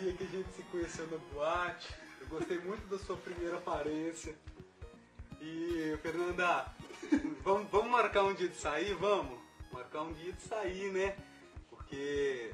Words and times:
Dia 0.00 0.14
que 0.14 0.24
a 0.24 0.26
gente 0.28 0.50
se 0.52 0.62
conheceu 0.62 1.06
na 1.08 1.18
boate. 1.34 1.94
Eu 2.22 2.26
gostei 2.28 2.58
muito 2.58 2.86
da 2.86 2.98
sua 2.98 3.18
primeira 3.18 3.58
aparência. 3.58 4.34
E, 5.38 5.94
Fernanda, 6.00 6.72
vamos, 7.44 7.70
vamos 7.70 7.90
marcar 7.90 8.24
um 8.24 8.32
dia 8.32 8.48
de 8.48 8.56
sair? 8.56 8.94
Vamos? 8.94 9.38
Marcar 9.70 10.00
um 10.00 10.14
dia 10.14 10.32
de 10.32 10.40
sair, 10.40 10.90
né? 10.90 11.18
Porque 11.68 12.50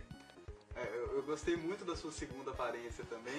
é, 0.75 0.89
eu, 0.97 1.19
eu 1.19 1.23
gostei 1.23 1.55
muito 1.55 1.85
da 1.85 1.95
sua 1.95 2.11
segunda 2.11 2.51
aparência 2.51 3.05
também. 3.05 3.37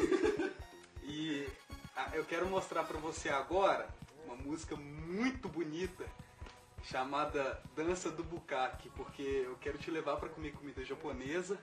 E 1.04 1.46
ah, 1.94 2.12
eu 2.14 2.24
quero 2.24 2.48
mostrar 2.48 2.86
pra 2.86 2.98
você 2.98 3.28
agora 3.28 3.90
uma 4.26 4.36
música 4.36 4.78
muito 4.78 5.50
bonita 5.50 6.06
chamada 6.82 7.62
Dança 7.76 8.10
do 8.10 8.24
Bukake, 8.24 8.90
porque 8.92 9.22
eu 9.22 9.58
quero 9.60 9.78
te 9.78 9.92
levar 9.92 10.16
pra 10.16 10.30
comer 10.30 10.54
comida 10.54 10.82
japonesa 10.86 11.60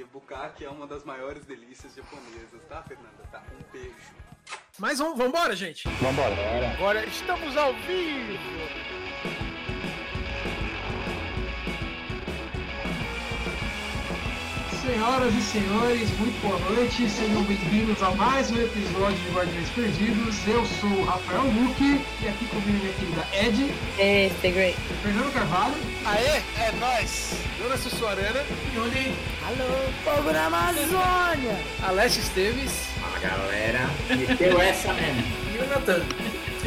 e 0.00 0.04
bukake 0.04 0.64
é 0.64 0.68
uma 0.68 0.86
das 0.86 1.04
maiores 1.04 1.44
delícias 1.44 1.94
japonesas, 1.94 2.60
tá, 2.68 2.82
Fernanda? 2.82 3.22
Tá, 3.30 3.42
um 3.52 3.72
beijo. 3.72 3.94
Mas 4.78 4.98
vamos, 4.98 5.16
vambora, 5.16 5.54
gente. 5.54 5.88
Vambora. 6.00 6.34
Agora 6.74 7.04
estamos 7.06 7.56
ao 7.56 7.72
vivo! 7.74 8.38
Senhoras 14.84 15.34
e 15.34 15.40
senhores, 15.40 16.10
muito 16.18 16.38
boa 16.42 16.58
noite, 16.70 17.08
sejam 17.08 17.42
bem-vindos 17.44 18.02
a 18.02 18.10
mais 18.10 18.50
um 18.50 18.56
episódio 18.60 19.16
de 19.16 19.30
Guardiões 19.30 19.68
Perdidos. 19.70 20.36
Eu 20.46 20.64
sou 20.66 20.90
o 20.90 21.04
Rafael 21.04 21.42
Luque 21.44 22.00
e 22.22 22.28
aqui 22.28 22.44
comigo 22.46 22.70
minha 22.70 22.92
querida 22.92 23.26
Ed, 23.32 23.72
Hey, 23.98 24.30
stay 24.38 24.52
great. 24.52 24.76
Fernando 25.02 25.32
Carvalho 25.32 25.74
Aê, 26.04 26.42
é 26.58 26.72
nóis! 26.78 27.32
Jonas 27.58 27.80
Sussuarana, 27.80 28.44
e 28.74 28.78
Oli. 28.78 29.14
Alô, 29.46 29.90
povo 30.04 30.30
da 30.30 30.46
Amazônia! 30.46 31.58
Alessio 31.82 32.20
Esteves 32.20 32.72
Fala 33.00 33.18
galera, 33.20 33.90
meteu 34.10 34.60
essa 34.60 34.92
mesmo. 34.92 35.24
e 35.54 35.58
o 35.62 35.66
Natan. 35.66 36.02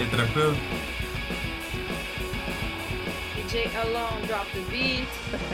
tranquilo? 0.09 0.57
DJ 3.58 3.75
Alone, 3.75 4.27
drop 4.27 4.45
the 4.53 4.61
beat. 4.69 5.08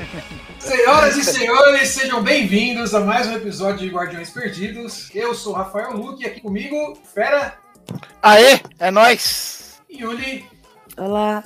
Senhoras 0.60 1.16
e 1.16 1.24
senhores, 1.24 1.88
sejam 1.88 2.22
bem-vindos 2.22 2.94
a 2.94 3.00
mais 3.00 3.28
um 3.28 3.38
episódio 3.38 3.88
de 3.88 3.96
Guardiões 3.96 4.30
Perdidos. 4.30 5.10
Eu 5.16 5.34
sou 5.34 5.54
o 5.54 5.56
Rafael 5.56 5.96
Luque 5.96 6.24
e 6.24 6.26
aqui 6.26 6.42
comigo, 6.42 6.98
Fera, 7.14 7.58
Aê, 8.22 8.60
é 8.78 8.92
nóis! 8.92 9.82
Yuli 9.90 10.46
Olá. 10.98 11.46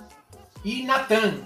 e 0.65 0.81
Natan. 0.81 1.41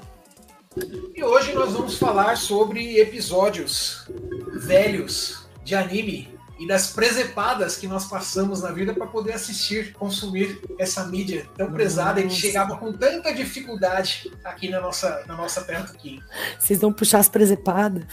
E 1.13 1.21
hoje 1.21 1.51
nós 1.51 1.73
vamos 1.73 1.97
falar 1.97 2.37
sobre 2.37 2.97
episódios 2.97 4.09
velhos 4.53 5.45
de 5.61 5.75
anime 5.75 6.30
e 6.61 6.67
das 6.67 6.91
presepadas 6.91 7.75
que 7.75 7.87
nós 7.87 8.05
passamos 8.05 8.61
na 8.61 8.71
vida 8.71 8.93
para 8.93 9.07
poder 9.07 9.33
assistir, 9.33 9.93
consumir 9.93 10.61
essa 10.77 11.03
mídia 11.07 11.47
tão 11.57 11.71
prezada 11.71 12.21
e 12.21 12.27
que 12.27 12.35
chegava 12.35 12.77
com 12.77 12.93
tanta 12.93 13.33
dificuldade 13.33 14.31
aqui 14.43 14.69
na 14.69 14.79
nossa, 14.79 15.23
na 15.25 15.35
nossa 15.35 15.63
terra 15.63 15.89
aqui. 15.91 16.21
Vocês 16.59 16.79
vão 16.79 16.93
puxar 16.93 17.17
as 17.17 17.27
presepadas? 17.27 18.03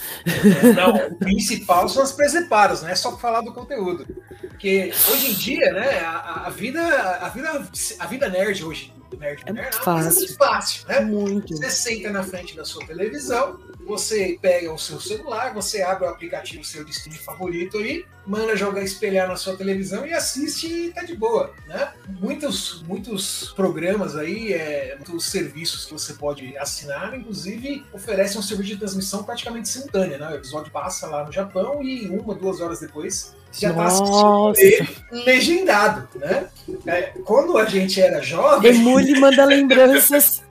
Não, 0.75 1.09
o 1.09 1.15
principal 1.17 1.91
são 1.91 2.03
as 2.03 2.13
presepadas, 2.13 2.81
não 2.81 2.89
é 2.89 2.95
só 2.95 3.19
falar 3.19 3.43
do 3.43 3.53
conteúdo. 3.53 4.07
Porque 4.41 4.95
hoje 5.13 5.31
em 5.31 5.35
dia, 5.35 5.71
né, 5.71 6.01
a, 6.01 6.47
a 6.47 6.51
vida, 6.51 6.81
a 7.21 7.29
vida, 7.29 7.69
a 7.99 8.07
vida 8.07 8.29
nerd 8.31 8.65
hoje, 8.65 8.95
nerd, 9.17 9.43
É 9.47 9.53
nerd, 9.53 9.65
muito 9.77 9.77
uma 9.77 9.95
coisa 9.95 10.11
fácil. 10.11 10.19
muito 10.21 10.37
fácil, 10.37 10.89
né? 10.89 11.01
Muito. 11.01 11.57
Você 11.57 11.71
senta 11.71 12.11
na 12.11 12.23
frente 12.23 12.57
da 12.57 12.65
sua 12.65 12.85
televisão, 12.87 13.59
você 13.87 14.39
pega 14.41 14.73
o 14.73 14.79
seu 14.79 15.01
celular, 15.01 15.55
você 15.55 15.83
abre 15.83 16.05
o 16.05 16.09
aplicativo 16.09 16.63
seu 16.65 16.85
de 16.85 16.91
streaming 16.91 17.19
favorito 17.19 17.79
aí, 17.79 18.05
manda 18.27 18.55
jogar 18.55 18.83
espelhar 18.83 19.27
na 19.27 19.37
sua 19.37 19.57
televisão 19.57 20.07
e 20.07 20.13
assiste 20.13 20.67
e 20.67 20.93
tá 20.93 21.03
de 21.03 21.17
boa, 21.17 21.55
né? 21.67 21.93
Muitos, 22.21 22.83
muitos 22.83 23.53
programas 23.57 24.15
aí, 24.15 24.53
é, 24.53 24.95
muitos 24.97 25.25
serviços 25.27 25.87
que 25.87 25.93
você 25.95 26.13
pode 26.13 26.57
assinar, 26.59 27.15
inclusive 27.15 27.85
oferecem 27.93 28.39
um 28.39 28.43
serviço 28.43 28.71
de 28.71 28.77
transmissão 28.77 29.23
praticamente 29.25 29.69
simultânea, 29.69 30.19
né? 30.19 30.29
O 30.29 30.35
episódio 30.35 30.71
passa 30.71 31.07
lá 31.07 31.25
no 31.25 31.33
Japão 31.33 31.83
e 31.83 32.09
uma, 32.09 32.35
duas 32.35 32.61
horas 32.61 32.81
depois 32.81 33.35
já 33.53 33.73
tá 33.73 33.85
assistindo 33.87 34.53
ele 34.57 34.89
legendado, 35.25 36.09
né? 36.17 36.49
É, 36.87 37.03
quando 37.25 37.57
a 37.57 37.65
gente 37.65 38.01
era 38.01 38.21
jovem, 38.23 38.71
Emule 38.71 39.19
manda 39.19 39.45
lembranças. 39.47 40.43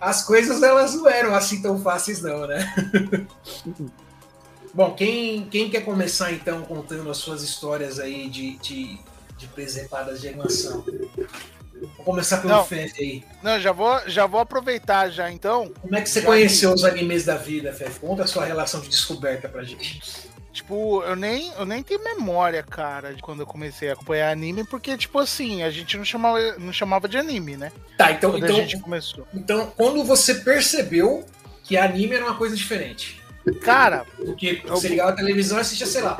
as 0.00 0.24
coisas 0.24 0.62
elas 0.62 0.94
não 0.94 1.08
eram 1.08 1.34
assim 1.34 1.60
tão 1.62 1.80
fáceis 1.82 2.22
não, 2.22 2.46
né? 2.46 2.74
Bom, 4.74 4.94
quem, 4.94 5.46
quem 5.50 5.68
quer 5.68 5.82
começar 5.84 6.32
então 6.32 6.62
contando 6.62 7.10
as 7.10 7.18
suas 7.18 7.42
histórias 7.42 7.98
aí 7.98 8.28
de, 8.28 8.56
de, 8.56 8.98
de 9.36 9.46
presepadas 9.48 10.20
de 10.20 10.28
animação? 10.28 10.82
Vou 11.96 12.04
começar 12.04 12.38
pelo 12.38 12.54
Não. 12.54 12.64
Fefe 12.64 13.02
aí. 13.02 13.24
Não, 13.42 13.60
já 13.60 13.72
vou, 13.72 14.00
já 14.06 14.24
vou 14.24 14.40
aproveitar 14.40 15.10
já 15.10 15.30
então. 15.30 15.70
Como 15.80 15.94
é 15.94 16.00
que 16.00 16.08
você 16.08 16.20
Já 16.20 16.26
conheceu 16.26 16.72
os 16.72 16.84
animes 16.84 17.24
da 17.24 17.36
vida, 17.36 17.72
Fefe? 17.72 18.00
Conta 18.00 18.22
a 18.22 18.26
sua 18.26 18.44
relação 18.44 18.80
de 18.80 18.88
descoberta 18.88 19.48
pra 19.48 19.62
gente. 19.62 20.30
Tipo, 20.52 21.02
eu 21.04 21.16
nem, 21.16 21.50
eu 21.58 21.64
nem 21.64 21.82
tenho 21.82 22.04
memória, 22.04 22.62
cara, 22.62 23.14
de 23.14 23.22
quando 23.22 23.40
eu 23.40 23.46
comecei 23.46 23.88
a 23.88 23.94
acompanhar 23.94 24.30
anime, 24.30 24.64
porque, 24.64 24.96
tipo 24.98 25.18
assim, 25.18 25.62
a 25.62 25.70
gente 25.70 25.96
não 25.96 26.04
chamava, 26.04 26.38
não 26.58 26.72
chamava 26.72 27.08
de 27.08 27.16
anime, 27.16 27.56
né? 27.56 27.72
Tá, 27.96 28.12
então, 28.12 28.32
Quando 28.32 28.44
então, 28.44 28.56
a 28.56 28.60
gente 28.60 28.78
começou. 28.80 29.26
então 29.32 29.72
quando 29.76 30.04
você 30.04 30.34
percebeu 30.36 31.24
que 31.64 31.76
anime 31.76 32.16
era 32.16 32.24
uma 32.26 32.34
coisa 32.34 32.54
diferente? 32.54 33.20
Cara, 33.62 34.04
Do 34.18 34.36
que 34.36 34.60
Eu- 34.64 34.76
você 34.76 34.88
ligava 34.88 35.10
a 35.10 35.16
televisão 35.16 35.58
e 35.58 35.62
assistia, 35.62 35.86
sei 35.86 36.02
lá, 36.02 36.18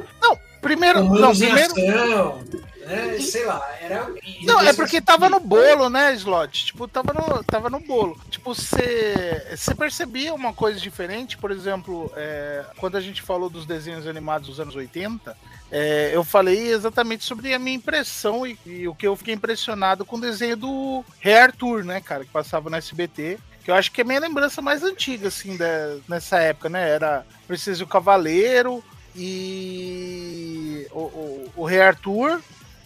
primeiro. 0.63 1.01
Não, 1.01 1.09
comandos 1.09 1.41
em 1.43 1.47
primeiro. 1.47 1.73
ação, 1.73 2.45
né? 2.93 3.19
Sei 3.21 3.45
lá, 3.45 3.67
era... 3.81 4.09
Não, 4.43 4.61
é 4.61 4.73
porque 4.73 5.01
tava 5.01 5.29
no 5.29 5.41
bolo, 5.41 5.89
né, 5.89 6.15
Slot? 6.15 6.67
Tipo, 6.67 6.87
tava 6.87 7.13
no, 7.13 7.43
tava 7.45 7.71
no 7.71 7.81
bolo. 7.81 8.19
Tipo, 8.31 8.55
você 8.55 9.75
percebia 9.77 10.35
uma 10.35 10.53
coisa 10.53 10.79
diferente, 10.79 11.37
por 11.39 11.51
exemplo, 11.51 12.13
é, 12.17 12.65
quando 12.77 12.97
a 12.97 13.01
gente 13.01 13.23
falou 13.23 13.49
dos 13.49 13.67
desenhos 13.67 14.07
animados 14.07 14.49
dos 14.49 14.61
anos 14.61 14.77
80, 14.77 15.37
é, 15.71 16.11
eu 16.13 16.23
falei 16.23 16.71
exatamente 16.71 17.25
sobre 17.25 17.55
a 17.55 17.59
minha 17.59 17.77
impressão 17.77 18.47
e, 18.47 18.59
e 18.67 18.87
o 18.87 18.95
que 18.95 19.07
eu 19.07 19.17
fiquei 19.17 19.35
impressionado 19.35 20.05
com 20.05 20.17
o 20.17 20.21
desenho 20.21 20.57
do 20.57 21.05
Rei 21.19 21.35
Arthur, 21.35 21.85
né, 21.85 22.01
cara, 22.01 22.25
que 22.25 22.31
passava 22.31 22.69
no 22.69 22.77
SBT. 22.77 23.39
Que 23.65 23.71
eu 23.71 23.77
acho 23.77 23.93
que 23.93 24.01
é 24.01 24.05
a 24.05 24.07
minha 24.07 24.19
lembrança 24.19 24.61
mais 24.61 24.83
antiga, 24.83 25.29
assim, 25.29 25.57
da- 25.57 25.97
nessa 26.09 26.39
época, 26.41 26.69
né? 26.69 26.91
Era 26.91 27.25
Preciso 27.47 27.85
o 27.85 27.87
Cavaleiro 27.87 28.83
e 29.15 30.87
o, 30.91 30.99
o, 31.01 31.53
o 31.57 31.65
Rei 31.65 31.81
Arthur 31.81 32.41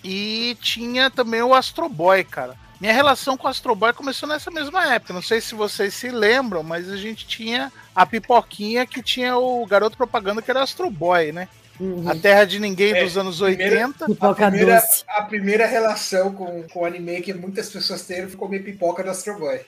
e 0.09 0.57
tinha 0.61 1.11
também 1.11 1.43
o 1.43 1.53
Astro 1.53 1.89
Boy, 1.89 2.23
cara. 2.23 2.57
Minha 2.81 2.93
relação 2.93 3.37
com 3.37 3.49
o 3.49 3.51
Astro 3.51 3.75
Boy 3.75 3.93
começou 3.93 4.29
nessa 4.29 4.53
mesma 4.53 4.95
época. 4.95 5.13
Não 5.13 5.21
sei 5.21 5.41
se 5.41 5.53
vocês 5.53 5.95
se 5.95 6.11
lembram, 6.11 6.63
mas 6.63 6.89
a 6.89 6.97
gente 6.97 7.27
tinha 7.27 7.73
a 7.93 8.07
pipoquinha 8.07 8.87
que 8.87 9.03
tinha 9.03 9.37
o 9.37 9.67
garoto 9.67 9.97
propaganda 9.97 10.41
que 10.41 10.49
era 10.49 10.63
Astro 10.63 10.89
Boy, 10.89 11.33
né? 11.33 11.49
Uhum. 11.79 12.09
A 12.09 12.15
Terra 12.15 12.45
de 12.45 12.59
Ninguém 12.59 12.93
É, 12.95 13.05
dos 13.05 13.17
anos 13.19 13.39
primeiro- 13.39 13.75
80. 13.77 14.05
A 14.05 14.09
Pipoca 14.09 14.49
primeira, 14.51 14.83
a 15.09 15.23
primeira 15.23 15.67
relação 15.67 16.33
com, 16.33 16.63
com 16.65 16.81
o 16.81 16.85
anime 16.85 17.21
que 17.21 17.35
muitas 17.35 17.69
pessoas 17.71 18.03
têm 18.03 18.27
foi 18.29 18.37
comer 18.37 18.61
pipoca 18.61 19.03
do 19.03 19.11
Astro 19.11 19.39
Boy. 19.39 19.59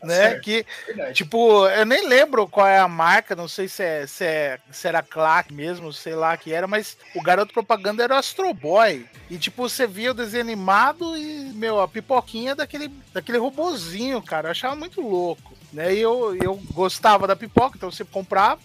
Tá 0.00 0.06
né? 0.06 0.34
Que, 0.40 0.66
verdade. 0.86 1.14
tipo, 1.14 1.66
eu 1.68 1.86
nem 1.86 2.06
lembro 2.06 2.46
qual 2.46 2.66
é 2.66 2.78
a 2.78 2.86
marca, 2.88 3.34
não 3.34 3.48
sei 3.48 3.68
se, 3.68 3.82
é, 3.82 4.06
se, 4.06 4.24
é, 4.24 4.58
se 4.70 4.86
era 4.86 5.02
Clark 5.02 5.52
mesmo, 5.54 5.92
sei 5.92 6.14
lá 6.14 6.36
que 6.36 6.52
era, 6.52 6.66
mas 6.66 6.96
o 7.14 7.22
garoto 7.22 7.54
propaganda 7.54 8.02
era 8.02 8.14
o 8.14 8.18
Astro 8.18 8.52
Boy. 8.52 9.06
E, 9.30 9.38
tipo, 9.38 9.66
você 9.66 9.86
via 9.86 10.10
o 10.10 10.14
desenho 10.14 10.42
animado 10.42 11.16
e, 11.16 11.52
meu, 11.54 11.80
a 11.80 11.88
pipoquinha 11.88 12.54
daquele, 12.54 12.90
daquele 13.14 13.38
robozinho, 13.38 14.20
cara. 14.20 14.48
Eu 14.48 14.50
achava 14.50 14.76
muito 14.76 15.00
louco. 15.00 15.56
Né? 15.72 15.94
E 15.94 16.00
eu, 16.00 16.36
eu 16.42 16.60
gostava 16.74 17.26
da 17.26 17.34
pipoca, 17.34 17.76
então 17.78 17.90
você 17.90 18.04
comprava. 18.04 18.60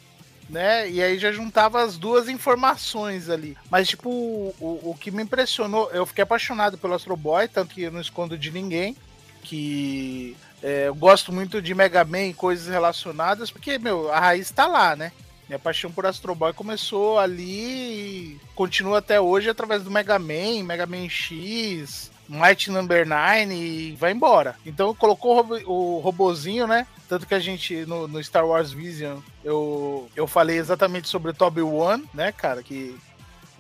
Né? 0.50 0.90
E 0.90 1.04
aí 1.04 1.20
já 1.20 1.32
juntava 1.32 1.82
as 1.82 1.98
duas 1.98 2.30
informações 2.30 3.30
ali. 3.30 3.58
Mas, 3.70 3.90
tipo, 3.90 4.10
o, 4.10 4.92
o 4.92 4.98
que 4.98 5.12
me 5.12 5.24
impressionou, 5.24 5.90
eu 5.92 6.06
fiquei 6.06 6.24
apaixonado 6.24 6.78
pelo 6.78 6.94
Astro 6.94 7.18
Boy, 7.18 7.48
tanto 7.48 7.76
que 7.76 7.84
eu 7.84 7.92
não 7.92 8.00
escondo 8.00 8.38
de 8.38 8.50
ninguém. 8.52 8.96
Que 9.44 10.36
é, 10.64 10.88
eu 10.88 10.96
gosto 10.96 11.32
muito 11.32 11.62
de 11.62 11.76
Mega 11.76 12.04
Man 12.04 12.28
e 12.28 12.34
coisas 12.34 12.68
relacionadas, 12.68 13.52
porque, 13.52 13.78
meu, 13.78 14.12
a 14.12 14.20
raiz 14.20 14.50
tá 14.52 14.66
lá, 14.68 14.96
né? 14.96 15.12
Minha 15.48 15.60
paixão 15.60 15.92
por 15.92 16.06
Astro 16.06 16.36
Boy 16.36 16.52
começou 16.52 17.18
ali 17.20 18.34
e 18.34 18.40
continua 18.54 18.98
até 18.98 19.20
hoje 19.22 19.50
através 19.50 19.82
do 19.82 19.92
Mega 19.92 20.20
Man, 20.20 20.64
Mega 20.66 20.86
Man 20.86 21.08
X, 21.08 22.12
Might 22.28 22.70
Number 22.72 23.08
9 23.08 23.54
e 23.54 23.96
vai 23.96 24.12
embora. 24.12 24.56
Então 24.66 24.94
colocou 24.94 25.32
o, 25.32 25.36
robo- 25.36 25.72
o 25.72 26.00
robozinho, 26.00 26.68
né? 26.68 26.86
Tanto 27.08 27.26
que 27.26 27.34
a 27.34 27.40
gente, 27.40 27.86
no, 27.86 28.08
no 28.08 28.22
Star 28.24 28.46
Wars 28.46 28.72
Vision, 28.72 29.20
eu, 29.44 30.10
eu 30.16 30.28
falei 30.28 30.58
exatamente 30.58 31.08
sobre 31.08 31.32
o 31.32 31.34
Toby 31.34 31.62
One, 31.62 32.04
né, 32.14 32.32
cara? 32.34 32.62
Que 32.62 32.98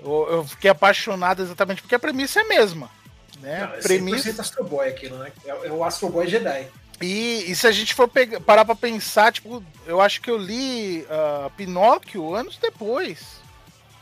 eu, 0.04 0.28
eu 0.30 0.44
fiquei 0.44 0.70
apaixonado 0.70 1.42
exatamente 1.42 1.82
porque 1.82 1.96
a 1.96 2.00
premissa 2.00 2.40
é 2.42 2.44
a 2.44 2.48
mesma. 2.48 2.90
Né? 3.40 3.60
Não, 3.62 3.74
é 3.76 3.78
premissa 3.82 4.32
100% 4.34 4.40
Astro 4.40 4.64
Boy 4.64 4.90
aquilo, 4.90 5.18
né? 5.20 5.32
É, 5.46 5.68
é 5.68 5.72
o 5.72 5.84
Astro 5.84 6.10
Boy 6.10 6.28
Jedi. 6.28 6.68
e, 7.00 7.46
e 7.48 7.56
se 7.56 7.66
a 7.68 7.72
gente 7.72 7.94
for 7.94 8.08
pegar, 8.08 8.42
parar 8.42 8.66
pra 8.66 8.76
pensar, 8.76 9.32
tipo, 9.32 9.64
eu 9.86 10.02
acho 10.02 10.20
que 10.20 10.30
eu 10.30 10.38
li 10.38 11.06
ah, 11.10 11.50
Pinóquio 11.56 12.34
anos 12.36 12.58
depois. 12.58 13.38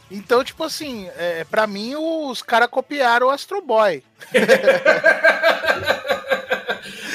Então, 0.10 0.44
tipo 0.44 0.63
assim, 0.63 1.10
é, 1.18 1.44
para 1.44 1.66
mim 1.66 1.96
os 1.96 2.42
caras 2.42 2.69
copiaram 2.69 3.28
o 3.28 3.31
Astro 3.31 3.62
Boy. 3.62 4.04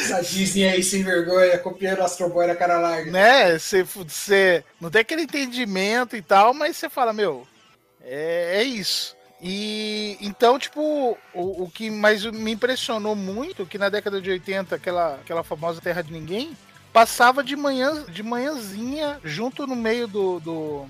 Essa 0.01 0.23
Disney 0.23 0.69
aí 0.69 0.83
sem 0.83 1.05
vergonha, 1.05 1.57
copiando 1.59 2.01
o 2.01 2.05
Astro 2.05 2.29
Boy 2.29 2.47
na 2.47 2.57
cara 2.57 2.79
larga. 2.79 3.11
Né? 3.11 3.59
Você, 3.59 3.83
você 3.83 4.65
não 4.81 4.91
tem 4.91 5.03
aquele 5.03 5.23
entendimento 5.23 6.17
e 6.17 6.23
tal, 6.23 6.53
mas 6.53 6.77
você 6.77 6.89
fala, 6.89 7.13
meu, 7.13 7.47
é, 8.03 8.57
é 8.57 8.63
isso. 8.65 9.17
E 9.43 10.19
então, 10.21 10.59
tipo, 10.59 11.17
o, 11.33 11.65
o 11.65 11.71
que 11.71 11.91
mais 11.91 12.25
me 12.25 12.53
impressionou 12.53 13.17
muito, 13.17 13.65
que 13.65 13.79
na 13.79 13.89
década 13.89 14.21
de 14.21 14.31
80, 14.31 14.75
aquela, 14.75 15.15
aquela 15.15 15.43
famosa 15.43 15.81
Terra 15.81 16.03
de 16.03 16.13
Ninguém, 16.13 16.57
passava 16.93 17.43
de 17.43 17.57
manhã, 17.57 18.05
de 18.05 18.23
manhãzinha, 18.23 19.19
junto 19.25 19.67
no 19.67 19.77
meio 19.77 20.07
do. 20.07 20.41
do 20.41 20.87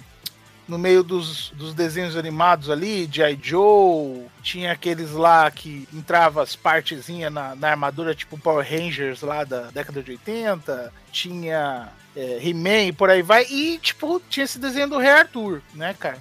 no 0.71 0.79
meio 0.79 1.03
dos, 1.03 1.51
dos 1.51 1.75
desenhos 1.75 2.17
animados 2.17 2.71
ali, 2.71 3.07
de 3.07 3.23
I. 3.23 3.39
Joe, 3.43 4.25
tinha 4.41 4.71
aqueles 4.71 5.11
lá 5.11 5.51
que 5.51 5.89
entrava 5.93 6.43
as 6.43 6.55
partezinhas 6.55 7.33
na, 7.33 7.57
na 7.57 7.71
armadura, 7.71 8.15
tipo 8.15 8.39
Power 8.39 8.65
Rangers 8.65 9.21
lá 9.21 9.43
da 9.43 9.63
década 9.73 10.01
de 10.01 10.13
80, 10.13 10.93
tinha 11.11 11.89
é, 12.15 12.39
He-Man 12.41 12.85
e 12.85 12.93
por 12.93 13.11
aí 13.11 13.21
vai, 13.21 13.45
e 13.51 13.79
tipo, 13.79 14.23
tinha 14.31 14.45
esse 14.45 14.61
desenho 14.61 14.89
do 14.89 14.99
Rei 14.99 15.11
Arthur, 15.11 15.61
né, 15.75 15.95
cara? 15.99 16.19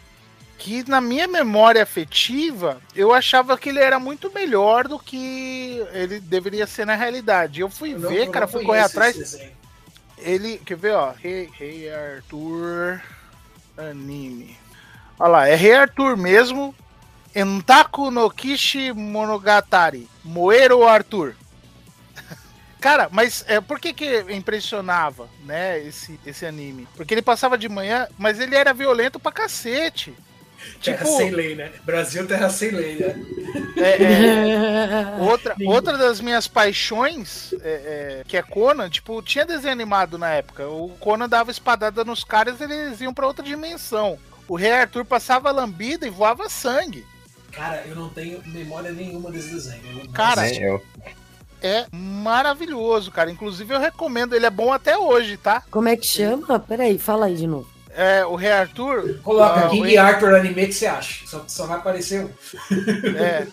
que 0.58 0.84
na 0.90 1.00
minha 1.00 1.26
memória 1.26 1.82
afetiva, 1.82 2.82
eu 2.94 3.14
achava 3.14 3.58
que 3.58 3.70
ele 3.70 3.80
era 3.80 3.98
muito 3.98 4.30
melhor 4.34 4.90
do 4.90 5.00
que 5.00 5.82
ele 5.94 6.20
deveria 6.20 6.68
ser 6.68 6.86
na 6.86 6.96
realidade. 6.96 7.62
Eu 7.62 7.70
fui 7.70 7.94
Eu 7.94 8.00
ver, 8.02 8.30
cara, 8.30 8.46
não 8.46 8.52
fui 8.52 8.66
correr 8.66 8.82
atrás. 8.82 9.40
Ele, 10.18 10.58
quer 10.58 10.76
ver, 10.76 10.96
ó? 10.96 11.12
Rei, 11.12 11.50
Rei 11.58 11.90
Arthur 11.90 13.02
anime. 13.80 14.58
Olha 15.20 15.30
lá, 15.30 15.48
é 15.48 15.56
Rei 15.56 15.74
Arthur 15.74 16.18
mesmo. 16.18 16.76
Entaku 17.36 18.10
no 18.10 18.30
Kishi 18.30 18.92
Monogatari. 18.92 20.10
Moero 20.24 20.88
Arthur. 20.88 21.36
Cara, 22.82 23.08
mas 23.12 23.46
é, 23.48 23.62
por 23.62 23.80
que 23.80 23.94
que 23.94 24.26
impressionava, 24.30 25.30
né, 25.46 25.80
esse, 25.80 26.20
esse 26.26 26.46
anime? 26.46 26.88
Porque 26.96 27.14
ele 27.14 27.22
passava 27.22 27.58
de 27.58 27.70
manhã, 27.70 28.08
mas 28.18 28.40
ele 28.40 28.56
era 28.56 28.74
violento 28.74 29.20
pra 29.20 29.32
cacete. 29.32 30.14
Terra 30.84 30.98
Tipo, 30.98 31.18
sem 31.18 31.32
lei, 31.32 31.56
né? 31.56 31.72
Brasil, 31.84 32.28
terra 32.28 32.50
sem 32.50 32.72
lei, 32.72 32.96
né? 32.96 33.16
é, 33.78 34.04
é, 34.04 35.16
Outra, 35.20 35.56
outra 35.66 35.98
das 35.98 36.22
minhas 36.22 36.48
paixões, 36.48 37.54
é, 37.62 38.22
é, 38.22 38.24
que 38.28 38.38
é 38.38 38.42
Conan, 38.42 38.90
tipo, 38.90 39.22
tinha 39.22 39.46
desenho 39.46 39.74
animado 39.74 40.18
na 40.18 40.30
época. 40.30 40.68
O 40.68 40.90
Conan 41.00 41.28
dava 41.28 41.52
espadada 41.52 42.04
nos 42.04 42.24
caras 42.24 42.60
eles 42.62 43.02
iam 43.02 43.14
pra 43.14 43.28
outra 43.28 43.44
dimensão. 43.44 44.18
O 44.48 44.56
Rei 44.56 44.72
Arthur 44.72 45.06
passava 45.06 45.52
lambida 45.52 46.08
e 46.08 46.10
voava 46.10 46.50
sangue. 46.50 47.06
Cara, 47.52 47.84
eu 47.86 47.96
não 47.96 48.10
tenho 48.10 48.42
memória 48.48 48.92
nenhuma 48.92 49.32
desse 49.32 49.54
desenho. 49.54 50.10
Cara, 50.12 50.52
eu. 50.54 50.82
É 51.62 51.86
maravilhoso, 51.92 53.12
cara. 53.12 53.30
Inclusive 53.30 53.74
eu 53.74 53.80
recomendo, 53.80 54.34
ele 54.34 54.46
é 54.46 54.50
bom 54.50 54.72
até 54.72 54.98
hoje, 54.98 55.36
tá? 55.36 55.64
Como 55.70 55.90
é 55.90 55.98
que 55.98 56.08
chama? 56.08 56.60
Peraí, 56.60 56.98
fala 56.98 57.26
aí 57.26 57.36
de 57.36 57.48
novo. 57.48 57.68
É, 57.96 58.26
o 58.26 58.36
Rei 58.36 58.52
Arthur. 58.52 59.20
Coloca 59.24 59.66
ah, 59.66 59.70
King 59.70 59.98
o- 59.98 60.02
Arthur 60.02 60.36
anime 60.36 60.68
que 60.68 60.74
você 60.74 60.86
acha. 60.86 61.26
Só, 61.28 61.44
só 61.48 61.66
vai 61.66 61.78
aparecer 61.78 62.26
um. 62.26 62.30
É. 63.18 63.48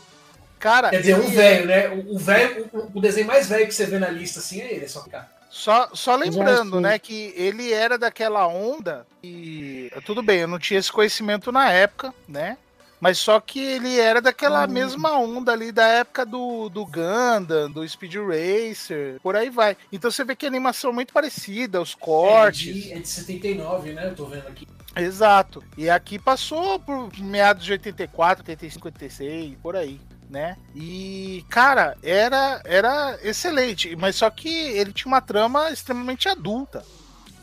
Cara, 0.59 0.91
Quer 0.91 1.01
dizer, 1.01 1.17
um 1.17 1.31
velho, 1.31 1.67
né? 1.67 1.89
O, 1.89 2.15
o 2.15 2.19
velho, 2.19 2.69
o, 2.73 2.99
o 2.99 3.01
desenho 3.01 3.27
mais 3.27 3.49
velho 3.49 3.67
que 3.67 3.75
você 3.75 3.87
vê 3.87 3.99
na 3.99 4.09
lista 4.09 4.41
assim 4.41 4.61
é 4.61 4.73
ele, 4.73 4.85
é 4.85 4.89
só 4.89 5.03
ficar. 5.03 5.31
Só, 5.51 5.89
só 5.95 6.17
lembrando, 6.17 6.81
né, 6.83 6.99
que 6.99 7.33
ele 7.35 7.73
era 7.73 7.97
daquela 7.97 8.47
onda 8.47 9.07
e 9.23 9.91
tudo 10.05 10.23
bem, 10.23 10.41
eu 10.41 10.49
não 10.49 10.59
tinha 10.59 10.79
esse 10.79 10.93
conhecimento 10.93 11.51
na 11.51 11.71
época, 11.73 12.13
né? 12.29 12.59
Mas 13.01 13.19
só 13.19 13.39
que 13.41 13.61
ele 13.61 13.99
era 14.01 14.21
daquela 14.23 14.65
Hum. 14.67 14.71
mesma 14.71 15.13
onda 15.19 15.53
ali 15.53 15.71
da 15.71 15.87
época 15.87 16.25
do, 16.25 16.69
do 16.71 16.85
Gundam, 16.87 17.71
do 17.71 17.87
Speed 17.87 18.15
Racer, 18.17 19.21
por 19.23 19.37
aí 19.37 19.51
vai. 19.51 19.77
Então 19.93 20.11
você 20.11 20.25
vê 20.25 20.35
que 20.35 20.47
a 20.47 20.49
animação 20.49 20.91
é 20.91 20.95
muito 20.95 21.13
parecida, 21.13 21.81
os 21.81 21.93
É 21.93 21.97
cortes. 22.05 22.75
de, 22.75 22.93
é 22.93 22.99
de 22.99 23.09
79, 23.09 23.93
né? 23.93 24.07
Eu 24.09 24.15
tô 24.15 24.25
vendo 24.27 24.49
aqui. 24.49 24.67
Exato. 24.97 25.63
E 25.77 25.91
aqui 25.91 26.19
passou 26.19 26.79
por 26.81 27.11
meados 27.19 27.65
de 27.65 27.73
84, 27.73 28.43
85, 28.43 28.89
86, 28.89 29.59
por 29.63 29.77
aí, 29.77 30.01
né? 30.31 30.57
E, 30.75 31.45
cara, 31.51 31.99
era, 32.03 32.63
era 32.65 33.19
excelente. 33.23 33.95
Mas 33.95 34.17
só 34.17 34.31
que 34.31 34.49
ele 34.49 34.95
tinha 34.95 35.09
uma 35.13 35.21
trama 35.21 35.71
extremamente 35.71 36.31
adulta, 36.31 36.83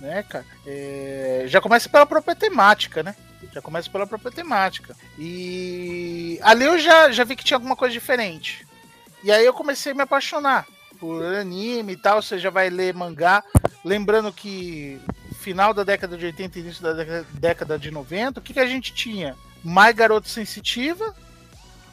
né, 0.02 0.24
cara? 0.24 0.44
É, 0.66 1.44
já 1.48 1.62
começa 1.62 1.88
pela 1.88 2.08
própria 2.08 2.36
temática, 2.36 3.04
né? 3.04 3.16
Já 3.52 3.62
começa 3.62 3.90
pela 3.90 4.08
própria 4.08 4.32
temática. 4.32 4.96
E 5.18 6.40
ali 6.42 6.66
eu 6.66 6.80
já, 6.80 7.12
já 7.12 7.24
vi 7.24 7.36
que 7.36 7.44
tinha 7.44 7.58
alguma 7.58 7.76
coisa 7.76 7.94
diferente. 7.94 8.66
E 9.24 9.32
aí 9.32 9.46
eu 9.46 9.54
comecei 9.54 9.92
a 9.92 9.96
me 9.96 10.02
apaixonar 10.02 10.66
por 11.00 11.24
anime 11.24 11.94
e 11.94 11.98
tal. 11.98 12.22
Você 12.22 12.38
já 12.40 12.50
vai 12.50 12.70
ler 12.70 12.94
mangá. 12.94 13.44
Lembrando 13.84 14.32
que 14.32 15.00
final 15.44 15.74
da 15.74 15.84
década 15.84 16.18
de 16.18 16.26
80 16.26 16.58
e 16.58 16.62
início 16.62 16.82
da 16.82 17.26
década- 17.34 17.78
de 17.78 17.92
90, 17.92 18.40
o 18.40 18.44
que, 18.44 18.54
que 18.54 18.60
a 18.60 18.66
gente 18.66 18.94
tinha? 18.94 19.36
Mais 19.64 19.94
Garoto 19.94 20.30
Sensitiva, 20.30 21.14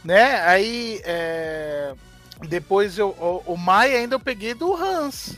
né? 0.04 0.40
Aí 0.42 1.00
é, 1.04 1.94
depois 2.48 2.96
eu, 2.96 3.08
o, 3.08 3.54
o 3.54 3.56
Mai 3.56 3.96
ainda 3.96 4.14
eu 4.14 4.20
peguei 4.20 4.54
do 4.54 4.72
Hans, 4.74 5.36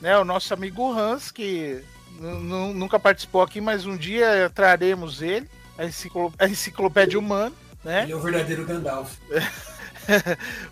né? 0.00 0.16
O 0.18 0.24
nosso 0.24 0.52
amigo 0.52 0.92
Hans, 0.92 1.30
que 1.30 1.82
nunca 2.20 2.98
participou 2.98 3.42
aqui, 3.42 3.60
mas 3.60 3.86
um 3.86 3.96
dia 3.96 4.50
traremos 4.54 5.22
ele, 5.22 5.48
a, 5.78 6.44
a 6.44 6.48
enciclopédia 6.48 7.18
humana, 7.18 7.52
né? 7.84 8.04
Ele 8.04 8.12
é 8.12 8.16
o 8.16 8.20
verdadeiro 8.20 8.64
Gandalf. 8.64 9.16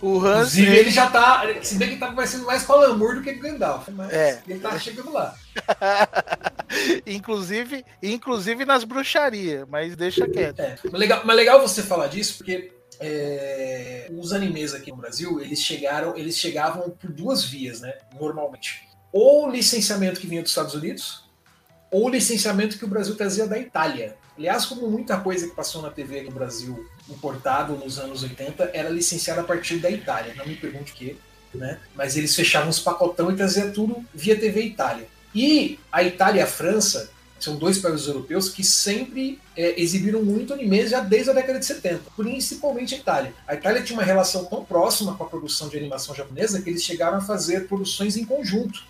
O 0.03 0.19
Hans. 0.19 0.57
Inclusive, 0.57 0.77
ele 0.77 0.91
já 0.91 1.09
tá. 1.09 1.43
Se 1.63 1.77
bem 1.77 1.91
que 1.91 1.97
tá 1.99 2.11
parecendo 2.13 2.45
mais 2.47 2.65
com 2.65 2.73
o 2.73 2.77
Alamur 2.77 3.15
do 3.15 3.23
que 3.23 3.33
com 3.35 3.39
o 3.39 3.43
Gandalf. 3.43 3.89
Mas 3.91 4.13
É. 4.13 4.43
ele 4.49 4.59
tá 4.59 4.77
chegando 4.79 5.13
lá. 5.13 5.35
inclusive, 7.07 7.85
inclusive 8.03 8.65
nas 8.65 8.85
bruxarias, 8.85 9.67
mas 9.69 9.95
deixa 9.97 10.29
quieto. 10.29 10.61
É, 10.61 10.77
mas 10.83 11.01
legal, 11.01 11.23
mas 11.25 11.37
legal 11.37 11.61
você 11.61 11.83
falar 11.83 12.09
disso, 12.09 12.39
porque 12.39 12.73
é, 12.99 14.11
os 14.13 14.33
animes 14.33 14.75
aqui 14.75 14.91
no 14.91 14.97
Brasil, 14.97 15.41
eles 15.41 15.61
chegaram, 15.61 16.17
eles 16.17 16.37
chegavam 16.37 16.91
por 16.91 17.11
duas 17.11 17.45
vias, 17.45 17.81
né? 17.81 17.95
Normalmente. 18.19 18.89
Ou 19.13 19.51
licenciamento 19.51 20.21
que 20.21 20.27
vinha 20.27 20.43
dos 20.43 20.51
Estados 20.51 20.75
Unidos, 20.75 21.30
ou 21.91 22.09
licenciamento 22.09 22.79
que 22.79 22.85
o 22.85 22.89
Brasil 22.89 23.15
trazia 23.17 23.47
da 23.47 23.59
Itália. 23.59 24.17
Aliás, 24.39 24.65
como 24.65 24.89
muita 24.89 25.19
coisa 25.19 25.49
que 25.49 25.55
passou 25.55 25.83
na 25.83 25.91
TV 25.91 26.23
no 26.23 26.31
Brasil, 26.31 26.87
importado 27.09 27.75
nos 27.75 27.99
anos 27.99 28.23
80, 28.23 28.71
era 28.73 28.89
licenciada 28.89 29.41
a 29.43 29.45
partir 29.45 29.77
da 29.79 29.91
Itália. 29.91 30.35
Não 30.35 30.47
me 30.47 30.55
pergunte 30.57 30.93
o 30.93 30.95
que, 30.95 31.17
né? 31.55 31.79
Mas 31.95 32.17
eles 32.17 32.35
fechavam 32.35 32.71
os 32.71 32.79
pacotão 32.79 33.31
e 33.31 33.37
traziam 33.37 33.71
tudo 33.71 34.03
via 34.15 34.39
TV 34.39 34.63
Itália. 34.63 35.07
E 35.35 35.79
a 35.93 36.03
Itália 36.03 36.41
e 36.41 36.43
a 36.43 36.47
França 36.47 37.11
são 37.39 37.57
dois 37.57 37.79
países 37.79 38.07
europeus 38.07 38.49
que 38.51 38.63
sempre 38.63 39.39
é, 39.57 39.81
exibiram 39.81 40.23
muito 40.23 40.53
animes 40.53 40.91
já 40.91 41.01
desde 41.01 41.31
a 41.31 41.33
década 41.33 41.59
de 41.59 41.67
70, 41.67 42.03
principalmente 42.17 42.95
a 42.95 42.99
Itália. 42.99 43.35
A 43.47 43.55
Itália 43.55 43.83
tinha 43.83 43.99
uma 43.99 44.05
relação 44.05 44.45
tão 44.45 44.65
próxima 44.65 45.15
com 45.17 45.25
a 45.25 45.27
produção 45.27 45.69
de 45.69 45.77
animação 45.77 46.15
japonesa 46.15 46.61
que 46.63 46.71
eles 46.71 46.83
chegaram 46.83 47.19
a 47.19 47.21
fazer 47.21 47.67
produções 47.67 48.17
em 48.17 48.25
conjunto. 48.25 48.83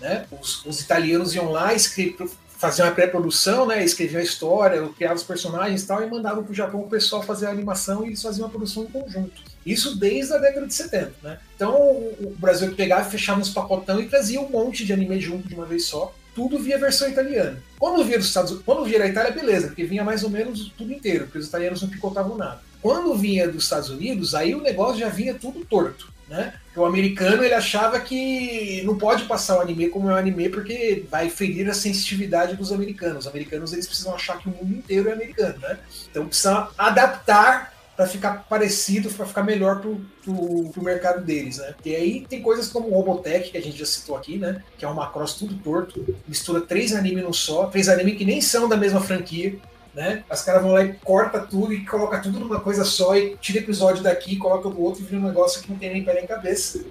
Né? 0.00 0.26
Os, 0.40 0.66
os 0.66 0.80
italianos 0.80 1.32
iam 1.34 1.50
lá, 1.52 1.72
escre- 1.74 2.16
faziam 2.62 2.86
a 2.86 2.92
pré-produção, 2.92 3.66
né? 3.66 3.84
escreviam 3.84 4.20
a 4.20 4.22
história, 4.22 4.88
criavam 4.96 5.16
os 5.16 5.24
personagens 5.24 5.82
e 5.82 5.86
tal, 5.86 6.00
e 6.00 6.06
mandavam 6.08 6.44
para 6.44 6.52
o 6.52 6.54
Japão 6.54 6.82
o 6.82 6.88
pessoal 6.88 7.20
fazer 7.20 7.46
a 7.46 7.50
animação 7.50 8.04
e 8.04 8.10
eles 8.10 8.22
faziam 8.22 8.46
a 8.46 8.48
produção 8.48 8.84
em 8.84 8.86
conjunto. 8.86 9.42
Isso 9.66 9.96
desde 9.96 10.32
a 10.32 10.38
década 10.38 10.68
de 10.68 10.72
70. 10.72 11.12
Né? 11.24 11.38
Então 11.56 11.74
o, 11.74 12.32
Brasil 12.38 12.72
pegava, 12.76 13.10
fechava 13.10 13.40
uns 13.40 13.50
pacotão 13.50 14.00
e 14.00 14.08
trazia 14.08 14.40
um 14.40 14.48
monte 14.48 14.86
de 14.86 14.92
anime 14.92 15.18
junto 15.18 15.48
de 15.48 15.56
uma 15.56 15.66
vez 15.66 15.86
só 15.86 16.14
tudo 16.36 16.56
via 16.56 16.78
versão 16.78 17.10
italiana. 17.10 17.60
Quando 17.80 18.04
via 18.04 18.16
dos 18.16 18.28
Estados 18.28 18.56
quando 18.64 18.84
via 18.84 19.00
da 19.00 19.08
Itália, 19.08 19.32
beleza, 19.32 19.66
porque 19.66 19.82
vinha 19.82 20.04
mais 20.04 20.22
ou 20.22 20.30
menos 20.30 20.72
tudo 20.78 20.92
inteiro, 20.92 21.24
porque 21.24 21.38
os 21.38 21.48
italianos 21.48 21.82
não 21.82 21.88
picotavam 21.88 22.36
nada. 22.36 22.60
Quando 22.80 23.12
vinha 23.16 23.48
dos 23.48 23.64
Estados 23.64 23.90
Unidos, 23.90 24.36
aí 24.36 24.54
o 24.54 24.62
negócio 24.62 25.00
já 25.00 25.08
vinha 25.08 25.34
tudo 25.34 25.64
torto, 25.64 26.12
né? 26.32 26.54
O 26.74 26.86
americano 26.86 27.44
ele 27.44 27.52
achava 27.52 28.00
que 28.00 28.82
não 28.84 28.96
pode 28.96 29.24
passar 29.24 29.58
o 29.58 29.60
anime 29.60 29.90
como 29.90 30.08
é 30.10 30.14
um 30.14 30.16
anime 30.16 30.48
porque 30.48 31.04
vai 31.10 31.28
ferir 31.28 31.68
a 31.68 31.74
sensitividade 31.74 32.56
dos 32.56 32.72
americanos. 32.72 33.26
Os 33.26 33.26
americanos 33.26 33.72
eles 33.74 33.86
precisam 33.86 34.14
achar 34.14 34.38
que 34.38 34.48
o 34.48 34.50
mundo 34.50 34.74
inteiro 34.74 35.10
é 35.10 35.12
americano, 35.12 35.58
né? 35.58 35.78
Então 36.10 36.26
precisa 36.26 36.70
adaptar 36.78 37.72
para 37.94 38.06
ficar 38.06 38.46
parecido, 38.48 39.10
para 39.10 39.26
ficar 39.26 39.42
melhor 39.42 39.80
pro, 39.80 40.00
pro, 40.24 40.70
pro 40.70 40.82
mercado 40.82 41.22
deles, 41.22 41.58
né? 41.58 41.74
E 41.84 41.94
aí 41.94 42.26
tem 42.26 42.40
coisas 42.40 42.68
como 42.68 42.88
o 42.88 42.94
Robotech, 42.94 43.50
que 43.50 43.58
a 43.58 43.62
gente 43.62 43.78
já 43.78 43.84
citou 43.84 44.16
aqui, 44.16 44.38
né? 44.38 44.62
Que 44.78 44.86
é 44.86 44.88
uma 44.88 45.10
cross 45.10 45.34
tudo 45.34 45.54
torto, 45.56 46.16
mistura 46.26 46.62
três 46.62 46.94
animes 46.94 47.22
num 47.22 47.34
só, 47.34 47.66
três 47.66 47.90
animes 47.90 48.16
que 48.16 48.24
nem 48.24 48.40
são 48.40 48.66
da 48.66 48.78
mesma 48.78 49.00
franquia, 49.02 49.58
né? 49.94 50.24
Os 50.30 50.42
caras 50.42 50.62
vão 50.62 50.72
lá 50.72 50.84
e 50.84 50.94
corta 50.94 51.40
tudo 51.40 51.72
e 51.72 51.84
coloca 51.84 52.18
tudo 52.20 52.40
numa 52.40 52.60
coisa 52.60 52.84
só 52.84 53.16
e 53.16 53.36
tira 53.40 53.58
episódio 53.58 54.02
daqui, 54.02 54.36
coloca 54.36 54.68
do 54.68 54.82
outro 54.82 55.02
e 55.02 55.04
vira 55.04 55.20
um 55.20 55.26
negócio 55.26 55.62
que 55.62 55.70
não 55.70 55.78
tem 55.78 55.92
nem 55.92 56.04
pé 56.04 56.14
nem 56.14 56.26
cabeça. 56.26 56.82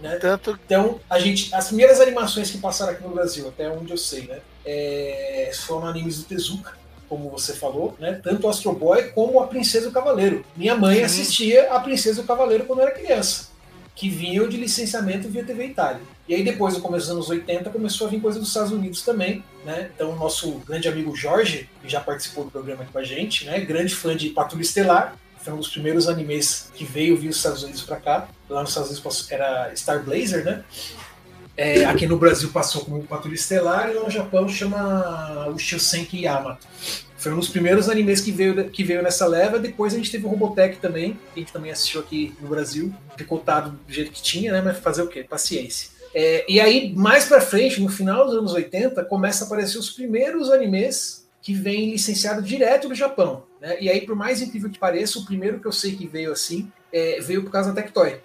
Né? 0.00 0.16
Tanto 0.16 0.58
Então, 0.64 1.00
a 1.10 1.18
gente, 1.18 1.54
as 1.54 1.68
primeiras 1.68 2.00
animações 2.00 2.50
que 2.50 2.58
passaram 2.58 2.92
aqui 2.92 3.02
no 3.02 3.10
Brasil, 3.10 3.48
até 3.48 3.68
onde 3.68 3.90
eu 3.90 3.98
sei, 3.98 4.22
né? 4.26 4.38
É, 4.64 5.50
foram 5.66 5.86
animes 5.88 6.18
do 6.18 6.24
Tezuka, 6.24 6.76
como 7.08 7.30
você 7.30 7.54
falou, 7.54 7.96
né? 7.98 8.20
Tanto 8.22 8.46
o 8.46 8.50
Astro 8.50 8.72
Boy 8.72 9.10
como 9.10 9.40
a 9.40 9.46
Princesa 9.46 9.86
e 9.86 9.88
o 9.88 9.92
Cavaleiro. 9.92 10.44
Minha 10.56 10.76
mãe 10.76 10.98
Sim. 10.98 11.04
assistia 11.04 11.72
a 11.72 11.80
Princesa 11.80 12.20
e 12.20 12.24
o 12.24 12.26
Cavaleiro 12.26 12.64
quando 12.64 12.80
eu 12.80 12.86
era 12.86 12.94
criança, 12.94 13.48
que 13.98 14.08
vinham 14.08 14.48
de 14.48 14.56
licenciamento 14.56 15.28
via 15.28 15.42
TV 15.42 15.66
Itália. 15.66 16.00
E 16.28 16.32
aí 16.32 16.44
depois, 16.44 16.74
no 16.74 16.80
começo 16.80 17.06
dos 17.06 17.14
anos 17.16 17.28
80, 17.28 17.68
começou 17.70 18.06
a 18.06 18.10
vir 18.10 18.20
coisa 18.20 18.38
dos 18.38 18.46
Estados 18.46 18.70
Unidos 18.70 19.02
também, 19.02 19.42
né? 19.64 19.90
Então 19.92 20.12
o 20.12 20.14
nosso 20.16 20.52
grande 20.64 20.86
amigo 20.86 21.16
Jorge, 21.16 21.68
que 21.82 21.88
já 21.88 22.00
participou 22.00 22.44
do 22.44 22.50
programa 22.50 22.84
aqui 22.84 22.92
com 22.92 22.98
a 23.00 23.02
gente, 23.02 23.44
né? 23.44 23.58
Grande 23.58 23.92
fã 23.92 24.16
de 24.16 24.28
Patrulha 24.28 24.62
Estelar, 24.62 25.16
foi 25.40 25.52
um 25.52 25.56
dos 25.56 25.68
primeiros 25.68 26.08
animes 26.08 26.70
que 26.74 26.84
veio 26.84 27.16
vir 27.16 27.28
os 27.28 27.38
Estados 27.38 27.64
Unidos 27.64 27.82
para 27.82 27.96
cá. 27.96 28.28
Lá 28.48 28.60
nos 28.60 28.70
Estados 28.70 28.90
Unidos 28.90 29.32
era 29.32 29.74
Star 29.74 30.04
Blazer, 30.04 30.44
né? 30.44 30.62
É, 31.58 31.84
aqui 31.86 32.06
no 32.06 32.16
Brasil 32.16 32.50
passou 32.50 32.84
como 32.84 33.02
Patrulha 33.02 33.34
Estelar 33.34 33.90
e 33.90 33.94
lá 33.94 34.04
no 34.04 34.10
Japão 34.10 34.48
chama 34.48 35.48
o 35.48 35.58
Shusenki 35.58 36.22
Yamato. 36.22 36.64
Foi 37.16 37.32
um 37.32 37.40
dos 37.40 37.48
primeiros 37.48 37.88
animes 37.88 38.20
que 38.20 38.30
veio, 38.30 38.70
que 38.70 38.84
veio 38.84 39.02
nessa 39.02 39.26
leva. 39.26 39.58
Depois 39.58 39.92
a 39.92 39.96
gente 39.96 40.08
teve 40.08 40.24
o 40.24 40.28
Robotech 40.28 40.76
também, 40.76 41.14
que 41.14 41.18
a 41.34 41.38
gente 41.40 41.52
também 41.52 41.72
assistiu 41.72 42.00
aqui 42.00 42.32
no 42.40 42.48
Brasil, 42.48 42.94
picotado 43.16 43.72
do 43.72 43.92
jeito 43.92 44.12
que 44.12 44.22
tinha, 44.22 44.52
né? 44.52 44.62
Mas 44.64 44.78
fazer 44.78 45.02
o 45.02 45.08
quê? 45.08 45.26
Paciência. 45.28 45.90
É, 46.14 46.44
e 46.48 46.60
aí, 46.60 46.94
mais 46.94 47.24
pra 47.24 47.40
frente, 47.40 47.80
no 47.80 47.88
final 47.88 48.24
dos 48.24 48.36
anos 48.36 48.52
80, 48.52 49.04
começa 49.06 49.42
a 49.42 49.46
aparecer 49.48 49.78
os 49.78 49.90
primeiros 49.90 50.52
animes 50.52 51.28
que 51.42 51.52
vêm 51.52 51.90
licenciados 51.90 52.48
direto 52.48 52.88
do 52.88 52.94
Japão. 52.94 53.42
Né? 53.60 53.78
E 53.80 53.90
aí, 53.90 54.02
por 54.02 54.14
mais 54.14 54.40
incrível 54.40 54.70
que 54.70 54.78
pareça, 54.78 55.18
o 55.18 55.24
primeiro 55.24 55.58
que 55.58 55.66
eu 55.66 55.72
sei 55.72 55.96
que 55.96 56.06
veio 56.06 56.30
assim 56.30 56.70
é, 56.92 57.20
veio 57.20 57.42
por 57.42 57.50
causa 57.50 57.72
da 57.72 57.82
Tectoy, 57.82 58.20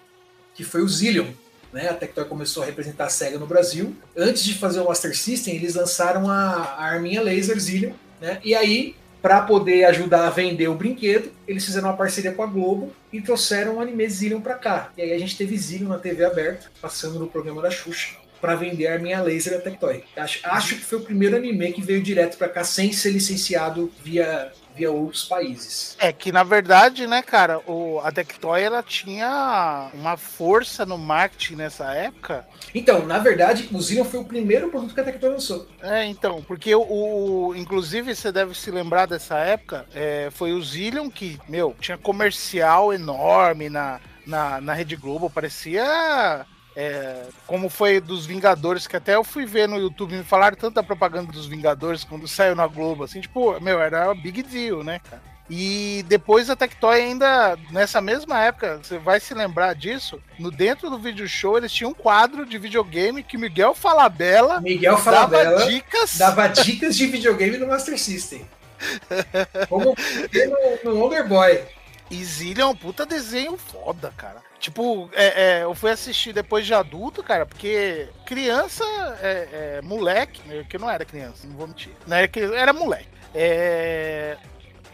que 0.54 0.64
foi 0.64 0.84
o 0.84 0.88
Zillion. 0.88 1.26
Né? 1.74 1.90
A 1.90 1.94
Tectoy 1.94 2.26
começou 2.26 2.64
a 2.64 2.66
representar 2.66 3.06
a 3.06 3.10
SEGA 3.10 3.40
no 3.40 3.48
Brasil. 3.48 3.96
Antes 4.16 4.44
de 4.44 4.54
fazer 4.54 4.80
o 4.80 4.86
Master 4.86 5.18
System, 5.18 5.56
eles 5.56 5.74
lançaram 5.74 6.30
a, 6.30 6.76
a 6.78 6.84
arminha 6.86 7.22
laser 7.22 7.60
Zillion. 7.60 7.94
Né? 8.22 8.40
E 8.44 8.54
aí, 8.54 8.96
para 9.22 9.42
poder 9.42 9.86
ajudar 9.86 10.28
a 10.28 10.30
vender 10.30 10.68
o 10.68 10.76
brinquedo, 10.76 11.32
eles 11.48 11.66
fizeram 11.66 11.90
uma 11.90 11.98
parceria 11.98 12.32
com 12.32 12.44
a 12.44 12.46
Globo 12.46 12.94
e 13.12 13.20
trouxeram 13.20 13.78
o 13.78 13.82
anime 13.82 14.08
Zillion 14.08 14.40
para 14.40 14.56
cá. 14.56 14.92
E 14.96 15.02
aí 15.02 15.14
a 15.14 15.18
gente 15.18 15.36
teve 15.36 15.58
Zillion 15.58 15.90
na 15.90 15.98
TV 15.98 16.24
aberta, 16.24 16.70
passando 16.80 17.18
no 17.18 17.28
programa 17.28 17.62
da 17.62 17.72
Xuxa, 17.72 18.18
para 18.40 18.56
vender 18.56 18.88
a 18.88 18.94
arminha 18.94 19.22
laser 19.22 19.54
da 19.54 19.62
Tectoy. 19.62 20.04
Acho, 20.16 20.40
acho 20.44 20.76
que 20.76 20.82
foi 20.82 21.00
o 21.00 21.04
primeiro 21.04 21.36
anime 21.36 21.72
que 21.72 21.82
veio 21.82 22.04
direto 22.04 22.38
para 22.38 22.50
cá 22.50 22.64
sem 22.64 22.92
ser 22.92 23.12
licenciado 23.12 23.92
via, 24.04 24.52
via 24.76 24.92
outros 24.92 25.26
países. 25.26 25.96
É 26.00 26.12
que 26.12 26.32
na 26.32 26.44
verdade, 26.44 27.06
né, 27.08 27.22
cara, 27.22 27.60
o, 27.68 28.00
a 28.04 28.12
Tectoy 28.12 28.62
ela 28.62 28.82
tinha 28.84 29.90
uma 29.94 30.18
força 30.18 30.86
no 30.86 30.98
marketing 30.98 31.56
nessa 31.56 31.94
época. 31.94 32.46
Então, 32.74 33.06
na 33.06 33.20
verdade, 33.20 33.70
o 33.72 33.82
Zillion 33.82 34.06
foi 34.06 34.20
o 34.20 34.26
primeiro 34.26 34.70
produto 34.70 34.94
que 34.94 35.00
a 35.00 35.04
Tectoy 35.04 35.30
lançou. 35.30 35.68
É, 35.82 36.06
então, 36.06 36.42
porque 36.44 36.74
o, 36.76 36.82
o- 36.82 37.56
inclusive 37.56 38.16
você 38.16 38.32
deve 38.32 38.56
se 38.56 38.72
lembrar 38.72 39.06
dessa 39.06 39.38
época, 39.38 39.86
é, 39.94 40.30
foi 40.32 40.54
o 40.54 40.62
Zillion 40.64 41.10
que, 41.10 41.40
meu, 41.48 41.76
tinha 41.80 41.98
comercial 41.98 42.94
enorme 42.94 43.70
na, 43.70 44.00
na, 44.26 44.60
na 44.62 44.74
Rede 44.74 44.96
Globo, 44.96 45.30
parecia 45.30 46.46
é, 46.76 47.26
como 47.46 47.70
foi 47.70 48.00
dos 48.00 48.26
Vingadores, 48.26 48.88
que 48.88 48.96
até 48.96 49.16
eu 49.16 49.24
fui 49.24 49.46
ver 49.46 49.68
no 49.68 49.78
YouTube, 49.78 50.16
me 50.16 50.24
falaram 50.24 50.58
tanto 50.58 50.76
da 50.76 50.84
propaganda 50.84 51.32
dos 51.32 51.46
Vingadores 51.46 52.04
quando 52.04 52.28
saiu 52.28 52.56
na 52.56 52.68
Globo, 52.68 53.04
assim, 53.04 53.22
tipo, 53.22 53.60
meu, 53.62 53.80
era 53.80 54.12
um 54.12 54.20
big 54.20 54.42
deal, 54.44 54.84
né, 54.84 55.00
cara? 55.00 55.34
E 55.50 56.06
depois 56.08 56.50
a 56.50 56.56
Tectoy 56.56 57.02
ainda, 57.02 57.58
nessa 57.70 58.00
mesma 58.00 58.40
época, 58.40 58.80
você 58.82 58.98
vai 58.98 59.20
se 59.20 59.34
lembrar 59.34 59.76
disso, 59.76 60.20
no 60.40 60.50
dentro 60.50 60.90
do 60.90 60.98
vídeo 60.98 61.28
show 61.28 61.58
eles 61.58 61.72
tinham 61.72 61.92
um 61.92 61.94
quadro 61.94 62.46
de 62.46 62.58
videogame 62.58 63.22
que 63.22 63.38
Miguel 63.38 63.76
Falabella 63.76 64.62
Miguel 64.62 64.94
dava 64.94 65.04
Falabella 65.04 65.66
dicas 65.66 66.18
dava 66.18 66.48
dicas 66.48 66.96
de 66.96 67.08
videogame 67.08 67.58
no 67.58 67.68
Master 67.68 68.00
System. 68.00 68.48
Como 69.68 69.96
no, 70.84 70.92
no 70.92 71.00
Wonder 71.00 71.28
Boy. 71.28 71.62
E 72.10 72.24
Zillion 72.24 72.70
é 72.70 72.72
um 72.72 72.76
puta 72.76 73.06
desenho 73.06 73.58
foda, 73.58 74.14
cara. 74.16 74.42
Tipo, 74.64 75.10
é, 75.12 75.26
é, 75.60 75.64
eu 75.64 75.76
fui 75.76 75.92
assistir 75.92 76.32
depois 76.32 76.66
de 76.66 76.74
adulto, 76.74 77.22
cara, 77.22 77.46
porque 77.46 78.08
criança, 78.26 78.86
é, 79.22 79.50
é, 79.52 79.82
moleque, 79.82 80.42
né, 80.48 80.66
que 80.70 80.78
não 80.78 80.90
era 80.90 81.04
criança, 81.04 81.46
não 81.46 81.58
vou 81.58 81.68
mentir. 81.68 81.92
Não 82.08 82.16
era, 82.16 82.30
criança, 82.30 82.56
era 82.56 82.72
moleque. 82.72 83.10
É, 83.36 84.38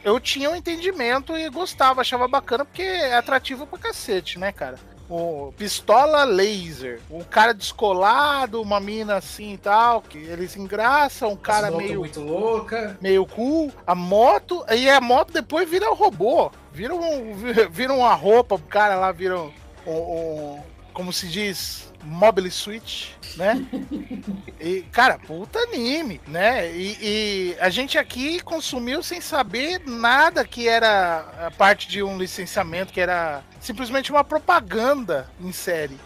eu 0.03 0.19
tinha 0.19 0.49
um 0.49 0.55
entendimento 0.55 1.37
e 1.37 1.47
gostava, 1.51 2.01
achava 2.01 2.27
bacana, 2.27 2.65
porque 2.65 2.81
é 2.81 3.13
atrativo 3.13 3.67
pra 3.67 3.77
cacete, 3.77 4.39
né, 4.39 4.51
cara? 4.51 4.79
O 5.07 5.53
pistola 5.55 6.23
laser, 6.23 6.99
um 7.09 7.23
cara 7.23 7.53
descolado, 7.53 8.61
uma 8.63 8.79
mina 8.79 9.17
assim 9.17 9.53
e 9.53 9.57
tal, 9.57 10.01
que 10.01 10.17
eles 10.17 10.55
engraçam, 10.55 11.31
um 11.31 11.35
cara 11.35 11.69
meio 11.69 11.99
muito 11.99 12.21
louca. 12.21 12.97
meio 12.99 13.23
cool. 13.27 13.71
A 13.85 13.93
moto, 13.93 14.65
e 14.75 14.89
a 14.89 14.99
moto 14.99 15.31
depois 15.31 15.69
vira 15.69 15.91
o 15.91 15.95
robô. 15.95 16.51
Vira, 16.71 16.95
um, 16.95 17.33
vira 17.69 17.93
uma 17.93 18.13
roupa 18.13 18.57
pro 18.57 18.67
cara 18.67 18.95
lá, 18.95 19.11
vira 19.11 19.39
um, 19.39 19.51
um- 19.89 20.55
um- 20.55 20.63
como 20.93 21.13
se 21.13 21.27
diz, 21.27 21.91
mobile 22.03 22.51
switch, 22.51 23.11
né? 23.35 23.65
E, 24.59 24.81
cara, 24.91 25.17
puta 25.17 25.57
anime, 25.59 26.19
né? 26.27 26.69
E, 26.69 26.97
e 27.01 27.55
a 27.61 27.69
gente 27.69 27.97
aqui 27.97 28.41
consumiu 28.41 29.01
sem 29.01 29.21
saber 29.21 29.81
nada 29.85 30.43
que 30.43 30.67
era 30.67 31.47
a 31.47 31.51
parte 31.51 31.87
de 31.87 32.03
um 32.03 32.17
licenciamento, 32.17 32.91
que 32.91 32.99
era 32.99 33.41
simplesmente 33.61 34.11
uma 34.11 34.21
propaganda 34.21 35.29
em 35.39 35.53
série. 35.53 35.97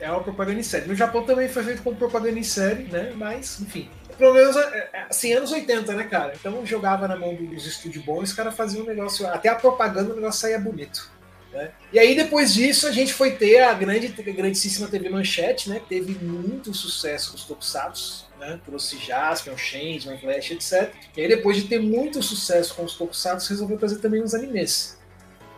É 0.00 0.10
uma 0.10 0.22
propaganda 0.22 0.58
em 0.58 0.64
série. 0.64 0.88
No 0.88 0.96
Japão 0.96 1.24
também 1.24 1.48
foi 1.48 1.62
feito 1.62 1.82
como 1.82 1.94
propaganda 1.94 2.36
em 2.38 2.42
série, 2.42 2.84
né? 2.84 3.12
Mas, 3.14 3.60
enfim. 3.60 3.88
Pelo 4.18 4.34
menos, 4.34 4.56
é, 4.56 4.90
é, 4.92 5.06
assim, 5.08 5.32
anos 5.32 5.52
80, 5.52 5.92
né, 5.94 6.04
cara? 6.04 6.32
Então 6.34 6.64
jogava 6.66 7.06
na 7.06 7.16
mão 7.16 7.34
dos 7.34 7.66
estúdios 7.66 8.04
bons 8.04 8.30
os 8.30 8.32
caras 8.32 8.54
faziam 8.56 8.82
um 8.82 8.86
negócio. 8.86 9.26
Até 9.28 9.48
a 9.48 9.54
propaganda 9.54 10.12
o 10.12 10.16
negócio 10.16 10.40
saía 10.40 10.58
bonito. 10.58 11.10
Né? 11.52 11.70
E 11.92 11.98
aí, 11.98 12.14
depois 12.14 12.52
disso, 12.54 12.86
a 12.86 12.92
gente 12.92 13.12
foi 13.14 13.32
ter 13.32 13.60
a 13.62 13.72
grande, 13.72 14.14
a 14.18 14.22
grandíssima 14.32 14.88
TV 14.88 15.08
Manchete, 15.08 15.68
né? 15.70 15.80
Teve 15.88 16.12
muito 16.22 16.74
sucesso 16.74 17.30
com 17.30 17.36
os 17.36 17.44
Tokusatsu, 17.44 18.26
né? 18.38 18.60
Trouxe 18.64 18.98
Jaspion, 18.98 19.56
Changeman, 19.56 20.18
Flash, 20.18 20.50
etc. 20.50 20.92
E 21.16 21.22
aí, 21.22 21.28
depois 21.28 21.56
de 21.56 21.64
ter 21.64 21.80
muito 21.80 22.22
sucesso 22.22 22.74
com 22.74 22.84
os 22.84 22.94
Tokusatsu, 22.94 23.50
resolveu 23.50 23.78
trazer 23.78 23.98
também 23.98 24.22
os 24.22 24.34
animes. 24.34 24.96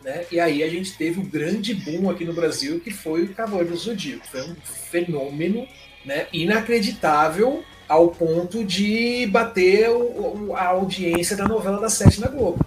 Né? 0.04 0.24
E 0.30 0.38
aí 0.38 0.62
a 0.62 0.68
gente 0.70 0.96
teve 0.96 1.18
o 1.20 1.24
grande 1.24 1.74
boom 1.74 2.08
aqui 2.08 2.24
no 2.24 2.32
Brasil, 2.32 2.78
que 2.78 2.90
foi 2.90 3.24
o 3.24 3.34
Cavaleiro 3.34 3.70
do 3.72 3.76
Zodíaco. 3.76 4.26
Foi 4.28 4.42
um 4.42 4.54
fenômeno 4.90 5.66
né, 6.04 6.28
inacreditável 6.32 7.64
ao 7.88 8.08
ponto 8.08 8.62
de 8.64 9.26
bater 9.26 9.90
o- 9.90 10.48
o- 10.50 10.56
a 10.56 10.66
audiência 10.66 11.36
da 11.36 11.46
novela 11.48 11.80
das 11.80 11.94
sete 11.94 12.20
na 12.20 12.28
Globo. 12.28 12.64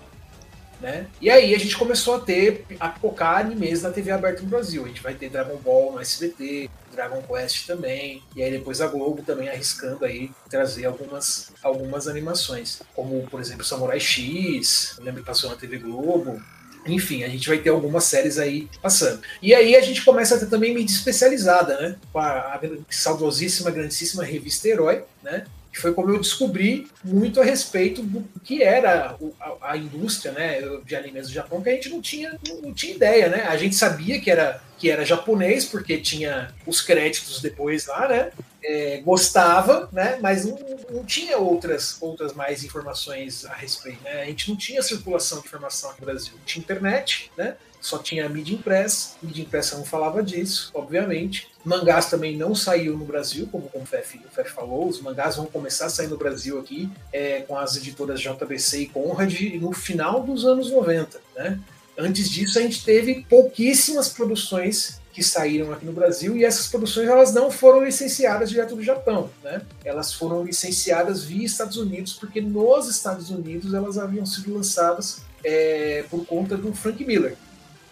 Né? 0.81 1.05
E 1.21 1.29
aí 1.29 1.53
a 1.53 1.59
gente 1.59 1.77
começou 1.77 2.15
a 2.15 2.19
ter, 2.19 2.65
a 2.79 2.89
focar 2.89 3.37
animes 3.37 3.83
na 3.83 3.91
TV 3.91 4.09
aberta 4.09 4.41
no 4.41 4.49
Brasil. 4.49 4.83
A 4.83 4.87
gente 4.87 5.03
vai 5.03 5.13
ter 5.13 5.29
Dragon 5.29 5.57
Ball 5.57 5.91
no 5.91 5.99
SBT, 5.99 6.71
Dragon 6.91 7.21
Quest 7.21 7.67
também, 7.67 8.23
e 8.35 8.41
aí 8.41 8.51
depois 8.51 8.81
a 8.81 8.87
Globo 8.87 9.21
também 9.21 9.47
arriscando 9.47 10.03
aí 10.03 10.31
trazer 10.49 10.85
algumas, 10.85 11.51
algumas 11.61 12.07
animações, 12.07 12.81
como 12.95 13.21
por 13.27 13.39
exemplo 13.39 13.63
Samurai 13.63 13.99
X, 13.99 14.95
eu 14.97 15.05
lembro 15.05 15.21
que 15.21 15.27
passou 15.27 15.51
na 15.51 15.55
TV 15.55 15.77
Globo, 15.77 16.41
enfim, 16.85 17.23
a 17.23 17.29
gente 17.29 17.47
vai 17.47 17.59
ter 17.59 17.69
algumas 17.69 18.05
séries 18.05 18.39
aí 18.39 18.67
passando. 18.81 19.21
E 19.41 19.53
aí 19.53 19.75
a 19.75 19.81
gente 19.81 20.03
começa 20.03 20.35
a 20.35 20.39
ter 20.39 20.47
também 20.47 20.73
mídia 20.73 20.93
especializada, 20.93 21.79
né? 21.79 21.95
Com 22.11 22.19
a, 22.19 22.55
a 22.55 22.59
saudosíssima, 22.89 23.69
grandíssima 23.69 24.23
revista 24.23 24.67
Herói, 24.67 25.03
né? 25.21 25.45
Que 25.71 25.79
foi 25.79 25.93
como 25.93 26.09
eu 26.09 26.19
descobri 26.19 26.87
muito 27.03 27.39
a 27.39 27.43
respeito 27.43 28.01
do 28.01 28.23
que 28.43 28.61
era 28.61 29.15
a, 29.39 29.71
a 29.71 29.77
indústria 29.77 30.31
né, 30.31 30.61
de 30.85 30.95
animes 30.95 31.27
do 31.27 31.33
Japão, 31.33 31.61
que 31.61 31.69
a 31.69 31.73
gente 31.73 31.89
não 31.89 32.01
tinha, 32.01 32.37
não 32.61 32.73
tinha 32.73 32.93
ideia, 32.93 33.29
né? 33.29 33.45
A 33.47 33.55
gente 33.55 33.75
sabia 33.75 34.19
que 34.19 34.29
era, 34.29 34.61
que 34.77 34.89
era 34.89 35.05
japonês, 35.05 35.65
porque 35.65 35.97
tinha 35.97 36.53
os 36.65 36.81
créditos 36.81 37.41
depois 37.41 37.87
lá, 37.87 38.07
né? 38.07 38.31
É, 38.63 38.97
gostava, 38.97 39.89
né? 39.91 40.19
Mas 40.21 40.45
não, 40.45 40.59
não 40.91 41.05
tinha 41.05 41.37
outras, 41.37 41.97
outras 42.01 42.33
mais 42.33 42.63
informações 42.63 43.45
a 43.45 43.53
respeito, 43.53 44.03
né? 44.03 44.23
A 44.23 44.25
gente 44.25 44.49
não 44.49 44.57
tinha 44.57 44.81
circulação 44.81 45.39
de 45.39 45.47
informação 45.47 45.91
aqui 45.91 46.01
no 46.01 46.07
Brasil. 46.07 46.33
Não 46.37 46.45
tinha 46.45 46.61
internet, 46.61 47.31
né? 47.37 47.55
Só 47.81 47.97
tinha 47.97 48.29
mídia 48.29 48.53
impressa. 48.53 49.15
Mídia 49.21 49.41
impressa 49.41 49.75
não 49.75 49.83
falava 49.83 50.21
disso, 50.21 50.69
obviamente. 50.73 51.49
Mangás 51.65 52.09
também 52.09 52.37
não 52.37 52.53
saiu 52.53 52.95
no 52.95 53.03
Brasil, 53.03 53.49
como 53.51 53.69
o 53.73 53.85
Fef, 53.85 54.19
o 54.19 54.29
Fef 54.33 54.51
falou. 54.51 54.87
Os 54.87 55.01
mangás 55.01 55.35
vão 55.35 55.47
começar 55.47 55.87
a 55.87 55.89
sair 55.89 56.07
no 56.07 56.17
Brasil 56.17 56.59
aqui 56.59 56.89
é, 57.11 57.41
com 57.41 57.57
as 57.57 57.75
editoras 57.75 58.21
JBC 58.21 58.81
e 58.81 58.87
Conrad 58.87 59.33
no 59.59 59.73
final 59.73 60.21
dos 60.21 60.45
anos 60.45 60.71
90, 60.71 61.19
né? 61.35 61.59
Antes 61.97 62.29
disso, 62.29 62.57
a 62.57 62.61
gente 62.61 62.85
teve 62.85 63.25
pouquíssimas 63.27 64.09
produções 64.09 65.01
que 65.11 65.21
saíram 65.21 65.71
aqui 65.73 65.85
no 65.85 65.91
Brasil 65.91 66.37
e 66.37 66.45
essas 66.45 66.67
produções 66.67 67.07
elas 67.07 67.33
não 67.33 67.51
foram 67.51 67.83
licenciadas 67.83 68.49
direto 68.49 68.75
do 68.75 68.83
Japão, 68.83 69.29
né? 69.43 69.61
Elas 69.83 70.13
foram 70.13 70.43
licenciadas 70.43 71.23
via 71.23 71.45
Estados 71.45 71.77
Unidos 71.77 72.13
porque 72.13 72.39
nos 72.39 72.89
Estados 72.89 73.29
Unidos 73.29 73.73
elas 73.73 73.97
haviam 73.97 74.25
sido 74.25 74.53
lançadas 74.53 75.21
é, 75.43 76.05
por 76.09 76.25
conta 76.25 76.55
do 76.55 76.73
Frank 76.73 77.03
Miller. 77.03 77.35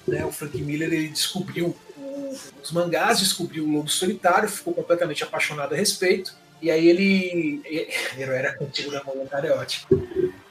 Né? 0.08 0.26
O 0.26 0.32
Frank 0.32 0.60
Miller 0.62 0.92
ele 0.92 1.10
descobriu 1.10 1.76
os 2.62 2.72
mangás, 2.72 3.20
descobriu 3.20 3.66
o 3.66 3.72
Lobo 3.72 3.90
Solitário, 3.90 4.50
ficou 4.50 4.74
completamente 4.74 5.24
apaixonado 5.24 5.74
a 5.74 5.78
respeito. 5.78 6.34
E 6.62 6.70
aí 6.70 6.88
ele. 6.88 7.62
Ele 8.18 8.32
era 8.32 8.54
contigo 8.56 8.92
da 8.92 9.02
é 9.48 9.52
ótimo. 9.54 9.88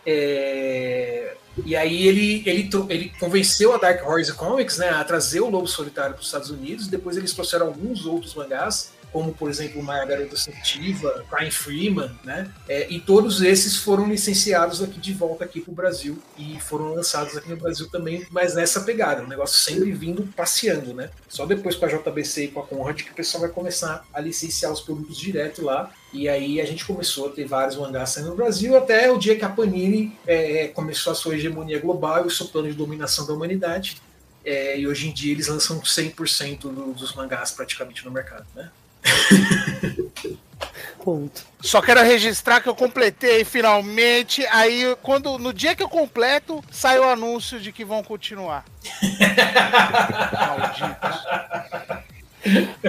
É, 0.06 1.34
E 1.66 1.76
aí 1.76 2.06
ele, 2.06 2.42
ele, 2.46 2.70
ele 2.88 3.12
convenceu 3.20 3.74
a 3.74 3.78
Dark 3.78 4.06
Horse 4.06 4.32
Comics 4.32 4.78
né, 4.78 4.88
a 4.88 5.04
trazer 5.04 5.40
o 5.40 5.50
Lobo 5.50 5.66
Solitário 5.66 6.14
para 6.14 6.20
os 6.20 6.26
Estados 6.26 6.50
Unidos. 6.50 6.88
Depois 6.88 7.16
eles 7.16 7.32
trouxeram 7.34 7.66
alguns 7.66 8.06
outros 8.06 8.34
mangás, 8.34 8.92
como 9.12 9.32
por 9.32 9.48
exemplo 9.50 9.80
Uma 9.80 10.04
Garota 10.04 10.36
Sensitiva, 10.36 11.24
Crying 11.30 11.50
Freeman, 11.50 12.10
né? 12.24 12.50
É, 12.68 12.86
e 12.90 13.00
todos 13.00 13.40
esses 13.42 13.76
foram 13.76 14.08
licenciados 14.08 14.82
aqui 14.82 14.98
de 15.00 15.12
volta 15.12 15.44
aqui 15.44 15.60
para 15.60 15.70
o 15.70 15.74
Brasil 15.74 16.18
e 16.38 16.58
foram 16.60 16.94
lançados 16.94 17.36
aqui 17.36 17.48
no 17.48 17.56
Brasil 17.56 17.88
também, 17.90 18.26
mas 18.30 18.54
nessa 18.54 18.80
pegada, 18.82 19.22
o 19.22 19.26
negócio 19.26 19.58
sempre 19.58 19.90
vindo 19.92 20.22
passeando, 20.36 20.92
né? 20.94 21.10
Só 21.28 21.46
depois 21.46 21.74
com 21.76 21.86
a 21.86 21.88
JBC 21.88 22.44
e 22.44 22.48
com 22.48 22.60
a 22.60 22.66
Conrad 22.66 23.00
que 23.02 23.10
o 23.10 23.14
pessoal 23.14 23.42
vai 23.42 23.50
começar 23.50 24.04
a 24.12 24.20
licenciar 24.20 24.72
os 24.72 24.80
produtos 24.80 25.16
direto 25.16 25.62
lá. 25.64 25.90
E 26.12 26.26
aí 26.28 26.60
a 26.60 26.64
gente 26.64 26.84
começou 26.86 27.28
a 27.28 27.30
ter 27.32 27.44
vários 27.46 27.76
mangás 27.76 28.10
saindo 28.10 28.30
no 28.30 28.36
Brasil, 28.36 28.76
até 28.76 29.10
o 29.10 29.18
dia 29.18 29.36
que 29.36 29.44
a 29.44 29.48
Panini 29.48 30.16
é, 30.26 30.68
começou 30.68 31.12
a 31.12 31.14
sua 31.14 31.34
hegemonia 31.34 31.78
global 31.78 32.24
e 32.24 32.26
o 32.28 32.30
seu 32.30 32.46
plano 32.46 32.68
de 32.68 32.74
dominação 32.74 33.26
da 33.26 33.32
humanidade. 33.34 34.00
É, 34.44 34.78
e 34.78 34.86
hoje 34.86 35.08
em 35.08 35.12
dia 35.12 35.32
eles 35.32 35.48
lançam 35.48 35.78
100% 35.82 36.60
do- 36.72 36.94
dos 36.94 37.14
mangás 37.14 37.50
praticamente 37.50 38.02
no 38.06 38.10
mercado, 38.10 38.46
né? 38.54 38.70
Ponto. 41.04 41.46
Só 41.60 41.80
quero 41.80 42.02
registrar 42.02 42.60
que 42.60 42.68
eu 42.68 42.74
completei 42.74 43.44
finalmente. 43.44 44.44
Aí, 44.46 44.96
quando 45.02 45.38
no 45.38 45.52
dia 45.52 45.74
que 45.74 45.82
eu 45.82 45.88
completo, 45.88 46.62
sai 46.70 46.98
o 46.98 47.04
anúncio 47.04 47.58
de 47.60 47.72
que 47.72 47.84
vão 47.84 48.02
continuar. 48.02 48.64
Malditos. 50.48 51.24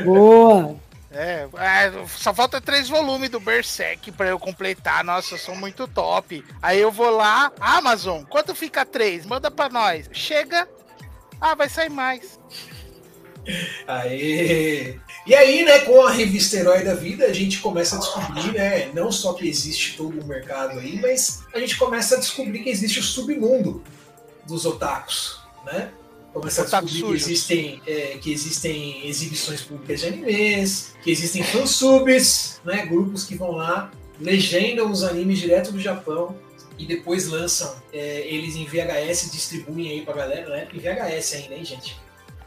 Boa. 0.03 0.75
É, 1.11 1.47
é, 1.57 2.07
só 2.07 2.33
falta 2.33 2.61
três 2.61 2.87
volumes 2.87 3.29
do 3.29 3.39
Berserk 3.39 4.11
pra 4.11 4.27
eu 4.27 4.37
completar. 4.37 5.03
Nossa, 5.03 5.33
eu 5.33 5.39
sou 5.39 5.55
muito 5.55 5.87
top. 5.87 6.45
Aí 6.61 6.79
eu 6.79 6.91
vou 6.91 7.09
lá, 7.09 7.51
Amazon, 7.59 8.23
quanto 8.23 8.53
fica 8.53 8.85
três? 8.85 9.25
Manda 9.25 9.49
pra 9.49 9.69
nós. 9.69 10.07
Chega. 10.13 10.67
Ah, 11.41 11.55
vai 11.55 11.67
sair 11.67 11.89
mais. 11.89 12.39
Aê! 13.87 14.99
E 15.25 15.35
aí, 15.35 15.63
né, 15.63 15.79
com 15.79 16.01
a 16.01 16.11
revista 16.11 16.57
Herói 16.57 16.83
da 16.83 16.95
Vida, 16.95 17.25
a 17.25 17.33
gente 17.33 17.59
começa 17.59 17.95
a 17.95 17.99
descobrir, 17.99 18.53
né, 18.53 18.89
não 18.93 19.11
só 19.11 19.33
que 19.33 19.47
existe 19.47 19.95
todo 19.95 20.19
um 20.19 20.25
mercado 20.25 20.79
aí, 20.79 20.99
mas 20.99 21.43
a 21.53 21.59
gente 21.59 21.77
começa 21.77 22.15
a 22.15 22.19
descobrir 22.19 22.59
que 22.59 22.69
existe 22.69 22.99
o 22.99 23.03
submundo 23.03 23.83
dos 24.47 24.65
otakus, 24.65 25.39
né? 25.65 25.91
Começa 26.33 26.61
a 26.61 26.81
descobrir 26.81 27.01
que 27.01 27.13
existem, 27.13 27.81
é, 27.85 28.17
que 28.21 28.31
existem 28.31 29.07
exibições 29.07 29.61
públicas 29.61 29.99
de 30.01 30.07
animes, 30.07 30.95
que 31.03 31.11
existem 31.11 31.43
fansubs, 31.43 32.61
né, 32.63 32.85
grupos 32.85 33.23
que 33.23 33.35
vão 33.35 33.51
lá, 33.51 33.91
legendam 34.19 34.91
os 34.91 35.03
animes 35.03 35.39
direto 35.39 35.71
do 35.71 35.79
Japão 35.79 36.35
e 36.77 36.85
depois 36.85 37.27
lançam 37.27 37.75
é, 37.91 38.21
eles 38.27 38.55
em 38.55 38.65
VHS 38.65 39.23
e 39.23 39.31
distribuem 39.31 39.91
aí 39.91 40.01
pra 40.01 40.13
galera, 40.13 40.49
né? 40.49 40.67
Em 40.73 40.79
VHS 40.79 41.33
ainda, 41.33 41.55
hein, 41.55 41.65
gente? 41.65 41.97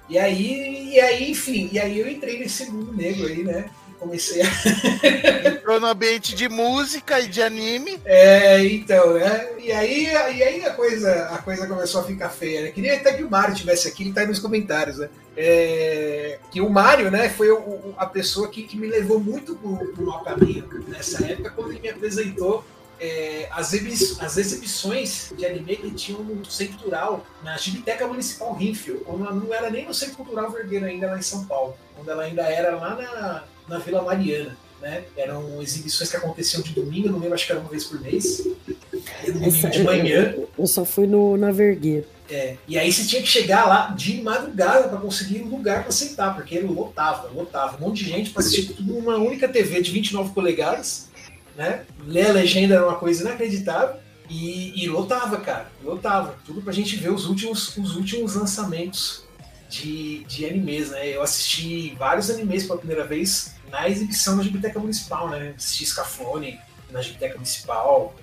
E 0.08 0.18
aí, 0.18 0.90
e 0.94 1.00
aí, 1.00 1.30
enfim, 1.30 1.68
e 1.72 1.78
aí 1.78 1.98
eu 1.98 2.08
entrei 2.08 2.38
nesse 2.38 2.70
mundo 2.70 2.92
negro 2.92 3.26
aí, 3.26 3.42
né? 3.44 3.70
Comecei 3.98 4.42
a. 4.42 4.46
Entrou 5.48 5.78
no 5.80 5.86
ambiente 5.86 6.34
de 6.34 6.48
música 6.48 7.20
e 7.20 7.28
de 7.28 7.40
anime. 7.40 8.00
É, 8.04 8.62
então, 8.66 9.14
né? 9.14 9.48
E 9.60 9.70
aí, 9.70 10.06
e 10.06 10.42
aí 10.42 10.64
a, 10.64 10.72
coisa, 10.72 11.26
a 11.26 11.38
coisa 11.38 11.66
começou 11.68 12.00
a 12.00 12.04
ficar 12.04 12.28
feia, 12.28 12.62
né? 12.62 12.70
Queria 12.72 12.96
até 12.96 13.12
que 13.12 13.22
o 13.22 13.30
Mário 13.30 13.54
tivesse 13.54 13.86
aqui, 13.86 14.02
ele 14.02 14.12
tá 14.12 14.22
aí 14.22 14.26
nos 14.26 14.40
comentários, 14.40 14.98
né? 14.98 15.08
É, 15.36 16.38
que 16.50 16.60
o 16.60 16.68
Mário, 16.68 17.10
né, 17.10 17.28
foi 17.30 17.50
o- 17.50 17.58
o- 17.60 17.94
a 17.96 18.04
pessoa 18.04 18.48
que, 18.48 18.64
que 18.64 18.76
me 18.76 18.86
levou 18.88 19.18
muito 19.20 19.54
pro, 19.54 19.76
pro 19.92 20.04
mau 20.04 20.22
caminho 20.24 20.68
nessa 20.88 21.24
época, 21.24 21.50
quando 21.50 21.70
ele 21.70 21.80
me 21.80 21.88
apresentou 21.88 22.64
é, 23.00 23.48
as, 23.50 23.72
as 24.20 24.36
exibições 24.36 25.32
de 25.36 25.44
anime 25.44 25.76
que 25.76 25.90
tinham 25.92 26.22
no 26.22 26.44
Centro 26.44 26.74
Cultural, 26.78 27.26
na 27.42 27.56
Gibiteca 27.56 28.06
Municipal 28.06 28.54
Rinfield, 28.54 29.04
quando 29.04 29.24
ela 29.24 29.34
não 29.34 29.52
era 29.52 29.70
nem 29.70 29.86
no 29.86 29.94
Centro 29.94 30.16
Cultural 30.16 30.50
Vergueiro 30.50 30.86
ainda 30.86 31.08
lá 31.10 31.18
em 31.18 31.22
São 31.22 31.44
Paulo, 31.46 31.76
quando 31.94 32.10
ela 32.10 32.24
ainda 32.24 32.42
era 32.42 32.76
lá 32.76 32.94
na, 32.94 33.44
na 33.68 33.78
Vila 33.78 34.02
Mariana. 34.02 34.56
Né? 34.80 35.04
Eram 35.16 35.62
exibições 35.62 36.10
que 36.10 36.16
aconteciam 36.16 36.60
de 36.60 36.72
domingo, 36.72 37.08
não 37.08 37.20
lembro, 37.20 37.34
acho 37.34 37.46
que 37.46 37.52
era 37.52 37.60
uma 37.60 37.70
vez 37.70 37.84
por 37.84 38.00
mês. 38.00 38.40
Era 38.40 39.28
no 39.28 39.34
domingo 39.34 39.56
Essa- 39.56 39.70
de 39.70 39.82
manhã. 39.84 40.34
Eu 40.58 40.66
só 40.66 40.84
fui 40.84 41.06
no, 41.06 41.36
na 41.36 41.52
Vergueiro. 41.52 42.04
É, 42.28 42.56
e 42.66 42.78
aí 42.78 42.90
você 42.90 43.04
tinha 43.04 43.20
que 43.20 43.28
chegar 43.28 43.66
lá 43.66 43.88
de 43.96 44.22
madrugada 44.22 44.88
para 44.88 44.98
conseguir 44.98 45.42
um 45.42 45.48
lugar 45.48 45.82
para 45.82 45.92
sentar, 45.92 46.34
porque 46.34 46.54
ele 46.56 46.66
lotava, 46.66 47.28
lotava. 47.28 47.76
Um 47.76 47.88
monte 47.88 48.04
de 48.04 48.10
gente 48.10 48.30
para 48.30 48.40
assistir 48.40 48.72
tudo 48.72 48.82
numa 48.82 49.16
única 49.18 49.46
TV 49.48 49.82
de 49.82 49.90
29 49.92 50.32
polegadas, 50.32 51.10
né? 51.56 51.84
Ler 52.06 52.30
a 52.30 52.32
legenda 52.32 52.74
era 52.74 52.86
uma 52.86 52.96
coisa 52.96 53.22
inacreditável. 53.22 53.96
E, 54.30 54.82
e 54.82 54.88
lotava, 54.88 55.36
cara, 55.38 55.70
lotava. 55.82 56.36
Tudo 56.46 56.62
pra 56.62 56.72
gente 56.72 56.96
ver 56.96 57.10
os 57.10 57.26
últimos, 57.26 57.76
os 57.76 57.96
últimos 57.96 58.34
lançamentos 58.34 59.24
de, 59.68 60.24
de 60.24 60.46
animes, 60.46 60.90
né? 60.90 61.08
Eu 61.08 61.22
assisti 61.22 61.94
vários 61.98 62.30
animes 62.30 62.64
pela 62.64 62.78
primeira 62.78 63.04
vez 63.04 63.54
na 63.70 63.88
exibição 63.88 64.36
na 64.36 64.42
Biblioteca 64.42 64.78
Municipal, 64.78 65.28
né? 65.28 65.54
Assisti 65.56 65.86
Scafone 65.86 66.58
na 66.90 67.00
Biblioteca 67.00 67.34
Municipal, 67.34 68.14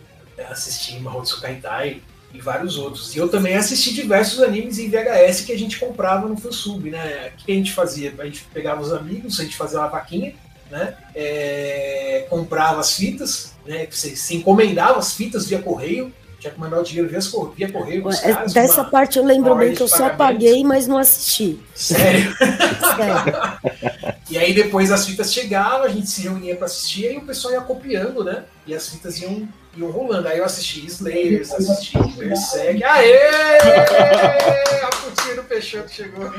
assisti 0.50 1.00
Mahotsu 1.00 1.42
Kaitai 1.42 2.02
e 2.34 2.40
vários 2.40 2.78
outros. 2.78 3.16
E 3.16 3.18
eu 3.18 3.28
também 3.28 3.56
assisti 3.56 3.94
diversos 3.94 4.42
animes 4.42 4.78
em 4.78 4.90
VHS 4.90 5.42
que 5.42 5.52
a 5.52 5.58
gente 5.58 5.80
comprava 5.80 6.28
no 6.28 6.38
Fansub, 6.38 6.90
né? 6.90 7.34
O 7.34 7.46
que 7.46 7.52
a 7.52 7.56
gente 7.56 7.74
fazia? 7.74 8.14
A 8.18 8.26
gente 8.26 8.44
pegava 8.54 8.82
os 8.82 8.94
amigos, 8.94 9.40
a 9.40 9.44
gente 9.44 9.58
fazia 9.58 9.80
uma 9.80 9.88
vaquinha, 9.88 10.36
né? 10.70 10.94
É, 11.16 12.26
comprava 12.30 12.80
as 12.80 12.96
fitas, 12.96 13.54
né? 13.66 13.88
Você, 13.90 14.16
você 14.16 14.36
encomendava 14.36 15.00
as 15.00 15.14
fitas 15.14 15.48
via 15.48 15.62
correio, 15.62 16.14
tinha 16.40 16.54
que 16.54 16.60
mandar 16.60 16.80
o 16.80 16.84
dinheiro 16.84 17.10
via, 17.10 17.20
via 17.56 17.72
correio. 17.72 18.02
pros 18.04 18.24
É, 18.24 18.32
caras, 18.34 18.54
Dessa 18.54 18.82
uma- 18.82 18.90
parte 18.90 19.18
eu 19.20 19.26
lembro 19.26 19.56
bem 19.56 19.74
que 19.74 19.84
eu 19.84 19.88
só 19.90 20.10
paguei, 20.12 20.64
mas 20.64 20.88
não 20.88 20.98
assisti. 20.98 21.60
Sério. 21.76 22.34
Sério. 22.38 24.10
E 24.32 24.38
aí 24.38 24.54
depois 24.54 24.92
as 24.92 25.08
fitas 25.08 25.34
chegavam, 25.34 25.82
a 25.82 25.90
gente 25.90 26.08
se 26.08 26.22
reunia 26.22 26.56
pra 26.56 26.68
assistir 26.68 27.14
e 27.14 27.18
o 27.18 27.22
pessoal 27.26 27.52
ia 27.56 27.62
copiando, 27.62 28.24
né? 28.24 28.44
E 28.68 28.76
as 28.76 28.88
fitas 28.88 29.20
iam, 29.20 29.48
iam 29.80 29.92
rolando. 29.92 30.28
Aí 30.28 30.38
eu 30.38 30.46
assisti 30.46 30.86
Slayers, 30.86 31.52
assisti 31.54 31.98
Berserk. 32.18 32.84
Aê! 32.84 33.58
A 34.84 34.90
putinha 34.90 35.36
do 35.36 35.44
Peixoto 35.44 35.92
chegou. 35.92 36.26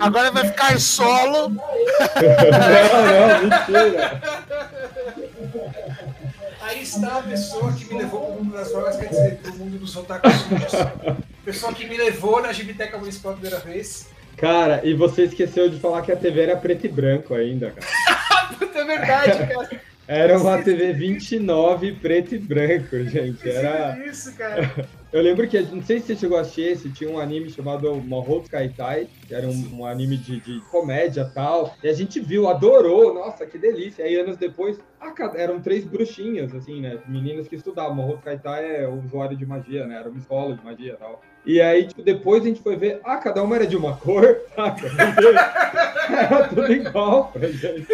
Agora 0.00 0.30
vai 0.30 0.46
ficar 0.48 0.78
solo. 0.80 1.50
Não, 1.50 1.58
não, 3.10 3.42
mentira. 3.42 4.20
Aí 6.60 6.82
está 6.82 7.18
a 7.18 7.22
pessoa 7.22 7.72
que 7.72 7.92
me 7.92 8.00
levou 8.00 8.20
pro 8.26 8.42
mundo 8.42 8.54
das 8.54 8.70
drogas, 8.70 8.96
quer 8.96 9.08
dizer, 9.08 9.36
pro 9.42 9.54
mundo 9.54 9.78
dos 9.78 9.94
otakus 9.96 10.32
sujos. 10.32 10.72
Pessoa 11.44 11.74
que 11.74 11.86
me 11.86 11.96
levou 11.96 12.40
na 12.40 12.52
Gibiteca 12.52 12.96
Municipal 12.96 13.32
a 13.32 13.34
primeira 13.34 13.58
vez. 13.60 14.08
Cara, 14.36 14.80
e 14.82 14.94
você 14.94 15.24
esqueceu 15.24 15.68
de 15.68 15.78
falar 15.78 16.02
que 16.02 16.10
a 16.10 16.16
TV 16.16 16.40
era 16.40 16.56
preto 16.56 16.86
e 16.86 16.88
branco 16.88 17.34
ainda, 17.34 17.70
cara. 17.70 17.86
Puta, 18.58 18.78
é 18.78 18.84
verdade, 18.84 19.46
cara. 19.46 19.80
Era 20.06 20.38
uma 20.38 20.60
TV 20.62 20.92
29 20.92 21.92
preto 21.92 22.34
e 22.34 22.38
branco, 22.38 23.02
gente. 23.04 23.48
Era. 23.48 23.98
Isso, 24.06 24.36
cara. 24.36 24.86
Eu 25.10 25.22
lembro 25.22 25.46
que, 25.48 25.58
não 25.62 25.82
sei 25.82 26.00
se 26.00 26.06
você 26.08 26.16
chegou 26.16 26.36
a 26.36 26.40
assistir 26.40 26.62
esse, 26.62 26.90
tinha 26.90 27.08
um 27.08 27.18
anime 27.18 27.48
chamado 27.48 27.94
Mahou 28.02 28.42
Kaitai, 28.42 29.06
que 29.26 29.34
era 29.34 29.46
um, 29.46 29.78
um 29.78 29.86
anime 29.86 30.16
de, 30.18 30.40
de 30.40 30.60
comédia 30.70 31.22
e 31.30 31.34
tal. 31.34 31.74
E 31.82 31.88
a 31.88 31.92
gente 31.94 32.18
viu, 32.20 32.48
adorou, 32.48 33.14
nossa, 33.14 33.46
que 33.46 33.56
delícia. 33.56 34.04
Aí 34.04 34.16
anos 34.16 34.36
depois, 34.36 34.78
cada- 35.14 35.38
eram 35.38 35.60
três 35.60 35.84
bruxinhas, 35.84 36.54
assim, 36.54 36.80
né? 36.80 36.98
Meninas 37.08 37.48
que 37.48 37.54
estudavam. 37.56 37.94
Mahou 37.94 38.18
Kaitai 38.18 38.82
é 38.82 38.88
usuário 38.88 39.36
de 39.36 39.46
magia, 39.46 39.86
né? 39.86 39.96
Era 40.00 40.08
uma 40.10 40.18
escola 40.18 40.54
de 40.54 40.64
magia 40.64 40.92
e 40.92 40.96
tal. 40.96 41.22
E 41.46 41.60
aí, 41.60 41.86
tipo, 41.86 42.02
depois 42.02 42.42
a 42.42 42.46
gente 42.46 42.60
foi 42.62 42.76
ver, 42.76 43.00
ah, 43.04 43.16
cada 43.18 43.42
uma 43.42 43.54
era 43.56 43.66
de 43.66 43.76
uma 43.76 43.96
cor, 43.96 44.38
saca? 44.54 44.86
Era 46.10 46.48
tudo 46.48 46.72
igual 46.72 47.30
pra 47.32 47.48
gente. 47.48 47.86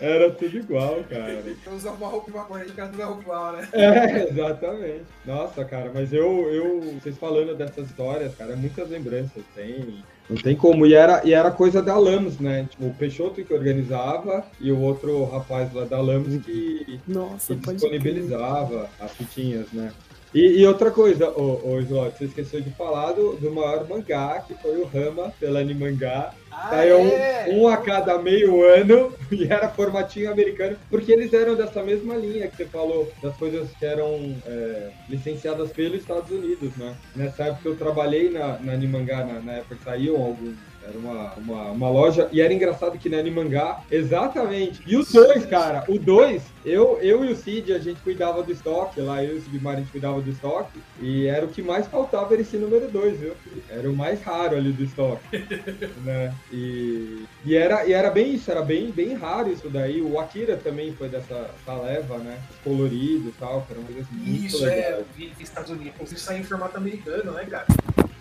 Era 0.00 0.30
tudo 0.30 0.58
igual, 0.58 1.02
cara. 1.08 1.42
Eu 1.64 1.72
usava 1.72 1.96
uma 1.96 2.08
roupa 2.08 2.30
e 2.30 2.34
uma 2.34 2.44
cor, 2.44 2.64
cara 2.74 2.88
tudo 2.88 3.02
é 3.02 3.04
roupa 3.04 3.22
igual, 3.22 3.52
né? 3.52 3.68
É, 3.72 4.28
exatamente. 4.30 5.04
Nossa, 5.24 5.64
cara, 5.64 5.90
mas 5.94 6.12
eu, 6.12 6.52
eu, 6.52 6.80
vocês 7.00 7.16
falando 7.16 7.54
dessas 7.54 7.86
histórias, 7.86 8.34
cara, 8.34 8.54
muitas 8.56 8.88
lembranças 8.90 9.42
tem. 9.54 10.04
Não 10.28 10.36
tem 10.36 10.56
como. 10.56 10.84
E 10.86 10.92
era, 10.92 11.22
e 11.24 11.32
era 11.32 11.50
coisa 11.50 11.80
da 11.80 11.96
Lamos, 11.96 12.38
né? 12.38 12.66
Tipo, 12.68 12.86
o 12.86 12.94
Peixoto 12.94 13.42
que 13.42 13.54
organizava 13.54 14.44
e 14.60 14.72
o 14.72 14.80
outro 14.80 15.24
rapaz 15.24 15.72
lá 15.72 15.84
da 15.84 16.00
Lamos 16.00 16.44
que, 16.44 17.00
Nossa, 17.06 17.54
que 17.54 17.72
disponibilizava 17.72 18.90
as 19.00 19.12
fitinhas, 19.12 19.72
né? 19.72 19.92
E, 20.36 20.60
e 20.60 20.66
outra 20.66 20.90
coisa, 20.90 21.30
ô, 21.30 21.66
ô 21.66 21.80
Slot, 21.80 22.18
você 22.18 22.26
esqueceu 22.26 22.60
de 22.60 22.68
falar 22.72 23.12
do, 23.12 23.36
do 23.36 23.50
maior 23.50 23.88
mangá, 23.88 24.44
que 24.46 24.52
foi 24.56 24.76
o 24.76 24.84
Rama, 24.84 25.32
pela 25.40 25.60
Animangá. 25.60 26.30
Ah, 26.52 26.68
Saiu 26.68 26.98
é? 26.98 27.46
um, 27.48 27.62
um 27.62 27.68
a 27.68 27.78
cada 27.78 28.18
meio 28.18 28.62
ano 28.62 29.14
e 29.32 29.44
era 29.44 29.70
formatinho 29.70 30.30
americano, 30.30 30.76
porque 30.90 31.10
eles 31.10 31.32
eram 31.32 31.54
dessa 31.54 31.82
mesma 31.82 32.14
linha 32.16 32.48
que 32.48 32.56
você 32.56 32.66
falou, 32.66 33.10
das 33.22 33.34
coisas 33.38 33.70
que 33.78 33.86
eram 33.86 34.36
é, 34.44 34.90
licenciadas 35.08 35.72
pelos 35.72 36.00
Estados 36.00 36.30
Unidos, 36.30 36.76
né? 36.76 36.94
Nessa 37.14 37.44
época 37.44 37.70
eu 37.70 37.76
trabalhei 37.76 38.28
na, 38.28 38.58
na 38.58 38.72
Animangá, 38.74 39.24
na, 39.24 39.40
na 39.40 39.52
época 39.52 39.76
que 39.76 39.84
saíam 39.84 40.16
alguns 40.16 40.65
Era 40.88 40.98
uma, 40.98 41.32
uma, 41.34 41.62
uma 41.72 41.90
loja. 41.90 42.28
E 42.30 42.40
era 42.40 42.52
engraçado 42.52 42.98
que 42.98 43.08
na 43.08 43.18
Animangá, 43.18 43.80
exatamente. 43.90 44.82
E 44.86 44.96
o 44.96 45.04
2, 45.04 45.46
cara, 45.46 45.84
o 45.88 45.98
2, 45.98 46.42
eu, 46.64 46.98
eu 47.02 47.24
e 47.24 47.32
o 47.32 47.36
Cid, 47.36 47.72
a 47.72 47.78
gente 47.78 48.00
cuidava 48.00 48.42
do 48.42 48.52
estoque 48.52 49.00
lá, 49.00 49.22
eu 49.22 49.34
e 49.34 49.38
o 49.38 49.42
Cid 49.42 49.66
a 49.66 49.74
gente 49.76 49.90
cuidava 49.90 50.20
do 50.20 50.30
estoque. 50.30 50.78
E 51.00 51.26
era 51.26 51.44
o 51.44 51.48
que 51.48 51.60
mais 51.60 51.86
faltava 51.86 52.34
era 52.34 52.42
esse 52.42 52.56
número 52.56 52.88
2, 52.88 53.18
viu? 53.18 53.34
Era 53.68 53.90
o 53.90 53.96
mais 53.96 54.22
raro 54.22 54.56
ali 54.56 54.72
do 54.72 54.84
estoque. 54.84 55.24
né? 56.04 56.32
E, 56.52 57.24
e, 57.44 57.56
era, 57.56 57.84
e 57.84 57.92
era 57.92 58.10
bem 58.10 58.34
isso, 58.34 58.50
era 58.50 58.62
bem, 58.62 58.90
bem 58.90 59.14
raro 59.14 59.50
isso 59.50 59.68
daí. 59.68 60.00
O 60.00 60.20
Akira 60.20 60.56
também 60.56 60.92
foi 60.92 61.08
dessa, 61.08 61.34
dessa 61.34 61.82
leva, 61.82 62.18
né? 62.18 62.38
Colorido 62.62 63.28
e 63.28 63.32
tal, 63.38 63.62
que 63.62 63.72
era 63.72 63.80
uma 63.80 63.92
coisa 63.92 64.08
muito 64.12 64.46
Isso 64.46 64.64
legal. 64.64 64.78
é, 64.78 65.00
eu 65.00 65.06
vi 65.16 65.32
Estados 65.40 65.70
Unidos. 65.70 65.94
Inclusive 65.94 66.20
saiu 66.20 66.40
em 66.40 66.44
formato 66.44 66.76
americano, 66.76 67.32
né, 67.32 67.44
cara? 67.44 67.66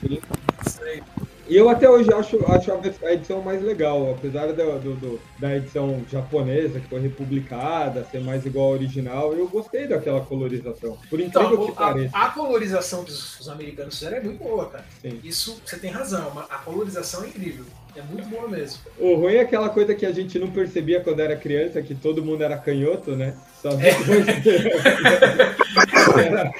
Sim. 0.02 0.20
Isso 0.66 0.84
aí. 0.84 1.04
E 1.48 1.56
eu 1.56 1.70
até 1.70 1.88
hoje 1.88 2.12
acho, 2.12 2.40
acho 2.52 2.72
a 3.06 3.14
edição 3.14 3.42
mais 3.42 3.62
legal, 3.62 4.12
apesar 4.12 4.48
do, 4.48 4.80
do- 4.80 4.96
do- 4.96 5.22
da 5.38 5.56
edição 5.56 6.02
japonesa, 6.12 6.80
que 6.80 6.88
foi 6.88 7.00
republicada, 7.02 8.04
ser 8.12 8.20
mais 8.22 8.46
igual 8.46 8.68
ao 8.68 8.72
original, 8.74 9.34
eu 9.34 9.48
gostei 9.48 9.88
daquela 9.88 10.22
colorização. 10.22 10.98
Por 11.10 11.20
incrível 11.20 11.54
Então, 11.54 11.66
que 11.68 11.72
a, 11.72 11.76
pareça. 11.76 12.18
a 12.18 12.30
colorização 12.30 13.04
que 13.06 13.12
os, 13.12 13.40
os 13.40 13.48
americanos 13.50 13.94
fizeram 13.96 14.18
é 14.18 14.22
muito 14.22 14.44
boa, 14.44 14.70
cara. 14.70 14.86
Sim. 15.02 15.20
Isso 15.24 15.62
você 15.64 15.78
tem 15.78 15.92
razão, 15.92 16.32
mas 16.34 16.46
a 16.50 16.58
colorização 16.58 17.24
é 17.24 17.28
incrível. 17.28 17.66
É 17.96 18.02
muito 18.02 18.28
boa 18.28 18.48
mesmo. 18.48 18.80
O 19.00 19.16
ruim 19.16 19.36
é 19.36 19.42
aquela 19.42 19.70
coisa 19.70 19.96
que 19.96 20.06
a 20.06 20.12
gente 20.12 20.38
não 20.38 20.52
percebia 20.52 21.00
quando 21.00 21.22
era 21.22 21.36
criança, 21.36 21.82
que 21.82 21.96
todo 21.96 22.24
mundo 22.24 22.44
era 22.44 22.58
canhoto, 22.58 23.16
né? 23.16 23.36
Só 23.62 23.70
É. 23.72 23.92
depois 25.86 26.26
era, 26.26 26.52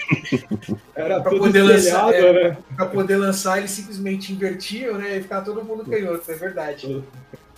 era 0.96 1.22
Pra 1.22 1.32
tudo 1.32 1.44
poder 1.46 1.62
lançar, 1.64 2.14
é. 2.14 2.34
né? 2.50 2.58
Pra 2.76 2.86
poder 2.86 3.18
lançar, 3.18 3.58
eles 3.58 3.72
simplesmente 3.72 4.32
invertiam, 4.32 4.98
né? 4.98 5.18
E 5.18 5.22
ficava 5.22 5.44
todo 5.44 5.64
mundo 5.64 5.86
canhoto, 5.86 6.32
é 6.32 6.36
verdade. 6.36 7.04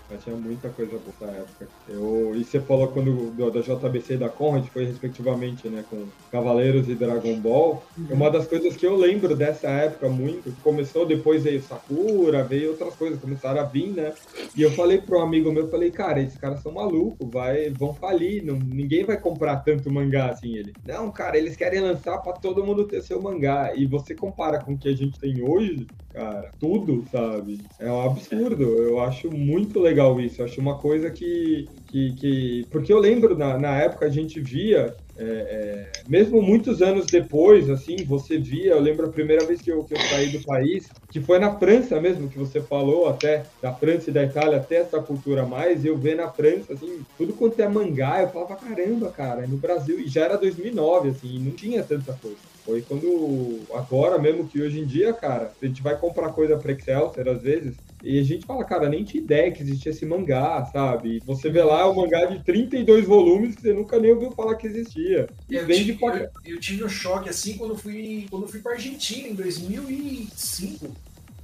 Mas 0.09 0.23
tinha 0.23 0.35
muita 0.37 0.73
coisa 0.73 0.97
boa 0.99 1.13
nessa 1.19 1.37
época. 1.37 1.69
Eu, 1.85 2.33
e 2.35 2.43
você 2.45 2.61
falou 2.61 2.93
quando 2.93 3.31
do- 3.33 3.51
da 3.51 3.61
JBC 3.61 4.13
e 4.13 4.17
da 4.17 4.29
Conrad, 4.29 4.65
foi 4.69 4.85
respectivamente, 4.85 5.69
né, 5.69 5.83
com 5.83 6.13
Cavaleiros 6.31 6.87
e 6.87 6.95
Dragon 6.95 7.41
Ball. 7.41 7.85
É 8.09 8.13
Uma 8.13 8.29
das 8.31 8.47
coisas 8.47 8.77
que 8.77 8.87
eu 8.87 8.95
lembro 8.95 9.35
dessa 9.35 9.67
época 9.69 10.07
muito, 10.09 10.53
que 10.53 10.61
começou 10.61 11.05
depois 11.05 11.43
veio 11.43 11.61
Sakura, 11.61 12.47
veio 12.47 12.71
outras 12.71 12.95
coisas, 12.95 13.19
começaram 13.19 13.59
a 13.61 13.65
vir, 13.65 13.93
né? 13.93 14.15
E 14.55 14.61
eu 14.61 14.71
falei 14.71 15.03
um 15.09 15.19
amigo 15.21 15.51
meu, 15.51 15.63
eu 15.65 15.69
falei, 15.69 15.91
cara, 15.91 16.21
esses 16.21 16.37
caras 16.37 16.61
são 16.61 16.71
malucos, 16.73 17.29
vai, 17.31 17.69
vão 17.73 17.93
falir, 17.93 18.43
não, 18.45 18.57
ninguém 18.59 19.05
vai 19.05 19.19
comprar 19.19 19.57
tanto 19.57 19.91
mangá 19.91 20.29
assim. 20.31 20.55
Ele, 20.55 20.75
não, 20.85 21.11
cara, 21.11 21.37
eles 21.37 21.55
querem 21.55 21.81
lançar 21.81 22.17
para 22.19 22.33
todo 22.33 22.65
mundo 22.65 22.87
ter 22.87 23.01
seu 23.01 23.21
mangá. 23.21 23.73
E 23.75 23.85
você 23.85 24.15
compara 24.15 24.63
com 24.63 24.73
o 24.73 24.77
que 24.79 24.87
a 24.89 24.95
gente 24.95 25.19
tem 25.19 25.41
hoje, 25.41 25.89
cara, 26.17 26.51
tudo, 26.59 27.05
sabe? 27.05 27.67
É 27.79 27.91
um 27.91 28.01
absurdo. 28.01 28.63
Eu 28.81 28.99
acho 28.99 29.31
muito 29.31 29.79
legal 29.79 30.19
isso. 30.19 30.41
Eu 30.41 30.45
acho 30.45 30.59
uma 30.59 30.79
coisa 30.79 31.11
que. 31.11 31.69
que, 31.85 32.13
que... 32.15 32.67
Porque 32.71 32.91
eu 32.91 32.99
lembro 32.99 33.37
na, 33.37 33.57
na 33.59 33.77
época 33.79 34.05
a 34.07 34.09
gente 34.09 34.41
via. 34.41 34.95
é, 35.15 35.91
é, 36.01 36.03
mesmo 36.07 36.41
muitos 36.41 36.81
anos 36.81 37.09
depois, 37.09 37.69
assim, 37.69 38.03
você 38.05 38.37
via, 38.39 38.71
eu 38.73 38.79
lembro 38.79 39.07
a 39.07 39.11
primeira 39.11 39.45
vez 39.45 39.61
que 39.61 39.71
eu, 39.71 39.83
que 39.85 39.93
eu 39.93 39.99
saí 39.99 40.31
do 40.31 40.43
país, 40.43 40.91
que 41.09 41.21
foi 41.21 41.39
na 41.39 41.57
França 41.59 41.99
mesmo, 42.01 42.29
que 42.29 42.37
você 42.37 42.61
falou 42.63 43.07
até, 43.07 43.51
da 43.61 43.73
França 43.75 44.09
e 44.09 44.13
da 44.13 44.23
Itália, 44.23 44.57
até 44.57 44.77
essa 44.77 45.01
cultura 45.01 45.45
mais, 45.45 45.85
eu 45.85 45.99
ver 45.99 46.15
na 46.15 46.31
França, 46.33 46.73
assim, 46.73 47.05
tudo 47.15 47.35
quanto 47.35 47.59
é 47.61 47.67
mangá, 47.69 48.21
eu 48.21 48.29
falava, 48.31 48.55
caramba, 48.57 49.11
cara, 49.11 49.47
no 49.47 49.57
Brasil, 49.59 49.99
e 49.99 50.07
já 50.07 50.25
era 50.25 50.37
2009, 50.37 51.09
assim, 51.09 51.39
não 51.43 51.53
tinha 51.55 51.83
tanta 51.83 52.13
coisa. 52.17 52.47
Foi 52.67 52.81
quando, 52.81 53.61
agora 53.73 54.19
mesmo 54.19 54.45
que 54.45 54.61
hoje 54.61 54.81
em 54.81 54.85
dia, 54.85 55.13
cara, 55.13 55.53
a 55.61 55.65
gente 55.65 55.81
vai 55.81 55.97
comprar 55.97 56.33
coisa 56.33 56.57
pra 56.57 56.73
Excelsior 56.73 57.29
às 57.29 57.41
vezes, 57.41 57.77
e 58.03 58.19
a 58.19 58.23
gente 58.23 58.45
fala, 58.45 58.65
cara, 58.65 58.89
nem 58.89 59.05
tinha 59.05 59.23
ideia 59.23 59.49
que 59.53 59.63
existia 59.63 59.93
esse 59.93 60.05
mangá, 60.05 60.65
sabe? 60.65 61.15
E 61.15 61.19
você 61.21 61.49
vê 61.49 61.63
lá, 61.63 61.79
é 61.79 61.85
um 61.85 61.95
mangá 61.95 62.25
de 62.25 62.43
32 62.43 63.05
volumes 63.05 63.55
que 63.55 63.61
você 63.61 63.73
nunca 63.73 63.97
nem 63.97 64.11
ouviu 64.11 64.31
falar 64.31 64.55
que 64.55 64.67
existia. 64.67 65.29
E 65.49 65.55
Eu 65.55 65.65
vende 65.65 65.93
tive, 65.93 66.05
eu, 66.05 66.29
eu 66.43 66.59
tive 66.59 66.83
um 66.83 66.89
choque 66.89 67.29
assim 67.29 67.57
quando 67.57 67.77
fui, 67.77 68.27
quando 68.29 68.49
fui 68.49 68.59
pra 68.59 68.73
Argentina 68.73 69.29
em 69.29 69.33
2005. 69.33 70.93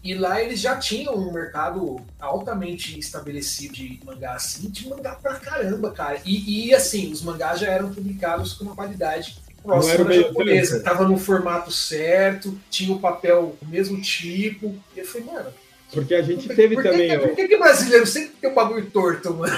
E 0.03 0.13
lá 0.15 0.41
eles 0.41 0.59
já 0.59 0.75
tinham 0.75 1.15
um 1.15 1.31
mercado 1.31 2.01
altamente 2.19 2.99
estabelecido 2.99 3.75
de 3.75 4.01
mangá 4.03 4.33
assim, 4.33 4.69
de 4.69 4.89
mangá 4.89 5.15
pra 5.15 5.36
caramba, 5.36 5.91
cara. 5.91 6.19
E, 6.25 6.67
e, 6.67 6.75
assim, 6.75 7.09
os 7.09 7.21
mangás 7.21 7.62
já 7.62 7.67
eram 7.67 7.93
publicados 7.93 8.51
com 8.51 8.65
uma 8.65 8.75
qualidade 8.75 9.38
Da 9.65 10.04
meio 10.04 10.23
japonesa. 10.23 10.82
Tava 10.82 11.08
no 11.08 11.17
formato 11.17 11.71
certo, 11.71 12.58
tinha 12.69 12.93
o 12.93 12.99
papel 12.99 13.56
do 13.62 13.69
mesmo 13.69 14.02
tipo. 14.02 14.76
E 14.95 14.99
eu 14.99 15.06
falei, 15.06 15.28
mano, 15.28 15.49
Porque 15.91 16.15
a 16.15 16.21
gente 16.21 16.47
teve 16.49 16.76
por 16.76 16.84
que, 16.84 16.89
também, 16.89 17.10
que, 17.10 17.15
ó, 17.17 17.19
por 17.19 17.36
que, 17.36 17.47
que 17.47 17.58
brasileiro 17.58 18.06
sempre 18.06 18.32
tem 18.41 18.49
um 18.49 18.54
bagulho 18.54 18.86
torto, 18.91 19.34
mano? 19.34 19.54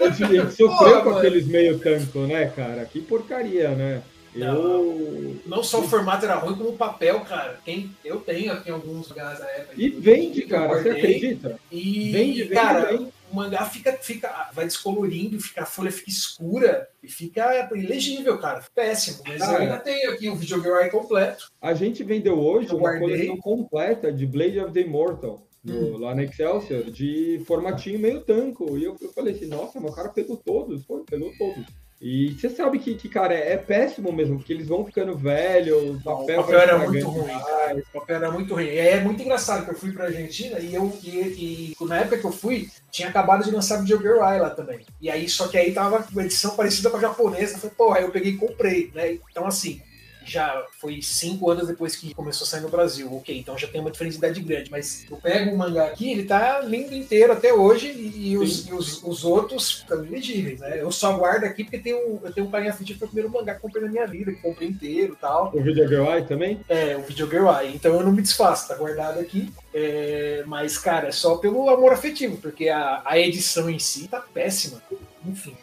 a 0.00 0.10
gente, 0.10 0.24
a 0.24 0.26
gente 0.44 0.54
sofreu 0.54 0.96
Pô, 0.96 1.02
com 1.02 1.08
mano. 1.10 1.18
aqueles 1.18 1.46
meio 1.46 1.78
tanto, 1.78 2.20
né, 2.26 2.46
cara? 2.54 2.84
Que 2.84 3.00
porcaria, 3.00 3.68
né? 3.70 4.02
Eu... 4.34 5.36
Não 5.44 5.62
só 5.62 5.80
o 5.80 5.88
formato 5.88 6.24
era 6.24 6.36
ruim, 6.36 6.54
como 6.54 6.70
o 6.70 6.76
papel, 6.76 7.20
cara. 7.20 7.58
Tem, 7.64 7.90
eu 8.04 8.20
tenho 8.20 8.52
aqui 8.52 8.70
alguns 8.70 9.08
mangás 9.08 9.40
da 9.40 9.46
época. 9.46 9.74
E 9.76 9.88
vende, 9.90 10.42
cara, 10.42 10.68
você 10.80 10.90
acredita? 10.90 11.58
E, 11.70 12.12
Vende, 12.12 12.42
vende 12.44 12.54
cara, 12.54 12.86
bem. 12.86 13.12
O 13.30 13.36
mangá 13.36 13.64
fica, 13.64 13.92
fica, 13.92 14.50
vai 14.52 14.64
descolorindo, 14.64 15.40
fica, 15.40 15.62
a 15.62 15.66
folha 15.66 15.90
fica 15.92 16.10
escura 16.10 16.88
e 17.02 17.08
fica 17.08 17.68
ilegível, 17.74 18.38
cara. 18.38 18.64
Péssimo. 18.74 19.22
Mas 19.26 19.40
eu 19.40 19.56
ainda 19.56 19.78
tenho 19.78 20.10
aqui 20.12 20.28
o 20.28 20.34
videogame 20.36 20.90
completo. 20.90 21.48
A 21.60 21.74
gente 21.74 22.02
vendeu 22.02 22.38
hoje 22.38 22.68
Eu 22.70 22.76
uma 22.78 22.90
guardei. 22.90 23.08
coleção 23.08 23.36
completa 23.38 24.12
de 24.12 24.26
Blade 24.26 24.58
of 24.60 24.72
the 24.72 24.80
Immortal. 24.80 25.46
no- 25.62 25.98
lá 25.98 26.14
na 26.14 26.22
Excelsior, 26.22 26.84
de 26.84 27.42
formatinho 27.46 27.98
meio 27.98 28.22
tanco. 28.22 28.78
E 28.78 28.84
eu, 28.84 28.96
eu 28.98 29.12
falei 29.12 29.34
assim, 29.34 29.44
nossa, 29.44 29.78
meu 29.78 29.92
cara 29.92 30.08
pegou 30.08 30.38
todos, 30.38 30.82
foi, 30.86 31.02
pegou 31.04 31.30
todos. 31.36 31.66
E 32.00 32.32
você 32.32 32.48
sabe 32.48 32.78
que, 32.78 32.94
que, 32.94 33.10
cara, 33.10 33.34
é, 33.34 33.52
é 33.52 33.56
péssimo 33.58 34.10
mesmo, 34.10 34.38
porque 34.38 34.54
eles 34.54 34.68
vão 34.68 34.86
ficando 34.86 35.14
velhos, 35.18 35.96
o 35.96 36.02
papel, 36.02 36.40
o 36.40 36.44
papel 36.44 36.60
era 36.60 36.78
muito 36.78 37.08
ruim, 37.08 37.28
cara. 37.28 37.76
O 37.76 38.00
papel 38.00 38.16
era 38.16 38.30
muito 38.30 38.54
ruim. 38.54 38.64
E 38.64 38.80
aí 38.80 38.88
é 38.88 39.00
muito 39.00 39.22
engraçado 39.22 39.66
que 39.66 39.70
eu 39.70 39.78
fui 39.78 39.92
pra 39.92 40.06
Argentina 40.06 40.58
e 40.58 40.74
eu 40.74 40.90
e, 41.04 41.74
e 41.78 41.84
na 41.84 41.98
época 41.98 42.16
que 42.16 42.24
eu 42.24 42.32
fui, 42.32 42.70
tinha 42.90 43.08
acabado 43.08 43.44
de 43.44 43.50
lançar 43.50 43.82
Videogame 43.82 44.18
lá 44.18 44.48
também. 44.48 44.80
E 44.98 45.10
aí, 45.10 45.28
só 45.28 45.46
que 45.46 45.58
aí 45.58 45.72
tava 45.72 46.06
uma 46.10 46.24
edição 46.24 46.56
parecida 46.56 46.88
com 46.88 46.96
a 46.96 47.00
japonesa. 47.00 47.54
Eu 47.54 47.58
falei, 47.58 47.74
pô, 47.76 47.92
aí 47.92 48.02
eu 48.02 48.10
peguei 48.10 48.32
e 48.32 48.36
comprei, 48.38 48.90
né? 48.94 49.18
Então, 49.30 49.46
assim, 49.46 49.82
já 50.24 50.64
foi 50.78 51.00
cinco 51.02 51.50
anos 51.50 51.66
depois 51.66 51.96
que 51.96 52.14
começou 52.14 52.44
a 52.44 52.48
sair 52.48 52.60
no 52.60 52.68
Brasil. 52.68 53.12
Ok, 53.14 53.36
então 53.36 53.56
já 53.58 53.66
tem 53.66 53.80
uma 53.80 53.90
diferença 53.90 54.18
de 54.18 54.24
idade 54.24 54.40
grande. 54.40 54.70
Mas 54.70 55.06
eu 55.10 55.16
pego 55.16 55.50
o 55.50 55.58
mangá 55.58 55.86
aqui, 55.86 56.10
ele 56.10 56.24
tá 56.24 56.60
lindo 56.60 56.94
inteiro 56.94 57.32
até 57.32 57.52
hoje 57.52 57.88
e, 57.88 58.30
e 58.30 58.38
os, 58.38 58.66
e 58.66 58.72
os, 58.72 59.02
os 59.02 59.24
outros 59.24 59.80
ficam 59.80 60.04
ilegíveis, 60.04 60.60
né? 60.60 60.80
Eu 60.80 60.92
só 60.92 61.16
guardo 61.16 61.44
aqui 61.44 61.64
porque 61.64 61.78
tem 61.78 61.94
um, 61.94 62.20
eu 62.22 62.32
tenho 62.32 62.46
um 62.46 62.50
carinho 62.50 62.70
afetivo 62.70 62.98
foi 62.98 63.08
o 63.08 63.10
primeiro 63.10 63.32
mangá 63.32 63.54
que 63.54 63.60
comprei 63.60 63.82
na 63.84 63.90
minha 63.90 64.06
vida, 64.06 64.32
que 64.32 64.40
comprei 64.40 64.68
inteiro 64.68 65.14
e 65.14 65.16
tal. 65.16 65.50
O 65.54 65.62
Videogame 65.62 66.26
também? 66.26 66.60
É, 66.68 66.96
o 66.96 67.02
Videogame 67.02 67.46
Eye. 67.46 67.74
Então 67.74 67.94
eu 67.94 68.04
não 68.04 68.12
me 68.12 68.22
desfaço, 68.22 68.68
tá 68.68 68.74
guardado 68.74 69.18
aqui. 69.18 69.50
É, 69.72 70.42
mas, 70.46 70.76
cara, 70.76 71.08
é 71.08 71.12
só 71.12 71.36
pelo 71.36 71.68
amor 71.70 71.92
afetivo, 71.92 72.36
porque 72.36 72.68
a, 72.68 73.02
a 73.04 73.18
edição 73.18 73.70
em 73.70 73.78
si 73.78 74.08
tá 74.08 74.20
péssima. 74.20 74.82
Enfim. 75.24 75.56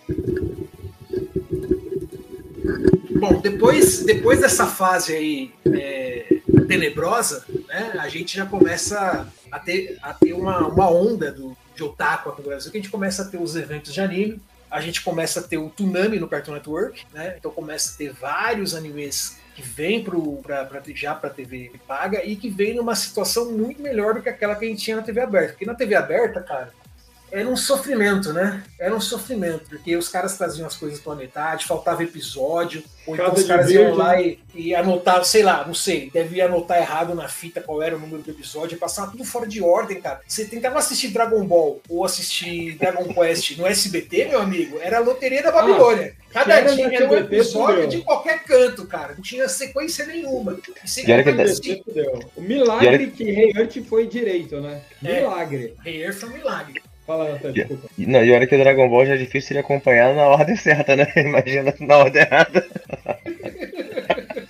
Bom, 3.19 3.39
depois, 3.41 4.03
depois 4.03 4.41
dessa 4.41 4.67
fase 4.67 5.13
aí 5.13 5.51
é, 5.65 6.39
tenebrosa, 6.67 7.45
né, 7.67 7.93
a 7.99 8.07
gente 8.09 8.35
já 8.35 8.45
começa 8.45 9.27
a 9.51 9.59
ter, 9.59 9.97
a 10.01 10.13
ter 10.13 10.33
uma, 10.33 10.67
uma 10.67 10.89
onda 10.89 11.31
do, 11.31 11.57
de 11.75 11.83
otaku 11.83 12.29
aqui 12.29 12.41
no 12.41 12.47
Brasil, 12.47 12.71
que 12.71 12.77
a 12.77 12.81
gente 12.81 12.91
começa 12.91 13.23
a 13.23 13.25
ter 13.25 13.37
os 13.37 13.55
eventos 13.55 13.93
de 13.93 14.01
anime, 14.01 14.41
a 14.69 14.81
gente 14.81 15.01
começa 15.01 15.39
a 15.39 15.43
ter 15.43 15.57
o 15.57 15.69
Tsunami 15.69 16.19
no 16.19 16.27
Cartoon 16.27 16.53
Network, 16.53 17.05
né? 17.13 17.35
Então 17.39 17.49
começa 17.51 17.93
a 17.93 17.97
ter 17.97 18.11
vários 18.11 18.75
animes 18.75 19.37
que 19.55 19.61
vêm 19.61 20.05
já 20.93 21.15
para 21.15 21.29
TV 21.29 21.71
paga 21.87 22.23
e 22.23 22.35
que 22.35 22.49
vem 22.49 22.75
numa 22.75 22.95
situação 22.95 23.51
muito 23.51 23.81
melhor 23.81 24.13
do 24.13 24.21
que 24.21 24.29
aquela 24.29 24.55
que 24.55 24.65
a 24.65 24.67
gente 24.67 24.83
tinha 24.83 24.97
na 24.97 25.01
TV 25.01 25.21
aberta. 25.21 25.53
Porque 25.53 25.65
na 25.65 25.73
TV 25.73 25.95
aberta, 25.95 26.41
cara, 26.41 26.71
era 27.31 27.47
um 27.47 27.57
sofrimento, 27.57 28.31
né? 28.31 28.63
Era 28.79 28.95
um 28.95 29.01
sofrimento, 29.01 29.69
porque 29.69 29.95
os 29.95 30.07
caras 30.07 30.37
traziam 30.37 30.65
as 30.65 30.75
coisas 30.75 30.99
pela 30.99 31.15
metade, 31.15 31.65
faltava 31.65 32.03
episódio, 32.03 32.83
ou 33.05 33.15
então 33.15 33.29
Casa 33.29 33.41
os 33.41 33.47
caras 33.47 33.69
iam 33.69 33.93
lá 33.93 34.19
e, 34.21 34.39
e 34.55 34.73
anotavam, 34.73 35.23
sei 35.23 35.43
lá, 35.43 35.65
não 35.65 35.73
sei, 35.73 36.09
devia 36.11 36.45
anotar 36.45 36.77
errado 36.77 37.13
na 37.13 37.27
fita 37.27 37.61
qual 37.61 37.81
era 37.81 37.95
o 37.95 37.99
número 37.99 38.23
do 38.23 38.31
episódio, 38.31 38.77
passava 38.77 39.11
tudo 39.11 39.25
fora 39.25 39.47
de 39.47 39.61
ordem, 39.61 39.99
cara. 39.99 40.21
Você 40.27 40.45
tentava 40.45 40.79
assistir 40.79 41.09
Dragon 41.09 41.45
Ball 41.45 41.81
ou 41.89 42.05
assistir 42.05 42.77
Dragon 42.77 43.13
Quest 43.13 43.57
no 43.57 43.67
SBT, 43.67 44.25
meu 44.29 44.41
amigo, 44.41 44.79
era 44.81 44.97
a 44.97 45.01
loteria 45.01 45.43
da 45.43 45.51
Babilônia. 45.51 46.15
Cada 46.31 46.55
era 46.55 46.69
no 46.69 46.75
dia 46.75 46.93
era 46.93 47.09
um 47.09 47.17
episódio 47.17 47.87
de 47.87 48.01
qualquer 48.01 48.43
canto, 48.43 48.85
cara. 48.85 49.15
Não 49.15 49.21
tinha 49.21 49.47
sequência 49.47 50.05
nenhuma. 50.05 50.55
Que. 50.55 51.83
O 52.35 52.41
milagre 52.41 53.07
que 53.11 53.23
Rei 53.31 53.53
Earth 53.55 53.77
foi 53.87 54.07
direito, 54.07 54.59
né? 54.59 54.81
É. 55.03 55.21
Milagre. 55.21 55.75
Rei 55.83 56.03
Earth 56.03 56.19
foi 56.19 56.29
um 56.29 56.33
milagre. 56.33 56.81
Fala, 57.07 57.31
Natan, 57.31 57.51
desculpa. 57.53 57.87
E- 57.97 58.05
Não, 58.05 58.23
e 58.23 58.31
olha 58.31 58.45
que 58.45 58.53
o 58.55 58.59
Dragon 58.59 58.87
Ball 58.89 59.05
já 59.05 59.13
é 59.15 59.17
difícil 59.17 59.53
de 59.55 59.59
acompanhar 59.59 60.13
na 60.13 60.27
ordem 60.27 60.55
certa, 60.57 60.95
né? 60.95 61.07
Imagina 61.15 61.73
na 61.79 61.97
ordem 61.97 62.21
errada. 62.21 62.63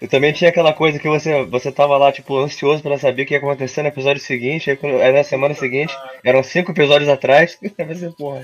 E 0.00 0.06
também 0.06 0.32
tinha 0.32 0.48
aquela 0.50 0.72
coisa 0.72 0.96
que 0.96 1.08
você, 1.08 1.44
você 1.46 1.72
tava 1.72 1.96
lá, 1.96 2.12
tipo, 2.12 2.36
ansioso 2.38 2.80
pra 2.82 2.96
saber 2.96 3.22
o 3.22 3.26
que 3.26 3.34
ia 3.34 3.38
acontecer 3.38 3.82
no 3.82 3.88
episódio 3.88 4.22
seguinte, 4.22 4.70
aí, 4.70 5.12
na 5.12 5.24
semana 5.24 5.54
seguinte, 5.54 5.92
eram 6.24 6.40
cinco 6.40 6.70
episódios 6.70 7.08
atrás. 7.10 7.58
Aí 7.76 7.84
você, 7.84 8.08
porra. 8.16 8.42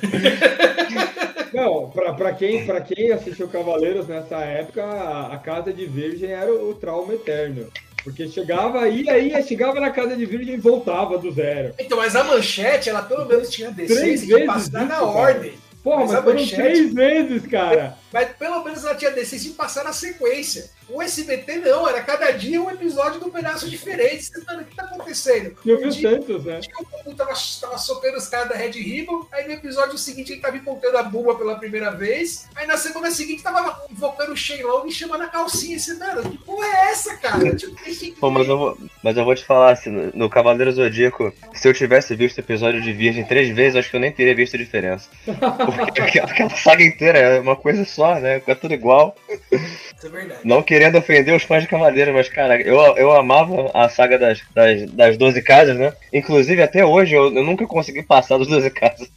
Não, 1.52 1.88
pra, 1.90 2.12
pra, 2.12 2.32
quem, 2.32 2.66
pra 2.66 2.80
quem 2.80 3.12
assistiu 3.12 3.46
Cavaleiros 3.46 4.08
nessa 4.08 4.38
época, 4.40 4.82
a, 4.84 5.32
a 5.34 5.38
Casa 5.38 5.72
de 5.72 5.86
Virgem 5.86 6.32
era 6.32 6.52
o, 6.52 6.70
o 6.70 6.74
trauma 6.74 7.14
eterno. 7.14 7.68
Porque 8.04 8.28
chegava, 8.28 8.86
ia, 8.86 9.18
ia, 9.18 9.42
chegava 9.42 9.80
na 9.80 9.90
Casa 9.90 10.14
de 10.14 10.26
Virgem 10.26 10.54
e 10.54 10.58
voltava 10.58 11.16
do 11.16 11.32
zero. 11.32 11.72
Então, 11.78 11.96
mas 11.96 12.14
a 12.14 12.22
manchete, 12.22 12.90
ela 12.90 13.02
pelo 13.02 13.24
menos 13.24 13.48
tinha 13.50 13.72
Três 13.72 13.88
decência 13.88 14.26
de 14.26 14.32
vezes 14.34 14.46
passar 14.46 14.82
na 14.82 14.88
cara. 14.96 15.04
ordem. 15.04 15.52
Porra, 15.82 16.00
Mas 16.02 16.12
mas, 16.12 16.24
foram 16.24 16.38
manchete- 16.40 16.62
três 16.62 16.94
vezes, 16.94 17.46
cara. 17.46 17.96
Mas 18.14 18.28
pelo 18.38 18.62
menos 18.62 18.84
ela 18.84 18.94
tinha 18.94 19.10
decência 19.10 19.50
de 19.50 19.56
passar 19.56 19.82
na 19.84 19.92
sequência. 19.92 20.70
O 20.88 21.02
SBT 21.02 21.56
não, 21.56 21.88
era 21.88 22.00
cada 22.02 22.30
dia 22.30 22.62
um 22.62 22.70
episódio 22.70 23.18
de 23.18 23.26
um 23.26 23.30
pedaço 23.30 23.68
diferente. 23.68 24.24
Você, 24.26 24.44
Mano, 24.44 24.62
o 24.62 24.64
que 24.66 24.76
tá 24.76 24.84
acontecendo? 24.84 25.56
Eu 25.66 25.78
Um 25.78 25.82
vi 25.90 25.90
dia, 25.90 26.10
tantos, 26.10 26.44
né? 26.44 26.58
um 26.58 26.60
dia 26.60 26.70
o 26.78 26.84
Goku 26.84 27.14
tava, 27.16 27.32
tava 27.60 27.74
os 28.16 28.28
caras 28.28 28.48
da 28.50 28.54
Red 28.54 28.70
Ribbon, 28.72 29.26
aí 29.32 29.46
no 29.46 29.52
episódio 29.54 29.96
seguinte 29.98 30.32
ele 30.32 30.40
tava 30.40 30.56
invocando 30.56 30.96
a 30.98 31.02
Bulma 31.02 31.36
pela 31.36 31.56
primeira 31.56 31.90
vez, 31.90 32.46
aí 32.54 32.66
na 32.66 32.76
semana 32.76 33.10
seguinte 33.10 33.42
tava 33.42 33.82
invocando 33.90 34.32
o 34.32 34.36
Shenlong 34.36 34.86
e 34.86 34.92
chamando 34.92 35.22
a 35.22 35.26
calcinha. 35.28 35.78
Você, 35.78 35.94
mano, 35.94 36.30
que 36.30 36.38
porra 36.38 36.66
é 36.66 36.90
essa, 36.92 37.16
cara? 37.16 37.56
Tipo, 37.56 37.74
Pô, 38.20 38.30
mas 38.30 38.46
eu 38.46 38.58
vou, 38.58 38.78
mas 39.02 39.16
eu 39.16 39.24
vou 39.24 39.34
te 39.34 39.44
falar, 39.44 39.72
assim, 39.72 39.90
no- 39.90 40.12
no 40.14 40.30
Cavaleiro 40.30 40.70
Zodíaco, 40.70 41.32
se 41.54 41.66
eu 41.66 41.72
tivesse 41.74 42.14
visto 42.14 42.36
o 42.36 42.40
episódio 42.40 42.80
de 42.80 42.92
Virgem 42.92 43.24
três 43.24 43.48
vezes, 43.56 43.76
acho 43.76 43.90
que 43.90 43.96
eu 43.96 44.00
nem 44.00 44.12
teria 44.12 44.34
visto 44.34 44.54
a 44.54 44.58
diferença. 44.58 45.08
Porque 45.26 46.20
aquela 46.20 46.50
saga 46.50 46.84
inteira 46.84 47.18
é 47.18 47.40
uma 47.40 47.56
coisa 47.56 47.84
só, 47.86 48.03
né? 48.20 48.42
É 48.46 48.54
tudo 48.54 48.74
igual. 48.74 49.14
Isso 49.50 50.06
é 50.06 50.08
verdade. 50.08 50.40
Não 50.44 50.62
querendo 50.62 50.98
ofender 50.98 51.34
os 51.34 51.42
fãs 51.42 51.62
de 51.62 51.68
Cavaleiro, 51.68 52.12
mas, 52.12 52.28
cara, 52.28 52.60
eu, 52.60 52.76
eu 52.96 53.12
amava 53.12 53.70
a 53.74 53.88
saga 53.88 54.18
das, 54.18 54.40
das, 54.54 54.90
das 54.90 55.16
12 55.16 55.40
casas, 55.42 55.76
né? 55.76 55.92
Inclusive, 56.12 56.62
até 56.62 56.84
hoje, 56.84 57.14
eu, 57.14 57.34
eu 57.34 57.42
nunca 57.42 57.66
consegui 57.66 58.02
passar 58.02 58.38
das 58.38 58.46
12 58.48 58.70
casas. 58.70 59.08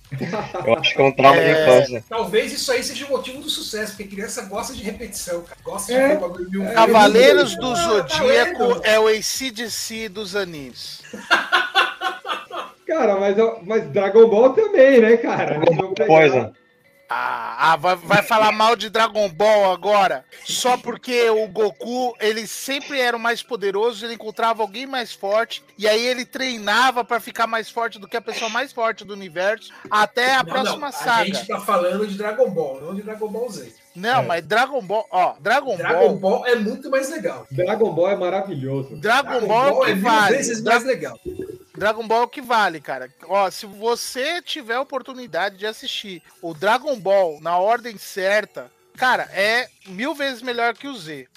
Eu 0.66 0.74
acho 0.76 0.96
que 0.96 1.02
é 1.02 1.04
um 1.04 1.12
trauma 1.12 1.42
de 1.42 1.48
É. 1.48 1.62
infância. 1.64 2.04
Talvez 2.10 2.54
isso 2.54 2.72
aí 2.72 2.82
seja 2.84 3.06
o 3.06 3.10
motivo 3.10 3.40
do 3.40 3.50
sucesso, 3.50 3.96
porque 3.96 4.16
criança 4.16 4.44
gosta 4.44 4.74
de 4.74 4.82
repetição, 4.84 5.42
cara. 5.42 5.58
Gosta 5.64 5.94
de 5.94 6.00
É. 6.00 6.16
bagulho 6.16 6.50
vezes. 6.62 6.74
Cavaleiros 6.76 7.56
do 7.58 7.72
Ah, 7.72 7.76
tá 7.76 7.82
Zodíaco 8.18 8.82
é 8.84 9.00
o 9.00 9.08
ACDC 9.08 10.10
dos 10.10 10.36
animes. 10.36 11.02
Cara, 12.88 13.16
mas, 13.20 13.36
mas 13.66 13.90
Dragon 13.92 14.30
Ball 14.30 14.52
também, 14.54 15.02
né, 15.02 15.18
cara? 15.18 15.60
Poison. 16.08 16.54
Ah, 17.10 17.72
ah, 17.72 17.76
vai, 17.78 17.96
vai 17.96 18.22
falar 18.22 18.52
mal 18.52 18.76
de 18.76 18.90
Dragon 18.90 19.30
Ball 19.30 19.72
agora? 19.72 20.26
Só 20.44 20.76
porque 20.78 21.30
o 21.30 21.48
Goku, 21.48 22.14
ele 22.20 22.46
sempre 22.46 23.00
era 23.00 23.16
o 23.16 23.20
mais 23.20 23.42
poderoso, 23.42 24.06
ele 24.06 24.16
encontrava 24.16 24.62
alguém 24.62 24.86
mais 24.86 25.14
forte, 25.14 25.64
e 25.78 25.88
aí 25.88 26.06
ele 26.06 26.26
treinava 26.26 27.06
pra 27.06 27.20
ficar 27.22 27.48
mais 27.48 27.70
forte 27.70 27.98
do 27.98 28.08
que 28.10 28.18
a 28.18 28.22
pessoa 28.22 28.50
mais 28.50 28.74
forte 28.74 29.06
do 29.06 29.14
universo, 29.14 29.72
até 29.90 30.36
a 30.36 30.44
Não, 30.44 30.52
próxima 30.52 30.78
não, 30.80 30.88
A 30.88 30.92
saga. 30.92 31.26
gente 31.34 31.48
tá 31.48 31.60
falando 31.62 32.06
de 32.06 32.18
Dragon 32.18 32.50
Ball, 32.50 32.82
não 32.82 32.94
de 32.94 33.02
Dragon 33.04 33.28
Ball 33.30 33.50
Z. 33.52 33.74
Não, 33.96 34.24
mas 34.24 34.46
Dragon 34.46 34.82
Ball, 34.82 35.08
ó, 35.10 35.34
Dragon, 35.40 35.76
Dragon 35.78 36.16
Ball, 36.18 36.40
Ball 36.40 36.46
é 36.46 36.56
muito 36.56 36.90
mais 36.92 37.10
legal. 37.10 37.48
Dragon 37.50 37.92
Ball 37.94 38.12
é 38.12 38.16
maravilhoso. 38.18 38.96
Dragon, 38.98 39.30
Dragon 39.30 39.48
Ball, 39.48 39.72
Ball 39.72 39.86
é 39.86 39.92
é 39.92 39.94
que 39.94 40.00
mil 40.02 40.12
vale. 40.12 40.38
vezes 40.38 40.62
Dra- 40.62 40.74
mais 40.74 40.86
legal. 40.86 41.20
Dragon 41.78 42.08
Ball 42.08 42.22
é 42.22 42.26
o 42.26 42.28
que 42.28 42.42
vale, 42.42 42.80
cara. 42.80 43.10
Ó, 43.28 43.50
se 43.52 43.66
você 43.66 44.42
tiver 44.42 44.76
a 44.76 44.82
oportunidade 44.82 45.58
de 45.58 45.66
assistir 45.66 46.22
o 46.42 46.54
Dragon 46.54 47.00
Ball 47.00 47.40
na 47.42 47.58
ordem 47.58 47.98
certa, 47.98 48.72
cara, 48.98 49.30
é 49.34 49.68
mil 49.88 50.16
vezes 50.16 50.42
melhor 50.42 50.74
que 50.74 50.88
o 50.88 50.96
Z. 50.96 51.28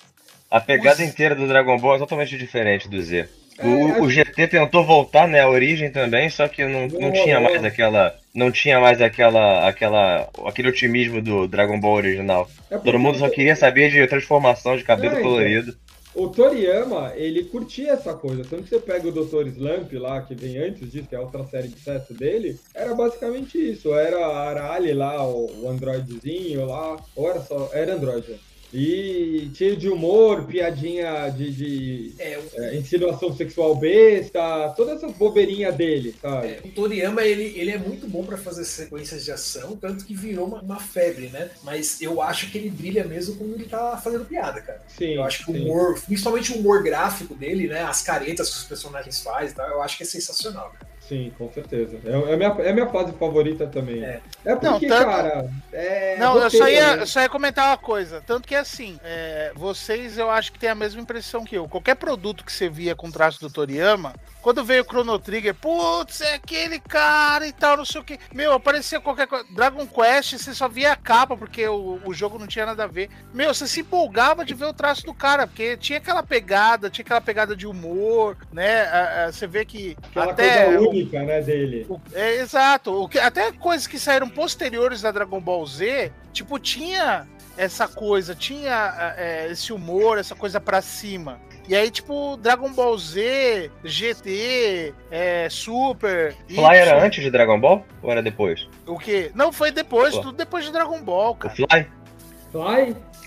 A 0.51 0.61
pegada 0.61 1.03
Os- 1.03 1.09
inteira 1.09 1.35
do 1.35 1.47
Dragon 1.47 1.79
Ball 1.79 1.97
é 1.97 1.99
totalmente 1.99 2.37
diferente 2.39 2.89
do 2.89 3.01
Z. 3.03 3.29
É, 3.59 3.67
O, 3.67 3.91
acho- 3.93 4.03
o 4.03 4.11
GT 4.11 4.49
tentou 4.49 4.83
voltar, 4.85 5.29
né, 5.29 5.41
a 5.43 5.49
origem 5.49 5.91
também, 5.93 6.31
só 6.31 6.49
que 6.49 6.65
não, 6.65 6.87
não 6.89 7.01
Não 7.01 7.13
tinha 7.13 7.39
mais 7.39 7.63
aquela. 7.63 8.17
Não 8.35 8.51
tinha 8.51 8.81
mais 8.81 9.03
aquela. 9.03 9.69
aquela. 9.69 10.31
aquele 10.47 10.69
otimismo 10.71 11.21
do 11.21 11.47
Dragon 11.47 11.79
Ball 11.79 11.93
original. 11.97 12.49
É 12.71 12.77
porque 12.77 12.91
Todo 12.91 12.99
mundo 12.99 13.19
só 13.19 13.29
queria 13.29 13.55
saber 13.55 13.91
de 13.91 14.07
transformação 14.07 14.77
de 14.79 14.85
cabelo 14.85 15.15
É, 15.17 15.19
então. 15.19 15.31
colorido. 15.31 15.77
O 16.21 16.29
Toriyama, 16.29 17.15
ele 17.17 17.45
curtia 17.45 17.93
essa 17.93 18.13
coisa. 18.13 18.45
Tanto 18.45 18.65
que 18.65 18.69
você 18.69 18.79
pega 18.79 19.09
o 19.09 19.11
Dr. 19.11 19.47
Slump 19.49 19.91
lá, 19.95 20.21
que 20.21 20.35
vem 20.35 20.59
antes 20.59 20.93
disso, 20.93 21.09
que 21.09 21.15
é 21.15 21.19
a 21.19 21.23
outra 21.23 21.47
série 21.47 21.69
de 21.69 21.79
sucesso 21.79 22.13
dele, 22.13 22.61
era 22.75 22.95
basicamente 22.95 23.57
isso. 23.57 23.95
Era 23.95 24.27
a 24.27 24.51
Arale 24.51 24.93
lá, 24.93 25.27
o, 25.27 25.47
o 25.63 25.71
androidezinho 25.71 26.67
lá, 26.67 27.03
ou 27.17 27.31
era 27.31 27.41
só. 27.41 27.71
Era 27.73 27.95
android. 27.95 28.39
E 28.73 29.51
cheio 29.55 29.77
de 29.77 29.89
humor, 29.89 30.47
piadinha 30.47 31.29
de, 31.31 31.51
de 31.51 32.15
É, 32.19 32.39
o, 32.39 32.63
é, 32.63 32.77
insinuação 32.77 33.35
sexual 33.37 33.75
besta, 33.75 34.73
toda 34.77 34.93
essa 34.93 35.09
bobeirinha 35.09 35.73
dele, 35.73 36.15
sabe? 36.21 36.49
é, 36.49 36.61
o 36.65 36.69
Toriyama 36.69 37.23
ele, 37.23 37.59
ele 37.59 37.71
é 37.71 37.79
muito 37.79 38.07
bom 38.07 38.25
pra 38.25 38.37
fazer 38.37 38.65
sequências 38.65 39.25
de 39.25 39.33
ação, 39.33 39.77
tanto 39.77 40.05
que 40.05 40.15
virou 40.15 40.47
uma, 40.47 40.61
uma 40.61 40.81
febre, 40.81 41.29
né? 41.29 41.51
Mas 41.63 42.01
eu 42.01 42.23
acho 42.23 42.51
que 42.51 42.59
ele 42.59 42.71
brilha 42.71 43.05
mesmo 43.05 43.37
quando 43.37 43.55
ele 43.55 43.65
tá 43.65 43.97
fazendo 44.03 44.25
piada, 44.25 44.61
cara. 44.61 44.83
Sim. 44.89 45.15
Eu 45.15 45.25
acho 45.25 45.45
que 45.45 45.51
o 45.51 45.55
sim. 45.55 45.65
humor, 45.65 46.01
principalmente 46.01 46.53
o 46.53 46.57
humor 46.57 46.83
gráfico 46.83 47.35
dele, 47.35 47.67
né? 47.67 47.83
As 47.83 48.03
caretas 48.03 48.51
que 48.51 48.57
os 48.57 48.65
personagens 48.65 49.21
fazem 49.21 49.51
e 49.51 49.55
tal, 49.55 49.69
eu 49.69 49.83
acho 49.83 49.97
que 49.97 50.03
é 50.03 50.07
sensacional. 50.07 50.71
Cara. 50.79 50.90
Sim, 51.11 51.33
com 51.37 51.53
certeza. 51.53 51.99
É, 52.05 52.11
é 52.31 52.35
a 52.35 52.37
minha, 52.37 52.49
é 52.61 52.73
minha 52.73 52.87
fase 52.87 53.13
favorita 53.15 53.67
também. 53.67 54.05
É. 54.05 54.21
É, 54.45 54.55
porque, 54.55 54.67
Não, 54.67 54.79
tanto- 54.79 55.05
cara. 55.11 55.51
É 55.73 56.17
Não, 56.19 56.39
eu 56.39 56.49
só, 56.49 56.69
ia, 56.69 56.95
né? 56.97 57.03
eu 57.03 57.07
só 57.09 57.21
ia 57.21 57.29
comentar 57.29 57.67
uma 57.69 57.77
coisa. 57.77 58.23
Tanto 58.25 58.47
que 58.47 58.55
assim, 58.55 58.97
é, 59.03 59.51
vocês 59.57 60.17
eu 60.17 60.31
acho 60.31 60.53
que 60.53 60.59
têm 60.61 60.71
a 60.71 60.75
mesma 60.75 61.01
impressão 61.01 61.45
que 61.45 61.57
eu. 61.57 61.67
Qualquer 61.69 61.97
produto 61.97 62.45
que 62.45 62.53
você 62.53 62.69
via 62.69 62.95
com 62.95 63.11
traço 63.11 63.41
do 63.41 63.51
Toriyama, 63.51 64.15
quando 64.43 64.65
veio 64.65 64.83
o 64.83 64.87
Chrono 64.87 65.19
Trigger, 65.19 65.55
putz, 65.55 66.21
é 66.21 66.35
aquele 66.35 66.79
cara 66.81 67.47
e 67.47 67.53
tal, 67.53 67.77
não 67.77 67.85
sei 67.85 68.01
o 68.01 68.05
que. 68.05 68.19
Meu, 68.35 68.53
aparecia 68.53 69.01
qualquer 69.01 69.27
coisa. 69.27 69.45
Dragon 69.51 69.87
Quest, 69.87 70.39
você 70.39 70.55
só 70.55 70.69
via 70.69 70.93
a 70.93 70.97
capa, 70.97 71.37
porque 71.37 71.67
o, 71.69 72.01
o 72.05 72.15
jogo 72.15 72.39
não 72.39 72.47
tinha 72.47 72.67
nada 72.67 72.85
a 72.85 72.87
ver. 72.87 73.11
Meu, 73.35 73.53
você 73.53 73.67
se 73.67 73.81
empolgava 73.81 74.45
de 74.45 74.55
ver 74.55 74.67
o 74.67 74.73
traço 74.73 75.05
do 75.05 75.13
cara, 75.15 75.47
porque 75.47 75.77
tinha 75.77 75.99
aquela 75.99 76.23
pegada, 76.23 76.89
tinha 76.91 77.03
aquela 77.05 77.21
pegada 77.21 77.55
de 77.55 77.67
humor, 77.67 78.37
né? 78.53 78.83
A- 78.85 79.25
a- 79.27 79.33
Você 79.33 79.47
vê 79.47 79.65
que 79.65 79.97
Aquela 80.11 80.33
até. 80.33 80.65
coisa 80.65 80.81
o- 80.81 80.89
única, 80.91 81.23
né, 81.23 81.41
dele. 81.43 81.87
o- 81.89 82.01
É, 82.13 82.37
exato. 82.37 82.93
O 82.93 83.09
que, 83.09 83.19
até 83.19 83.53
coisas 83.53 83.87
que 83.87 83.99
saíram 83.99 84.29
posteriores 84.29 85.03
da 85.03 85.11
Dragon 85.11 85.41
Ball 85.41 85.67
Z, 85.67 86.13
tipo, 86.33 86.59
tinha 86.59 87.27
essa 87.57 87.87
coisa, 87.87 88.35
tinha 88.35 89.15
é, 89.19 89.49
esse 89.51 89.73
humor, 89.73 90.19
essa 90.19 90.35
coisa 90.35 90.61
pra 90.61 90.81
cima. 90.81 91.39
E 91.69 91.75
aí, 91.77 91.91
tipo, 91.91 92.37
Dragon 92.39 92.73
Ball 92.73 92.99
Z, 92.99 93.71
GT, 93.85 94.93
é, 95.11 95.49
Super. 95.49 96.35
Fly 96.49 96.77
era 96.77 97.05
antes 97.05 97.23
de 97.23 97.31
Dragon 97.31 97.61
Ball? 97.61 97.85
Ou 98.03 98.11
era 98.11 98.23
depois? 98.23 98.69
O 98.87 98.99
quê? 98.99 99.31
Não, 99.35 99.53
foi 99.53 99.71
depois, 99.71 100.15
Pô. 100.17 100.23
tudo 100.23 100.37
depois 100.37 100.65
de 100.65 100.73
Dragon 100.73 101.01
Ball, 101.03 101.31
O 101.33 101.35
cara. 101.37 101.55
Fly? 101.55 101.87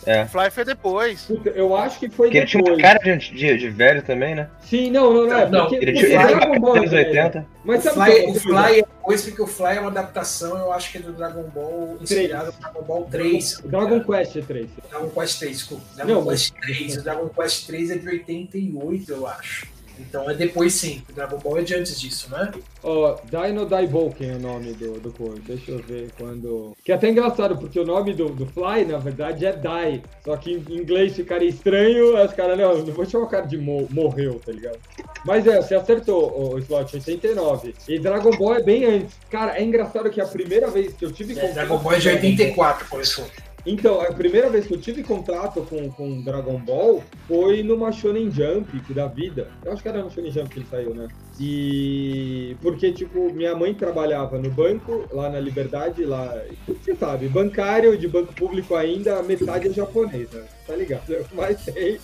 Fly, 0.03 0.27
Fly 0.27 0.51
foi 0.51 0.65
depois. 0.65 1.21
puta, 1.23 1.49
eu 1.51 1.75
acho 1.75 1.99
que 1.99 2.09
foi 2.09 2.27
Porque 2.27 2.37
ele 2.39 2.45
tinha 2.47 2.61
uma 2.61 2.75
depois. 2.75 2.81
cara 2.81 3.17
de, 3.17 3.33
de, 3.35 3.57
de 3.57 3.69
velho 3.69 4.01
também, 4.01 4.35
né? 4.35 4.49
Sim, 4.61 4.91
não, 4.91 5.13
não, 5.13 5.27
não. 5.27 5.37
é 5.37 5.49
Não, 5.49 5.61
porque, 5.67 5.75
Ele 5.77 5.91
porque 5.93 6.07
tinha 6.07 6.19
Ball 6.19 6.27
cara 6.27 6.31
é 6.77 6.79
anos 6.79 6.91
velho. 6.91 7.07
80. 7.09 7.45
Mas 7.65 7.85
O 7.85 7.91
Fly, 7.91 8.25
o 8.25 8.29
é 8.35 8.39
Fly 8.39 8.79
é 8.79 8.81
depois, 8.83 9.21
porque 9.23 9.41
o 9.41 9.47
Fly 9.47 9.75
é 9.75 9.79
uma 9.79 9.89
adaptação, 9.89 10.57
eu 10.57 10.73
acho 10.73 10.91
que 10.91 10.97
é 10.97 11.01
do 11.01 11.13
Dragon 11.13 11.43
Ball, 11.43 11.97
inspirado 12.01 12.47
no 12.47 12.59
Dragon 12.59 12.81
Ball 12.83 13.03
3. 13.09 13.61
Dragon 13.65 13.99
Quest 14.03 14.33
3. 14.45 14.69
Dragon 14.89 15.09
Quest 15.09 15.39
3, 15.39 15.57
desculpa. 15.57 15.83
Dragon 15.95 16.13
Não, 16.13 16.25
Quest 16.27 16.53
3. 16.61 16.97
O 16.97 17.03
Dragon 17.03 17.29
Quest 17.29 17.65
3 17.67 17.91
é 17.91 17.95
de 17.97 18.09
88, 18.09 19.11
eu 19.11 19.27
acho. 19.27 19.72
Então 19.99 20.29
é 20.29 20.33
depois 20.33 20.73
sim. 20.73 21.01
O 21.09 21.13
Dragon 21.13 21.37
Ball 21.37 21.59
é 21.59 21.61
de 21.61 21.75
antes 21.75 21.99
disso, 21.99 22.29
né? 22.31 22.51
Ó, 22.83 23.15
Dino 23.25 23.65
Daiboken 23.65 24.31
é 24.31 24.33
o 24.35 24.39
nome 24.39 24.73
do, 24.73 24.99
do 24.99 25.11
coisa. 25.11 25.39
Deixa 25.45 25.71
eu 25.71 25.77
ver 25.79 26.09
quando. 26.17 26.75
Que 26.83 26.91
é 26.91 26.95
até 26.95 27.09
engraçado, 27.09 27.57
porque 27.57 27.79
o 27.79 27.85
nome 27.85 28.13
do, 28.13 28.29
do 28.29 28.45
Fly, 28.47 28.85
na 28.85 28.97
verdade, 28.97 29.45
é 29.45 29.53
Dai. 29.53 30.01
Só 30.25 30.35
que 30.37 30.51
em 30.53 30.75
inglês 30.75 31.15
ficaria 31.15 31.47
estranho, 31.49 32.17
aí 32.17 32.25
os 32.25 32.33
caras, 32.33 32.57
não, 32.57 32.77
não 32.77 32.93
vou 32.93 33.05
chamar 33.05 33.25
o 33.25 33.29
cara 33.29 33.45
de 33.45 33.57
mo- 33.57 33.87
morreu, 33.91 34.39
tá 34.45 34.51
ligado? 34.51 34.79
Mas 35.25 35.45
é, 35.47 35.61
você 35.61 35.75
acertou, 35.75 36.53
o 36.53 36.57
Slot 36.59 36.95
89. 36.95 37.73
E 37.87 37.99
Dragon 37.99 38.31
Ball 38.31 38.55
é 38.55 38.63
bem 38.63 38.85
antes. 38.85 39.15
Cara, 39.29 39.57
é 39.57 39.63
engraçado 39.63 40.09
que 40.09 40.19
a 40.19 40.25
primeira 40.27 40.69
vez 40.69 40.93
que 40.93 41.05
eu 41.05 41.11
tive 41.11 41.37
É, 41.39 41.51
Dragon 41.53 41.77
Ball 41.77 41.93
é 41.93 41.99
de 41.99 42.09
84, 42.09 42.87
começou. 42.89 43.25
Então, 43.65 44.01
a 44.01 44.11
primeira 44.11 44.49
vez 44.49 44.67
que 44.67 44.73
eu 44.73 44.81
tive 44.81 45.03
contato 45.03 45.61
com, 45.61 45.89
com 45.91 46.21
Dragon 46.21 46.59
Ball 46.59 47.01
foi 47.27 47.63
numa 47.63 47.93
Shonen 47.93 48.29
Jump 48.29 48.93
da 48.93 49.07
vida. 49.07 49.49
Eu 49.63 49.71
acho 49.71 49.81
que 49.81 49.87
era 49.87 50.03
no 50.03 50.11
Shonen 50.11 50.31
Jump 50.31 50.49
que 50.49 50.59
ele 50.59 50.67
saiu, 50.69 50.93
né? 50.93 51.07
E 51.39 52.57
porque, 52.61 52.91
tipo, 52.91 53.33
minha 53.33 53.55
mãe 53.55 53.73
trabalhava 53.73 54.37
no 54.37 54.49
banco, 54.49 55.07
lá 55.11 55.29
na 55.29 55.39
Liberdade, 55.39 56.03
lá. 56.03 56.41
Você 56.67 56.93
sabe, 56.93 57.29
bancário 57.29 57.97
de 57.97 58.07
banco 58.07 58.33
público 58.33 58.75
ainda, 58.75 59.23
metade 59.23 59.69
é 59.69 59.71
japonês, 59.71 60.29
né? 60.31 60.43
Tá 60.67 60.75
ligado? 60.75 61.25
Mas 61.33 61.63
tem. 61.63 61.99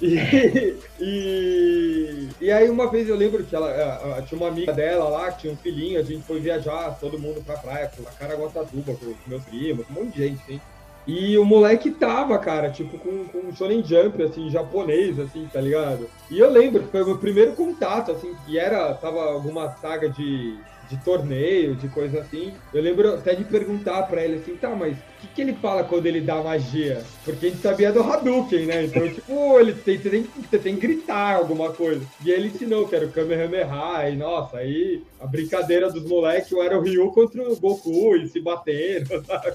E, 0.00 0.76
e, 1.00 2.28
e 2.40 2.50
aí 2.50 2.68
uma 2.68 2.90
vez 2.90 3.08
eu 3.08 3.14
lembro 3.14 3.44
que 3.44 3.54
ela 3.54 4.20
tinha 4.22 4.40
uma 4.40 4.48
amiga 4.48 4.72
dela 4.72 5.08
lá, 5.08 5.30
que 5.30 5.42
tinha 5.42 5.52
um 5.52 5.56
filhinho, 5.56 6.00
a 6.00 6.02
gente 6.02 6.24
foi 6.24 6.40
viajar, 6.40 6.98
todo 6.98 7.20
mundo 7.20 7.40
pra 7.44 7.56
praia, 7.56 7.88
com 7.96 8.02
a 8.08 8.10
Caraguatatuba, 8.10 8.94
com 8.94 9.14
meus 9.30 9.44
primos, 9.44 9.86
um 9.88 9.92
monte 9.92 10.14
de 10.14 10.26
gente, 10.26 10.42
assim. 10.42 10.60
E 11.06 11.36
o 11.36 11.44
moleque 11.44 11.90
tava, 11.90 12.38
cara, 12.38 12.70
tipo, 12.70 12.96
com, 12.98 13.24
com 13.24 13.38
um 13.48 13.54
Shonen 13.54 13.82
Jump, 13.82 14.22
assim, 14.22 14.48
japonês, 14.48 15.18
assim, 15.18 15.48
tá 15.52 15.60
ligado? 15.60 16.08
E 16.30 16.38
eu 16.38 16.50
lembro 16.50 16.84
foi 16.84 17.02
o 17.02 17.06
meu 17.06 17.18
primeiro 17.18 17.52
contato, 17.54 18.12
assim, 18.12 18.34
que 18.46 18.58
era, 18.58 18.94
tava 18.94 19.20
alguma 19.24 19.70
saga 19.70 20.08
de, 20.08 20.56
de 20.90 20.96
torneio, 21.04 21.74
de 21.74 21.88
coisa 21.88 22.20
assim. 22.20 22.52
Eu 22.72 22.82
lembro 22.82 23.14
até 23.14 23.34
de 23.34 23.44
perguntar 23.44 24.02
pra 24.04 24.22
ele 24.24 24.36
assim, 24.36 24.56
tá, 24.56 24.70
mas 24.70 24.96
o 24.96 25.00
que, 25.20 25.26
que 25.28 25.42
ele 25.42 25.54
fala 25.54 25.84
quando 25.84 26.06
ele 26.06 26.20
dá 26.20 26.42
magia? 26.42 27.02
Porque 27.24 27.46
a 27.46 27.48
gente 27.50 27.62
sabia 27.62 27.92
do 27.92 28.02
Hadouken, 28.02 28.66
né? 28.66 28.84
Então, 28.84 29.08
tipo, 29.12 29.58
ele 29.58 29.72
tem, 29.72 29.98
você, 29.98 30.10
tem, 30.10 30.26
você 30.50 30.58
tem 30.58 30.74
que 30.76 30.80
gritar 30.86 31.36
alguma 31.36 31.72
coisa. 31.72 32.04
E 32.24 32.30
ele 32.30 32.48
ensinou 32.48 32.86
que 32.88 32.94
era 32.94 33.06
o 33.06 33.12
Kamehameha, 33.12 34.10
e 34.10 34.16
nossa, 34.16 34.58
aí 34.58 35.02
a 35.20 35.26
brincadeira 35.26 35.90
dos 35.90 36.04
moleques 36.04 36.52
era 36.52 36.78
o 36.78 36.82
Ryu 36.82 37.10
contra 37.12 37.42
o 37.42 37.56
Goku 37.56 38.16
e 38.16 38.28
se 38.28 38.40
batendo, 38.40 39.22
sabe? 39.24 39.52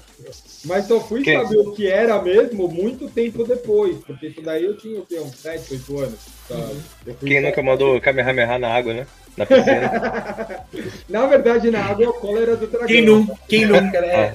Mas 0.64 0.86
só 0.86 0.98
fui 1.00 1.22
Quem- 1.22 1.40
saber 1.40 1.58
o 1.58 1.72
que 1.72 1.86
era 1.86 2.20
mesmo 2.22 2.68
muito 2.68 3.08
tempo 3.08 3.44
depois, 3.44 3.98
porque 3.98 4.28
isso 4.28 4.40
daí 4.42 4.64
eu 4.64 4.76
tinha 4.76 4.98
o 5.00 5.06
quê, 5.06 5.20
uns 5.20 5.36
7, 5.36 5.74
8 5.74 5.98
anos, 5.98 6.18
sabe? 6.48 7.14
Fui 7.18 7.28
Quem 7.28 7.40
nunca 7.42 7.62
mandou 7.62 8.00
Kamehameha 8.00 8.58
na 8.58 8.68
água, 8.74 8.94
né? 8.94 9.06
Na 9.38 9.46
piscina. 9.46 10.64
Na 11.08 11.26
verdade, 11.26 11.70
na 11.70 11.84
água, 11.84 12.10
a 12.10 12.12
cólera 12.12 12.56
do 12.56 12.66
dragão. 12.66 12.86
Quem 12.86 13.02
nunca, 13.04 13.34
quem 13.48 13.64
nunca, 13.66 14.00
né? 14.00 14.34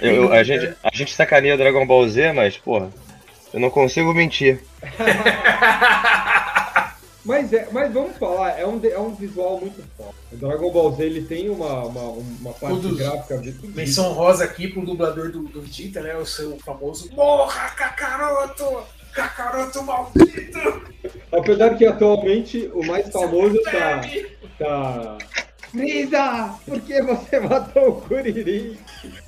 Eu- 0.00 0.14
eu- 0.14 0.32
a, 0.32 0.42
gente, 0.44 0.72
a 0.82 0.90
gente 0.94 1.12
sacaneia 1.14 1.56
Dragon 1.56 1.84
Ball 1.86 2.08
Z, 2.08 2.32
mas, 2.32 2.56
porra, 2.56 2.88
eu 3.52 3.58
não 3.58 3.70
consigo 3.70 4.14
mentir. 4.14 4.60
Mas, 7.22 7.52
é, 7.52 7.68
mas 7.70 7.92
vamos 7.92 8.16
falar, 8.16 8.58
é 8.58 8.66
um, 8.66 8.80
é 8.82 8.98
um 8.98 9.14
visual 9.14 9.60
muito 9.60 9.84
foda. 9.94 10.14
O 10.32 10.36
Dragon 10.36 10.70
Ball 10.72 10.90
Z 10.96 11.04
ele 11.04 11.20
tem 11.22 11.50
uma, 11.50 11.84
uma, 11.84 12.02
uma 12.12 12.52
parte 12.54 12.80
Todos- 12.80 12.96
gráfica 12.96 13.36
de, 13.36 13.52
Menção 13.68 14.14
rosa 14.14 14.42
aqui 14.44 14.68
pro 14.68 14.84
dublador 14.86 15.30
do, 15.30 15.40
do 15.42 15.60
Vegeta, 15.60 16.00
né? 16.00 16.16
O 16.16 16.24
seu 16.24 16.58
famoso 16.64 17.10
Morra, 17.14 17.68
Kakaroto! 17.70 18.64
Kakaroto 19.12 19.82
maldito! 19.82 20.90
Apesar 21.32 21.76
que 21.76 21.86
atualmente 21.86 22.70
o 22.74 22.84
mais 22.84 23.08
famoso 23.10 23.60
tá. 23.62 24.00
Tá... 24.58 25.18
Frieza! 25.70 26.58
Por 26.66 26.80
que 26.80 27.00
você 27.00 27.38
matou 27.40 27.88
o 27.88 28.00
Kuririn? 28.02 28.76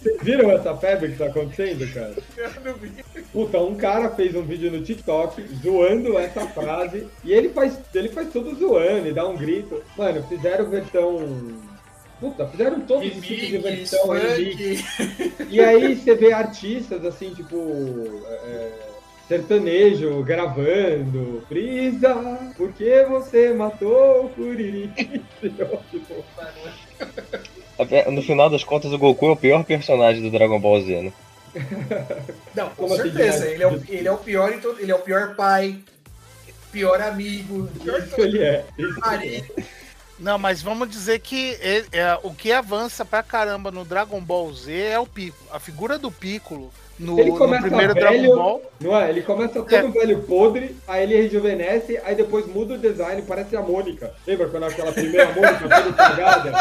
Vocês 0.00 0.20
viram 0.22 0.50
essa 0.50 0.76
febre 0.76 1.12
que 1.12 1.18
tá 1.18 1.26
acontecendo, 1.26 1.92
cara? 1.94 2.14
Eu 2.36 2.50
não 2.64 2.74
vi. 2.74 2.92
Puta, 3.32 3.58
um 3.58 3.76
cara 3.76 4.10
fez 4.10 4.34
um 4.34 4.42
vídeo 4.42 4.70
no 4.70 4.82
TikTok 4.82 5.42
zoando 5.62 6.18
essa 6.18 6.46
frase 6.48 7.06
e 7.24 7.32
ele 7.32 7.48
faz, 7.50 7.78
ele 7.94 8.08
faz 8.08 8.30
tudo 8.32 8.54
zoando 8.56 9.08
e 9.08 9.12
dá 9.12 9.26
um 9.26 9.36
grito. 9.36 9.82
Mano, 9.96 10.22
fizeram 10.28 10.68
versão. 10.68 11.62
Puta, 12.20 12.46
fizeram 12.48 12.80
todos 12.80 13.16
os 13.16 13.24
tipos 13.24 13.48
de 13.48 13.58
versão 13.58 14.08
remix. 14.10 14.84
E 15.48 15.60
aí 15.60 15.96
você 15.96 16.14
vê 16.14 16.32
artistas 16.32 17.04
assim, 17.04 17.32
tipo. 17.34 17.56
é, 18.26 18.91
sertanejo 19.36 20.22
gravando. 20.22 21.42
Frisa, 21.48 22.14
por 22.56 22.70
que 22.72 23.02
você 23.04 23.52
matou 23.54 24.30
o 24.36 24.62
Até- 27.78 28.08
No 28.12 28.22
final 28.22 28.50
das 28.50 28.62
contas, 28.62 28.92
o 28.92 28.98
Goku 28.98 29.26
é 29.26 29.30
o 29.30 29.36
pior 29.36 29.64
personagem 29.64 30.22
do 30.22 30.30
Dragon 30.30 30.60
Ball 30.60 30.82
Z, 30.82 31.02
né? 31.02 31.12
Não, 32.54 32.68
com 32.70 32.74
Como 32.88 32.94
assim, 32.94 33.04
certeza. 33.12 33.46
Ele 33.48 33.62
é, 33.62 33.66
o, 33.66 33.82
ele 33.88 34.08
é 34.08 34.12
o 34.12 34.18
pior 34.18 34.52
todo. 34.60 34.78
Ele 34.80 34.92
é 34.92 34.94
o 34.94 34.98
pior 35.00 35.34
pai, 35.34 35.78
pior 36.70 37.00
amigo, 37.00 37.68
pior 37.82 38.00
isso 38.00 38.20
ele 38.20 38.42
é. 38.42 38.64
Marido. 38.98 39.46
Não, 40.18 40.38
mas 40.38 40.62
vamos 40.62 40.88
dizer 40.90 41.18
que 41.20 41.56
ele- 41.60 41.88
é, 41.92 42.18
o 42.22 42.32
que 42.34 42.52
avança 42.52 43.02
pra 43.04 43.22
caramba 43.22 43.70
no 43.70 43.84
Dragon 43.84 44.20
Ball 44.20 44.52
Z 44.52 44.72
é 44.72 44.98
o 44.98 45.06
Piccolo. 45.06 45.48
A 45.50 45.58
figura 45.58 45.98
do 45.98 46.10
Piccolo 46.10 46.70
no, 47.02 47.18
Ele 47.18 47.30
no 47.30 47.38
começa 47.38 47.62
primeiro 47.66 47.94
velho, 47.94 48.06
Dragon 48.22 48.36
Ball. 48.36 48.62
Não 48.80 49.00
é? 49.00 49.10
Ele 49.10 49.22
começa 49.22 49.54
todo 49.54 49.74
É. 49.74 49.82
velho 49.82 50.22
podre, 50.22 50.76
aí 50.86 51.02
ele 51.02 51.16
rejuvenesce, 51.22 51.98
aí 52.04 52.14
depois 52.14 52.46
muda 52.46 52.74
o 52.74 52.78
design, 52.78 53.22
parece 53.22 53.56
a 53.56 53.60
Mônica. 53.60 54.12
Lembra 54.26 54.48
quando 54.48 54.64
aquela 54.64 54.92
primeira 54.92 55.26
Mônica 55.32 55.68
toda 55.68 55.92
cagada? 55.92 56.52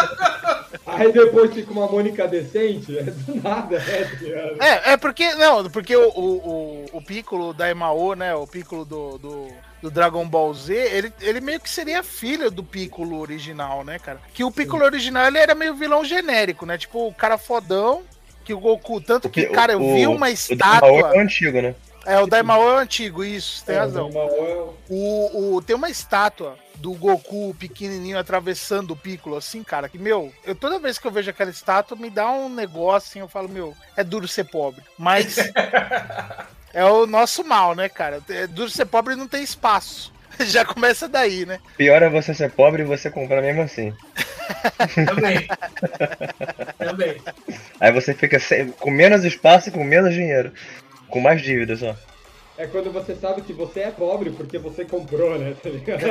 Aí 0.86 1.12
depois 1.12 1.54
fica 1.54 1.72
uma 1.72 1.88
Mônica 1.88 2.28
decente? 2.28 2.98
É 2.98 3.04
do 3.04 3.36
nada, 3.42 3.78
ligado? 4.22 4.62
É, 4.62 4.94
é 4.94 4.98
porque. 4.98 5.34
Não, 5.36 5.70
porque 5.70 5.96
o, 5.96 6.10
o, 6.10 6.24
o, 6.24 6.86
o 6.94 7.02
Piccolo 7.02 7.54
da 7.54 7.70
Emao, 7.70 8.14
né? 8.16 8.34
O 8.36 8.48
Piccolo 8.48 8.86
do, 8.86 9.18
do, 9.18 9.48
do 9.82 9.92
Dragon 9.92 10.28
Ball 10.28 10.54
Z, 10.54 10.74
ele, 10.74 11.14
ele 11.22 11.42
meio 11.42 11.60
que 11.60 11.70
seria 11.70 12.04
filho 12.04 12.50
do 12.50 12.64
Piccolo 12.64 13.20
original, 13.20 13.84
né, 13.84 14.00
cara? 14.00 14.20
Que 14.34 14.44
o 14.44 14.52
Piccolo 14.52 14.84
original 14.86 15.28
ele 15.28 15.38
era 15.38 15.54
meio 15.56 15.76
vilão 15.76 16.04
genérico, 16.04 16.66
né? 16.66 16.78
Tipo, 16.78 17.08
o 17.08 17.14
cara 17.14 17.38
fodão. 17.38 18.04
Que 18.52 18.56
o 18.56 18.60
Goku, 18.60 19.00
tanto 19.00 19.30
que, 19.30 19.46
cara, 19.46 19.72
eu 19.72 19.80
vi 19.80 20.06
uma 20.06 20.28
O 20.30 20.56
Dragon 20.58 20.80
Ball 20.82 21.00
estátua. 21.00 21.16
é 21.16 21.18
o 21.18 21.22
antigo, 21.22 21.62
né? 21.62 21.74
É, 22.06 22.20
o 22.20 22.28
Daimao 22.28 22.62
é 22.70 22.74
o 22.74 22.78
antigo, 22.80 23.24
isso, 23.24 23.64
tem 23.64 23.76
É, 23.76 23.80
razão. 23.80 24.10
o 24.10 24.18
é 24.18 24.26
o- 24.26 24.74
O, 24.90 25.56
o- 25.56 25.62
tem 25.62 25.74
uma 25.74 25.90
estátua 25.90 26.58
do 26.76 26.92
Goku 26.94 27.56
pequenininho 27.58 28.20
atravessando 28.20 28.92
o 28.92 28.96
Piccolo, 28.98 29.38
assim, 29.38 29.64
cara, 29.64 29.88
que, 29.88 29.98
meu, 29.98 30.34
eu 30.44 30.54
toda 30.54 30.80
vez 30.80 30.98
que 30.98 31.08
eu 31.08 31.12
vejo 31.12 31.30
aquela 31.30 31.50
estátua 31.50 31.96
me 31.96 32.10
dá 32.10 32.30
um 32.30 32.50
negócio, 32.50 33.08
assim, 33.10 33.20
eu 33.20 33.30
falo, 33.30 33.48
meu, 33.48 33.74
é 33.96 34.04
duro 34.04 34.28
ser 34.28 34.44
pobre. 34.46 34.84
Mas 34.98 35.38
é 36.74 36.84
o 36.84 37.06
nosso 37.06 37.44
mal, 37.46 37.74
né, 37.74 37.88
cara? 37.88 38.22
É 38.28 38.48
duro 38.48 38.70
ser 38.70 38.86
pobre 38.86 39.14
e 39.14 39.18
não 39.18 39.28
tem 39.30 39.44
espaço. 39.44 40.12
Já 40.46 40.64
começa 40.66 41.08
daí, 41.08 41.46
né? 41.46 41.60
Pior 41.78 42.02
é 42.02 42.10
você 42.10 42.34
ser 42.34 42.52
pobre 42.52 42.84
e 42.84 42.86
você 42.86 43.10
comprar 43.12 43.42
mesmo 43.42 43.62
assim. 43.62 43.94
Também. 45.06 45.48
Também. 46.78 47.22
Aí 47.80 47.92
você 47.92 48.14
fica 48.14 48.40
sem- 48.40 48.72
com 48.72 48.90
menos 48.92 49.24
espaço 49.24 49.70
e 49.70 49.72
com 49.72 49.84
menos 49.84 50.14
dinheiro. 50.14 50.52
Com 51.10 51.20
mais 51.20 51.42
dívida 51.42 51.76
só. 51.76 51.96
É 52.58 52.68
quando 52.68 52.92
você 52.92 53.16
sabe 53.16 53.42
que 53.42 53.54
você 53.54 53.80
é 53.82 53.92
pobre 53.92 54.30
porque 54.32 54.58
você 54.58 54.86
comprou, 54.86 55.38
né? 55.40 55.56
Tá 55.62 55.70
ligado? 55.72 56.02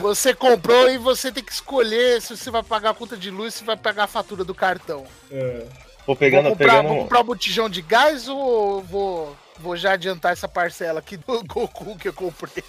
Você 0.00 0.34
comprou 0.34 0.90
e 0.90 0.98
você 0.98 1.30
tem 1.32 1.42
que 1.44 1.52
escolher 1.52 2.20
se 2.20 2.36
você 2.36 2.50
vai 2.50 2.62
pagar 2.62 2.90
a 2.90 2.94
conta 2.94 3.16
de 3.16 3.30
luz, 3.30 3.54
se 3.54 3.64
vai 3.64 3.76
pagar 3.76 4.04
a 4.04 4.08
fatura 4.08 4.44
do 4.44 4.54
cartão. 4.54 5.04
É. 5.30 5.64
Vou 6.06 6.16
pegando, 6.16 6.42
vou, 6.48 6.52
comprar, 6.52 6.68
pegando 6.68 6.88
vou 6.88 6.96
um- 6.98 7.02
comprar 7.04 7.20
um 7.20 7.24
botijão 7.24 7.68
de 7.68 7.80
gás 7.80 8.26
ou 8.28 8.82
vou, 8.82 9.36
vou 9.62 9.76
já 9.76 9.92
adiantar 9.92 10.32
essa 10.32 10.48
parcela 10.48 10.98
aqui 10.98 11.16
do 11.16 11.42
Goku 11.46 11.96
que 11.96 12.08
eu 12.08 12.12
comprei? 12.12 12.62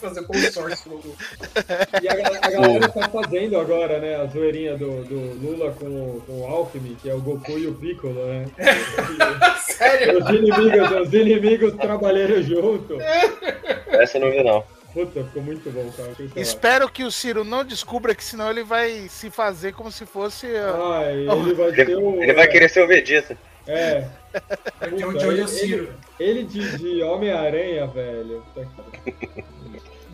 Fazer 0.00 0.22
consórcio. 0.24 0.90
Goku. 0.90 1.16
E 2.02 2.08
a, 2.08 2.12
a 2.46 2.50
galera 2.50 2.88
tá 2.88 3.08
fazendo 3.08 3.58
agora, 3.58 3.98
né? 3.98 4.16
A 4.16 4.26
zoeirinha 4.26 4.76
do, 4.76 5.04
do 5.04 5.16
Lula 5.44 5.72
com, 5.72 5.86
o- 5.86 6.22
com 6.26 6.40
o 6.42 6.46
Alckmin, 6.46 6.94
que 7.00 7.10
é 7.10 7.14
o 7.14 7.20
Goku 7.20 7.58
e 7.58 7.66
o 7.66 7.74
Piccolo, 7.74 8.14
né? 8.26 8.46
Sério? 9.60 10.22
Os 10.22 10.28
inimigos, 10.30 10.90
os 11.08 11.12
inimigos 11.12 11.74
trabalhando 11.74 12.42
junto. 12.42 12.98
Essa 13.88 14.18
eu 14.18 14.22
não 14.22 14.30
vi, 14.30 14.42
não. 14.42 14.64
Puta, 14.92 15.24
ficou 15.24 15.42
muito 15.42 15.70
bom, 15.70 15.90
cara. 15.96 16.10
Espero 16.36 16.86
que 16.88 17.02
o 17.02 17.10
Ciro 17.10 17.44
não 17.44 17.64
descubra 17.64 18.14
que 18.14 18.22
senão 18.22 18.50
ele 18.50 18.62
vai 18.62 19.08
se 19.08 19.30
fazer 19.30 19.72
como 19.72 19.90
se 19.90 20.04
fosse. 20.04 20.46
uh, 20.46 20.92
Ai, 20.92 21.14
ele 21.32 21.54
vai 21.54 21.74
ser 21.74 21.96
o. 21.96 22.22
Ele 22.22 22.32
vai 22.34 22.46
querer 22.46 22.68
ser 22.68 22.82
o 22.82 22.86
Vegeta. 22.86 23.36
É. 23.66 24.04
É 24.80 24.86
o 24.86 24.90
Puta, 24.90 25.20
Jojo 25.20 25.30
ele- 25.30 25.48
Ciro. 25.48 25.88
Ele 26.18 26.42
de, 26.44 26.78
de 26.78 27.02
Homem-Aranha, 27.02 27.86
velho. 27.86 28.42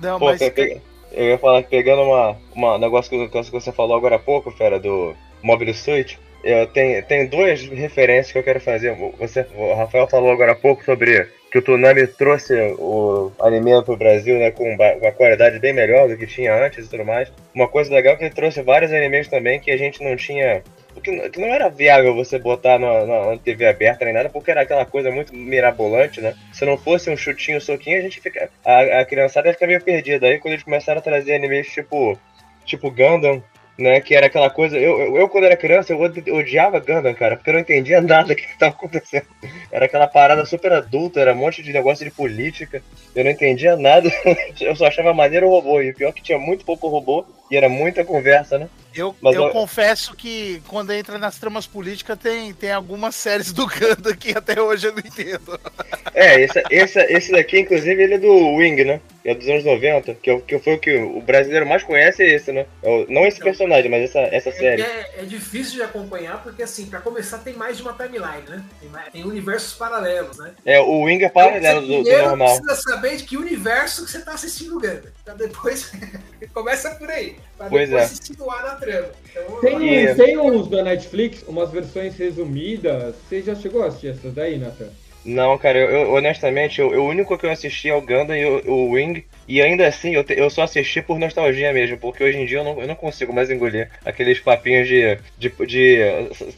Não, 0.00 0.18
Pô, 0.18 0.26
mas. 0.26 0.38
pe- 0.50 0.80
eu 1.12 1.24
ia 1.30 1.38
falar 1.38 1.62
que 1.62 1.70
pegando 1.70 2.02
uma, 2.02 2.36
uma 2.54 2.78
negócio 2.78 3.10
que, 3.10 3.28
que 3.42 3.50
você 3.50 3.72
falou 3.72 3.96
agora 3.96 4.16
há 4.16 4.18
pouco, 4.18 4.50
fera, 4.50 4.78
do 4.78 5.14
Mobile 5.42 5.72
Suit, 5.74 6.18
eu 6.44 6.66
tenho, 6.68 7.02
tenho 7.04 7.28
duas 7.30 7.62
referências 7.62 8.30
que 8.32 8.38
eu 8.38 8.42
quero 8.42 8.60
fazer. 8.60 8.94
Você, 9.18 9.46
o 9.56 9.74
Rafael 9.74 10.06
falou 10.06 10.30
agora 10.30 10.52
há 10.52 10.56
pouco 10.56 10.84
sobre 10.84 11.26
que 11.50 11.58
o 11.58 11.62
Tsunami 11.62 12.06
trouxe 12.06 12.54
o 12.78 13.32
anime 13.40 13.82
pro 13.82 13.96
Brasil, 13.96 14.38
né, 14.38 14.50
com 14.50 14.64
uma 14.74 15.12
qualidade 15.12 15.58
bem 15.58 15.72
melhor 15.72 16.06
do 16.08 16.16
que 16.16 16.26
tinha 16.26 16.54
antes 16.54 16.86
e 16.86 16.90
tudo 16.90 17.04
mais. 17.06 17.32
Uma 17.54 17.66
coisa 17.66 17.92
legal 17.92 18.14
é 18.14 18.16
que 18.16 18.24
ele 18.24 18.34
trouxe 18.34 18.60
vários 18.62 18.92
animes 18.92 19.28
também 19.28 19.58
que 19.58 19.70
a 19.70 19.76
gente 19.78 20.04
não 20.04 20.14
tinha 20.14 20.62
que 21.00 21.10
não- 21.10 21.30
que 21.30 21.40
não 21.40 21.48
era 21.48 21.68
viável 21.68 22.14
você 22.14 22.38
botar 22.38 22.78
na, 22.78 23.04
na- 23.04 23.26
na 23.32 23.38
TV 23.38 23.66
aberta 23.66 24.04
nem 24.04 24.14
nada, 24.14 24.28
porque 24.28 24.50
era 24.50 24.62
aquela 24.62 24.84
coisa 24.84 25.10
muito 25.10 25.34
mirabolante, 25.34 26.20
né? 26.20 26.34
Se 26.52 26.64
não 26.64 26.76
fosse 26.76 27.10
um 27.10 27.16
chutinho, 27.16 27.60
soquinho, 27.60 27.98
a 27.98 28.02
gente 28.02 28.20
fica. 28.20 28.50
A, 28.64 29.00
a 29.00 29.04
criançada 29.04 29.48
ia 29.48 29.54
ficar 29.54 29.66
meio 29.66 29.82
perdida. 29.82 30.26
Aí 30.26 30.38
quando 30.38 30.52
eles 30.54 30.64
começaram 30.64 30.98
a 30.98 31.02
trazer 31.02 31.34
animes 31.34 31.68
tipo. 31.68 32.18
Tipo 32.64 32.90
Gundam, 32.90 33.42
né? 33.78 34.00
Que 34.00 34.14
era 34.14 34.26
aquela 34.26 34.50
coisa. 34.50 34.76
Eu, 34.76 34.98
eu, 35.00 35.16
eu, 35.16 35.28
quando 35.28 35.44
era 35.44 35.56
criança, 35.56 35.92
eu 35.92 36.00
odi- 36.00 36.30
odiava 36.30 36.80
Gundam, 36.80 37.14
cara, 37.14 37.36
porque 37.36 37.50
eu 37.50 37.54
não 37.54 37.60
entendia 37.60 38.00
nada 38.02 38.28
do 38.28 38.34
que, 38.36 38.46
que 38.46 38.58
tava 38.58 38.74
acontecendo. 38.74 39.26
Era 39.70 39.84
aquela 39.86 40.06
parada 40.06 40.44
super 40.44 40.72
adulta, 40.72 41.20
era 41.20 41.32
um 41.32 41.36
monte 41.36 41.62
de 41.62 41.72
negócio 41.72 42.04
de 42.04 42.10
política. 42.10 42.82
Eu 43.14 43.24
não 43.24 43.30
entendia 43.30 43.76
nada. 43.76 44.10
Eu 44.60 44.74
só 44.76 44.86
achava 44.86 45.14
maneiro 45.14 45.46
o 45.46 45.50
robô. 45.50 45.80
E 45.80 45.90
o 45.90 45.94
pior 45.94 46.08
é 46.08 46.12
que 46.12 46.22
tinha 46.22 46.38
muito 46.38 46.64
pouco 46.64 46.88
robô 46.88 47.24
E 47.50 47.56
era 47.56 47.68
muita 47.68 48.04
conversa, 48.04 48.58
né? 48.58 48.68
Eu, 48.94 49.14
Mas 49.20 49.34
eu 49.36 49.44
eu- 49.44 49.50
confesso 49.50 50.16
que 50.16 50.60
quando 50.66 50.92
entra 50.92 51.18
nas 51.18 51.38
tramas 51.38 51.66
políticas 51.66 52.18
tem, 52.18 52.52
tem 52.52 52.72
algumas 52.72 53.14
séries 53.14 53.52
do 53.52 53.66
Ganda 53.66 54.16
que 54.16 54.36
até 54.36 54.60
hoje 54.60 54.88
eu 54.88 54.92
não 54.92 54.98
entendo. 55.00 55.60
É, 56.14 56.40
esse, 56.40 56.62
esse, 56.70 56.98
esse 57.04 57.32
daqui, 57.32 57.60
inclusive, 57.60 58.02
ele 58.02 58.14
é 58.14 58.18
do 58.18 58.54
Wing, 58.56 58.82
né? 58.84 59.00
É 59.24 59.34
dos 59.34 59.46
anos 59.48 59.64
90, 59.64 60.14
que, 60.14 60.30
é 60.30 60.40
que 60.40 60.58
foi 60.58 60.74
o 60.74 60.78
que 60.78 60.96
o 60.96 61.20
brasileiro 61.20 61.66
mais 61.66 61.84
conhece, 61.84 62.22
é 62.22 62.30
esse, 62.34 62.50
né? 62.50 62.66
É 62.82 63.04
não 63.08 63.26
esse 63.26 63.38
personagem, 63.38 63.67
mas 63.68 64.04
essa, 64.04 64.18
essa 64.20 64.50
série. 64.52 64.82
É, 64.82 65.14
é 65.18 65.24
difícil 65.24 65.74
de 65.74 65.82
acompanhar, 65.82 66.42
porque 66.42 66.62
assim, 66.62 66.86
pra 66.86 67.00
começar 67.00 67.38
tem 67.38 67.54
mais 67.54 67.76
de 67.76 67.82
uma 67.82 67.92
timeline, 67.92 68.42
né? 68.48 68.64
Tem, 68.80 68.88
mais- 68.88 69.12
tem 69.12 69.24
universos 69.24 69.74
paralelos, 69.74 70.38
né? 70.38 70.52
É, 70.64 70.80
o 70.80 71.02
Wing 71.02 71.22
é 71.24 71.28
paralelo 71.28 71.80
do, 71.80 71.86
do 71.86 71.92
Primeiro 72.02 72.28
normal. 72.28 72.60
precisa 72.60 72.82
saber 72.90 73.16
de 73.16 73.24
que 73.24 73.36
universo 73.36 74.04
que 74.04 74.10
você 74.10 74.20
tá 74.20 74.32
assistindo 74.32 74.76
o 74.76 74.80
Ganda. 74.80 75.12
Pra 75.24 75.34
depois. 75.34 75.92
começa 76.54 76.90
por 76.96 77.10
aí. 77.10 77.36
Pra 77.56 77.68
Pois 77.68 77.88
depois 77.88 78.04
é. 78.04 78.14
se 78.14 78.16
situar 78.24 78.62
na 78.62 78.74
trama. 78.76 79.08
Então, 79.30 79.60
Tem, 79.60 80.14
tem 80.14 80.38
uns 80.38 80.68
da 80.68 80.82
Netflix, 80.82 81.42
umas 81.46 81.70
versões 81.70 82.14
resumidas. 82.16 83.14
Você 83.28 83.42
já 83.42 83.54
chegou 83.54 83.82
a 83.82 83.86
assistir 83.88 84.08
essas 84.08 84.32
daí, 84.34 84.58
Nathan? 84.58 84.88
Não, 85.30 85.58
cara, 85.58 85.78
eu, 85.78 85.90
eu- 85.90 86.12
honestamente, 86.14 86.80
eu- 86.80 86.88
o 86.88 87.06
único 87.06 87.36
que 87.36 87.44
eu 87.44 87.50
assisti 87.50 87.90
é 87.90 87.94
o 87.94 88.00
Gundam 88.00 88.34
e 88.36 88.46
o, 88.46 88.70
o 88.70 88.90
Wing. 88.92 89.24
E 89.46 89.60
ainda 89.60 89.86
assim, 89.86 90.14
eu, 90.14 90.24
te- 90.24 90.32
eu 90.38 90.48
só 90.48 90.62
assisti 90.62 91.02
por 91.02 91.18
nostalgia 91.18 91.70
mesmo, 91.72 91.98
porque 91.98 92.24
hoje 92.24 92.38
em 92.38 92.46
dia 92.46 92.58
eu 92.58 92.64
não, 92.64 92.80
eu 92.80 92.86
não 92.88 92.94
consigo 92.94 93.32
mais 93.32 93.50
engolir 93.50 93.90
aqueles 94.04 94.40
papinhos 94.40 94.88
de. 94.88 95.18
de, 95.36 95.50
de- 95.66 95.98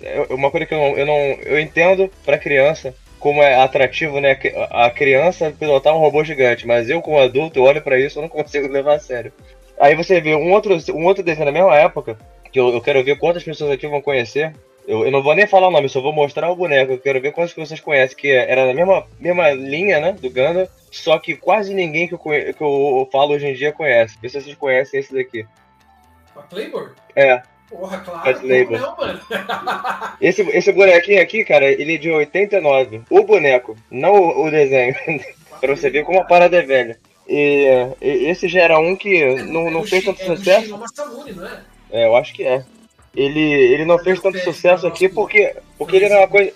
é 0.03 0.27
uma 0.31 0.51
coisa 0.53 0.67
que 0.67 0.75
eu 0.75 0.79
não, 0.79 0.97
eu 0.99 1.07
não. 1.07 1.15
Eu 1.45 1.59
entendo 1.59 2.11
pra 2.25 2.39
criança. 2.39 2.95
Como 3.19 3.43
é 3.43 3.55
atrativo, 3.57 4.19
né? 4.19 4.39
A 4.71 4.89
criança 4.89 5.51
pilotar 5.59 5.95
um 5.95 5.99
robô 5.99 6.25
gigante, 6.25 6.67
mas 6.67 6.89
eu, 6.89 7.03
como 7.03 7.19
adulto, 7.19 7.59
eu 7.59 7.65
olho 7.65 7.83
pra 7.83 7.99
isso 7.99 8.19
e 8.19 8.23
não 8.23 8.29
consigo 8.31 8.67
levar 8.69 8.95
a 8.95 8.99
sério. 8.99 9.31
Aí 9.79 9.95
você 9.95 10.21
vê 10.23 10.35
um 10.35 10.51
outro, 10.53 10.75
um 10.95 11.05
outro 11.05 11.23
desenho 11.23 11.45
na 11.47 11.53
mesma 11.53 11.77
época, 11.77 12.17
que 12.51 12.59
eu, 12.59 12.71
eu 12.71 12.81
quero 12.81 13.05
ver 13.05 13.19
quantas 13.19 13.43
pessoas 13.45 13.73
aqui 13.73 13.87
vão 13.87 14.01
conhecer, 14.01 14.55
eu, 14.87 15.05
eu 15.05 15.11
não 15.11 15.23
vou 15.23 15.35
nem 15.35 15.47
falar 15.47 15.69
o 15.69 15.71
nome, 15.71 15.89
só 15.89 16.01
vou 16.01 16.13
mostrar 16.13 16.51
o 16.51 16.57
boneco. 16.57 16.93
Eu 16.93 16.99
quero 16.99 17.21
ver 17.21 17.33
quantas 17.33 17.53
pessoas 17.53 17.81
conhecem, 17.81 18.17
que 18.17 18.31
era 18.31 18.67
na 18.67 18.75
mesma, 18.75 19.07
mesma 19.19 19.51
linha, 19.51 20.01
né, 20.01 20.13
do 20.13 20.29
Gundam, 20.31 20.69
só 20.91 21.19
que 21.19 21.37
quase 21.37 21.73
ninguém 21.75 22.09
que 22.09 22.15
eu, 22.15 22.19
conhe- 22.19 22.53
que 22.53 22.63
eu 22.63 23.09
falo 23.13 23.35
hoje 23.35 23.47
em 23.47 23.55
dia 23.55 23.73
conhece. 23.73 24.17
Vê 24.21 24.29
se 24.29 24.41
vocês 24.41 24.57
conhecem 24.57 25.01
esse 25.01 25.15
daqui. 25.15 25.47
A 26.37 26.43
Claymore? 26.43 26.91
É, 27.15 27.43
Porra, 27.71 27.99
claro. 27.99 28.41
Não, 28.43 28.97
mano. 28.97 29.21
esse, 30.21 30.43
esse 30.43 30.73
bonequinho 30.73 31.23
aqui, 31.23 31.45
cara, 31.45 31.67
ele 31.71 31.95
é 31.95 31.99
de 31.99 32.11
89. 32.11 33.03
O 33.09 33.23
boneco, 33.23 33.77
não 33.89 34.13
o, 34.15 34.47
o 34.47 34.51
desenho. 34.51 34.93
pra 35.61 35.77
você 35.77 35.89
ver 35.89 36.05
como 36.05 36.19
a 36.21 36.25
parada 36.25 36.57
é 36.57 36.63
velha. 36.63 36.99
E, 37.29 37.69
e 38.01 38.27
esse 38.29 38.49
já 38.49 38.63
era 38.63 38.79
um 38.81 38.97
que 38.97 39.25
não, 39.45 39.71
não 39.71 39.83
É 39.83 39.87
fez 39.87 40.05
tanto 40.05 40.21
é 40.21 40.25
sucesso. 40.25 40.65
Shino 40.67 40.79
Masamune, 40.79 41.33
não 41.33 41.47
é? 41.47 41.61
É, 41.93 42.07
eu 42.07 42.17
acho 42.17 42.35
que 42.35 42.43
é. 42.45 42.65
Ele, 43.15 43.41
ele 43.41 43.85
não 43.85 43.99
fez 43.99 44.21
tanto 44.21 44.39
sucesso 44.39 44.87
aqui 44.87 45.09
porque, 45.09 45.55
porque 45.77 45.97
ele 45.97 46.05
era 46.07 46.19
uma 46.19 46.29
coisa. 46.29 46.53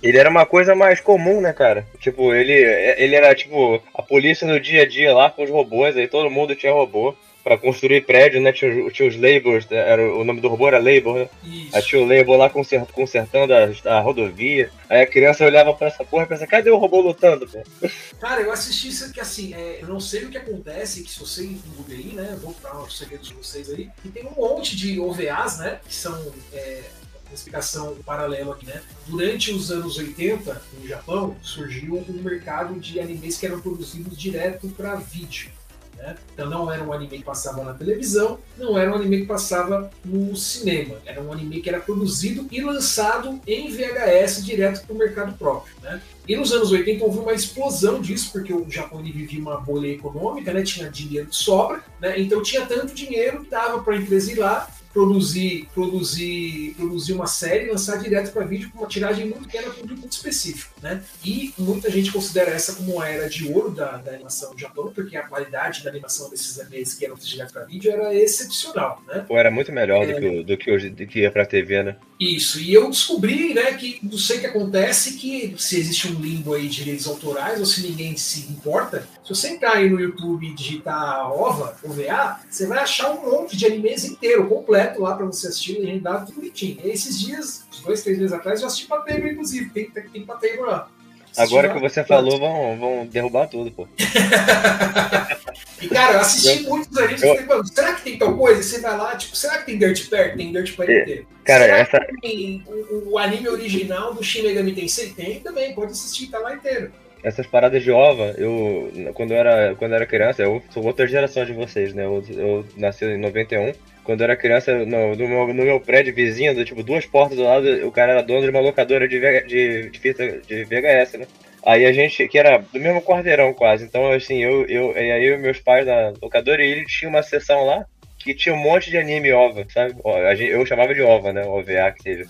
Ele 0.00 0.16
era 0.16 0.30
uma 0.30 0.46
coisa 0.46 0.74
mais 0.76 1.00
comum, 1.00 1.40
né, 1.40 1.52
cara? 1.52 1.84
Tipo, 1.98 2.32
ele, 2.32 2.52
ele 2.52 3.16
era 3.16 3.34
tipo 3.34 3.82
a 3.92 4.00
polícia 4.00 4.46
no 4.46 4.60
dia 4.60 4.82
a 4.82 4.86
dia 4.86 5.12
lá 5.12 5.28
com 5.28 5.42
os 5.42 5.50
robôs, 5.50 5.96
aí 5.96 6.06
todo 6.06 6.30
mundo 6.30 6.54
tinha 6.54 6.72
robô 6.72 7.14
pra 7.48 7.56
construir 7.56 8.02
prédio, 8.04 8.40
né? 8.42 8.52
Tinha, 8.52 8.84
os- 8.86 8.92
tinha 8.92 9.08
os 9.08 9.16
labels, 9.16 9.66
era, 9.70 10.02
o 10.14 10.22
nome 10.22 10.40
do 10.40 10.48
robô 10.48 10.68
era 10.68 10.76
label, 10.78 11.14
né? 11.14 11.28
Aí 11.42 11.68
Isso. 11.80 11.88
tinha 11.88 12.02
o 12.02 12.06
label 12.06 12.36
lá 12.36 12.50
conser- 12.50 12.84
consertando 12.92 13.52
a, 13.54 13.96
a 13.96 14.00
rodovia. 14.00 14.70
Aí 14.88 15.00
a 15.02 15.06
criança 15.06 15.44
olhava 15.44 15.72
pra 15.72 15.86
essa 15.88 16.04
porra 16.04 16.24
e 16.24 16.26
pensava, 16.26 16.50
cadê 16.50 16.70
o 16.70 16.76
robô 16.76 17.00
lutando, 17.00 17.48
pô? 17.48 17.62
Cara, 18.20 18.42
eu 18.42 18.52
assisti 18.52 18.88
isso 18.88 19.12
que 19.12 19.20
assim, 19.20 19.54
é, 19.54 19.78
eu 19.80 19.88
não 19.88 19.98
sei 20.00 20.24
o 20.24 20.30
que 20.30 20.36
acontece, 20.36 21.02
que 21.02 21.10
se 21.10 21.18
você 21.20 21.44
google 21.46 21.84
aí, 21.88 22.12
né, 22.14 22.28
eu 22.32 22.38
vou 22.38 22.54
dar 22.62 22.76
os 22.80 22.98
segredos 22.98 23.28
de 23.28 23.34
vocês 23.34 23.70
aí, 23.70 23.88
e 24.04 24.08
tem 24.08 24.26
um 24.26 24.32
monte 24.36 24.76
de 24.76 24.98
OVAs, 25.00 25.58
né, 25.58 25.80
que 25.86 25.94
são 25.94 26.14
é, 26.52 26.82
uma 27.26 27.34
explicação 27.34 27.96
paralela 28.04 28.54
aqui, 28.54 28.66
né. 28.66 28.80
Durante 29.06 29.50
os 29.52 29.70
anos 29.70 29.96
80, 29.98 30.60
no 30.80 30.86
Japão, 30.88 31.36
surgiu 31.42 32.04
um 32.08 32.22
mercado 32.22 32.78
de 32.80 32.98
animes 33.00 33.38
que 33.38 33.46
eram 33.46 33.60
produzidos 33.60 34.16
direto 34.18 34.68
para 34.68 34.94
vídeo. 34.96 35.50
Né? 35.98 36.16
Então 36.32 36.48
não 36.48 36.70
era 36.70 36.82
um 36.82 36.92
anime 36.92 37.18
que 37.18 37.24
passava 37.24 37.62
na 37.64 37.74
televisão, 37.74 38.38
não 38.56 38.78
era 38.78 38.90
um 38.90 38.94
anime 38.94 39.22
que 39.22 39.26
passava 39.26 39.90
no 40.04 40.34
cinema. 40.36 40.96
Era 41.04 41.20
um 41.20 41.32
anime 41.32 41.60
que 41.60 41.68
era 41.68 41.80
produzido 41.80 42.46
e 42.50 42.60
lançado 42.60 43.40
em 43.46 43.68
VHS 43.68 44.44
direto 44.44 44.86
para 44.86 44.94
o 44.94 44.98
mercado 44.98 45.36
próprio. 45.36 45.74
Né? 45.82 46.00
E 46.26 46.36
nos 46.36 46.52
anos 46.52 46.70
80 46.70 47.04
houve 47.04 47.18
uma 47.18 47.32
explosão 47.32 48.00
disso, 48.00 48.30
porque 48.32 48.52
o 48.52 48.70
Japão 48.70 49.02
vivia 49.02 49.40
uma 49.40 49.60
bolha 49.60 49.88
econômica, 49.88 50.52
né? 50.52 50.62
tinha 50.62 50.88
dinheiro 50.88 51.26
de 51.26 51.36
sobra, 51.36 51.82
né? 52.00 52.18
então 52.20 52.42
tinha 52.42 52.64
tanto 52.64 52.94
dinheiro 52.94 53.42
que 53.42 53.50
dava 53.50 53.82
para 53.82 53.94
a 53.94 53.96
empresa 53.96 54.32
ir 54.32 54.36
lá, 54.36 54.68
produzir, 54.92 55.68
produzir, 55.74 56.74
produzir 56.76 57.12
uma 57.12 57.26
série, 57.26 57.70
lançar 57.70 57.98
direto 57.98 58.32
para 58.32 58.44
vídeo 58.44 58.70
com 58.72 58.78
uma 58.78 58.88
tiragem 58.88 59.26
muito 59.26 59.44
pequena 59.44 59.70
para 59.70 59.84
um 59.84 59.86
público 59.88 60.08
específico. 60.08 60.72
Né? 60.82 61.02
E 61.24 61.52
muita 61.58 61.90
gente 61.90 62.10
considera 62.12 62.50
essa 62.50 62.74
como 62.74 63.00
a 63.00 63.08
era 63.08 63.28
de 63.28 63.50
ouro 63.52 63.70
da, 63.70 63.96
da 63.98 64.12
animação 64.12 64.52
do 64.54 64.60
Japão, 64.60 64.92
porque 64.94 65.16
a 65.16 65.26
qualidade 65.26 65.82
da 65.84 65.90
animação 65.90 66.28
desses 66.30 66.58
animes 66.58 66.94
que 66.94 67.04
eram 67.04 67.16
direto 67.16 67.52
para 67.52 67.64
vídeo 67.64 67.90
era 67.92 68.14
excepcional. 68.14 69.02
Né? 69.06 69.24
Era 69.30 69.50
muito 69.50 69.72
melhor 69.72 70.06
do 70.06 70.12
É. 70.12 70.20
que, 70.20 70.26
o- 70.26 70.44
do 70.44 70.56
que, 70.56 70.70
hoje, 70.70 70.90
do 70.90 71.06
que 71.06 71.20
ia 71.20 71.30
pra 71.30 71.44
TV, 71.46 71.82
né? 71.82 71.96
Isso, 72.18 72.60
e 72.60 72.74
eu 72.74 72.90
descobri, 72.90 73.54
né, 73.54 73.74
que 73.74 74.00
não 74.02 74.18
sei 74.18 74.38
o 74.38 74.40
que 74.40 74.46
acontece, 74.46 75.14
que 75.14 75.54
se 75.56 75.78
existe 75.78 76.08
um 76.08 76.20
limbo 76.20 76.52
aí 76.52 76.68
de 76.68 76.82
direitos 76.82 77.06
autorais, 77.06 77.60
ou 77.60 77.66
se 77.66 77.80
ninguém 77.82 78.16
se 78.16 78.50
importa, 78.50 79.08
se 79.22 79.28
você 79.28 79.50
entrar 79.50 79.74
aí 79.74 79.88
no 79.88 80.00
YouTube 80.00 80.44
e 80.44 80.52
digitar 80.52 81.30
OVA, 81.30 81.76
OVA, 81.84 82.40
você 82.50 82.66
vai 82.66 82.78
achar 82.78 83.12
um 83.12 83.30
monte 83.30 83.56
de 83.56 83.66
animes 83.66 84.04
inteiro, 84.04 84.48
completo 84.48 85.00
lá 85.00 85.14
pra 85.14 85.26
você 85.26 85.46
assistir, 85.46 85.78
legendado, 85.78 86.26
tudo 86.26 86.36
bonitinho. 86.36 86.78
E 86.82 86.88
esses 86.88 87.20
dias, 87.20 87.64
dois, 87.84 88.02
três 88.02 88.18
meses 88.18 88.32
atrás, 88.32 88.62
eu 88.62 88.66
assisti 88.66 88.86
Patable, 88.86 89.30
inclusive, 89.30 89.70
tem, 89.70 89.88
tem, 89.88 90.08
tem 90.08 90.26
Patable 90.26 90.62
lá. 90.62 90.90
Agora 91.36 91.72
que 91.72 91.78
você 91.78 92.02
falou, 92.02 92.36
vão, 92.36 92.76
vão 92.78 93.06
derrubar 93.06 93.46
tudo, 93.46 93.70
pô. 93.70 93.86
E, 95.80 95.88
cara, 95.88 96.14
eu 96.14 96.20
assisti 96.20 96.62
muitos 96.64 96.96
animes, 96.98 97.22
Eu- 97.22 97.30
falei, 97.34 97.46
mano, 97.46 97.66
será 97.66 97.94
que 97.94 98.02
tem 98.02 98.18
tal 98.18 98.36
coisa? 98.36 98.60
E 98.60 98.64
você 98.64 98.80
vai 98.80 98.96
lá, 98.96 99.16
tipo, 99.16 99.36
será 99.36 99.58
que 99.58 99.66
tem 99.66 99.78
Dirt 99.78 100.08
Pair? 100.10 100.36
Tem 100.36 100.52
Dirt 100.52 100.74
Pair 100.76 100.90
É, 100.90 101.02
inteiro. 101.02 101.26
Cara, 101.44 101.64
será 101.64 101.78
essa, 101.78 102.00
tem 102.20 102.62
o, 102.66 103.12
o 103.12 103.18
anime 103.18 103.48
original 103.48 104.12
do 104.14 104.22
Shin 104.22 104.42
Megami 104.42 104.72
Tensei? 104.74 105.10
Tem 105.10 105.40
também, 105.40 105.74
pode 105.74 105.92
assistir, 105.92 106.28
tá 106.28 106.38
lá 106.38 106.54
inteiro. 106.54 106.90
essas 107.22 107.46
paradas 107.46 107.82
de 107.82 107.90
ova, 107.90 108.34
eu 108.38 108.92
quando 109.14 109.32
eu 109.32 109.36
era 109.38 109.74
quando 109.76 109.92
eu 109.92 109.96
era 109.96 110.06
criança, 110.06 110.42
eu 110.42 110.62
sou 110.70 110.84
outra 110.84 111.06
geração 111.06 111.44
de 111.44 111.52
vocês, 111.52 111.92
né? 111.94 112.04
Eu, 112.04 112.24
eu 112.30 112.66
nasci 112.76 113.04
em 113.04 113.18
91. 113.18 113.72
Quando 114.04 114.20
eu 114.20 114.24
era 114.24 114.36
criança, 114.36 114.72
no, 114.86 115.14
no, 115.14 115.28
meu, 115.28 115.48
no 115.48 115.64
meu 115.64 115.80
prédio 115.80 116.14
vizinho, 116.14 116.54
do, 116.54 116.64
tipo, 116.64 116.82
duas 116.82 117.04
portas 117.04 117.36
do 117.36 117.44
lado, 117.44 117.66
o 117.86 117.92
cara 117.92 118.12
era 118.12 118.22
dono 118.22 118.40
de 118.42 118.48
uma 118.50 118.60
locadora 118.60 119.06
de, 119.06 119.20
de, 119.46 119.90
de 119.90 119.98
fita 119.98 120.26
de 120.46 120.64
VHS, 120.64 121.18
né? 121.18 121.26
Aí 121.64 121.84
a 121.86 121.92
gente, 121.92 122.26
que 122.28 122.38
era 122.38 122.58
do 122.58 122.80
mesmo 122.80 123.02
quarteirão 123.02 123.52
quase, 123.52 123.84
então 123.84 124.10
assim, 124.12 124.38
eu, 124.42 124.64
eu, 124.66 124.92
e 124.92 125.12
aí 125.12 125.26
eu 125.26 125.38
meus 125.38 125.58
pais 125.58 125.86
na 125.86 126.12
locadora, 126.22 126.64
e 126.64 126.70
ele 126.70 126.86
tinha 126.86 127.08
uma 127.08 127.22
seção 127.22 127.64
lá 127.64 127.84
que 128.28 128.34
tinha 128.34 128.54
um 128.54 128.58
monte 128.58 128.90
de 128.90 128.98
anime 128.98 129.32
OVA, 129.32 129.66
sabe? 129.72 129.94
Eu 130.38 130.66
chamava 130.66 130.94
de 130.94 131.00
OVA, 131.00 131.32
né? 131.32 131.46
OVA 131.46 131.92
que 131.92 132.02
seja. 132.02 132.26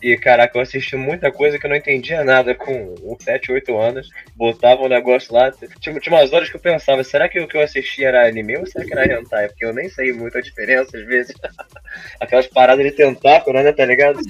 E 0.00 0.16
caraca, 0.16 0.56
eu 0.56 0.62
assisti 0.62 0.96
muita 0.96 1.30
coisa 1.30 1.58
que 1.58 1.66
eu 1.66 1.68
não 1.68 1.76
entendia 1.76 2.24
nada 2.24 2.54
com 2.54 2.94
uns 3.02 3.22
7, 3.22 3.52
8 3.52 3.76
anos. 3.76 4.08
Botava 4.34 4.80
um 4.80 4.88
negócio 4.88 5.34
lá. 5.34 5.52
Tinha, 5.78 6.00
tinha 6.00 6.16
umas 6.16 6.32
horas 6.32 6.48
que 6.48 6.56
eu 6.56 6.60
pensava, 6.60 7.04
será 7.04 7.28
que 7.28 7.38
o 7.38 7.46
que 7.46 7.58
eu 7.58 7.60
assistia 7.60 8.08
era 8.08 8.26
anime 8.26 8.56
ou 8.56 8.66
será 8.66 8.82
que 8.86 8.94
era 8.94 9.20
hentai? 9.20 9.48
Porque 9.48 9.66
eu 9.66 9.74
nem 9.74 9.90
sei 9.90 10.10
muito 10.14 10.38
a 10.38 10.40
diferença 10.40 10.96
às 10.96 11.04
vezes. 11.04 11.34
Aquelas 12.18 12.46
paradas 12.46 12.86
de 12.86 12.92
tentáculo, 12.92 13.62
né? 13.62 13.72
Tá 13.72 13.84
ligado? 13.84 14.20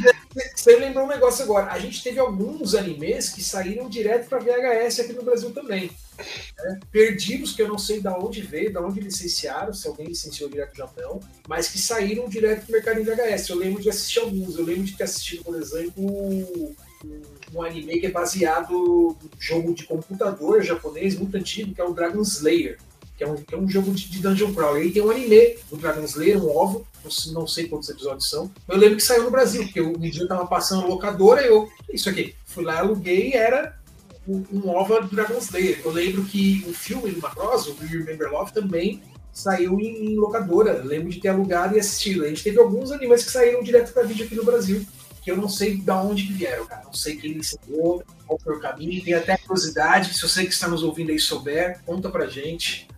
Você 0.57 0.75
lembrou 0.75 1.05
um 1.05 1.09
negócio 1.09 1.45
agora. 1.45 1.71
A 1.71 1.79
gente 1.79 2.03
teve 2.03 2.19
alguns 2.19 2.75
animes 2.75 3.29
que 3.29 3.45
saíram 3.45 3.89
direto 3.89 4.29
pra 4.29 4.41
VHS 4.41 5.01
aqui 5.01 5.13
no 5.13 5.23
Brasil 5.23 5.53
também. 5.53 5.89
Né? 6.59 6.81
Perdidos, 6.91 7.53
que 7.53 7.63
eu 7.63 7.69
não 7.69 7.79
sei 7.79 8.01
de 8.01 8.09
onde 8.09 8.43
veio, 8.43 8.71
de 8.71 8.79
onde 8.79 9.01
licenciaram, 9.01 9.73
se 9.73 9.87
alguém 9.89 10.07
licenciou 10.07 10.49
direto 10.49 10.73
do 10.73 10.77
Japão, 10.79 11.21
mas 11.49 11.69
que 11.69 11.79
saíram 11.79 12.29
direto 12.29 12.65
pro 12.65 12.73
mercado 12.73 13.01
em 13.01 13.05
VHS. 13.05 13.49
Eu 13.49 13.57
lembro 13.57 13.83
de 13.83 13.89
assistir 13.91 14.19
alguns. 14.21 14.57
Eu 14.57 14.65
lembro 14.65 14.85
de 14.85 14.97
ter 14.97 15.05
assistido, 15.05 15.45
por 15.45 15.55
exemplo, 15.57 15.93
um, 16.05 16.75
um 17.55 17.63
anime 17.63 17.99
que 18.01 18.07
é 18.07 18.11
baseado 18.11 18.73
no 18.73 19.17
jogo 19.39 19.75
de 19.75 19.85
computador 19.85 20.63
japonês 20.63 21.17
muito 21.17 21.37
antigo, 21.37 21.75
que 21.75 21.81
é 21.81 21.85
o 21.85 21.93
Dragon 21.95 22.23
Slayer. 22.23 22.79
Que 23.17 23.25
é, 23.25 23.29
um, 23.29 23.37
que 23.37 23.55
é 23.55 23.59
um 23.59 23.69
jogo 23.69 23.93
de, 23.93 24.09
de 24.09 24.21
Dungeon 24.21 24.53
Crawl. 24.55 24.83
E 24.83 24.91
tem 24.91 25.03
um 25.03 25.11
anime 25.11 25.57
do 25.71 25.77
Dragon 25.77 26.03
Slayer, 26.03 26.43
um 26.43 26.49
ovo, 26.57 26.87
não 27.33 27.47
sei- 27.47 27.69
quantos 27.69 27.89
episódios 27.91 28.29
são. 28.29 28.51
Eu 28.69 28.77
lembro 28.79 28.97
que 28.97 29.03
saiu 29.03 29.25
no 29.25 29.31
Brasil, 29.31 29.63
porque 29.65 29.81
um 29.81 29.93
dia 29.99 30.23
eu 30.23 30.29
tava 30.29 30.47
passando 30.47 30.89
locadora 30.89 31.43
e 31.43 31.47
eu. 31.49 31.67
"Que 31.87 31.93
é 31.93 31.95
Isso 31.95 32.09
aqui. 32.09 32.35
Fui 32.47 32.65
lá, 32.65 32.79
aluguei 32.79 33.31
e 33.31 33.35
era 33.35 33.79
um, 34.27 34.45
um 34.53 34.69
OVA 34.69 35.03
do 35.03 35.09
Dragon 35.09 35.39
Slayer. 35.39 35.81
Eu 35.85 35.91
lembro 35.91 36.25
que 36.25 36.65
o 36.69 36.73
filme 36.73 37.11
do 37.11 37.21
Macross, 37.21 37.67
o 37.67 37.75
Remember 37.75 38.31
Love, 38.31 38.53
também 38.53 39.03
saiu 39.33 39.81
em, 39.81 40.15
locadora. 40.17 40.73
Eu 40.73 40.85
lembro 40.85 41.11
de 41.11 41.21
ter 41.21 41.29
alugado 41.29 41.77
e 41.77 41.81
assistido. 41.81 42.25
A 42.25 42.29
gente 42.29 42.45
teve 42.45 42.59
alguns 42.59 42.93
animes 42.93 43.25
que 43.25 43.31
saíram 43.31 43.63
direto 43.63 43.93
pra 43.93 44.03
vídeo 44.03 44.27
aqui 44.27 44.35
no 44.35 44.45
Brasil. 44.45 44.85
Que 45.23 45.31
eu 45.31 45.37
não 45.37 45.49
sei 45.49 45.77
de 45.77 45.91
onde 45.91 46.27
que 46.27 46.33
vieram, 46.33 46.67
cara. 46.67 46.83
Não 46.85 46.93
sei 46.93 47.17
quem 47.17 47.35
licenciou, 47.35 48.03
qual 48.27 48.39
foi 48.41 48.57
o 48.57 48.61
caminho. 48.61 49.03
Tem 49.05 49.15
até 49.15 49.37
curiosidade. 49.37 50.15
Se 50.15 50.23
você 50.23 50.45
que 50.45 50.53
está 50.53 50.69
nos 50.69 50.83
ouvindo 50.83 51.11
aí 51.11 51.19
souber, 51.19 51.81
conta 51.87 52.11
pra 52.11 52.27
gente. 52.27 52.89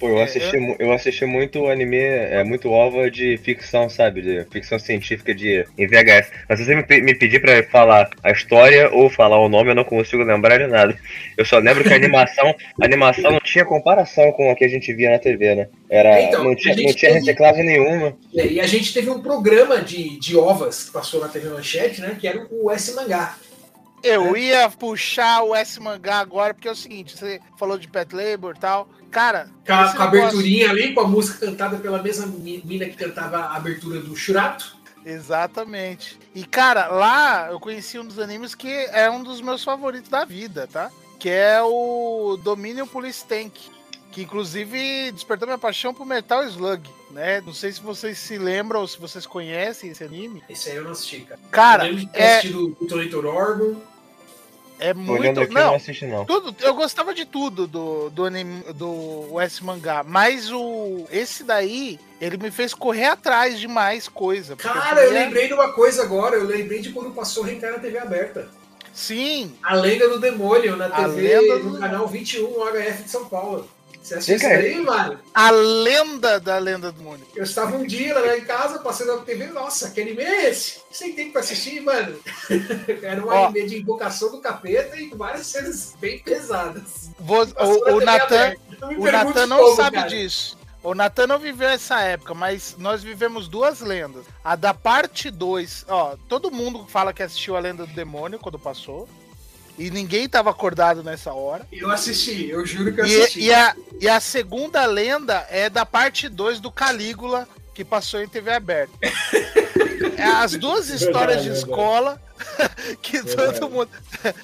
Pô, 0.00 0.08
eu 0.08 0.18
assisti, 0.22 0.56
mu- 0.56 0.76
eu 0.78 0.90
assisti 0.92 1.26
muito 1.26 1.66
anime, 1.68 1.98
é 1.98 2.42
muito 2.42 2.70
ova 2.70 3.10
de 3.10 3.36
ficção, 3.36 3.90
sabe? 3.90 4.22
De 4.22 4.44
ficção 4.50 4.78
científica 4.78 5.34
de 5.34 5.62
em 5.76 5.86
VHS. 5.86 6.30
Mas 6.48 6.58
se 6.58 6.64
você 6.64 6.74
me, 6.74 7.00
me 7.02 7.14
pedir 7.14 7.38
pra 7.38 7.62
falar 7.64 8.08
a 8.24 8.30
história 8.30 8.90
ou 8.90 9.10
falar 9.10 9.38
o 9.38 9.48
nome, 9.48 9.70
eu 9.70 9.74
não 9.74 9.84
consigo 9.84 10.22
lembrar 10.22 10.56
de 10.56 10.66
nada. 10.66 10.98
Eu 11.36 11.44
só 11.44 11.58
lembro 11.58 11.84
que 11.84 11.92
a 11.92 11.96
animação, 11.96 12.54
a 12.80 12.84
animação 12.86 13.30
não 13.30 13.40
tinha 13.40 13.64
comparação 13.66 14.32
com 14.32 14.50
a 14.50 14.54
que 14.56 14.64
a 14.64 14.68
gente 14.68 14.90
via 14.94 15.10
na 15.10 15.18
TV, 15.18 15.54
né? 15.54 15.68
Era, 15.90 16.22
Então, 16.22 16.44
não, 16.44 16.56
tinha, 16.56 16.74
não 16.76 16.82
tinha 16.94 16.94
teve- 16.94 17.14
reciclagem 17.20 17.64
nenhuma. 17.66 18.16
É, 18.34 18.46
E 18.46 18.58
a 18.58 18.66
gente 18.66 18.94
teve 18.94 19.10
um 19.10 19.20
programa 19.20 19.82
de, 19.82 20.18
de 20.18 20.34
ovas 20.34 20.84
que 20.84 20.92
passou 20.92 21.20
na 21.20 21.28
TV 21.28 21.50
Manchete, 21.50 22.00
né? 22.00 22.16
Que 22.18 22.26
era 22.26 22.46
o 22.50 22.70
S 22.70 22.94
Mangá. 22.94 23.36
Eu 24.02 24.34
ia 24.34 24.70
puxar 24.70 25.42
o 25.42 25.54
S 25.54 25.78
Mangá 25.78 26.20
agora, 26.20 26.54
porque 26.54 26.66
é 26.66 26.70
o 26.70 26.74
seguinte, 26.74 27.14
você 27.18 27.38
falou 27.58 27.76
de 27.76 27.86
Pet 27.86 28.14
Labor 28.14 28.54
e 28.56 28.58
tal. 28.58 28.88
Cara, 29.10 29.48
Com 29.66 29.72
a, 29.72 29.76
com 29.76 29.82
a 29.82 29.86
negócio- 29.86 30.02
aberturinha 30.02 30.70
ali, 30.70 30.94
com 30.94 31.00
a 31.00 31.08
música 31.08 31.44
cantada 31.46 31.76
pela 31.78 32.02
mesma 32.02 32.26
mina 32.26 32.86
que 32.86 32.96
cantava 32.96 33.38
a 33.38 33.56
abertura 33.56 34.00
do 34.00 34.14
Churato. 34.16 34.76
Exatamente. 35.04 36.18
E, 36.34 36.44
cara, 36.44 36.88
lá 36.88 37.48
eu 37.50 37.58
conheci 37.58 37.98
um 37.98 38.04
dos 38.04 38.18
animes 38.18 38.54
que 38.54 38.68
é 38.68 39.10
um 39.10 39.22
dos 39.22 39.40
meus 39.40 39.64
favoritos 39.64 40.10
da 40.10 40.24
vida, 40.24 40.68
tá? 40.70 40.90
Que 41.18 41.28
é 41.28 41.60
o 41.62 42.38
Dominion 42.42 42.86
Police 42.86 43.24
Tank. 43.24 43.52
Que 44.12 44.22
inclusive 44.22 45.12
despertou 45.12 45.46
minha 45.46 45.56
paixão 45.58 45.94
por 45.94 46.04
Metal 46.04 46.42
Slug, 46.44 46.82
né? 47.12 47.40
Não 47.42 47.54
sei 47.54 47.70
se 47.70 47.80
vocês 47.80 48.18
se 48.18 48.36
lembram 48.38 48.80
ou 48.80 48.88
se 48.88 48.98
vocês 48.98 49.24
conhecem 49.24 49.90
esse 49.90 50.02
anime. 50.02 50.42
Esse 50.48 50.70
aí 50.70 50.76
eu 50.78 50.84
não 50.84 50.90
assisti, 50.90 51.20
cara. 51.20 51.40
Cara, 51.50 51.82
eu 51.84 51.90
lembro 51.92 52.06
de 52.06 52.12
ter 52.12 52.18
é, 52.20 52.38
assistido 52.38 52.76
o 52.80 53.28
Orgon. 53.28 53.80
É 54.80 54.94
muito. 54.94 55.12
olhando 55.12 55.40
aqui, 55.40 55.52
eu 55.52 55.54
não 55.60 55.66
Não, 55.68 55.74
assisti 55.74 56.06
não. 56.06 56.24
Tudo, 56.24 56.54
eu 56.60 56.74
gostava 56.74 57.14
de 57.14 57.24
tudo 57.24 57.66
do, 57.66 58.10
do 58.10 58.24
anime 58.24 58.62
do 58.74 59.38
S 59.40 59.62
mangá, 59.64 60.02
mas 60.06 60.50
o 60.50 61.06
esse 61.10 61.44
daí, 61.44 61.98
ele 62.20 62.36
me 62.36 62.50
fez 62.50 62.74
correr 62.74 63.04
atrás 63.06 63.58
de 63.60 63.68
mais 63.68 64.08
coisa. 64.08 64.56
Cara, 64.56 65.02
eu 65.02 65.08
queria- 65.08 65.24
lembrei 65.24 65.46
de 65.46 65.54
uma 65.54 65.72
coisa 65.72 66.02
agora. 66.02 66.36
Eu 66.36 66.44
lembrei 66.46 66.80
de 66.80 66.90
quando 66.90 67.10
passou 67.14 67.42
Rencar 67.44 67.72
na 67.72 67.78
TV 67.78 67.98
aberta. 67.98 68.48
Sim, 68.92 69.52
A 69.62 69.74
Lenda 69.74 70.08
do 70.08 70.18
Demônio, 70.18 70.76
na 70.76 70.90
TV, 70.90 71.38
Lenda 71.40 71.58
no 71.62 71.70
do- 71.74 71.78
canal 71.78 72.06
21 72.08 72.64
HF 72.72 73.02
de 73.04 73.10
São 73.10 73.24
Paulo. 73.26 73.68
Você 74.02 74.14
assistiu 74.14 74.36
isso 74.36 74.48
daí, 74.48 74.80
mano? 74.80 75.18
a 75.34 75.50
lenda 75.50 76.40
da 76.40 76.56
lenda 76.58 76.90
do 76.90 77.02
mundo. 77.02 77.20
Eu 77.36 77.44
estava 77.44 77.76
um 77.76 77.86
dia 77.86 78.18
lá 78.18 78.36
em 78.36 78.44
casa, 78.44 78.78
passando 78.78 79.14
na 79.16 79.22
TV, 79.22 79.46
nossa, 79.48 79.90
que 79.90 80.00
anime 80.00 80.22
é 80.22 80.48
esse? 80.50 80.80
Sem 80.90 81.12
tempo 81.14 81.32
pra 81.32 81.40
assistir, 81.42 81.80
mano. 81.82 82.18
Era 83.02 83.22
um 83.24 83.28
Ó. 83.28 83.46
anime 83.46 83.66
de 83.68 83.78
invocação 83.78 84.30
do 84.30 84.40
capeta 84.40 84.96
e 84.96 85.08
com 85.08 85.16
várias 85.16 85.46
cenas 85.46 85.94
bem 86.00 86.18
pesadas. 86.18 87.10
Vo- 87.18 87.46
Passou 87.46 87.84
na 87.86 87.92
O, 87.92 87.96
o 87.96 89.10
Natan 89.12 89.46
não 89.46 89.58
como, 89.58 89.76
sabe 89.76 89.96
cara. 89.96 90.08
disso. 90.08 90.58
O 90.82 90.94
Natan 90.94 91.26
não 91.26 91.38
viveu 91.38 91.68
essa 91.68 92.00
época, 92.00 92.32
mas 92.32 92.74
nós 92.78 93.02
vivemos 93.02 93.48
duas 93.48 93.80
lendas. 93.80 94.24
A 94.42 94.56
da 94.56 94.72
parte 94.72 95.30
2, 95.30 95.84
ó, 95.86 96.16
todo 96.26 96.50
mundo 96.50 96.86
fala 96.88 97.12
que 97.12 97.22
assistiu 97.22 97.54
a 97.54 97.60
Lenda 97.60 97.84
do 97.84 97.92
Demônio 97.92 98.38
quando 98.38 98.58
passou. 98.58 99.06
E 99.80 99.90
ninguém 99.90 100.28
tava 100.28 100.50
acordado 100.50 101.02
nessa 101.02 101.32
hora. 101.32 101.66
Eu 101.72 101.90
assisti, 101.90 102.50
eu 102.50 102.66
juro 102.66 102.92
que 102.92 103.00
eu 103.00 103.06
E, 103.06 103.22
assisti. 103.22 103.40
e 103.40 103.54
a, 103.54 103.74
e 103.98 104.06
a 104.06 104.20
segunda 104.20 104.84
lenda 104.84 105.46
é 105.48 105.70
da 105.70 105.86
parte 105.86 106.28
2 106.28 106.60
do 106.60 106.70
Calígula, 106.70 107.48
que 107.80 107.84
passou 107.84 108.22
em 108.22 108.28
TV 108.28 108.52
aberta. 108.52 108.92
É 110.18 110.22
as 110.22 110.52
duas 110.52 110.90
histórias 110.90 111.42
de 111.42 111.48
Verdade, 111.48 111.48
verdade. 111.48 111.58
escola 111.58 112.22
que 113.00 113.22
Verdade. 113.22 113.58
todo 113.58 113.70
mundo. 113.70 113.88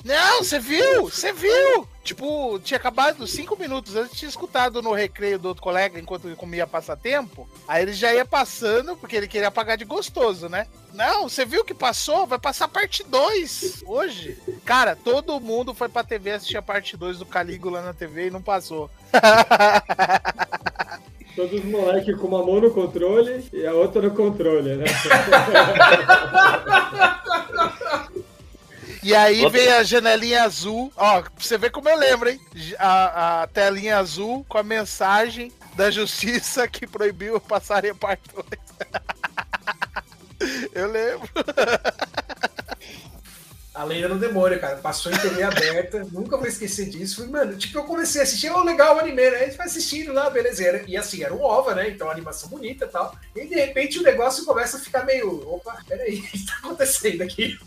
Não, 0.03 0.43
você 0.43 0.59
viu? 0.59 1.03
Você 1.03 1.35
viu? 1.35 1.87
Tipo, 2.03 2.59
tinha 2.61 2.79
acabado 2.79 3.27
cinco 3.27 3.59
minutos 3.59 3.95
antes, 3.95 4.19
tinha 4.19 4.29
escutado 4.29 4.81
no 4.81 4.95
recreio 4.95 5.39
do 5.39 5.49
outro 5.49 5.63
colega 5.63 6.01
enquanto 6.01 6.27
ele 6.27 6.37
comia 6.37 6.67
passatempo. 6.67 7.47
Aí 7.69 7.83
ele 7.83 7.93
já 7.93 8.15
ia 8.15 8.25
passando, 8.25 8.97
porque 8.97 9.17
ele 9.17 9.29
queria 9.29 9.51
pagar 9.51 9.77
de 9.77 9.85
gostoso, 9.85 10.49
né? 10.49 10.67
Não, 10.95 11.29
você 11.29 11.45
viu 11.45 11.63
que 11.63 11.75
passou? 11.75 12.27
Vai 12.27 12.39
passar 12.39 12.69
parte 12.69 13.05
2 13.05 13.83
hoje. 13.87 14.39
Cara, 14.65 14.97
todo 14.97 15.39
mundo 15.41 15.75
foi 15.75 15.91
pra 15.91 16.03
TV 16.03 16.33
assistir 16.33 16.57
a 16.57 16.63
parte 16.63 16.97
2 16.97 17.19
do 17.19 17.27
Calígula 17.27 17.83
na 17.83 17.93
TV 17.93 18.29
e 18.29 18.31
não 18.31 18.41
passou. 18.41 18.91
Todos 21.37 21.53
os 21.61 21.65
moleques 21.67 22.17
com 22.17 22.27
uma 22.29 22.45
mão 22.45 22.61
no 22.61 22.71
controle 22.71 23.45
e 23.53 23.67
a 23.67 23.73
outra 23.75 24.01
no 24.01 24.11
controle, 24.13 24.75
né? 24.77 24.87
E 29.03 29.15
aí 29.15 29.45
Outra- 29.45 29.59
veio 29.61 29.77
a 29.77 29.83
janelinha 29.85 30.43
azul. 30.45 30.91
Ó, 30.97 31.21
pra 31.21 31.31
você 31.39 31.57
ver 31.59 31.71
como 31.71 31.89
eu 31.89 31.97
lembro, 31.97 32.29
hein? 32.29 32.41
A, 32.79 33.43
a 33.43 33.47
telinha 33.47 33.99
azul 33.99 34.45
com 34.49 34.59
a 34.59 34.63
mensagem 34.65 35.53
da 35.77 35.91
justiça 35.91 36.67
que 36.67 36.87
proibiu 36.87 37.39
passarem 37.41 37.95
parte 37.95 38.23
2. 38.35 38.47
eu 40.75 40.91
lembro. 40.91 41.29
A 43.77 43.85
Lenda 43.85 44.09
do 44.09 44.19
Demônio, 44.19 44.59
cara. 44.59 44.77
Passou 44.79 45.13
em 45.13 45.19
TV 45.19 45.43
aberta, 45.43 46.07
nunca 46.11 46.37
vou 46.37 46.47
esquecer 46.47 46.89
disso. 46.89 47.17
Fui, 47.17 47.27
Mano, 47.29 47.57
tipo, 47.57 47.79
eu 47.79 47.85
comecei 47.85 48.21
a 48.21 48.25
assistir, 48.25 48.51
oh, 48.51 48.63
legal 48.65 48.97
o 48.97 49.01
anime, 49.01 49.31
né? 49.31 49.37
A 49.37 49.45
gente 49.45 49.57
vai 49.57 49.67
assistindo 49.67 50.13
lá, 50.13 50.31
beleza. 50.31 50.83
E, 50.87 50.97
assim, 50.97 51.23
era 51.23 51.35
um 51.35 51.43
OVA, 51.43 51.75
né? 51.75 51.91
Então, 51.91 52.11
animação 52.11 52.49
bonita 52.49 52.87
e 52.87 52.89
tal. 52.89 53.15
E 53.35 53.47
de 53.47 53.55
repente 53.55 53.99
o 53.99 54.03
negócio 54.03 54.45
começa 54.45 54.79
a 54.79 54.81
ficar 54.81 55.05
meio. 55.05 55.47
Opa, 55.49 55.79
peraí, 55.87 56.19
o 56.21 56.23
que 56.23 56.47
tá 56.47 56.55
acontecendo 56.59 57.23
aqui? 57.23 57.59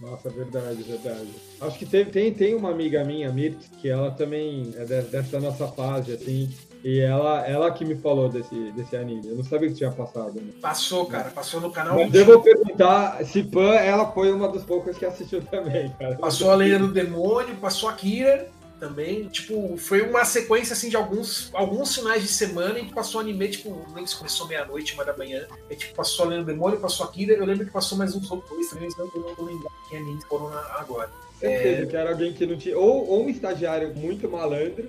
Nossa, 0.00 0.28
verdade, 0.28 0.82
verdade. 0.82 1.28
Acho 1.60 1.78
que 1.78 1.86
teve- 1.86 2.10
tem, 2.10 2.32
tem 2.32 2.54
uma 2.54 2.70
amiga 2.70 3.02
minha, 3.02 3.32
Mirt, 3.32 3.56
que 3.80 3.88
ela 3.88 4.10
também 4.10 4.74
é 4.76 4.84
de- 4.84 5.08
dessa 5.08 5.40
nossa 5.40 5.68
fase, 5.68 6.12
assim. 6.12 6.54
E 6.84 7.00
ela, 7.00 7.46
ela 7.46 7.70
que 7.70 7.84
me 7.84 7.96
falou 7.96 8.28
desse, 8.28 8.72
desse 8.72 8.96
anime. 8.96 9.26
Eu 9.26 9.36
não 9.36 9.44
sabia 9.44 9.68
que 9.68 9.74
tinha 9.74 9.90
passado. 9.90 10.34
Né? 10.34 10.52
Passou, 10.60 11.06
cara, 11.06 11.30
passou 11.30 11.60
no 11.60 11.70
canal. 11.70 11.96
Mas 11.96 12.24
vou 12.24 12.40
perguntar 12.40 13.24
se 13.24 13.42
Pan, 13.42 13.74
ela 13.74 14.12
foi 14.12 14.32
uma 14.32 14.48
das 14.48 14.62
poucas 14.64 14.96
que 14.96 15.04
assistiu 15.04 15.42
também, 15.42 15.90
cara. 15.98 16.16
Passou 16.16 16.50
a 16.50 16.54
Lenda 16.54 16.80
do 16.80 16.92
Demônio, 16.92 17.56
passou 17.56 17.88
a 17.88 17.92
Kira 17.92 18.48
também. 18.78 19.28
Tipo, 19.28 19.76
foi 19.76 20.02
uma 20.02 20.24
sequência 20.24 20.74
assim 20.74 20.88
de 20.88 20.96
alguns, 20.96 21.50
alguns 21.52 21.94
finais 21.94 22.22
de 22.22 22.28
semana 22.28 22.78
em 22.78 22.86
que 22.86 22.94
passou 22.94 23.20
anime, 23.20 23.48
tipo, 23.48 23.84
lembro 23.88 24.06
se 24.06 24.16
começou 24.16 24.46
meia-noite, 24.46 24.94
uma 24.94 25.04
da 25.04 25.16
manhã. 25.16 25.46
E, 25.70 25.76
tipo, 25.76 25.94
passou 25.94 26.26
a 26.26 26.28
Lenda 26.28 26.44
do 26.44 26.52
Demônio, 26.52 26.78
passou 26.78 27.06
a 27.06 27.10
Kira. 27.10 27.34
Eu 27.34 27.44
lembro 27.44 27.66
que 27.66 27.72
passou 27.72 27.98
mais 27.98 28.14
uns 28.14 28.30
outros 28.30 28.50
dois 28.50 28.68
também, 28.68 28.88
mas 28.88 28.96
não, 28.96 29.10
eu 29.14 29.28
não 29.28 29.34
tô 29.34 29.44
lembrando 29.44 29.72
que 29.88 29.96
anime 29.96 30.20
foram 30.28 30.52
agora. 30.76 31.10
Certeza 31.38 31.86
que 31.86 31.96
era 31.96 32.10
alguém 32.10 32.32
que 32.32 32.46
não 32.46 32.56
tinha. 32.56 32.76
Ou, 32.78 33.08
ou 33.08 33.24
um 33.26 33.28
estagiário 33.28 33.94
muito 33.94 34.28
malandro, 34.28 34.86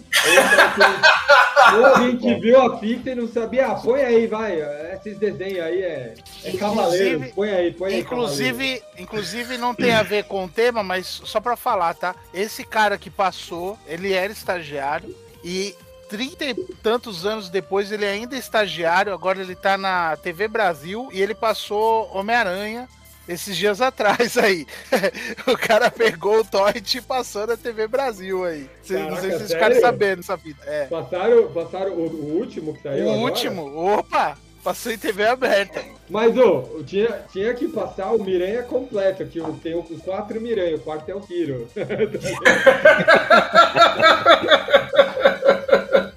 ou, 1.75 1.85
alguém 1.85 2.17
que 2.17 2.35
viu 2.35 2.61
a 2.61 2.77
fita 2.79 3.11
e 3.11 3.15
não 3.15 3.27
sabia. 3.27 3.67
Ah, 3.67 3.75
põe 3.75 4.01
aí, 4.01 4.27
vai. 4.27 4.57
Esses 4.93 5.17
desenhos 5.17 5.59
aí 5.59 5.81
é, 5.81 6.13
é 6.45 6.51
cavaleiro. 6.53 7.15
Inclusive- 7.17 7.33
Põe 7.35 7.49
aí, 7.51 7.71
põe 7.73 7.93
aí. 7.95 8.03
cavaleiro. 8.03 8.31
Inclusive, 8.33 8.83
inclusive 8.97 9.57
não 9.57 9.75
tem 9.75 9.91
a 9.93 10.03
ver 10.03 10.23
com 10.25 10.45
o 10.45 10.49
tema, 10.49 10.81
mas 10.83 11.05
só 11.25 11.39
pra 11.41 11.55
falar, 11.55 11.93
tá? 11.95 12.15
Esse 12.33 12.63
cara 12.63 12.97
que 12.97 13.09
passou, 13.09 13.77
ele 13.87 14.13
era 14.13 14.31
estagiário 14.31 15.13
e 15.43 15.75
trinta 16.09 16.45
e 16.45 16.53
tantos 16.81 17.25
anos 17.25 17.49
depois 17.49 17.91
ele 17.91 18.05
ainda 18.05 18.35
é 18.37 18.39
estagiário, 18.39 19.13
agora 19.13 19.41
ele 19.41 19.55
tá 19.55 19.77
na 19.77 20.15
TV 20.15 20.47
Brasil 20.47 21.09
e 21.11 21.21
ele 21.21 21.35
passou 21.35 22.09
Homem-Aranha 22.15 22.87
esses 23.27 23.57
dias 23.57 23.81
atrás 23.81 24.37
aí. 24.37 24.65
o 25.47 25.57
cara 25.57 25.89
pegou 25.91 26.39
o 26.39 26.45
torrent 26.45 26.95
e 26.95 27.01
passou 27.01 27.45
na 27.47 27.57
TV 27.57 27.87
Brasil 27.87 28.43
aí. 28.45 28.69
Cês- 28.83 28.99
não 29.01 29.09
sei 29.09 29.09
Caraca, 29.09 29.21
se 29.21 29.29
vocês 29.29 29.49
sério? 29.49 29.65
ficaram 29.65 29.81
sabendo 29.81 30.19
essa 30.19 30.37
vida. 30.37 30.59
É. 30.65 30.85
Passaram, 30.85 31.47
passaram 31.51 31.91
o, 31.93 32.07
o 32.07 32.37
último 32.39 32.73
que 32.73 32.79
O 32.79 32.83
saiu. 32.83 33.09
agora? 33.09 33.17
último, 33.21 33.77
opa, 33.97 34.37
passou 34.63 34.91
em 34.91 34.97
TV 34.97 35.25
aberta. 35.27 35.83
Mas, 36.09 36.37
ô, 36.37 36.81
tinha, 36.85 37.09
tinha 37.33 37.53
que 37.53 37.67
passar 37.67 38.11
o 38.13 38.23
Miranha 38.23 38.63
completo, 38.63 39.25
que 39.25 39.41
o- 39.41 39.53
tem 39.61 39.75
os 39.77 40.01
quatro 40.01 40.39
Miranha, 40.39 40.77
o 40.77 40.79
quarto 40.79 41.09
é 41.09 41.15
o 41.15 41.19
Kiro. 41.21 41.67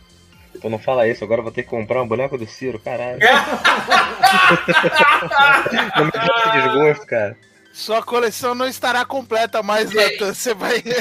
Pô, 0.61 0.69
não 0.69 0.79
fala 0.79 1.09
isso, 1.09 1.25
agora 1.25 1.41
eu 1.41 1.45
vou 1.45 1.53
ter 1.53 1.63
que 1.63 1.71
comprar 1.71 2.03
um 2.03 2.09
boneco 2.09 2.37
do 2.37 2.47
Ciro, 2.47 2.79
caralho. 2.79 3.19
não 5.97 6.05
me 6.05 6.13
dá 6.13 6.27
esse 6.37 6.63
desgosto, 6.63 7.07
cara. 7.07 7.37
Sua 7.73 8.03
coleção 8.03 8.53
não 8.55 8.67
estará 8.67 9.05
completa 9.05 9.63
mais, 9.63 9.93
Natan. 9.93 10.35
Você 10.35 10.53
vai. 10.53 10.83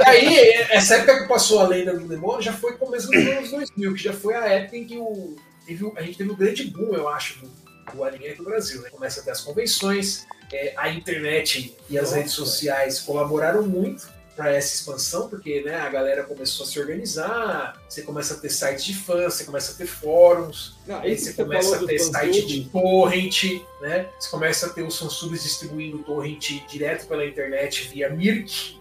E 0.00 0.08
aí, 0.08 0.66
essa 0.70 0.96
época 0.96 1.22
que 1.22 1.28
passou 1.28 1.60
a 1.60 1.66
Lenda 1.66 1.94
do 1.94 2.06
Demônio 2.06 2.42
já 2.42 2.52
foi 2.52 2.76
começo 2.76 3.08
dos 3.08 3.26
anos 3.26 3.50
2000, 3.50 3.94
que 3.94 4.02
já 4.02 4.12
foi 4.12 4.34
a 4.34 4.46
época 4.46 4.76
em 4.76 4.84
que 4.84 4.98
o, 4.98 5.36
teve 5.66 5.90
a 5.96 6.02
gente 6.02 6.18
teve 6.18 6.30
o 6.30 6.36
grande 6.36 6.64
boom, 6.64 6.94
eu 6.94 7.08
acho, 7.08 7.40
do, 7.40 7.50
do 7.94 8.04
anime 8.04 8.28
aqui 8.28 8.38
no 8.38 8.44
Brasil. 8.44 8.82
Né? 8.82 8.90
Começa 8.90 9.20
a 9.20 9.24
ter 9.24 9.30
as 9.30 9.40
convenções, 9.40 10.26
é, 10.52 10.74
a 10.76 10.90
internet 10.90 11.74
e 11.88 11.98
as 11.98 12.04
Nossa. 12.04 12.16
redes 12.16 12.32
sociais 12.32 13.00
colaboraram 13.00 13.62
muito 13.62 14.08
para 14.40 14.54
essa 14.56 14.74
expansão, 14.74 15.28
porque 15.28 15.60
né, 15.60 15.74
a 15.74 15.90
galera 15.90 16.22
começou 16.24 16.64
a 16.64 16.66
se 16.66 16.80
organizar, 16.80 17.78
você 17.86 18.00
começa 18.00 18.32
a 18.32 18.36
ter 18.38 18.48
sites 18.48 18.84
de 18.86 18.94
fãs, 18.94 19.34
você 19.34 19.44
começa 19.44 19.72
a 19.72 19.74
ter 19.74 19.84
fóruns, 19.86 20.76
Não, 20.86 20.98
Aí 21.00 21.18
você 21.18 21.34
começa 21.34 21.76
a 21.76 21.86
ter 21.86 21.98
site 21.98 22.46
de 22.46 22.64
torrent, 22.70 23.42
né? 23.82 24.06
Você 24.18 24.30
começa 24.30 24.66
a 24.66 24.70
ter 24.70 24.82
os 24.82 24.98
fansubs 24.98 25.42
distribuindo 25.42 25.98
torrent 25.98 26.52
direto 26.70 27.06
pela 27.06 27.26
internet 27.26 27.86
via 27.92 28.08
Mirk, 28.08 28.78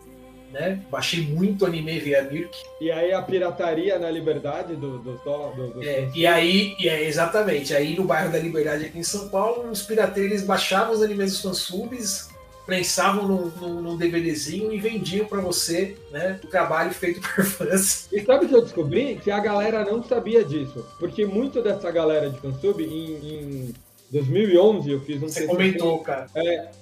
né? 0.53 0.81
Baixei 0.89 1.23
muito 1.27 1.65
anime 1.65 1.99
via 1.99 2.23
Mirk. 2.23 2.57
E 2.79 2.89
aí 2.89 3.11
a 3.11 3.21
pirataria 3.21 3.99
na 3.99 4.09
liberdade 4.09 4.77
do, 4.77 4.97
do, 4.99 5.17
do, 5.17 5.49
do- 5.55 5.73
do- 5.73 5.83
É, 5.83 6.09
e 6.15 6.25
aí, 6.25 6.73
e 6.79 6.87
é, 6.87 7.03
exatamente, 7.03 7.75
aí 7.75 7.97
no 7.97 8.05
bairro 8.05 8.31
da 8.31 8.39
Liberdade 8.39 8.85
aqui 8.85 8.97
em 8.97 9.03
São 9.03 9.27
Paulo, 9.27 9.69
os 9.69 9.81
pirateiros 9.81 10.41
baixavam 10.41 10.93
os 10.93 11.01
animes 11.03 11.33
dos 11.33 11.41
fansubs, 11.41 12.29
prensavam 12.69 13.27
num, 13.27 13.51
num, 13.59 13.81
num 13.81 13.97
DVDzinho 13.97 14.71
e 14.71 14.77
vendiam 14.77 15.25
pra 15.25 15.41
você, 15.41 15.97
né? 16.11 16.39
O 16.43 16.47
trabalho 16.47 16.91
feito 16.91 17.19
por 17.19 17.43
fãs. 17.43 18.07
E 18.13 18.21
sabe 18.21 18.45
o 18.45 18.47
que 18.47 18.55
eu 18.55 18.61
descobri? 18.61 19.15
Que 19.15 19.31
a 19.31 19.39
galera 19.39 19.83
não 19.83 20.03
sabia 20.03 20.43
disso. 20.43 20.85
Porque 20.99 21.25
muito 21.25 21.63
dessa 21.63 21.89
galera 21.89 22.29
de 22.29 22.39
fansub, 22.39 22.83
em, 22.83 23.13
em 23.13 23.73
2011 24.11 24.91
eu 24.91 25.01
fiz 25.01 25.21
um 25.21 25.27
Você 25.27 25.47
comentou, 25.47 25.97
cara. 25.99 26.27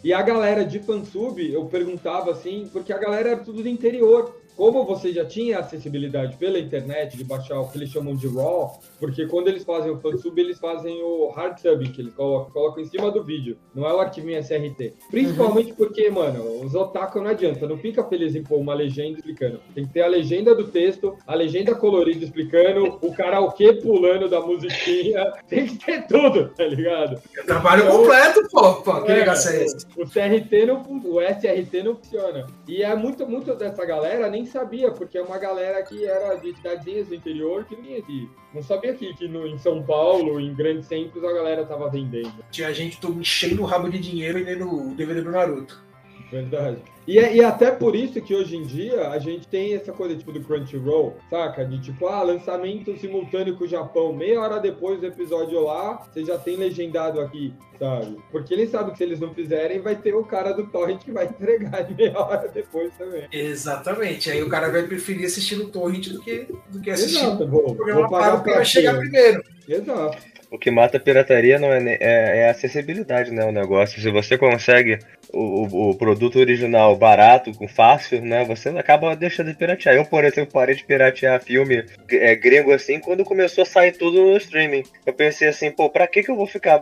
E 0.03 0.11
a 0.11 0.21
galera 0.21 0.65
de 0.65 0.79
fansub, 0.79 1.41
eu 1.41 1.63
perguntava 1.65 2.31
assim, 2.31 2.69
porque 2.73 2.91
a 2.91 2.97
galera 2.97 3.29
era 3.29 3.39
tudo 3.39 3.63
do 3.63 3.69
interior. 3.69 4.35
Como 4.57 4.83
você 4.83 5.13
já 5.13 5.23
tinha 5.23 5.59
acessibilidade 5.59 6.35
pela 6.37 6.57
internet 6.57 7.15
de 7.15 7.23
baixar 7.23 7.59
o 7.59 7.69
que 7.69 7.77
eles 7.77 7.91
chamam 7.91 8.15
de 8.15 8.27
RAW, 8.27 8.79
porque 8.99 9.27
quando 9.27 9.49
eles 9.49 9.63
fazem 9.63 9.91
o 9.91 9.99
fansub, 9.99 10.41
eles 10.41 10.57
fazem 10.57 10.99
o 11.03 11.29
hard 11.29 11.59
subbing, 11.59 11.91
que 11.91 12.01
eles 12.01 12.13
colocam, 12.15 12.51
colocam 12.51 12.83
em 12.83 12.87
cima 12.87 13.11
do 13.11 13.23
vídeo, 13.23 13.55
não 13.75 13.87
é 13.87 13.93
o 13.93 13.99
arquivinho 13.99 14.39
SRT. 14.39 14.95
Principalmente 15.11 15.73
porque, 15.73 16.09
mano, 16.09 16.65
os 16.65 16.73
otaku 16.73 17.21
não 17.21 17.29
adianta, 17.29 17.67
não 17.67 17.77
fica 17.77 18.03
feliz 18.03 18.35
em 18.35 18.41
pôr 18.41 18.57
uma 18.57 18.73
legenda 18.73 19.19
explicando. 19.19 19.59
Tem 19.75 19.85
que 19.85 19.93
ter 19.93 20.01
a 20.01 20.07
legenda 20.07 20.55
do 20.55 20.67
texto, 20.67 21.15
a 21.27 21.35
legenda 21.35 21.75
colorida 21.75 22.25
explicando, 22.25 22.97
o 22.99 23.13
karaokê 23.13 23.73
pulando 23.73 24.27
da 24.27 24.41
musiquinha, 24.41 25.33
tem 25.47 25.67
que 25.67 25.77
ter 25.85 26.07
tudo, 26.07 26.49
tá 26.49 26.63
ligado? 26.63 27.21
Trabalho 27.45 27.91
completo, 27.91 28.47
pô. 28.49 28.73
pô 28.81 29.03
que 29.03 29.11
É, 29.11 29.19
negócio 29.19 29.51
é 29.51 29.65
esse? 29.65 29.85
O 29.95 30.05
CRT 30.05 30.65
não 30.65 30.81
o 31.05 31.21
SRT 31.21 31.83
não 31.83 31.95
funciona. 31.95 32.47
E 32.67 32.81
é 32.81 32.95
muito, 32.95 33.27
muito 33.27 33.53
dessa 33.53 33.85
galera 33.85 34.27
nem 34.29 34.46
sabia, 34.47 34.91
porque 34.91 35.17
é 35.17 35.21
uma 35.21 35.37
galera 35.37 35.83
que 35.83 36.05
era 36.05 36.35
de 36.35 36.55
cidadezinhas 36.55 37.07
do 37.07 37.15
interior 37.15 37.65
que 37.65 37.75
vinha 37.75 37.99
aqui. 37.99 38.29
Não 38.53 38.63
sabia 38.63 38.93
que, 38.93 39.13
que 39.13 39.27
no, 39.27 39.45
em 39.45 39.57
São 39.57 39.83
Paulo, 39.83 40.39
em 40.39 40.53
grandes 40.53 40.87
centros, 40.87 41.23
a 41.23 41.31
galera 41.31 41.65
tava 41.65 41.89
vendendo. 41.89 42.33
Tinha 42.51 42.73
gente 42.73 42.99
enchendo 43.05 43.61
o 43.61 43.65
rabo 43.65 43.89
de 43.89 43.99
dinheiro 43.99 44.39
e 44.39 44.43
lendo 44.43 44.67
o 44.67 44.95
DVD 44.95 45.21
do 45.21 45.31
Naruto. 45.31 45.86
Verdade. 46.31 46.77
E, 47.07 47.17
é- 47.17 47.35
e 47.35 47.43
até 47.43 47.71
por 47.71 47.95
isso 47.95 48.21
que 48.21 48.35
hoje 48.35 48.57
em 48.57 48.63
dia 48.63 49.09
a 49.09 49.17
gente 49.17 49.47
tem 49.47 49.73
essa 49.73 49.93
coisa 49.93 50.15
tipo 50.15 50.31
do 50.31 50.41
Crunchyroll, 50.41 51.15
saca? 51.29 51.63
De 51.63 51.79
tipo, 51.79 52.07
ah, 52.07 52.21
lançamento 52.21 52.97
simultâneo 52.97 53.55
com 53.57 53.63
o 53.63 53.67
Japão. 53.67 54.11
Meia 54.11 54.41
hora 54.41 54.59
depois 54.59 54.99
do 54.99 55.07
episódio 55.07 55.63
lá, 55.63 56.05
você 56.11 56.25
já 56.25 56.37
tem 56.37 56.57
legendado 56.57 57.21
aqui, 57.21 57.53
sabe? 57.79 58.17
Porque 58.29 58.53
eles 58.53 58.69
sabem 58.71 58.91
que 58.91 58.97
se 58.97 59.03
eles 59.05 59.21
não 59.21 59.33
fizerem, 59.33 59.79
vai 59.79 59.95
ter 59.95 60.13
o 60.13 60.23
cara 60.25 60.51
do 60.51 60.67
Torrent 60.67 60.99
que 60.99 61.11
vai 61.11 61.25
entregar 61.31 61.83
de 61.83 61.93
meia 61.95 62.19
hora 62.19 62.49
depois 62.49 62.91
também. 62.97 63.25
Exatamente. 63.31 64.29
Aí 64.29 64.43
o 64.43 64.49
cara 64.49 64.69
vai 64.69 64.83
preferir 64.83 65.25
assistir 65.25 65.55
no 65.55 65.69
torrent 65.69 66.09
do 66.09 66.19
que, 66.21 66.47
do 66.69 66.81
que 66.81 66.89
assistir 66.91 67.23
Exato, 67.23 67.47
vou, 67.47 67.71
o 67.71 67.75
programa 67.75 68.01
vou 68.01 68.09
pago 68.09 68.43
vai 68.43 68.65
chegar 68.65 68.97
primeiro. 68.97 69.41
Exato. 69.67 70.17
O 70.49 70.57
que 70.57 70.71
mata 70.71 70.95
a 70.97 70.99
pirataria 70.99 71.59
não 71.59 71.73
é, 71.73 71.97
é, 71.99 72.37
é 72.39 72.47
a 72.47 72.51
acessibilidade, 72.51 73.31
né? 73.31 73.43
O 73.43 73.51
negócio. 73.51 73.99
Se 74.01 74.09
você 74.09 74.37
consegue 74.37 74.97
o, 75.33 75.89
o- 75.89 75.95
produto 75.97 76.39
original 76.39 76.95
barato, 76.95 77.51
com 77.51 77.67
fácil, 77.67 78.21
né? 78.21 78.45
Você 78.45 78.69
acaba 78.69 79.13
deixando 79.15 79.51
de 79.51 79.57
piratear. 79.57 79.95
Eu, 79.95 80.05
por 80.05 80.23
exemplo, 80.23 80.53
parei 80.53 80.73
de 80.73 80.85
piratear 80.85 81.41
filme 81.43 81.83
é, 82.09 82.33
grego 82.35 82.71
assim 82.71 82.99
quando 82.99 83.25
começou 83.25 83.63
a 83.63 83.65
sair 83.65 83.91
tudo 83.91 84.23
no 84.23 84.37
streaming. 84.37 84.83
Eu 85.05 85.13
pensei 85.13 85.49
assim, 85.49 85.69
pô, 85.69 85.89
pra 85.89 86.07
que, 86.07 86.23
que 86.23 86.31
eu 86.31 86.35
vou 86.37 86.47
ficar 86.47 86.81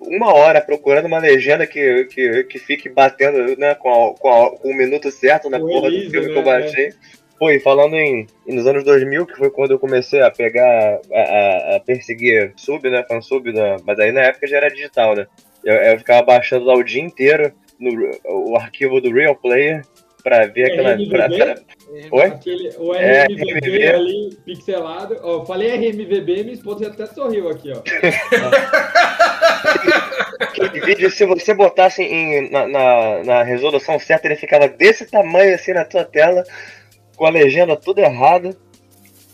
uma 0.00 0.34
hora 0.34 0.60
procurando 0.60 1.06
uma 1.06 1.18
legenda 1.18 1.66
que, 1.68 2.06
que, 2.06 2.44
que 2.44 2.58
fique 2.58 2.88
batendo 2.88 3.56
né, 3.56 3.76
com, 3.76 3.88
a- 4.10 4.14
com, 4.18 4.28
a- 4.28 4.50
com 4.58 4.70
o 4.70 4.74
minuto 4.74 5.10
certo 5.12 5.48
na 5.48 5.60
Com 5.60 5.68
porra 5.68 5.90
do 5.90 6.10
filme 6.10 6.26
que 6.32 6.38
eu 6.38 6.42
né? 6.42 6.42
baixei? 6.42 6.92
E 7.42 7.60
falando 7.60 7.94
em, 7.94 8.26
nos 8.46 8.66
anos 8.66 8.84
2000, 8.84 9.26
que 9.26 9.36
foi 9.36 9.50
quando 9.50 9.72
eu 9.72 9.78
comecei 9.78 10.20
a 10.22 10.30
pegar, 10.30 10.98
a, 11.12 11.76
a- 11.76 11.80
perseguir 11.84 12.52
sub, 12.56 12.88
né, 12.88 13.04
fansub, 13.06 13.52
da, 13.52 13.76
mas 13.84 13.98
aí 13.98 14.12
na 14.12 14.22
época 14.22 14.46
já 14.46 14.56
era 14.58 14.70
digital, 14.70 15.14
né? 15.14 15.26
Eu, 15.62 15.74
eu 15.74 15.98
ficava 15.98 16.22
baixando 16.22 16.64
lá 16.64 16.74
o 16.74 16.82
dia 16.82 17.02
inteiro 17.02 17.52
no, 17.78 17.90
o 18.24 18.56
arquivo 18.56 19.00
do 19.00 19.12
Real 19.12 19.34
Player 19.34 19.82
pra 20.22 20.46
ver 20.46 20.72
aquela... 20.72 20.94
RMVB? 20.94 21.10
pra- 21.10 21.28
pra- 21.28 21.54
Oi? 22.12 22.22
Aquele, 22.24 22.70
o 22.78 22.94
É, 22.94 23.24
RMVB 23.26 23.52
RMVB. 23.52 23.88
ali, 23.88 24.38
pixelado. 24.46 25.18
Ó, 25.22 25.44
falei 25.44 25.68
RMVB, 25.76 26.44
minha 26.44 26.54
esposa 26.54 26.88
até 26.88 27.04
sorriu 27.06 27.48
aqui, 27.50 27.72
ó. 27.72 27.82
Aquele 30.40 30.80
vídeo, 30.80 31.10
se 31.10 31.24
você 31.26 31.52
botasse 31.54 32.02
em, 32.02 32.50
na, 32.50 32.66
na, 32.66 33.24
na 33.24 33.42
resolução 33.42 33.98
certa, 33.98 34.26
ele 34.26 34.36
ficava 34.36 34.68
desse 34.68 35.04
tamanho 35.06 35.54
assim 35.54 35.72
na 35.72 35.84
tua 35.84 36.04
tela, 36.04 36.42
com 37.16 37.26
a 37.26 37.30
legenda 37.30 37.76
toda 37.76 38.00
errada. 38.00 38.56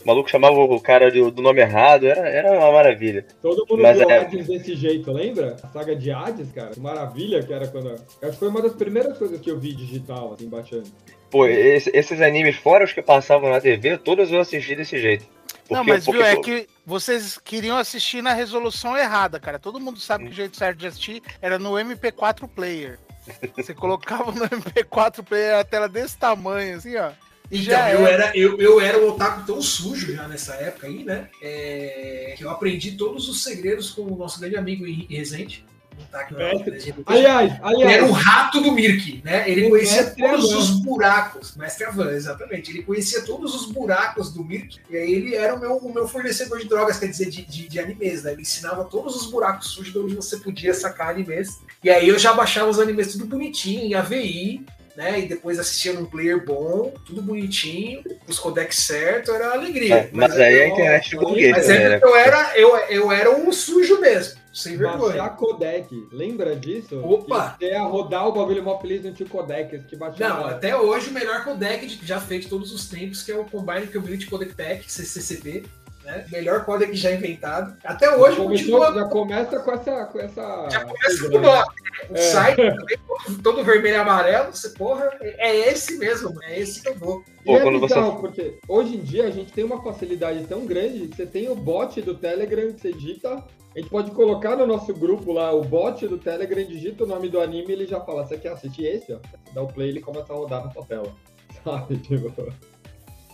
O 0.02 0.06
maluco 0.06 0.30
chamava 0.30 0.54
o 0.58 0.80
cara 0.80 1.10
do, 1.10 1.30
do 1.30 1.42
nome 1.42 1.60
errado, 1.60 2.06
era, 2.06 2.26
era 2.26 2.52
uma 2.58 2.72
maravilha. 2.72 3.26
Todo 3.42 3.66
mundo 3.68 3.82
Mas 3.82 3.98
viu 3.98 4.10
é- 4.10 4.18
Hades 4.18 4.46
desse 4.46 4.74
jeito, 4.74 5.12
lembra? 5.12 5.56
A 5.62 5.68
saga 5.68 5.94
de 5.94 6.10
Hades, 6.10 6.50
cara. 6.52 6.70
Que 6.70 6.80
maravilha 6.80 7.42
que 7.42 7.52
era 7.52 7.68
quando. 7.68 7.90
Acho 7.92 8.32
que 8.32 8.36
foi 8.38 8.48
uma 8.48 8.62
das 8.62 8.72
primeiras 8.72 9.18
coisas 9.18 9.38
que 9.38 9.50
eu 9.50 9.58
vi 9.58 9.74
digital, 9.74 10.32
assim, 10.32 10.48
baixando. 10.48 10.84
Pô, 11.30 11.46
esse- 11.46 11.90
esses 11.94 12.20
animes, 12.22 12.56
fora 12.56 12.82
os 12.84 12.94
que 12.94 13.02
passavam 13.02 13.50
na 13.50 13.60
TV, 13.60 13.98
todos 13.98 14.32
eu 14.32 14.40
assisti 14.40 14.74
desse 14.74 14.98
jeito. 14.98 15.26
Não, 15.70 15.84
Porque- 15.84 15.90
mas 15.92 16.04
viu, 16.06 16.14
porque- 16.14 16.26
é 16.26 16.36
que 16.62 16.66
vocês 16.86 17.36
queriam 17.38 17.76
assistir 17.76 18.22
na 18.22 18.32
resolução 18.32 18.96
errada, 18.96 19.38
cara. 19.38 19.58
Todo 19.58 19.78
mundo 19.78 20.00
sabe 20.00 20.24
que 20.24 20.30
o 20.30 20.34
jeito 20.34 20.56
certo 20.56 20.78
de 20.78 20.86
assistir 20.86 21.22
era 21.42 21.58
no 21.58 21.78
MP4 21.78 22.48
player. 22.48 22.98
Você 23.54 23.74
colocava 23.74 24.32
no 24.32 24.44
MP4 24.48 25.22
player 25.22 25.56
a 25.58 25.62
tela 25.64 25.88
desse 25.90 26.16
tamanho, 26.18 26.78
assim, 26.78 26.96
ó. 26.96 27.10
Então, 27.50 27.64
já 27.64 27.92
eu 27.92 28.06
era. 28.06 28.24
era, 28.26 28.36
eu, 28.36 28.58
eu 28.60 28.80
era 28.80 28.98
um 28.98 29.08
otaku 29.08 29.44
tão 29.44 29.60
sujo 29.60 30.14
já 30.14 30.28
nessa 30.28 30.54
época 30.54 30.86
aí, 30.86 31.02
né? 31.02 31.28
É, 31.42 32.34
que 32.36 32.44
eu 32.44 32.50
aprendi 32.50 32.92
todos 32.92 33.28
os 33.28 33.42
segredos 33.42 33.90
com 33.90 34.02
o 34.02 34.16
nosso 34.16 34.38
grande 34.38 34.56
amigo 34.56 34.86
Henrique 34.86 35.16
Rezende. 35.16 35.64
um 35.98 36.36
Mestre. 36.36 36.70
Legenda. 36.70 37.02
Aliás, 37.06 37.52
Ele 37.52 37.82
era 37.82 38.04
um 38.04 38.14
aliás, 38.14 38.24
rato 38.24 38.60
do 38.60 38.72
Mirk, 38.72 39.20
né? 39.24 39.50
Ele 39.50 39.66
O 39.66 39.70
conhecia 39.70 40.04
todos 40.10 40.52
os 40.54 40.70
buracos. 40.80 41.56
Mestre 41.56 41.84
Avan, 41.86 42.12
exatamente. 42.12 42.70
Ele 42.70 42.82
conhecia 42.84 43.22
todos 43.22 43.52
os 43.54 43.66
buracos 43.72 44.32
do 44.32 44.44
Mirk. 44.44 44.78
E 44.88 44.96
aí 44.96 45.12
ele 45.12 45.34
era 45.34 45.54
o 45.54 45.58
meu, 45.60 45.76
o 45.76 45.92
meu 45.92 46.06
fornecedor 46.06 46.58
de 46.60 46.68
drogas, 46.68 46.98
quer 46.98 47.06
dizer, 47.08 47.28
de, 47.28 47.44
de, 47.44 47.68
de 47.68 47.80
animes, 47.80 48.22
né? 48.22 48.32
Ele 48.32 48.42
ensinava 48.42 48.84
todos 48.84 49.16
os 49.16 49.30
buracos 49.30 49.70
sujos 49.70 49.92
de 49.92 49.98
onde 49.98 50.14
você 50.14 50.36
podia 50.36 50.72
sacar 50.72 51.10
animes. 51.10 51.58
E 51.82 51.90
aí 51.90 52.08
eu 52.08 52.18
já 52.18 52.32
baixava 52.32 52.70
os 52.70 52.78
animes 52.78 53.12
tudo 53.12 53.26
bonitinho, 53.26 53.82
em 53.82 53.94
AVI, 53.94 54.64
né? 54.96 55.20
E 55.20 55.28
depois 55.28 55.58
assistia 55.58 55.92
num 55.92 56.04
player 56.04 56.44
bom, 56.44 56.92
tudo 57.06 57.22
bonitinho, 57.22 58.02
os 58.28 58.38
codecs 58.38 58.78
certos, 58.84 59.34
era 59.34 59.52
alegria. 59.52 59.94
É, 59.94 60.10
mas 60.12 60.32
aí 60.38 60.62
a 60.62 60.68
internet 60.68 61.10
de 61.10 61.16
burguês 61.16 61.52
Mas 61.52 61.68
é 61.68 61.88
né? 61.90 62.00
eu 62.02 62.14
era, 62.16 62.58
eu, 62.58 62.76
eu 62.88 63.12
era 63.12 63.30
um 63.30 63.52
sujo 63.52 64.00
mesmo, 64.00 64.38
sem 64.52 64.76
vergonha. 64.76 64.98
baixar 65.16 65.36
codec. 65.36 65.88
Lembra 66.12 66.56
disso? 66.56 67.00
Opa! 67.00 67.56
Que 67.58 67.66
Você 67.66 67.72
ia 67.72 67.82
rodar 67.82 68.28
o 68.28 68.32
bagulho 68.32 68.62
mó 68.62 68.78
feliz 68.80 69.04
não 69.04 69.12
tinha 69.12 69.28
codec, 69.28 69.78
que 69.84 69.96
baixava. 69.96 70.40
Não, 70.40 70.46
até 70.48 70.76
hoje 70.76 71.10
o 71.10 71.12
melhor 71.12 71.44
codec 71.44 71.86
de- 71.86 72.06
já 72.06 72.20
feito 72.20 72.48
todos 72.48 72.72
os 72.72 72.88
tempos, 72.88 73.22
que 73.22 73.32
é 73.32 73.36
o 73.36 73.44
Combine 73.44 73.86
Community 73.86 74.26
Codec 74.26 74.54
Pack, 74.54 74.90
CCCP. 74.90 75.64
Né? 76.10 76.26
Melhor 76.32 76.64
codec 76.64 76.94
já 76.96 77.12
inventado. 77.12 77.76
Até 77.84 78.10
hoje 78.16 78.36
Começou- 78.36 78.78
continua. 78.80 78.92
já 78.94 79.08
começa 79.08 79.60
com 79.60 79.70
essa. 79.72 80.04
Com 80.06 80.18
essa 80.20 80.68
Já 80.70 80.84
começa 80.84 81.06
coisa, 81.06 81.30
com 81.30 81.36
o 81.36 81.40
né? 81.40 81.46
nome. 81.48 81.66
O 82.10 82.14
É. 82.16 82.20
site 82.20 82.56
também, 82.56 82.98
todo, 83.06 83.42
todo 83.42 83.64
vermelho 83.64 83.94
e 83.94 83.98
amarelo. 83.98 84.52
Você, 84.52 84.70
porra, 84.70 85.10
é 85.20 85.56
esse 85.70 85.98
mesmo, 85.98 86.42
é 86.42 86.58
esse 86.58 86.82
que 86.82 86.88
eu 86.88 86.94
vou. 86.96 87.22
Pô, 87.44 87.52
E 87.52 87.56
é 87.56 87.60
quando 87.60 87.78
você- 87.78 87.94
bizarro, 87.94 88.20
porque 88.20 88.58
hoje 88.68 88.96
em 88.96 89.00
dia 89.00 89.24
a 89.26 89.30
gente 89.30 89.52
tem 89.52 89.62
uma 89.64 89.82
facilidade 89.82 90.44
tão 90.46 90.66
grande 90.66 91.06
que 91.08 91.16
você 91.16 91.26
tem 91.26 91.48
o 91.48 91.54
bot 91.54 92.00
do 92.02 92.14
Telegram 92.14 92.72
que 92.72 92.80
você 92.80 92.92
digita. 92.92 93.44
A 93.74 93.78
gente 93.78 93.88
pode 93.88 94.10
colocar 94.10 94.56
no 94.56 94.66
nosso 94.66 94.92
grupo 94.92 95.32
lá 95.32 95.52
o 95.52 95.62
bot 95.62 96.06
do 96.08 96.18
Telegram, 96.18 96.64
digita 96.64 97.04
o 97.04 97.06
nome 97.06 97.28
do 97.28 97.40
anime 97.40 97.68
e 97.68 97.72
ele 97.72 97.86
já 97.86 98.00
fala: 98.00 98.26
Você 98.26 98.36
quer 98.36 98.52
assistir 98.52 98.84
esse? 98.84 99.12
Ó? 99.12 99.18
Você 99.18 99.54
dá 99.54 99.62
o 99.62 99.68
play 99.68 99.86
e 99.88 99.90
ele 99.90 100.00
começa 100.00 100.32
a 100.32 100.36
rodar 100.36 100.64
na 100.64 100.72
sua 100.72 100.84
tela. 100.84 101.14
Sabe? 101.62 101.96
Tipo, 101.98 102.32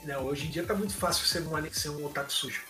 Não, 0.05 0.27
hoje 0.27 0.47
em 0.47 0.51
dia 0.51 0.63
tá 0.63 0.75
muito 0.75 0.95
fácil 0.95 1.27
ser 1.27 1.43
um, 1.49 1.57
ani- 1.57 1.73
ser 1.73 1.89
um 1.91 2.05
otaku 2.05 2.33
sujo. 2.33 2.63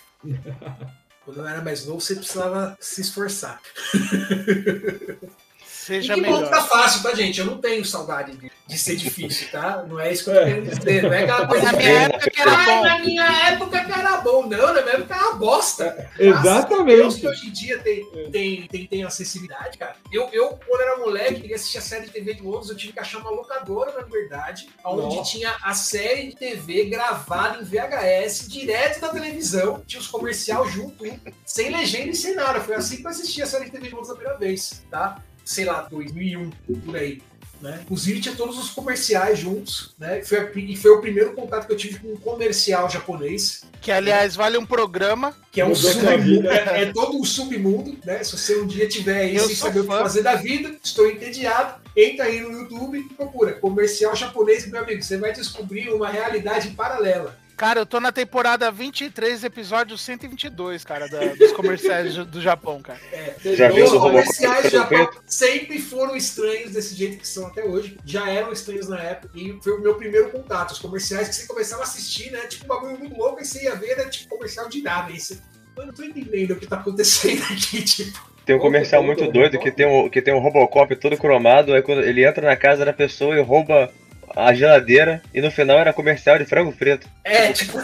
Quando 1.23 1.39
eu 1.39 1.47
era 1.47 1.61
mais 1.61 1.85
novo, 1.85 1.99
você 1.99 2.15
precisava 2.15 2.77
se 2.79 3.01
esforçar. 3.01 3.61
Seja 5.87 6.13
e 6.13 6.15
que 6.15 6.21
bom 6.21 6.33
que 6.35 6.43
melhor. 6.43 6.49
tá 6.51 6.63
fácil, 6.63 7.01
tá, 7.01 7.15
gente? 7.15 7.39
Eu 7.39 7.45
não 7.45 7.57
tenho 7.59 7.83
saudade 7.85 8.35
de, 8.35 8.51
de 8.67 8.77
ser 8.77 8.95
difícil, 8.97 9.47
tá? 9.49 9.83
Não 9.87 9.97
é 9.99 10.11
isso 10.11 10.25
que 10.25 10.29
eu 10.31 10.33
tô 10.33 10.39
É. 10.41 10.45
querendo 10.45 10.69
dizer. 10.77 11.03
Não 11.03 11.13
é 11.13 11.23
aquela 11.23 11.47
coisa 11.47 11.65
Na 11.65 11.73
minha 11.77 11.89
época 12.01 12.29
que 12.29 12.41
era 12.41 12.51
Ai, 12.51 12.65
bom. 12.65 12.83
na 12.83 12.99
minha 12.99 13.47
época 13.49 13.85
que 13.85 13.91
era 13.91 14.17
bom. 14.17 14.45
Não, 14.47 14.73
na 14.73 14.81
minha 14.81 14.93
época 14.95 15.15
era 15.15 15.23
uma 15.29 15.33
bosta. 15.35 16.09
Exatamente. 16.19 16.97
Deus 16.97 17.15
que 17.15 17.27
hoje 17.27 17.47
em 17.47 17.51
dia 17.51 17.79
tem, 17.79 18.05
tem, 18.31 18.67
tem, 18.67 18.85
tem 18.87 19.03
acessibilidade, 19.03 19.77
cara. 19.77 19.95
Eu, 20.11 20.27
eu, 20.33 20.59
quando 20.67 20.81
era 20.81 20.97
moleque, 20.97 21.41
queria 21.41 21.55
assistir 21.55 21.77
a 21.77 21.81
série 21.81 22.05
de 22.07 22.11
TV 22.11 22.33
de 22.33 22.43
outros, 22.43 22.69
eu 22.69 22.75
tive 22.75 22.91
que 22.93 22.99
achar 22.99 23.19
uma 23.19 23.29
locadora, 23.31 23.93
na 23.93 24.01
verdade, 24.03 24.67
onde 24.83 25.15
Nossa. 25.15 25.31
tinha 25.31 25.55
a 25.63 25.73
série 25.73 26.27
de 26.29 26.35
TV 26.35 26.85
gravada 26.85 27.59
em 27.61 27.63
VHS, 27.63 28.47
direto 28.49 28.99
da 28.99 29.09
televisão, 29.09 29.81
tinha 29.87 29.99
os 30.01 30.07
comercial 30.07 30.67
junto, 30.69 31.05
sem 31.45 31.69
legenda 31.71 32.09
e 32.09 32.15
sem 32.15 32.35
nada. 32.35 32.59
Foi 32.59 32.75
assim 32.75 32.97
que 32.97 33.05
eu 33.05 33.09
assisti 33.09 33.41
a 33.41 33.45
série 33.45 33.65
de 33.65 33.71
TV 33.71 33.87
de 33.87 33.93
outros 33.95 34.11
a 34.11 34.15
primeira 34.15 34.37
vez, 34.37 34.83
tá? 34.91 35.21
Sei 35.47 35.63
lá, 35.65 35.81
2001, 35.89 36.49
por 36.85 36.95
aí. 36.97 37.21
né? 37.59 37.79
Inclusive 37.81 38.19
tinha 38.21 38.35
todos 38.35 38.55
os 38.59 38.69
comerciais 38.69 39.39
juntos, 39.39 39.95
né? 39.97 40.21
Foi 40.23 40.37
a- 40.39 40.51
e 40.55 40.75
foi 40.75 40.91
o 40.91 41.01
primeiro 41.01 41.33
contato 41.33 41.65
que 41.65 41.73
eu 41.73 41.77
tive 41.77 41.97
com 41.97 42.09
um 42.13 42.17
comercial 42.17 42.87
japonês, 42.87 43.63
Que, 43.81 43.91
aliás, 43.91 44.35
vale 44.35 44.59
um 44.59 44.65
programa. 44.65 45.35
que 45.51 45.59
é 45.59 45.65
um 45.65 45.73
submundo, 45.73 46.47
é, 46.51 46.83
é 46.83 46.85
todo 46.93 47.17
um 47.17 47.23
submundo, 47.23 47.97
né? 48.05 48.23
Se 48.23 48.37
você 48.37 48.59
um 48.61 48.67
dia 48.67 48.87
tiver 48.87 49.21
aí 49.21 49.35
Eu 49.37 49.47
sem 49.47 49.55
sou 49.55 49.69
saber 49.69 49.79
o 49.79 49.83
que 49.83 49.89
fã. 49.89 49.99
fazer 50.03 50.21
da 50.21 50.35
vida, 50.35 50.75
estou 50.83 51.09
entediado, 51.09 51.81
entra 51.95 52.25
aí 52.25 52.41
no 52.41 52.51
YouTube 52.51 52.99
e 52.99 53.03
procura 53.15 53.53
comercial 53.53 54.15
japonês, 54.15 54.69
meu 54.69 54.81
amigo, 54.83 55.01
você 55.01 55.17
vai 55.17 55.33
descobrir 55.33 55.89
uma 55.89 56.09
realidade 56.09 56.69
paralela. 56.71 57.39
Cara, 57.57 57.79
eu 57.79 57.87
tô 57.87 57.99
na 57.99 58.11
temporada 58.11 58.69
23, 58.69 59.43
episódio 59.43 59.97
122, 59.97 60.85
cara, 60.85 61.07
da- 61.09 61.33
dos 61.33 61.51
comerciais 61.53 62.15
do, 62.15 62.39
Japão, 62.39 62.79
cara. 62.83 62.99
Já 63.43 63.69
viu 63.69 63.85
Os 63.85 63.91
comerciais 63.93 64.65
do 64.65 64.69
Japão 64.69 65.09
sempre 65.25 65.79
foram 65.79 66.15
estranhos 66.15 66.71
desse 66.73 66.93
jeito 66.93 67.17
que 67.17 67.27
são 67.27 67.47
até 67.47 67.63
hoje. 67.65 67.97
Já 68.05 68.29
eram 68.29 68.51
estranhos 68.51 68.87
na 68.87 69.01
época. 69.01 69.31
E 69.35 69.57
foi 69.63 69.73
o 69.73 69.81
meu 69.81 69.95
primeiro 69.95 70.29
contato. 70.29 70.69
Os 70.73 70.79
comerciais 70.79 71.29
que 71.29 71.35
você 71.35 71.47
começava 71.47 71.81
a 71.81 71.85
assistir, 71.85 72.31
né? 72.31 72.41
Tipo, 72.41 72.65
um 72.65 72.67
bagulho 72.67 72.99
muito 72.99 73.17
louco, 73.17 73.41
e 73.41 73.45
você 73.45 73.63
ia 73.63 73.75
ver, 73.75 73.89
era 73.89 74.07
tipo 74.07 74.29
comercial 74.35 74.69
de 74.69 74.83
nada. 74.83 75.11
Aí 75.11 75.19
você, 75.19 75.39
mano, 75.75 75.87
não 75.87 75.93
tô 75.95 76.03
entendendo 76.03 76.51
o 76.51 76.55
que 76.57 76.67
tá 76.67 76.75
acontecendo 76.75 77.41
aqui, 77.51 77.81
tipo. 77.83 78.37
Tem 78.45 78.55
um 78.55 78.59
comercial 78.59 79.01
muito 79.01 79.31
doido 79.31 79.57
que 79.57 79.71
tem, 79.71 79.87
um, 79.87 80.07
que 80.07 80.21
tem 80.21 80.33
um 80.33 80.39
Robocop 80.39 80.95
todo 80.95 81.17
cromado, 81.17 81.73
aí 81.73 81.81
quando 81.81 82.01
ele 82.01 82.23
entra 82.23 82.45
na 82.47 82.55
casa 82.55 82.85
da 82.85 82.93
pessoa 82.93 83.35
e 83.35 83.41
rouba 83.41 83.91
a 84.37 84.53
geladeira, 84.53 85.21
e 85.33 85.41
no 85.41 85.49
final 85.49 85.79
era 85.79 85.91
comercial 85.91 86.37
de 86.37 86.45
frango 86.45 86.71
frito. 86.71 87.09
É, 87.23 87.51
tipo. 87.51 87.79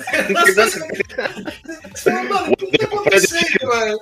Fala, 1.95 2.23
mano, 2.23 2.53
o 2.53 2.57
que 2.57 2.77
tá 2.77 2.85
acontecendo, 2.85 3.67
mano? 3.67 3.99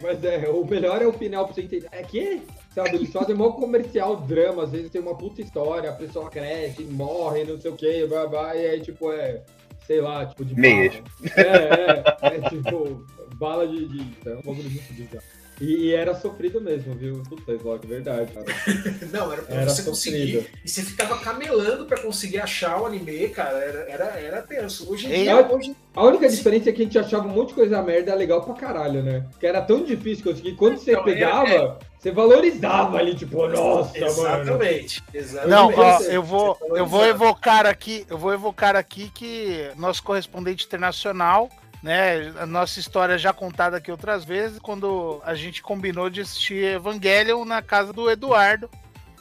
Mas 0.00 0.22
é, 0.22 0.48
o 0.50 0.64
melhor 0.66 1.00
é 1.00 1.06
o 1.06 1.12
final 1.12 1.46
pra 1.46 1.54
você 1.54 1.62
entender. 1.62 1.88
É 1.90 2.02
que, 2.02 2.42
sabe, 2.74 2.96
eles 2.96 3.10
fazem 3.10 3.34
mó 3.34 3.52
comercial 3.52 4.16
drama, 4.16 4.64
às 4.64 4.70
vezes 4.70 4.90
tem 4.90 5.00
uma 5.00 5.16
puta 5.16 5.40
história, 5.40 5.88
a 5.88 5.94
pessoa 5.94 6.28
cresce, 6.28 6.84
morre, 6.84 7.44
não 7.44 7.58
sei 7.58 7.70
o 7.70 7.76
que, 7.76 8.04
vai, 8.04 8.28
vai, 8.28 8.62
e 8.62 8.66
aí, 8.66 8.80
tipo, 8.82 9.10
é, 9.10 9.40
sei 9.86 10.02
lá, 10.02 10.26
tipo, 10.26 10.44
de 10.44 10.54
Meias. 10.54 10.94
bala. 10.94 11.48
É, 11.48 12.34
é, 12.34 12.36
é 12.36 12.48
tipo, 12.50 13.06
bala 13.36 13.66
de. 13.66 13.88
de 13.88 14.28
é 14.28 14.34
um 14.34 14.42
bagulho 14.42 14.70
muito 14.70 14.92
bizarro. 14.92 15.24
E, 15.64 15.86
e 15.86 15.94
era 15.94 16.14
sofrido 16.14 16.60
mesmo, 16.60 16.94
viu? 16.94 17.22
Puta, 17.28 17.52
Slock, 17.52 17.86
verdade, 17.86 18.30
cara. 18.32 18.46
Não, 19.12 19.32
era 19.32 19.42
pra 19.42 19.54
Era 19.56 19.70
você 19.70 19.82
conseguir. 19.82 20.32
sofrido. 20.34 20.58
E 20.64 20.68
você 20.68 20.82
ficava 20.82 21.18
camelando 21.18 21.86
pra 21.86 21.98
conseguir 22.00 22.38
achar 22.40 22.80
o 22.80 22.86
anime, 22.86 23.28
cara. 23.30 23.58
Era, 23.58 23.78
era, 23.90 24.04
era 24.20 24.42
tenso. 24.42 24.90
Hoje 24.92 25.06
em 25.06 25.10
Ei, 25.12 25.22
dia, 25.22 25.46
hoje, 25.50 25.74
A 25.94 26.04
única 26.04 26.28
diferença 26.28 26.68
é 26.68 26.72
que 26.72 26.82
a 26.82 26.84
gente 26.84 26.98
achava 26.98 27.26
um 27.26 27.30
monte 27.30 27.48
de 27.48 27.54
coisa 27.54 27.80
merda 27.82 28.14
legal 28.14 28.42
pra 28.42 28.54
caralho, 28.54 29.02
né? 29.02 29.26
Que 29.40 29.46
era 29.46 29.62
tão 29.62 29.82
difícil 29.84 30.24
conseguir. 30.24 30.52
Quando 30.56 30.76
você 30.78 30.90
Então, 30.92 31.02
é- 31.02 31.04
pegava, 31.04 31.78
você 31.98 32.10
valorizava 32.10 32.98
ali, 32.98 33.14
tipo, 33.14 33.46
nossa, 33.48 33.92
mano. 33.98 34.06
Exatamente. 34.06 35.02
Exatamente. 35.14 35.50
Não, 35.50 35.72
ó, 35.74 36.00
eu 36.02 36.22
vou, 36.22 36.58
eu 36.76 36.84
vou 36.86 37.06
evocar 37.06 37.64
aqui, 37.66 38.04
eu 38.10 38.18
vou 38.18 38.32
evocar 38.34 38.76
aqui 38.76 39.10
que 39.14 39.70
nosso 39.76 40.02
correspondente 40.02 40.66
internacional, 40.66 41.48
né, 41.84 42.32
a 42.40 42.46
nossa 42.46 42.80
história 42.80 43.18
já 43.18 43.30
contada 43.30 43.76
aqui 43.76 43.90
outras 43.90 44.24
vezes, 44.24 44.58
quando 44.58 45.20
a 45.22 45.34
gente 45.34 45.62
combinou 45.62 46.08
de 46.08 46.22
assistir 46.22 46.64
Evangelion 46.64 47.44
na 47.44 47.60
casa 47.60 47.92
do 47.92 48.10
Eduardo, 48.10 48.70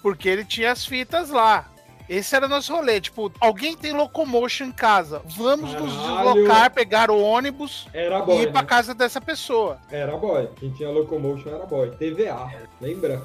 porque 0.02 0.30
ele 0.30 0.46
tinha 0.46 0.72
as 0.72 0.86
fitas 0.86 1.30
lá. 1.30 1.70
Esse 2.08 2.34
era 2.36 2.48
nosso 2.48 2.74
rolê, 2.74 3.02
tipo, 3.02 3.30
alguém 3.38 3.76
tem 3.76 3.92
locomotion 3.92 4.68
em 4.68 4.72
casa, 4.72 5.22
vamos 5.26 5.74
nos 5.74 5.94
Caralho. 5.94 6.34
deslocar, 6.34 6.72
pegar 6.72 7.12
o 7.12 7.22
ônibus 7.22 7.88
Era 7.94 8.20
e 8.20 8.22
boy, 8.22 8.42
ir 8.44 8.52
pra 8.54 8.62
né? 8.62 8.68
casa 8.68 8.94
dessa 8.94 9.20
pessoa. 9.20 9.78
Era 9.92 10.16
boy. 10.16 10.48
Quem 10.56 10.72
tinha 10.72 10.90
locomotion 10.90 11.50
era 11.54 11.66
boy. 11.66 11.92
TVA, 11.92 12.50
lembra? 12.80 13.22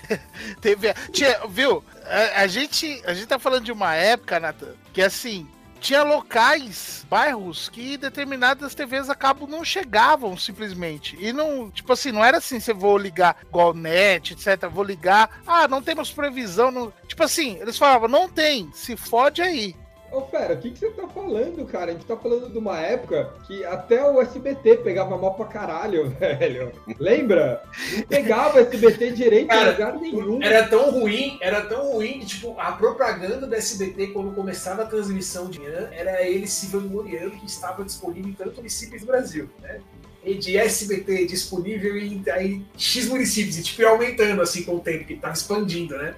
Teve, 0.62 0.94
tinha, 1.12 1.46
viu? 1.48 1.84
A, 2.06 2.42
a 2.42 2.46
gente, 2.46 3.02
a 3.04 3.12
gente 3.12 3.26
tá 3.26 3.38
falando 3.38 3.64
de 3.64 3.72
uma 3.72 3.94
época, 3.94 4.40
Nathan, 4.40 4.72
que 4.92 5.02
assim, 5.02 5.46
tinha 5.80 6.02
locais, 6.02 7.04
bairros 7.08 7.68
que 7.68 7.96
determinadas 7.96 8.74
TVs 8.74 9.08
a 9.08 9.14
cabo 9.14 9.46
não 9.46 9.64
chegavam 9.64 10.36
simplesmente. 10.36 11.16
E 11.18 11.32
não, 11.32 11.70
tipo 11.70 11.92
assim, 11.92 12.12
não 12.12 12.24
era 12.24 12.38
assim, 12.38 12.60
você 12.60 12.72
vou 12.72 12.98
ligar 12.98 13.36
igual 13.42 13.72
net, 13.72 14.34
etc. 14.34 14.68
Vou 14.70 14.84
ligar, 14.84 15.40
ah, 15.46 15.66
não 15.66 15.82
temos 15.82 16.12
previsão. 16.12 16.70
Não... 16.70 16.92
Tipo 17.08 17.24
assim, 17.24 17.58
eles 17.58 17.78
falavam, 17.78 18.08
não 18.08 18.28
tem, 18.28 18.70
se 18.72 18.96
fode 18.96 19.40
aí. 19.40 19.74
Ô, 20.12 20.22
pera, 20.22 20.54
o 20.54 20.58
que, 20.58 20.70
que 20.70 20.78
você 20.78 20.90
tá 20.90 21.06
falando, 21.08 21.64
cara? 21.66 21.90
A 21.90 21.94
gente 21.94 22.04
tá 22.04 22.16
falando 22.16 22.50
de 22.50 22.58
uma 22.58 22.78
época 22.80 23.32
que 23.46 23.64
até 23.64 24.04
o 24.04 24.20
SBT 24.20 24.78
pegava 24.78 25.16
mal 25.16 25.34
pra 25.34 25.46
caralho, 25.46 26.10
velho. 26.18 26.72
Lembra? 26.98 27.62
Não 27.96 28.02
pegava 28.02 28.60
SBT 28.60 29.12
direito 29.12 29.48
Cara, 29.48 29.68
em 29.68 29.72
lugar 29.72 29.94
nenhum. 29.98 30.42
Era 30.42 30.66
tão 30.66 30.90
ruim, 30.90 31.38
era 31.40 31.62
tão 31.62 31.92
ruim 31.92 32.20
que, 32.20 32.26
tipo, 32.26 32.58
a 32.58 32.72
propaganda 32.72 33.46
da 33.46 33.56
SBT, 33.56 34.08
quando 34.08 34.34
começava 34.34 34.82
a 34.82 34.86
transmissão 34.86 35.48
de 35.48 35.60
manhã, 35.60 35.88
era 35.92 36.26
ele 36.26 36.46
se 36.46 36.66
vangloriando 36.66 37.36
que 37.36 37.46
estava 37.46 37.84
disponível 37.84 38.30
em 38.30 38.34
tantos 38.34 38.56
municípios 38.56 39.02
do 39.02 39.06
Brasil, 39.06 39.48
né? 39.62 39.80
E 40.22 40.34
de 40.34 40.56
SBT 40.58 41.24
disponível 41.26 41.96
em 41.96 42.22
aí, 42.30 42.62
X 42.76 43.06
municípios, 43.08 43.56
e 43.56 43.62
tipo, 43.62 43.80
ia 43.80 43.88
aumentando 43.88 44.42
assim 44.42 44.62
com 44.64 44.76
o 44.76 44.80
tempo, 44.80 45.04
que 45.06 45.14
tava 45.14 45.32
expandindo, 45.32 45.96
né? 45.96 46.14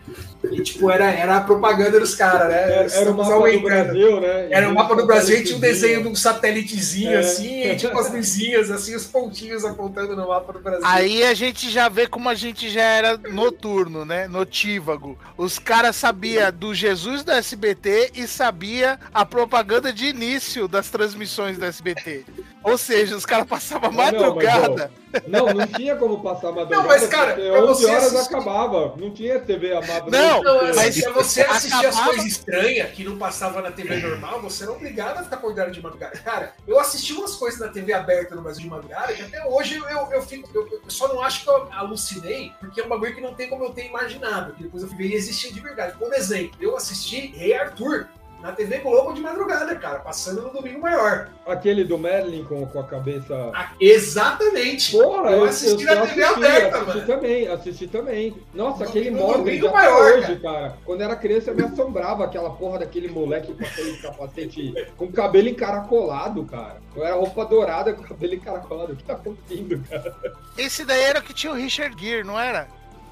E 0.51 0.61
tipo, 0.61 0.91
era, 0.91 1.09
era 1.09 1.37
a 1.37 1.41
propaganda 1.41 2.01
dos 2.01 2.15
caras, 2.15 2.49
né? 2.49 2.63
Era, 2.63 2.93
era 2.95 3.11
o 3.13 3.17
mapa 3.17 3.29
do 3.31 3.35
aumentando. 3.37 3.63
Brasil, 3.69 4.21
né? 4.21 4.49
Era 4.51 4.69
o 4.69 4.75
mapa 4.75 4.97
do 4.97 5.07
Brasil 5.07 5.39
e 5.39 5.45
tinha 5.45 5.57
um 5.57 5.61
desenho 5.61 5.99
de 5.99 6.03
do 6.03 6.11
um 6.11 6.15
satélitezinho 6.17 7.13
É. 7.13 7.19
assim, 7.19 7.63
e 7.63 7.77
tipo 7.77 7.97
as 7.97 8.13
luzinhas, 8.13 8.71
assim, 8.73 8.95
os 8.97 9.07
pontinhos 9.07 9.65
apontando 9.65 10.17
no 10.17 10.27
mapa 10.27 10.53
do 10.53 10.59
Brasil. 10.59 10.85
Aí 10.85 11.23
a 11.23 11.35
gente 11.35 11.71
já 11.71 11.89
vê 11.89 12.09
como 12.09 12.29
a 12.29 12.35
gente 12.35 12.69
já 12.71 12.83
era 12.83 13.17
noturno, 13.17 14.05
né? 14.05 14.27
Notívago. 14.27 15.17
Os 15.37 15.61
caras 15.61 15.95
sabia 15.95 16.51
do 16.51 16.75
Jesus 16.75 17.23
do 17.23 17.31
SBT 17.31 18.11
e 18.17 18.27
sabia 18.27 18.99
a 19.15 19.25
propaganda 19.25 19.93
de 19.93 20.07
início 20.07 20.67
das 20.67 20.91
transmissões 20.91 21.57
do 21.57 21.65
SBT. 21.65 22.25
Ou 22.65 22.79
seja, 22.79 23.17
os 23.17 23.27
caras 23.27 23.47
passavam 23.47 23.91
Não, 23.91 24.05
não, 24.05 24.13
madrugada. 24.35 24.91
Não, 25.27 25.47
não 25.47 25.67
tinha 25.67 25.95
como 25.97 26.23
passar 26.23 26.53
madrugada. 26.53 26.77
Não, 26.77 26.87
mas, 26.87 27.07
cara, 27.07 27.35
porque 27.35 27.51
pra 27.51 27.65
11 27.65 27.83
você 27.83 27.91
horas 27.91 28.15
assistir- 28.15 28.35
acabava. 28.35 28.95
Não 28.97 29.11
tinha 29.11 29.41
TV 29.41 29.73
amada. 29.73 30.05
Não, 30.11 30.43
Não, 30.43 30.63
mas 30.65 30.77
mas 30.77 30.95
se 30.95 31.09
você 31.11 31.43
assistir 31.43 31.75
as 31.87 31.97
acabava- 31.97 32.05
coisas 32.15 32.27
estranhas 32.27 32.91
que 32.93 33.05
não 33.05 33.19
passava 33.19 33.61
na 33.61 33.71
TV 33.73 33.97
normal, 33.97 34.41
você 34.41 34.63
era 34.65 34.73
obrigado 34.73 35.19
a 35.19 35.25
ficar 35.25 35.37
acordado 35.37 35.71
de 35.71 35.83
madrugada. 35.83 36.19
Cara, 36.19 36.55
eu 36.67 36.79
assisti 36.81 37.13
umas 37.13 37.35
coisas 37.35 37.61
na 37.61 37.69
TV 37.69 37.93
aberta 37.93 38.35
no 38.35 38.43
Brasil 38.43 38.63
de 38.63 38.69
madrugada 38.71 39.13
que 39.13 39.23
até 39.23 39.45
hoje 39.47 39.75
eu, 39.77 39.89
eu, 39.89 40.09
eu 40.13 40.23
fico. 40.23 40.49
Eu, 40.55 40.67
eu 40.67 40.81
só 40.91 41.09
não 41.09 41.21
acho 41.23 41.43
que 41.45 41.51
eu 41.51 41.69
alucinei, 41.73 42.53
porque 42.61 42.81
é 42.81 42.85
um 42.85 42.89
bagulho 42.89 43.15
que 43.15 43.21
não 43.21 43.35
tem 43.35 43.49
como 43.51 43.65
eu 43.65 43.71
ter 43.71 43.87
imaginado. 43.87 44.55
Que 44.55 44.63
depois 44.63 44.83
eu 44.83 44.89
fui 44.89 44.97
ver 44.99 45.09
e 45.09 45.15
existia 45.15 45.53
de 45.53 45.61
verdade. 45.61 45.97
Por 45.99 46.13
exemplo, 46.15 46.57
eu 46.61 46.77
assisti 46.77 47.27
Rei 47.37 47.53
Arthur 47.55 48.07
na 48.43 48.53
TV 48.53 48.79
Globo 48.79 49.13
de 49.13 49.21
madrugada, 49.21 49.75
cara, 49.77 50.01
passando 50.01 50.43
no 50.43 50.51
domingo 50.51 50.81
maior. 50.81 51.29
Aquele 51.47 51.85
do 51.85 51.97
Merlin 51.97 52.45
com, 52.45 52.67
com 52.67 52.81
a 52.81 52.85
cabeça. 52.85 53.51
Ah, 53.55 53.71
exatamente. 53.81 54.93
Porra, 54.93 55.31
eu 55.31 55.45
assisti 55.45 55.85
na 55.85 56.07
TV 56.07 56.23
aberta, 56.25 56.79
assisti 56.79 56.95
mano. 56.97 57.07
também, 57.07 57.49
assisti 57.49 57.87
também. 57.87 58.37
Nossa, 58.53 58.85
No- 58.85 58.91
aquele 58.91 59.11
Morgan 59.11 59.39
domingo 59.45 59.67
já 59.67 59.73
maior, 59.73 60.13
hoje, 60.19 60.37
cara. 60.41 60.77
Quando 60.85 61.01
eu 61.01 61.07
era 61.07 61.17
criança 61.17 61.51
eu 61.51 61.55
me 61.57 61.63
assombrava 61.65 62.25
aquela 62.25 62.51
porra 62.51 62.81
daquele 62.81 63.09
moleque 63.09 63.55
com 63.55 63.65
aquele 63.65 63.97
capacete 63.99 64.75
com 64.97 65.11
cabelo 65.13 65.49
encaracolado, 65.49 66.45
cara. 66.45 66.77
Eu 66.97 67.05
era 67.05 67.15
roupa 67.15 67.45
dourada 67.45 67.93
com 67.93 68.03
cabelo 68.03 68.35
encaracolado. 68.35 68.93
O 68.93 68.97
que 68.97 69.05
tá 69.05 69.15
acontecendo, 69.15 69.83
cara? 69.89 70.15
Esse 70.59 70.85
daí 70.85 71.03
era 71.03 71.21
o 71.21 71.23
que 71.23 71.33
tinha 71.33 71.53
o 71.53 71.57
Richard 71.57 71.95
Gere, 72.03 72.25
não 72.25 72.39
era? 72.39 72.67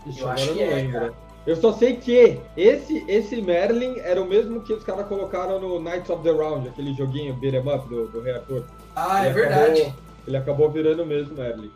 Ixi, 0.07 0.21
Eu 0.21 0.29
agora 0.29 0.41
acho 0.43 0.51
eu 0.51 0.57
que 0.57 0.65
não 0.65 0.71
é, 0.73 0.75
lembro. 0.75 0.93
cara. 1.01 1.30
Eu 1.47 1.57
só 1.57 1.73
sei 1.73 1.97
que 1.97 2.39
esse, 2.57 3.05
esse 3.09 3.41
Merlin 3.41 3.99
era 3.99 4.21
o 4.23 4.27
mesmo 4.29 4.61
que 4.61 4.73
os 4.73 4.85
caras 4.85 5.07
colocaram 5.07 5.59
no 5.59 5.81
Knights 5.81 6.11
of 6.11 6.23
the 6.23 6.31
Round, 6.31 6.69
aquele 6.69 6.95
joguinho 6.95 7.35
beat 7.35 7.55
'em 7.55 7.59
up 7.75 7.89
do, 7.89 8.09
do 8.09 8.21
reator. 8.21 8.65
Ah, 8.95 9.25
é 9.25 9.27
Ele 9.31 9.35
verdade. 9.35 9.81
acabou- 9.83 9.95
ele 10.29 10.37
acabou 10.37 10.71
virando 10.71 11.07
mesmo 11.07 11.35
Merlin. 11.35 11.71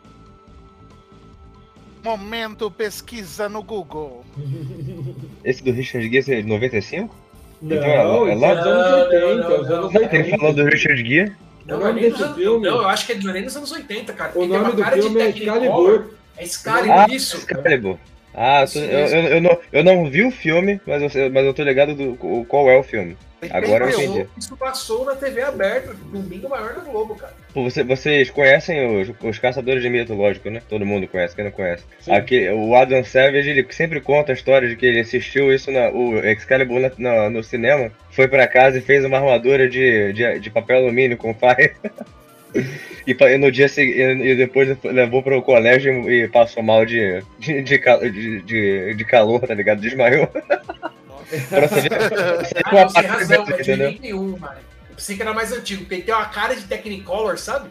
Momento 2.03 2.69
pesquisa 2.69 3.49
no 3.49 3.63
Google. 3.63 4.23
Esse 5.43 5.63
do 5.63 5.71
Richard 5.71 6.07
Gere 6.09 6.39
é 6.39 6.41
de 6.41 6.47
95? 6.47 7.15
Não, 7.61 7.75
Então, 7.77 8.27
é 8.27 8.31
isso 8.33 8.41
lá- 8.41 8.47
é 8.49 8.55
dos 8.55 8.65
anos 8.67 8.85
Não, 8.91 8.99
80, 8.99 9.35
não, 9.49 9.61
os 9.61 9.69
não, 9.69 9.75
anos 9.77 9.93
não. 9.93 10.01
Ele 10.01 10.09
80. 10.17 10.37
falou 10.37 10.53
do 10.53 10.65
Richard 10.65 11.05
Gere? 11.09 11.35
Não, 11.65 11.77
O 11.77 11.79
não, 11.79 11.87
é 11.87 12.05
anos, 12.05 12.35
filme- 12.35 12.67
não, 12.69 12.75
eu 12.83 12.87
acho 12.89 13.05
que 13.07 13.11
é 13.13 13.15
nem 13.15 13.43
dos 13.43 13.57
anos 13.57 13.71
80, 13.71 14.13
cara. 14.13 14.31
O 14.35 14.45
nome 14.45 14.59
uma 14.65 14.71
do 14.71 14.83
cara 14.83 14.95
de 14.97 15.01
filme 15.01 15.19
é. 15.21 15.29
Excalibur. 15.29 16.05
É 16.37 16.43
Excalibur, 16.43 16.91
Ah, 16.91 17.05
isso. 17.09 17.37
Excalibur. 17.37 17.97
Ah, 18.35 18.61
eu, 18.63 18.67
tô- 18.71 18.79
eu, 18.79 18.99
eu, 19.07 19.27
eu 19.35 19.41
não, 19.41 19.57
eu 19.71 19.83
não 19.83 20.05
vi 20.09 20.23
o 20.25 20.31
filme, 20.31 20.79
mas 20.85 21.15
eu, 21.15 21.31
mas 21.31 21.45
eu 21.45 21.53
tô 21.53 21.63
ligado 21.63 21.95
do 21.95 22.15
qual 22.47 22.69
é 22.69 22.77
o 22.77 22.83
filme. 22.83 23.17
Agora 23.51 23.85
eu 23.85 23.89
entendi. 23.91 24.27
Isso 24.37 24.57
passou 24.57 25.05
na 25.05 25.13
TV 25.15 25.41
aberta, 25.43 25.93
domingo 26.11 26.49
maior 26.49 26.73
da 26.73 26.81
Globo, 26.81 27.13
cara. 27.15 27.33
Você- 27.53 27.83
vocês 27.83 28.29
conhecem 28.31 29.01
os, 29.01 29.11
os 29.21 29.37
Caçadores 29.37 29.83
de 29.83 29.89
Mito, 29.89 30.13
lógico, 30.15 30.49
né? 30.49 30.61
Todo 30.67 30.85
mundo 30.85 31.07
conhece, 31.07 31.35
quem 31.35 31.45
não 31.45 31.51
conhece. 31.51 31.83
Sim. 31.99 32.11
Aqui, 32.11 32.49
o 32.49 32.73
Adam 32.75 33.03
Savage, 33.03 33.49
ele 33.49 33.65
sempre 33.69 34.01
conta 34.01 34.31
a 34.31 34.35
história 34.35 34.67
de 34.67 34.75
que 34.75 34.85
ele 34.85 34.99
assistiu 35.01 35.53
isso, 35.53 35.71
na, 35.71 35.89
o 35.91 36.17
Excalibur 36.25 36.79
na- 36.79 36.91
na- 36.97 37.29
no 37.29 37.43
cinema, 37.43 37.91
foi 38.09 38.27
pra 38.27 38.47
casa 38.47 38.79
e 38.79 38.81
fez 38.81 39.05
uma 39.05 39.17
armadura 39.17 39.69
de, 39.69 40.11
de, 40.13 40.39
de 40.39 40.49
papel 40.49 40.77
alumínio 40.77 41.15
com 41.17 41.29
o 41.29 41.35
pai. 41.35 41.71
E, 43.07 43.11
e 43.11 43.37
no 43.37 43.51
dia 43.51 43.67
seguinte, 43.69 43.99
e 43.99 44.35
depois 44.35 44.77
levou 44.83 45.21
pro 45.21 45.41
colégio 45.41 46.09
e 46.09 46.27
passou 46.27 46.63
mal 46.63 46.85
de, 46.85 47.21
de, 47.39 47.61
de, 47.61 48.41
de, 48.41 48.93
de- 48.95 49.05
calor, 49.05 49.41
tá 49.41 49.53
ligado? 49.53 49.79
Desmaiou. 49.81 50.27
pra 50.27 51.67
você 51.67 51.81
ver, 51.81 51.91
Ah, 52.65 52.71
não, 52.73 52.89
sem 52.89 53.03
razão, 53.03 53.43
da 53.45 53.51
mas 53.51 53.55
de 53.57 53.71
entendeu? 53.71 53.89
jeito 53.89 54.01
nenhum, 54.01 54.37
mano. 54.37 54.57
Eu 54.89 54.95
pensei 54.95 55.15
que 55.15 55.21
era 55.21 55.33
mais 55.33 55.51
antigo, 55.51 55.81
porque 55.81 55.95
ele 55.95 56.03
tem 56.03 56.15
uma 56.15 56.25
cara 56.25 56.55
de 56.55 56.63
Technicolor, 56.63 57.37
sabe? 57.37 57.69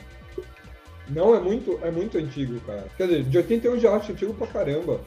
Não, 1.09 1.35
é 1.35 1.41
muito, 1.41 1.79
é 1.83 1.91
muito 1.91 2.17
antigo, 2.19 2.61
cara. 2.61 2.85
Quer 2.97 3.07
dizer, 3.09 3.25
de 3.25 3.37
81 3.39 3.79
já 3.81 3.95
acho 3.97 4.13
antigo 4.13 4.35
pra 4.35 4.47
caramba. 4.47 5.01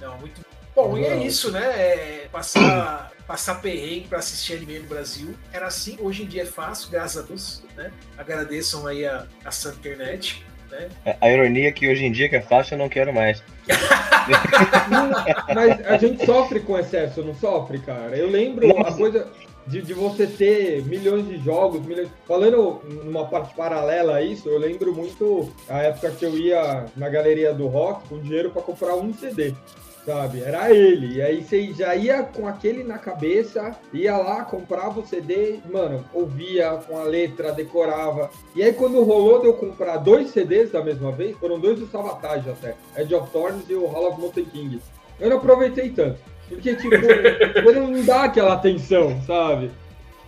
Não, 0.00 0.18
muito. 0.18 0.40
Bom, 0.74 0.96
e 0.96 1.04
é 1.04 1.10
Não. 1.14 1.22
isso, 1.22 1.50
né? 1.50 1.60
É, 1.64 2.28
passar, 2.32 3.10
passar 3.32 3.62
perrengue 3.62 4.08
pra 4.08 4.18
assistir 4.18 4.56
anime 4.56 4.80
no 4.80 4.86
Brasil 4.86 5.34
era 5.54 5.66
assim. 5.66 5.96
Hoje 5.98 6.22
em 6.22 6.26
dia 6.26 6.42
é 6.42 6.46
fácil, 6.46 6.90
graças 6.90 7.24
a 7.24 7.26
Deus, 7.26 7.62
né? 7.74 7.90
Agradeçam 8.18 8.86
aí 8.86 9.06
a, 9.06 9.26
a 9.42 9.50
Santa 9.50 9.78
Internet, 9.78 10.44
né? 10.70 10.90
A 11.18 11.30
ironia 11.30 11.68
é 11.68 11.72
que 11.72 11.88
hoje 11.88 12.04
em 12.04 12.12
dia 12.12 12.28
que 12.28 12.36
é 12.36 12.42
fácil 12.42 12.74
eu 12.74 12.78
não 12.78 12.90
quero 12.90 13.10
mais. 13.10 13.42
Mas 15.54 15.86
a 15.86 15.96
gente 15.96 16.26
sofre 16.26 16.60
com 16.60 16.78
excesso, 16.78 17.24
não 17.24 17.34
sofre, 17.34 17.78
cara? 17.78 18.14
Eu 18.14 18.28
lembro 18.28 18.68
Nossa. 18.68 18.90
a 18.90 18.92
coisa 18.98 19.26
de, 19.66 19.80
de 19.80 19.94
você 19.94 20.26
ter 20.26 20.84
milhões 20.84 21.26
de 21.26 21.38
jogos, 21.38 21.80
milhões... 21.86 22.10
Falando 22.28 22.82
numa 23.02 23.26
parte 23.28 23.54
paralela 23.54 24.16
a 24.16 24.22
isso, 24.22 24.46
eu 24.46 24.58
lembro 24.58 24.94
muito 24.94 25.50
a 25.70 25.78
época 25.78 26.10
que 26.10 26.26
eu 26.26 26.36
ia 26.36 26.84
na 26.94 27.08
galeria 27.08 27.54
do 27.54 27.66
rock 27.66 28.10
com 28.10 28.20
dinheiro 28.20 28.50
pra 28.50 28.60
comprar 28.60 28.94
um 28.94 29.14
CD. 29.14 29.54
Sabe? 30.04 30.42
Era 30.42 30.74
ele. 30.74 31.16
E 31.16 31.22
aí 31.22 31.42
você 31.42 31.72
já 31.72 31.94
ia 31.94 32.22
com 32.24 32.46
aquele 32.48 32.82
na 32.82 32.98
cabeça, 32.98 33.76
ia 33.92 34.16
lá, 34.16 34.44
comprava 34.44 35.00
o 35.00 35.06
CD, 35.06 35.60
mano, 35.70 36.04
ouvia 36.12 36.70
com 36.88 36.98
a 36.98 37.04
letra, 37.04 37.52
decorava. 37.52 38.28
E 38.54 38.62
aí 38.62 38.72
quando 38.72 39.02
rolou 39.04 39.40
de 39.40 39.46
eu 39.46 39.54
comprar 39.54 39.98
dois 39.98 40.30
CDs 40.30 40.72
da 40.72 40.82
mesma 40.82 41.12
vez, 41.12 41.36
foram 41.36 41.60
dois 41.60 41.78
do 41.78 41.86
Savatage 41.86 42.50
até, 42.50 42.74
Edge 42.96 43.14
of 43.14 43.30
Thorns 43.30 43.68
e 43.68 43.74
o 43.74 43.86
Hall 43.86 44.08
of 44.10 44.20
Mountain 44.20 44.44
King. 44.46 44.80
Eu 45.20 45.30
não 45.30 45.36
aproveitei 45.36 45.90
tanto. 45.90 46.18
Porque, 46.48 46.74
tipo, 46.74 46.94
ele 46.94 47.80
não 47.80 48.04
dá 48.04 48.24
aquela 48.24 48.54
atenção, 48.54 49.20
sabe? 49.26 49.70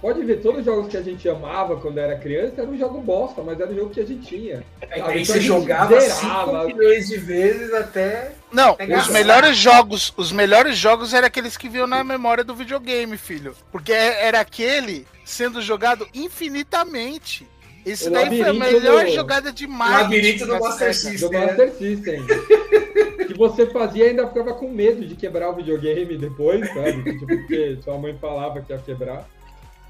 Pode 0.04 0.22
ver, 0.22 0.42
todos 0.42 0.58
os 0.58 0.64
jogos 0.66 0.88
que 0.88 0.98
a 0.98 1.02
gente 1.02 1.26
amava 1.30 1.78
quando 1.78 1.96
era 1.96 2.14
criança 2.18 2.60
era 2.60 2.68
um 2.68 2.76
jogo 2.76 3.00
bosta, 3.00 3.40
mas 3.42 3.58
era 3.58 3.70
o 3.70 3.74
jogo 3.74 3.88
que 3.88 4.00
a 4.00 4.04
gente 4.06 4.26
tinha. 4.26 4.62
Aí, 4.82 5.00
Sabe? 5.00 5.12
aí 5.12 5.22
Então 5.22 5.24
você 5.24 5.32
a 5.32 5.34
gente 5.36 5.46
jogava 5.46 5.98
zerava. 5.98 6.66
5 6.66 6.76
milhões 6.76 7.08
de 7.08 7.16
vezes 7.16 7.72
até. 7.72 8.32
Não, 8.52 8.74
Pegar 8.74 8.98
os 8.98 9.08
a 9.08 9.12
melhores 9.12 9.56
jogos, 9.56 10.12
os 10.14 10.30
melhores 10.30 10.76
jogos 10.76 11.14
eram 11.14 11.26
aqueles 11.26 11.56
que 11.56 11.70
vinham 11.70 11.86
na 11.86 12.04
memória 12.04 12.44
do 12.44 12.54
videogame, 12.54 13.16
filho. 13.16 13.56
Porque 13.72 13.92
é- 13.94 14.26
era 14.26 14.40
aquele 14.40 15.06
sendo 15.24 15.62
jogado 15.62 16.06
infinitamente. 16.12 17.46
Esse 17.86 18.08
O 18.08 18.12
daí 18.12 18.26
foi 18.42 18.48
a 18.50 18.52
melhor 18.52 19.06
do- 19.06 19.10
jogada 19.10 19.50
de 19.50 19.64
O 19.64 19.70
marketing. 19.70 20.02
labirinto 20.02 20.46
do 20.46 20.52
dessa 20.52 20.68
Master 20.68 20.88
do 20.88 20.94
System. 20.94 21.30
né? 21.30 21.46
Master 21.46 21.72
System. 21.72 22.22
que 23.26 23.34
você 23.38 23.66
fazia 23.66 24.04
e 24.04 24.08
ainda 24.10 24.28
ficava 24.28 24.52
com 24.52 24.68
medo 24.70 25.06
de 25.06 25.14
quebrar 25.16 25.48
o 25.50 25.54
videogame 25.56 26.18
depois, 26.18 26.68
sabe? 26.74 27.02
Tipo, 27.04 27.26
porque 27.26 27.78
sua 27.82 27.96
mãe 27.96 28.14
falava 28.20 28.60
que 28.60 28.70
ia 28.70 28.78
quebrar. 28.78 29.26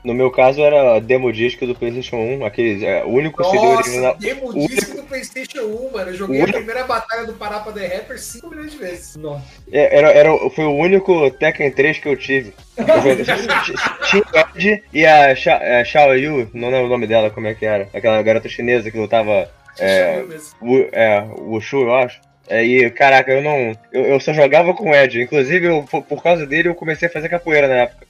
No 0.04 0.12
meu 0.12 0.30
caso 0.30 0.60
era 0.62 1.00
demo 1.00 1.32
disco 1.32 1.66
do 1.66 1.74
PlayStation 1.74 2.16
1, 2.16 2.44
aquele, 2.44 2.84
é, 2.84 3.02
o 3.04 3.08
único 3.08 3.42
CD 3.42 3.66
original. 3.66 4.14
Nossa, 4.14 4.18
demo 4.18 4.50
o 4.50 4.68
disco 4.68 4.96
do 4.98 5.02
PlayStation 5.04 5.62
1, 5.62 5.90
mano. 5.92 6.10
Eu 6.10 6.14
joguei 6.14 6.42
o 6.42 6.44
a 6.44 6.52
primeira 6.52 6.84
batalha 6.84 7.24
do 7.24 7.32
Parapa 7.32 7.72
The 7.72 7.86
Rapper 7.86 8.18
5 8.20 8.50
milhões 8.50 8.72
de 8.72 8.76
vezes. 8.76 9.16
Nossa. 9.16 9.42
É, 9.72 9.96
Era, 9.96 10.08
era, 10.12 10.50
foi 10.50 10.64
o 10.66 10.74
único 10.76 11.30
Tekken 11.30 11.70
3 11.70 11.98
que 11.98 12.08
eu 12.08 12.16
tive. 12.16 12.52
Eu 12.76 12.86
joguei- 12.86 13.24
Tinha 14.10 14.22
o 14.22 14.58
Ed 14.58 14.84
e 14.92 15.06
a 15.06 15.34
Sha- 15.34 15.60
é, 15.62 15.82
Xiao 15.84 16.14
Yu, 16.14 16.50
não 16.52 16.68
lembro 16.68 16.86
o 16.86 16.90
nome 16.90 17.06
dela, 17.06 17.30
como 17.30 17.46
é 17.46 17.54
que 17.54 17.64
era. 17.64 17.88
Aquela 17.94 18.20
garota 18.22 18.46
chinesa 18.48 18.90
que 18.90 18.98
lutava. 18.98 19.50
É. 19.78 20.22
Wu- 20.60 20.88
é, 20.92 21.24
Wushu, 21.38 21.78
eu 21.80 21.94
acho. 21.94 22.20
É, 22.46 22.62
e, 22.62 22.90
caraca, 22.90 23.32
eu 23.32 23.42
não. 23.42 23.74
Eu, 23.90 24.04
eu 24.04 24.20
só 24.20 24.34
jogava 24.34 24.74
com 24.74 24.90
o 24.90 24.94
Ed. 24.94 25.18
Inclusive, 25.22 25.66
eu, 25.66 25.82
por, 25.90 26.02
por 26.02 26.22
causa 26.22 26.44
dele, 26.46 26.68
eu 26.68 26.74
comecei 26.74 27.08
a 27.08 27.10
fazer 27.10 27.30
capoeira 27.30 27.66
na 27.66 27.74
época. 27.76 28.06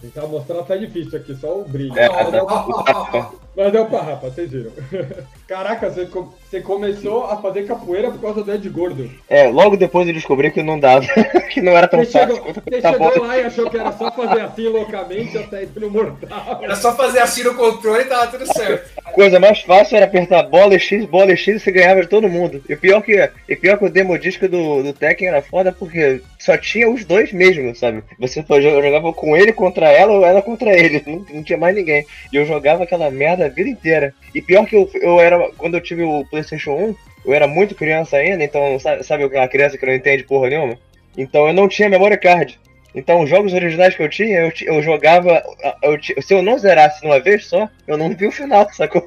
Tentar 0.00 0.28
mostrar 0.28 0.62
tá 0.62 0.76
difícil 0.76 1.18
aqui, 1.18 1.34
só 1.34 1.58
o 1.58 1.64
brilho. 1.64 1.98
É, 1.98 2.08
mas, 2.08 2.30
deu, 2.30 2.46
tá. 2.46 3.30
mas 3.56 3.72
deu 3.72 3.84
pra 3.86 4.02
rapa, 4.02 4.30
vocês 4.30 4.48
viram. 4.48 4.70
Caraca, 5.48 5.90
você, 5.90 6.04
você 6.04 6.60
começou 6.60 7.24
a 7.24 7.38
fazer 7.38 7.66
capoeira 7.66 8.08
por 8.12 8.20
causa 8.20 8.44
do 8.44 8.54
Ed 8.54 8.68
Gordo. 8.68 9.10
É, 9.28 9.48
logo 9.48 9.76
depois 9.76 10.06
eu 10.06 10.14
descobri 10.14 10.52
que 10.52 10.62
não 10.62 10.78
dava. 10.78 11.04
que 11.50 11.60
não 11.60 11.76
era 11.76 11.88
tão 11.88 11.98
Você 11.98 12.12
fácil 12.12 12.36
chegou, 12.36 12.54
você 12.54 12.80
tá 12.80 12.92
bom. 12.92 13.10
chegou 13.10 13.26
lá 13.26 13.38
e 13.38 13.42
achou 13.42 13.68
que 13.68 13.76
era 13.76 13.90
só 13.90 14.12
fazer 14.12 14.40
assim 14.40 14.68
loucamente 14.68 15.36
até 15.36 15.64
ir 15.64 15.70
no 15.74 15.90
mortal. 15.90 16.60
Era 16.62 16.76
só 16.76 16.94
fazer 16.94 17.18
assim 17.18 17.42
no 17.42 17.54
controle 17.54 18.02
e 18.02 18.04
tava 18.04 18.28
tudo 18.28 18.46
certo. 18.46 18.88
A 19.04 19.10
coisa 19.10 19.40
mais 19.40 19.62
fácil 19.62 19.96
era 19.96 20.06
apertar 20.06 20.44
bola 20.44 20.76
e 20.76 20.78
X, 20.78 21.04
bola 21.06 21.32
e 21.32 21.36
X 21.36 21.56
e 21.56 21.60
você 21.60 21.72
ganhava 21.72 22.02
de 22.02 22.08
todo 22.08 22.28
mundo. 22.28 22.62
E 22.68 22.76
pior 22.76 23.02
que, 23.02 23.28
e 23.48 23.56
pior 23.56 23.76
que 23.78 23.84
o 23.86 23.90
demo 23.90 24.16
disco 24.16 24.46
do, 24.48 24.80
do 24.84 24.92
Tekken 24.92 25.26
era 25.26 25.42
foda 25.42 25.72
porque 25.72 26.22
só 26.38 26.56
tinha 26.56 26.88
os 26.88 27.04
dois 27.04 27.32
mesmo, 27.32 27.74
sabe? 27.74 28.02
Você 28.18 28.44
jogava 28.48 29.12
com 29.12 29.36
ele 29.36 29.52
contra 29.52 29.90
ela 29.90 30.12
ou 30.12 30.24
ela 30.24 30.40
contra 30.40 30.78
ele. 30.78 31.02
Não, 31.06 31.24
não 31.32 31.42
tinha 31.42 31.58
mais 31.58 31.74
ninguém. 31.74 32.06
E 32.32 32.36
eu 32.36 32.44
jogava 32.44 32.84
aquela 32.84 33.10
merda 33.10 33.46
a 33.46 33.48
vida 33.48 33.68
inteira. 33.68 34.14
E 34.34 34.40
pior 34.40 34.66
que 34.66 34.76
eu, 34.76 34.88
eu 34.94 35.20
era. 35.20 35.50
Quando 35.56 35.74
eu 35.74 35.80
tive 35.80 36.02
o 36.02 36.24
PlayStation 36.26 36.72
1, 36.72 36.94
eu 37.26 37.34
era 37.34 37.46
muito 37.46 37.74
criança 37.74 38.16
ainda, 38.16 38.42
então 38.44 38.78
sabe, 39.02 39.24
aquela 39.24 39.48
criança 39.48 39.76
que 39.76 39.84
não 39.84 39.94
entende 39.94 40.24
porra 40.24 40.50
nenhuma? 40.50 40.78
Então 41.16 41.46
eu 41.46 41.52
não 41.52 41.68
tinha 41.68 41.88
memory 41.88 42.18
card. 42.18 42.58
Então, 42.94 43.22
os 43.22 43.30
jogos 43.30 43.52
originais 43.52 43.94
que 43.94 44.02
eu 44.02 44.08
tinha, 44.08 44.40
eu, 44.40 44.52
eu 44.62 44.82
jogava. 44.82 45.42
Eu, 45.82 45.98
se 46.22 46.32
eu 46.32 46.42
não 46.42 46.58
zerasse 46.58 47.04
uma 47.04 47.20
vez 47.20 47.46
só, 47.46 47.68
eu 47.86 47.96
não 47.96 48.10
vi 48.10 48.26
o 48.26 48.32
final, 48.32 48.68
sacou? 48.72 49.04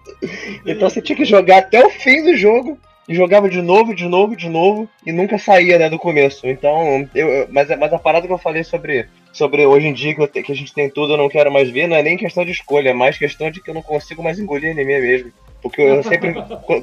então 0.66 0.90
você 0.90 1.00
tinha 1.00 1.16
que 1.16 1.24
jogar 1.24 1.58
até 1.58 1.84
o 1.84 1.90
fim 1.90 2.22
do 2.24 2.36
jogo. 2.36 2.78
E 3.12 3.14
jogava 3.14 3.46
de 3.46 3.60
novo, 3.60 3.94
de 3.94 4.08
novo, 4.08 4.34
de 4.34 4.48
novo. 4.48 4.88
E 5.04 5.12
nunca 5.12 5.36
saía, 5.36 5.78
né, 5.78 5.90
do 5.90 5.98
começo. 5.98 6.46
Então, 6.48 7.06
eu, 7.14 7.46
mas, 7.50 7.68
mas 7.78 7.92
a 7.92 7.98
parada 7.98 8.26
que 8.26 8.32
eu 8.32 8.38
falei 8.38 8.64
sobre, 8.64 9.06
sobre 9.34 9.66
hoje 9.66 9.86
em 9.86 9.92
dia 9.92 10.14
que, 10.14 10.26
te- 10.28 10.42
que 10.42 10.50
a 10.50 10.54
gente 10.56 10.72
tem 10.72 10.88
tudo, 10.88 11.12
eu 11.12 11.18
não 11.18 11.28
quero 11.28 11.52
mais 11.52 11.68
ver, 11.68 11.86
não 11.86 11.96
é 11.96 12.02
nem 12.02 12.16
questão 12.16 12.42
de 12.42 12.52
escolha, 12.52 12.88
é 12.88 12.94
mais 12.94 13.18
questão 13.18 13.50
de 13.50 13.60
que 13.62 13.68
eu 13.68 13.74
não 13.74 13.82
consigo 13.82 14.22
mais 14.22 14.38
engolir 14.38 14.70
anime 14.70 14.98
mesmo. 14.98 15.30
Porque 15.60 15.80
eu 15.80 16.02
sempre. 16.02 16.34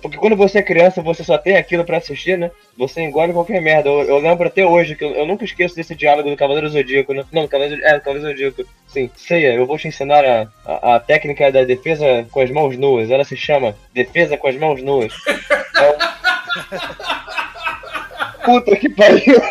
porque 0.01 0.17
quando 0.17 0.37
você 0.37 0.59
é 0.59 0.63
criança, 0.63 1.01
você 1.01 1.21
só 1.23 1.37
tem 1.37 1.57
aquilo 1.57 1.83
pra 1.83 1.97
assistir, 1.97 2.37
né? 2.37 2.49
Você 2.77 3.01
engole 3.01 3.33
qualquer 3.33 3.59
merda. 3.61 3.89
Eu, 3.89 4.03
eu 4.03 4.19
lembro 4.19 4.47
até 4.47 4.65
hoje 4.65 4.95
que 4.95 5.03
eu, 5.03 5.09
eu 5.15 5.25
nunca 5.25 5.43
esqueço 5.43 5.75
desse 5.75 5.93
diálogo 5.95 6.29
do 6.29 6.37
Cavaleiro 6.37 6.69
Zodíaco, 6.69 7.13
né? 7.13 7.25
Não, 7.33 7.41
do 7.41 7.47
Cavaleiro, 7.49 7.83
é, 7.83 7.95
do 7.95 8.01
Cavaleiro 8.01 8.29
Zodíaco. 8.29 8.63
Sim, 8.87 9.09
Ceia, 9.17 9.53
eu 9.53 9.65
vou 9.65 9.77
te 9.77 9.87
ensinar 9.89 10.23
a, 10.23 10.47
a, 10.65 10.95
a 10.95 10.99
técnica 10.99 11.51
da 11.51 11.63
defesa 11.65 12.25
com 12.31 12.39
as 12.39 12.49
mãos 12.51 12.77
nuas. 12.77 13.11
Ela 13.11 13.25
se 13.25 13.35
chama 13.35 13.75
Defesa 13.93 14.37
com 14.37 14.47
as 14.47 14.55
mãos 14.55 14.81
nuas. 14.81 15.11
É... 15.27 16.18
Puta 18.45 18.75
que 18.75 18.89
pariu! 18.89 19.41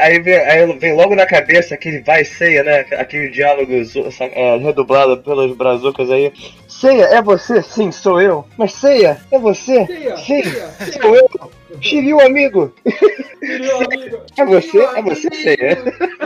Aí, 0.00 0.20
vê- 0.20 0.38
aí 0.44 0.78
vem 0.78 0.94
logo 0.94 1.16
na 1.16 1.26
cabeça 1.26 1.74
aquele 1.74 2.00
vai 2.02 2.24
ceia, 2.24 2.62
né? 2.62 2.80
Aquele 2.92 3.30
diálogo 3.30 3.72
é, 4.20 4.56
redublado 4.58 5.16
pelos 5.24 5.56
brazucas 5.56 6.08
aí. 6.08 6.32
Ceia, 6.68 7.02
é 7.06 7.20
você? 7.20 7.60
Sim, 7.60 7.90
sou 7.90 8.20
eu. 8.20 8.44
Mas 8.56 8.72
ceia, 8.74 9.20
é 9.32 9.38
você? 9.38 9.84
Ceia, 9.86 10.16
Sim, 10.18 10.42
ceia, 10.44 10.68
ceia. 10.78 11.02
sou 11.02 11.16
eu. 11.16 11.28
Shiryu, 11.80 12.20
amigo. 12.20 12.72
Amigo. 13.90 14.20
É 14.38 14.44
você, 14.46 14.78
é 14.78 15.02
você, 15.02 15.28
ceia. 15.34 15.78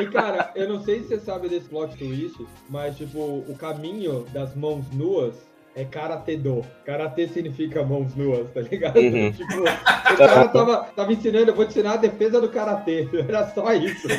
E 0.03 0.07
cara, 0.09 0.51
eu 0.55 0.68
não 0.68 0.84
sei 0.84 1.01
se 1.01 1.09
você 1.09 1.18
sabe 1.20 1.49
desse 1.49 1.66
plot 1.70 1.97
twist, 1.97 2.36
mas 2.68 2.95
tipo, 2.99 3.18
o 3.49 3.57
caminho 3.59 4.26
das 4.34 4.55
mãos 4.55 4.84
nuas 4.93 5.48
é 5.79 5.85
karatê-do. 5.85 6.64
Karatê 6.85 7.29
significa 7.29 7.83
mãos 7.85 8.14
nuas, 8.16 8.51
tá 8.51 8.61
ligado? 8.61 8.99
Uhum. 8.99 9.31
Tipo, 9.39 9.61
o 9.62 10.16
cara 10.16 10.49
tava, 10.49 10.76
tava 10.97 11.12
ensinando, 11.12 11.51
eu 11.51 11.55
vou 11.55 11.64
te 11.64 11.70
ensinar 11.70 11.93
a 11.93 11.97
defesa 11.97 12.41
do 12.41 12.49
karatê. 12.49 13.09
Era 13.29 13.49
só 13.51 13.72
isso. 13.72 14.09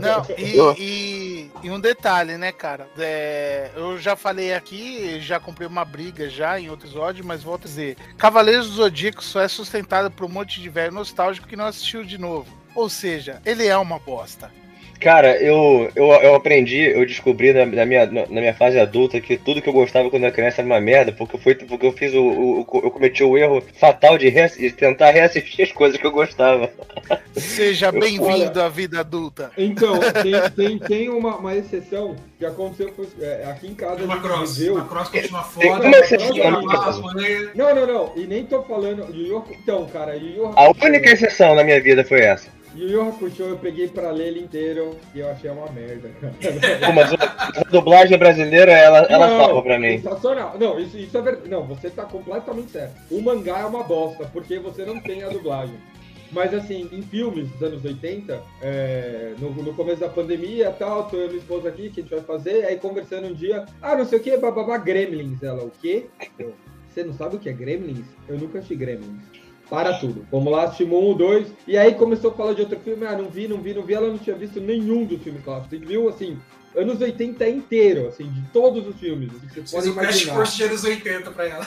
Não, 0.00 0.24
e, 0.38 0.80
e- 0.82 1.50
e 1.62 1.70
um 1.70 1.78
detalhe, 1.78 2.36
né, 2.38 2.50
cara? 2.52 2.88
É, 2.98 3.70
eu 3.76 3.98
já 3.98 4.16
falei 4.16 4.54
aqui, 4.54 5.20
já 5.20 5.38
comprei 5.38 5.68
uma 5.68 5.84
briga 5.84 6.28
já 6.28 6.58
em 6.58 6.70
outro 6.70 6.86
episódio, 6.86 7.24
mas 7.24 7.42
volto 7.42 7.64
a 7.64 7.68
dizer: 7.68 7.96
Cavaleiros 8.16 8.68
do 8.70 8.76
Zodíaco 8.76 9.22
só 9.22 9.40
é 9.40 9.48
sustentado 9.48 10.10
por 10.10 10.24
um 10.24 10.28
monte 10.32 10.60
de 10.60 10.68
velho 10.68 10.92
nostálgico 10.92 11.46
que 11.46 11.54
não 11.56 11.66
assistiu 11.66 12.02
de 12.02 12.18
novo. 12.18 12.46
Ou 12.74 12.88
seja, 12.88 13.40
ele 13.44 13.66
é 13.66 13.76
uma 13.76 13.98
bosta. 13.98 14.50
Cara, 15.00 15.36
eu, 15.36 15.90
eu, 15.94 16.06
eu 16.06 16.34
aprendi, 16.34 16.78
eu 16.78 17.04
descobri 17.06 17.52
na, 17.52 17.66
na 17.66 17.84
minha, 17.86 18.06
na 18.06 18.26
minha 18.40 18.54
fase 18.54 18.78
adulta 18.78 19.20
que 19.20 19.36
tudo 19.36 19.60
que 19.60 19.68
eu 19.68 19.72
gostava 19.72 20.08
quando 20.10 20.24
era 20.24 20.32
criança 20.32 20.60
era 20.62 20.66
uma 20.66 20.80
merda, 20.80 21.12
porque, 21.12 21.36
foi, 21.38 21.54
porque 21.54 21.86
eu 21.86 21.92
fiz 21.92 22.14
o, 22.14 22.22
o- 22.22 22.60
o- 22.60 22.80
Eu 22.84 22.90
cometi 22.90 23.22
o 23.22 23.36
erro 23.36 23.62
fatal 23.78 24.16
de, 24.18 24.28
reass- 24.28 24.56
de 24.56 24.70
tentar 24.72 25.10
reassistir 25.10 25.64
as 25.66 25.72
coisas 25.72 25.98
que 26.00 26.06
eu 26.06 26.10
gostava. 26.10 26.70
Seja 27.36 27.92
bem-vindo 27.92 28.60
à 28.60 28.68
vida 28.68 29.00
adulta. 29.00 29.50
Então, 29.56 29.98
tem, 30.22 30.32
tem, 30.56 30.78
tem 30.78 31.08
uma, 31.08 31.36
uma 31.36 31.54
exceção 31.54 32.16
que 32.38 32.46
aconteceu 32.46 32.92
é, 33.20 33.44
aqui 33.50 33.68
em 33.68 33.74
casa. 33.74 33.94
a 33.94 33.98
gente 33.98 34.06
Macross. 34.08 34.58
viveu- 34.58 34.74
Macross 34.76 35.08
continua 35.08 35.42
Tem 35.58 35.70
foda. 35.70 35.86
uma 35.88 35.98
exceção. 35.98 36.36
Não, 37.54 37.74
não, 37.74 37.86
não. 37.86 38.12
E 38.16 38.26
nem 38.26 38.44
tô 38.44 38.62
falando. 38.62 39.06
Então, 39.50 39.86
cara, 39.86 40.14
A 40.56 40.84
única 40.84 41.10
exceção 41.10 41.54
na 41.54 41.62
minha 41.64 41.80
vida 41.80 42.04
foi 42.04 42.20
essa. 42.20 42.48
E 42.76 42.84
o 42.84 42.90
Yu 42.90 43.08
Hakusho 43.08 43.42
eu 43.42 43.56
peguei 43.56 43.88
pra 43.88 44.10
ler 44.10 44.28
ele 44.28 44.40
inteiro 44.40 44.98
e 45.14 45.20
eu 45.20 45.30
achei 45.30 45.50
uma 45.50 45.70
merda, 45.72 46.10
cara. 46.20 46.34
Mas 46.94 47.12
a, 47.14 47.60
a 47.60 47.70
dublagem 47.70 48.18
brasileira, 48.18 48.70
ela, 48.70 48.98
ela 49.08 49.28
Não, 49.28 49.38
salva 49.38 49.62
pra 49.62 49.78
mim. 49.78 49.98
Sensacional. 49.98 50.56
Não, 50.60 50.78
isso, 50.78 50.98
isso 50.98 51.16
é 51.16 51.22
verdade. 51.22 51.48
Não, 51.48 51.64
você 51.66 51.88
tá 51.88 52.04
completamente 52.04 52.72
certo. 52.72 52.94
O 53.10 53.22
mangá 53.22 53.60
é 53.60 53.64
uma 53.64 53.82
bosta, 53.82 54.28
porque 54.30 54.58
você 54.58 54.84
não 54.84 55.00
tem 55.00 55.24
a 55.24 55.30
dublagem. 55.30 55.76
Mas 56.30 56.52
assim, 56.52 56.88
em 56.92 57.02
filmes 57.02 57.48
dos 57.52 57.62
anos 57.62 57.84
80, 57.84 58.42
é, 58.60 59.34
no, 59.38 59.50
no 59.50 59.72
começo 59.72 60.00
da 60.00 60.08
pandemia 60.08 60.70
tal, 60.72 61.04
tô 61.08 61.16
eu 61.16 61.26
e 61.26 61.28
minha 61.28 61.38
esposa 61.38 61.68
aqui, 61.68 61.88
que 61.88 62.00
a 62.00 62.02
gente 62.02 62.14
vai 62.14 62.24
fazer, 62.24 62.66
aí 62.66 62.76
conversando 62.76 63.28
um 63.28 63.32
dia, 63.32 63.64
ah, 63.80 63.96
não 63.96 64.04
sei 64.04 64.18
o 64.18 64.22
que, 64.22 64.36
bababá, 64.36 64.76
Gremlins. 64.76 65.42
Ela, 65.42 65.64
o 65.64 65.70
quê? 65.80 66.06
Eu, 66.38 66.52
Você 66.88 67.04
não 67.04 67.14
sabe 67.14 67.36
o 67.36 67.38
que 67.38 67.48
é 67.48 67.52
Gremlins? 67.52 68.06
Eu 68.28 68.38
nunca 68.38 68.58
assisti 68.58 68.74
Gremlins. 68.74 69.22
Para 69.68 69.98
tudo. 69.98 70.26
Vamos 70.30 70.52
lá, 70.52 70.64
assistimos 70.64 71.02
um, 71.02 71.14
dois. 71.14 71.52
E 71.66 71.76
aí 71.76 71.94
começou 71.94 72.30
a 72.30 72.34
falar 72.34 72.52
de 72.54 72.62
outro 72.62 72.78
filme. 72.80 73.04
Ah, 73.04 73.16
não 73.16 73.28
vi, 73.28 73.48
não 73.48 73.58
vi, 73.58 73.74
não 73.74 73.82
vi. 73.82 73.94
Ela 73.94 74.08
não 74.08 74.18
tinha 74.18 74.36
visto 74.36 74.60
nenhum 74.60 75.04
dos 75.04 75.20
filmes 75.22 75.42
clássicos. 75.42 75.78
Você 75.78 75.84
viu, 75.84 76.08
assim, 76.08 76.38
anos 76.76 77.00
80 77.00 77.48
inteiro, 77.48 78.06
assim, 78.06 78.30
de 78.30 78.42
todos 78.52 78.86
os 78.86 78.96
filmes. 78.96 79.30
Assim, 79.34 79.46
que 79.48 79.60
você 79.60 79.92
Fiz 79.92 80.24
pode 80.26 80.56
de 80.56 80.62
anos 80.64 80.84
80 80.84 81.30
pra 81.30 81.48
ela. 81.48 81.66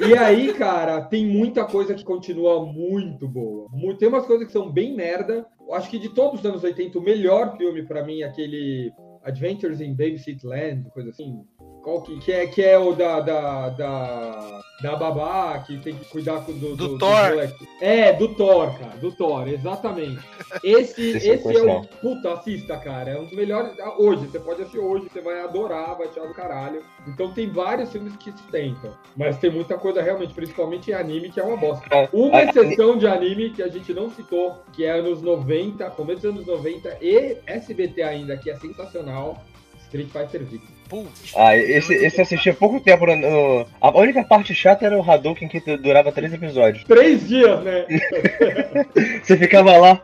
E 0.00 0.16
aí, 0.16 0.52
cara, 0.54 1.00
tem 1.02 1.24
muita 1.26 1.64
coisa 1.64 1.94
que 1.94 2.04
continua 2.04 2.64
muito 2.66 3.28
boa. 3.28 3.68
Tem 3.98 4.08
umas 4.08 4.26
coisas 4.26 4.46
que 4.46 4.52
são 4.52 4.70
bem 4.70 4.94
merda. 4.94 5.46
Acho 5.72 5.90
que 5.90 5.98
de 5.98 6.08
todos 6.08 6.40
os 6.40 6.46
anos 6.46 6.64
80, 6.64 6.98
o 6.98 7.02
melhor 7.02 7.56
filme 7.56 7.82
pra 7.84 8.04
mim 8.04 8.22
é 8.22 8.24
aquele 8.24 8.92
Adventures 9.24 9.80
in 9.80 9.94
Babysit 9.94 10.46
Land, 10.46 10.88
coisa 10.90 11.10
assim. 11.10 11.44
Qual 11.86 12.02
que, 12.02 12.18
que 12.18 12.32
é 12.32 12.46
que 12.48 12.60
é 12.64 12.76
o 12.76 12.92
da 12.94 13.20
da, 13.20 13.68
da 13.68 14.60
da 14.82 14.96
babá 14.96 15.56
que 15.60 15.78
tem 15.78 15.94
que 15.94 16.04
cuidar 16.06 16.44
com- 16.44 16.52
do 16.52 16.74
Do 16.74 16.88
do, 16.88 16.98
Thor. 16.98 17.30
moleque. 17.30 17.64
É, 17.80 18.12
do 18.12 18.34
Thor, 18.34 18.76
cara, 18.76 18.96
do 18.96 19.12
Thor, 19.12 19.46
exatamente. 19.48 20.20
Esse 20.64 21.10
Esse 21.16 21.30
é 21.30 21.38
conheço 21.38 21.64
o 21.64 21.86
puta, 22.00 22.32
assista, 22.32 22.76
cara, 22.76 23.10
é 23.12 23.18
um 23.20 23.26
dos 23.26 23.32
melhores 23.36 23.72
hoje, 23.98 24.26
você 24.26 24.40
pode 24.40 24.62
assistir 24.62 24.80
hoje, 24.80 25.06
você 25.10 25.20
vai 25.20 25.40
adorar, 25.40 25.96
vai 25.96 26.08
achar 26.08 26.26
do 26.26 26.34
caralho. 26.34 26.82
Então 27.06 27.32
tem 27.32 27.48
vários 27.48 27.92
filmes 27.92 28.16
que 28.16 28.32
sustentam, 28.32 28.92
mas 29.16 29.38
tem 29.38 29.50
muita 29.50 29.78
coisa 29.78 30.02
realmente, 30.02 30.34
principalmente 30.34 30.90
em 30.90 30.94
anime, 30.94 31.30
que 31.30 31.38
é 31.38 31.44
uma 31.44 31.56
bosta. 31.56 31.86
É, 31.94 32.08
Uma 32.12 32.38
a- 32.38 32.44
exceção 32.46 32.98
de 32.98 33.06
anime 33.06 33.50
que 33.50 33.62
a 33.62 33.68
gente 33.68 33.94
não 33.94 34.10
citou, 34.10 34.56
que 34.72 34.84
é 34.84 34.90
anos 34.90 35.22
90, 35.22 35.88
começo 35.90 36.22
dos 36.22 36.30
anos 36.34 36.46
90 36.46 36.98
e 37.00 37.36
SBT 37.46 38.02
ainda, 38.02 38.36
que 38.36 38.50
é 38.50 38.56
sensacional, 38.56 39.40
Street 39.84 40.08
Fighter 40.08 40.44
V. 40.44 40.60
Putz. 40.88 41.32
Ah, 41.36 41.56
esse, 41.56 41.92
esse 41.94 42.18
eu 42.18 42.22
assisti 42.22 42.50
há 42.50 42.54
pouco 42.54 42.78
tempo. 42.80 43.06
No, 43.06 43.16
no- 43.16 43.66
a 43.80 43.90
única 43.98 44.22
parte 44.24 44.54
chata 44.54 44.86
era 44.86 44.96
o 44.96 45.10
Hadouken 45.10 45.48
que 45.48 45.60
durava 45.78 46.12
três 46.12 46.32
episódios. 46.32 46.84
Três 46.84 47.26
dias, 47.26 47.60
né? 47.64 47.86
Você 49.22 49.36
ficava 49.36 49.76
lá. 49.76 50.00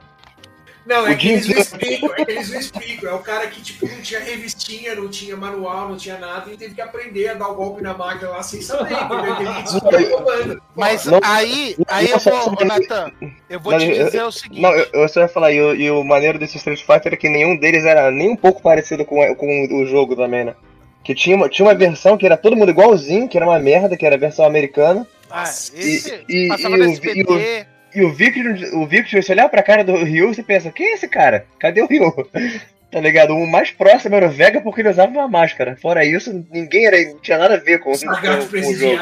Não, 0.84 1.06
é 1.06 1.12
O 1.12 1.16
que 1.16 1.28
eles 1.28 1.46
não 1.48 1.58
explicam, 1.60 2.10
é 2.18 2.24
que 2.24 2.32
eles 2.32 2.50
não 2.50 2.58
explicam. 2.58 3.10
É 3.10 3.14
o 3.14 3.20
cara 3.20 3.46
que, 3.46 3.62
tipo, 3.62 3.86
não 3.86 4.00
tinha 4.02 4.18
revistinha, 4.18 4.96
não 4.96 5.08
tinha 5.08 5.36
manual, 5.36 5.88
não 5.88 5.96
tinha 5.96 6.18
nada, 6.18 6.50
e 6.52 6.56
teve 6.56 6.74
que 6.74 6.80
aprender 6.80 7.28
a 7.28 7.34
dar 7.34 7.50
o 7.50 7.54
golpe 7.54 7.80
na 7.84 7.94
máquina 7.94 8.30
lá 8.30 8.42
sem 8.42 8.60
saber, 8.60 8.92
entendeu? 8.94 9.36
Teve 9.36 9.54
que 9.54 9.62
descobrir 9.62 10.04
o 10.06 10.10
comando. 10.18 10.62
Mas 10.74 11.06
Não- 11.06 11.20
aí, 11.22 11.76
não- 11.78 11.84
aí 11.88 12.10
eu 12.10 12.18
vou, 12.18 12.64
Natan, 12.66 13.12
eu 13.48 13.60
vou 13.60 13.72
Não, 13.74 13.78
te 13.78 13.86
eu- 13.90 14.04
dizer 14.06 14.24
o 14.24 14.32
seguinte. 14.32 14.60
Não, 14.60 14.72
eu, 14.74 14.86
eu 14.92 15.08
só 15.08 15.20
ia 15.20 15.28
falar, 15.28 15.52
e 15.52 15.60
o, 15.62 15.72
e 15.72 15.88
o 15.88 16.02
maneiro 16.02 16.36
desse 16.36 16.56
Street 16.56 16.80
Fighter 16.84 17.12
é 17.14 17.16
que 17.16 17.28
nenhum 17.28 17.56
deles 17.56 17.84
era 17.84 18.10
nem 18.10 18.30
um 18.30 18.36
pouco 18.36 18.60
parecido 18.60 19.04
com, 19.04 19.18
com 19.36 19.68
o 19.80 19.86
jogo 19.86 20.16
também, 20.16 20.46
né? 20.46 20.56
Que 21.04 21.14
tinha 21.14 21.34
uma, 21.36 21.48
tinha 21.48 21.66
uma 21.66 21.74
versão 21.74 22.16
que 22.16 22.24
era 22.26 22.36
todo 22.36 22.56
mundo 22.56 22.70
igualzinho, 22.70 23.28
que 23.28 23.36
era 23.36 23.46
uma 23.46 23.58
merda, 23.58 23.96
que 23.96 24.06
era 24.06 24.14
a 24.14 24.18
versão 24.18 24.44
americana. 24.44 25.06
Ah, 25.30 25.44
esse 25.44 26.22
e- 26.28 26.48
passava 26.48 26.76
e 26.76 26.78
no 26.78 26.84
o- 26.86 26.92
SBT. 26.92 27.66
E 27.94 28.02
o 28.02 28.12
Victor, 28.12 28.44
o 28.74 28.86
Victor, 28.86 29.22
você 29.22 29.32
olhar 29.32 29.48
pra 29.50 29.62
cara 29.62 29.84
do 29.84 29.94
Ryu, 29.96 30.32
você 30.32 30.42
pensa, 30.42 30.70
quem 30.72 30.86
é 30.86 30.94
esse 30.94 31.06
cara? 31.08 31.44
Cadê 31.58 31.82
o 31.82 31.86
Ryu? 31.86 32.12
Tá 32.92 33.00
ligado? 33.00 33.34
O 33.34 33.46
mais 33.50 33.70
próximo 33.70 34.14
era 34.16 34.26
o 34.26 34.30
Vega 34.30 34.60
porque 34.60 34.82
ele 34.82 34.90
usava 34.90 35.10
uma 35.10 35.26
máscara. 35.26 35.78
Fora 35.80 36.04
isso, 36.04 36.44
ninguém 36.52 36.84
era, 36.86 37.02
não 37.02 37.18
tinha 37.20 37.38
nada 37.38 37.54
a 37.54 37.56
ver 37.56 37.78
com, 37.78 37.90
com, 37.90 37.98
com 38.06 38.68
o 38.68 38.74
jogo. 38.74 39.00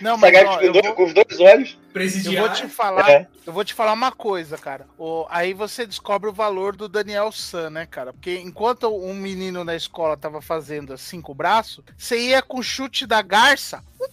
Não, 0.00 0.16
mas 0.16 0.34
ó, 0.34 0.56
com, 0.58 0.60
eu 0.62 0.72
dois- 0.72 0.84
vou, 0.86 0.94
com 0.94 1.04
os 1.04 1.14
dois 1.14 1.40
olhos. 1.40 1.78
eu 2.26 2.42
vou 2.42 2.52
te 2.52 2.68
falar, 2.68 3.10
É. 3.10 3.26
eu 3.46 3.52
vou 3.52 3.64
te 3.64 3.72
falar 3.72 3.92
uma 3.94 4.12
coisa, 4.12 4.58
cara. 4.58 4.86
O- 4.98 5.26
aí 5.30 5.54
você 5.54 5.86
descobre 5.86 6.28
o 6.28 6.32
valor 6.32 6.76
do 6.76 6.88
Daniel 6.88 7.32
San, 7.32 7.70
né, 7.70 7.86
cara? 7.86 8.12
Porque 8.12 8.38
enquanto 8.38 8.88
um 8.94 9.14
menino 9.14 9.64
na 9.64 9.74
escola 9.74 10.16
tava 10.16 10.42
fazendo 10.42 10.92
assim 10.92 11.20
com 11.22 11.32
o 11.32 11.34
braço, 11.34 11.82
você 11.96 12.18
ia 12.18 12.42
com 12.42 12.58
o 12.58 12.62
chute 12.62 13.06
da 13.06 13.22
garça, 13.22 13.82
um 14.00 14.08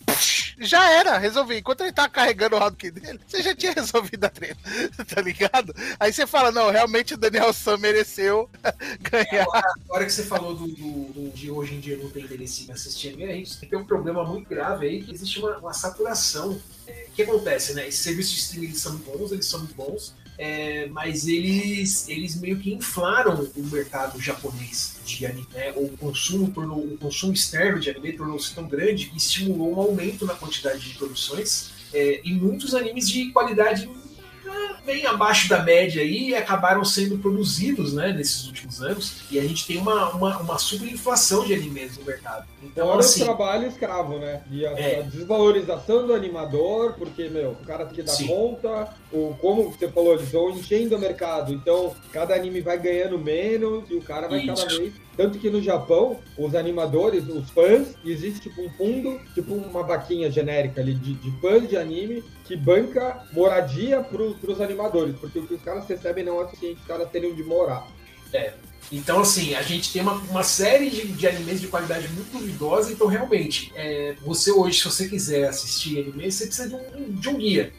já 0.59 0.89
era, 0.91 1.17
resolvi. 1.17 1.57
Enquanto 1.57 1.81
ele 1.81 1.91
tava 1.91 2.09
carregando 2.09 2.55
o 2.55 2.59
Hadouken 2.63 2.91
dele, 2.91 3.19
você 3.27 3.41
já 3.41 3.55
tinha 3.55 3.71
resolvido 3.73 4.23
a 4.25 4.29
treta, 4.29 4.59
tá 5.05 5.21
ligado? 5.21 5.73
Aí 5.99 6.11
você 6.13 6.25
fala, 6.27 6.51
não, 6.51 6.69
realmente 6.71 7.13
o 7.13 7.17
Daniel 7.17 7.51
San 7.53 7.77
mereceu 7.77 8.49
ganhar. 9.01 9.45
Agora 9.85 10.05
que 10.05 10.11
você 10.11 10.23
falou 10.23 10.55
do, 10.55 10.67
do- 10.67 11.13
do- 11.13 11.29
de 11.31 11.49
hoje 11.51 11.75
em 11.75 11.79
dia 11.79 11.97
não 11.97 12.09
ter 12.09 12.21
interesse 12.21 12.67
em 12.67 12.71
assistir 12.71 13.09
anime, 13.13 13.31
a 13.31 13.65
tem 13.65 13.79
um 13.79 13.85
problema 13.85 14.23
muito 14.23 14.47
grave 14.47 14.87
aí, 14.87 15.03
que 15.03 15.13
existe 15.13 15.39
uma, 15.39 15.57
uma 15.57 15.73
saturação. 15.73 16.59
É, 16.87 17.05
O 17.09 17.11
que 17.13 17.23
acontece, 17.23 17.73
né? 17.73 17.87
Esses 17.87 18.01
serviços 18.01 18.33
de 18.33 18.39
streaming 18.41 18.67
eles 18.67 18.79
são 18.81 18.95
bons, 18.97 19.31
eles 19.31 19.45
são 19.45 19.63
bons, 19.75 20.13
é, 20.37 20.87
mas 20.87 21.27
eles, 21.27 22.07
eles 22.09 22.39
meio 22.39 22.57
que 22.57 22.73
inflaram 22.73 23.49
o 23.55 23.63
mercado 23.67 24.19
japonês 24.19 24.97
de 25.05 25.25
anime, 25.25 25.47
né? 25.53 25.71
O 25.75 25.89
consumo 25.97 26.51
tornou, 26.51 26.79
o 26.79 26.97
consumo 26.97 27.33
externo 27.33 27.79
de 27.79 27.89
anime 27.89 28.13
tornou-se 28.13 28.53
tão 28.53 28.67
grande 28.67 29.07
que 29.07 29.17
estimulou 29.17 29.75
um 29.75 29.79
aumento 29.79 30.25
na 30.25 30.33
quantidade 30.33 30.79
de 30.79 30.95
produções 30.95 31.71
é, 31.93 32.21
e 32.23 32.33
muitos 32.33 32.73
animes 32.73 33.07
de 33.07 33.31
qualidade 33.31 33.89
ah, 34.47 34.75
bem 34.85 35.05
abaixo 35.05 35.47
da 35.47 35.61
média 35.63 36.01
aí 36.01 36.35
acabaram 36.35 36.83
sendo 36.83 37.17
produzidos 37.17 37.93
né, 37.93 38.11
nesses 38.11 38.45
últimos 38.47 38.81
anos 38.81 39.21
e 39.31 39.39
a 39.39 39.41
gente 39.43 39.65
tem 39.65 39.77
uma, 39.77 40.09
uma, 40.09 40.37
uma 40.39 40.57
superinflação 40.57 41.45
de 41.45 41.53
animes 41.53 41.97
no 41.97 42.05
mercado. 42.05 42.45
Então, 42.61 42.87
Fora 42.87 42.99
assim, 42.99 43.21
o 43.21 43.25
trabalho 43.25 43.67
escravo, 43.67 44.17
né? 44.19 44.41
E 44.51 44.65
a, 44.65 44.71
É. 44.71 44.99
a 44.99 45.01
desvalorização 45.03 46.05
do 46.07 46.13
animador, 46.13 46.93
porque, 46.93 47.29
meu, 47.29 47.51
o 47.51 47.65
cara 47.65 47.85
tem 47.85 47.95
que 47.95 48.03
dar 48.03 48.11
Sim. 48.11 48.27
conta, 48.27 48.93
o, 49.13 49.35
como 49.39 49.71
você 49.71 49.87
falou, 49.87 50.15
eles 50.15 50.31
vão 50.31 50.49
enchendo 50.49 50.95
o 50.95 50.99
mercado, 50.99 51.53
então 51.53 51.95
cada 52.11 52.33
anime 52.33 52.61
vai 52.61 52.79
ganhando 52.79 53.17
menos 53.17 53.89
e 53.89 53.93
o 53.93 54.01
cara 54.01 54.27
vai 54.27 54.45
cada 54.45 54.65
Isso. 54.65 54.79
vez. 54.79 54.93
Tanto 55.15 55.37
que 55.37 55.49
no 55.49 55.61
Japão, 55.61 56.19
os 56.35 56.55
animadores, 56.55 57.27
os 57.27 57.49
fãs, 57.51 57.95
existe 58.03 58.41
tipo 58.41 58.61
um 58.61 58.69
fundo, 58.71 59.19
tipo 59.35 59.53
uma 59.53 59.83
vaquinha 59.83 60.31
genérica 60.31 60.81
ali 60.81 60.95
de, 60.95 61.13
de 61.13 61.31
fãs 61.39 61.69
de 61.69 61.77
anime 61.77 62.23
que 62.43 62.55
banca 62.55 63.23
moradia 63.31 64.01
pros, 64.01 64.35
pros 64.37 64.59
animadores, 64.59 65.15
porque 65.19 65.37
o 65.37 65.45
que 65.45 65.53
os 65.53 65.61
caras 65.61 65.87
recebem 65.87 66.23
não 66.23 66.41
é 66.41 66.45
suficiente 66.45 66.81
os 66.81 66.87
caras 66.87 67.09
terem 67.11 67.31
onde 67.31 67.43
morar. 67.43 67.87
Então, 68.91 69.21
assim, 69.21 69.53
a 69.55 69.61
gente 69.61 69.93
tem 69.93 70.01
uma, 70.01 70.13
uma 70.13 70.43
série 70.43 70.89
de, 70.89 71.07
de 71.07 71.27
animes 71.27 71.61
de 71.61 71.67
qualidade 71.67 72.07
muito 72.09 72.31
duvidosa. 72.31 72.91
Então, 72.91 73.07
realmente, 73.07 73.71
é, 73.75 74.15
você 74.21 74.51
hoje, 74.51 74.79
se 74.79 74.85
você 74.85 75.07
quiser 75.07 75.47
assistir 75.47 75.99
anime, 75.99 76.31
você 76.31 76.47
precisa 76.47 76.69
de 76.69 76.75
um, 76.75 77.11
de 77.11 77.29
um 77.29 77.35
guia, 77.35 77.71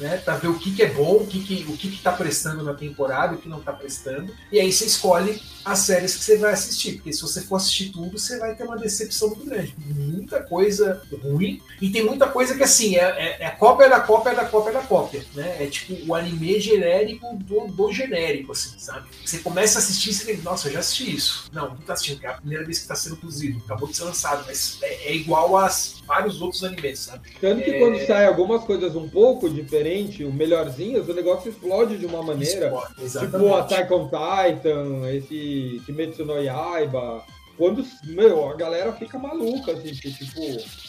né? 0.00 0.16
Pra 0.16 0.36
ver 0.36 0.48
o 0.48 0.58
que, 0.58 0.74
que 0.74 0.82
é 0.82 0.88
bom, 0.88 1.16
o 1.16 1.26
que, 1.26 1.40
que, 1.44 1.66
o 1.68 1.76
que, 1.76 1.90
que 1.90 2.02
tá 2.02 2.10
prestando 2.10 2.64
na 2.64 2.74
temporada, 2.74 3.34
o 3.34 3.38
que 3.38 3.48
não 3.48 3.60
tá 3.60 3.72
prestando. 3.72 4.34
E 4.50 4.58
aí 4.58 4.72
você 4.72 4.86
escolhe 4.86 5.40
as 5.64 5.80
séries 5.80 6.16
que 6.16 6.24
você 6.24 6.38
vai 6.38 6.52
assistir. 6.52 6.94
Porque 6.94 7.12
se 7.12 7.20
você 7.20 7.42
for 7.42 7.56
assistir 7.56 7.90
tudo, 7.90 8.18
você 8.18 8.38
vai 8.38 8.54
ter 8.54 8.64
uma 8.64 8.78
decepção 8.78 9.28
muito 9.28 9.44
grande. 9.44 9.74
Muita 9.78 10.42
coisa 10.42 11.02
ruim. 11.22 11.62
E 11.80 11.90
tem 11.90 12.04
muita 12.04 12.26
coisa 12.26 12.56
que, 12.56 12.62
assim, 12.62 12.96
é, 12.96 13.02
é, 13.02 13.46
é 13.46 13.50
cópia 13.50 13.88
da 13.88 14.00
cópia 14.00 14.34
da 14.34 14.44
cópia 14.46 14.72
da 14.72 14.82
cópia, 14.82 15.24
né? 15.34 15.62
É 15.62 15.66
tipo 15.66 15.94
o 16.06 16.14
anime 16.14 16.58
genérico 16.58 17.36
do, 17.36 17.66
do 17.68 17.92
genérico, 17.92 18.52
assim, 18.52 18.78
sabe? 18.78 19.08
Você 19.24 19.38
começa 19.38 19.78
a 19.78 19.82
assistir 19.82 20.10
e 20.10 20.14
você 20.14 20.40
nossa, 20.42 20.68
eu 20.68 20.72
já 20.72 20.80
assisti 20.80 21.14
isso. 21.14 21.50
Não, 21.52 21.68
não 21.68 21.76
tá 21.76 21.92
assistindo, 21.92 22.24
é 22.24 22.28
a 22.28 22.34
primeira 22.34 22.64
vez 22.64 22.78
que 22.78 22.88
tá 22.88 22.94
sendo 22.94 23.16
produzido. 23.16 23.60
Acabou 23.64 23.88
de 23.88 23.96
ser 23.96 24.04
lançado, 24.04 24.44
mas 24.46 24.78
é, 24.82 25.08
é 25.08 25.14
igual 25.14 25.56
a 25.56 25.68
vários 26.10 26.42
outros 26.42 26.64
animes, 26.64 26.98
sabe? 26.98 27.30
Tanto 27.40 27.62
que 27.62 27.70
É. 27.70 27.78
quando 27.78 28.04
sai 28.04 28.26
algumas 28.26 28.64
coisas 28.64 28.96
um 28.96 29.08
pouco 29.08 29.48
diferente, 29.48 30.24
o 30.24 30.32
melhorzinhos, 30.32 31.08
o 31.08 31.14
negócio 31.14 31.48
explode 31.50 31.96
de 31.98 32.04
uma 32.06 32.20
maneira. 32.20 32.70
Tipo 32.70 33.02
Exatamente. 33.02 33.54
Attack 33.54 33.92
on 33.94 34.04
Titan, 34.08 35.08
esse 35.14 35.80
Kimetsu 35.86 36.24
no 36.24 36.42
Yaiba. 36.42 37.22
Quando, 37.60 37.84
meu, 38.04 38.48
a 38.48 38.54
galera 38.56 38.90
fica 38.94 39.18
maluca, 39.18 39.72
assim, 39.72 39.90
porque, 39.92 40.08
tipo... 40.10 40.40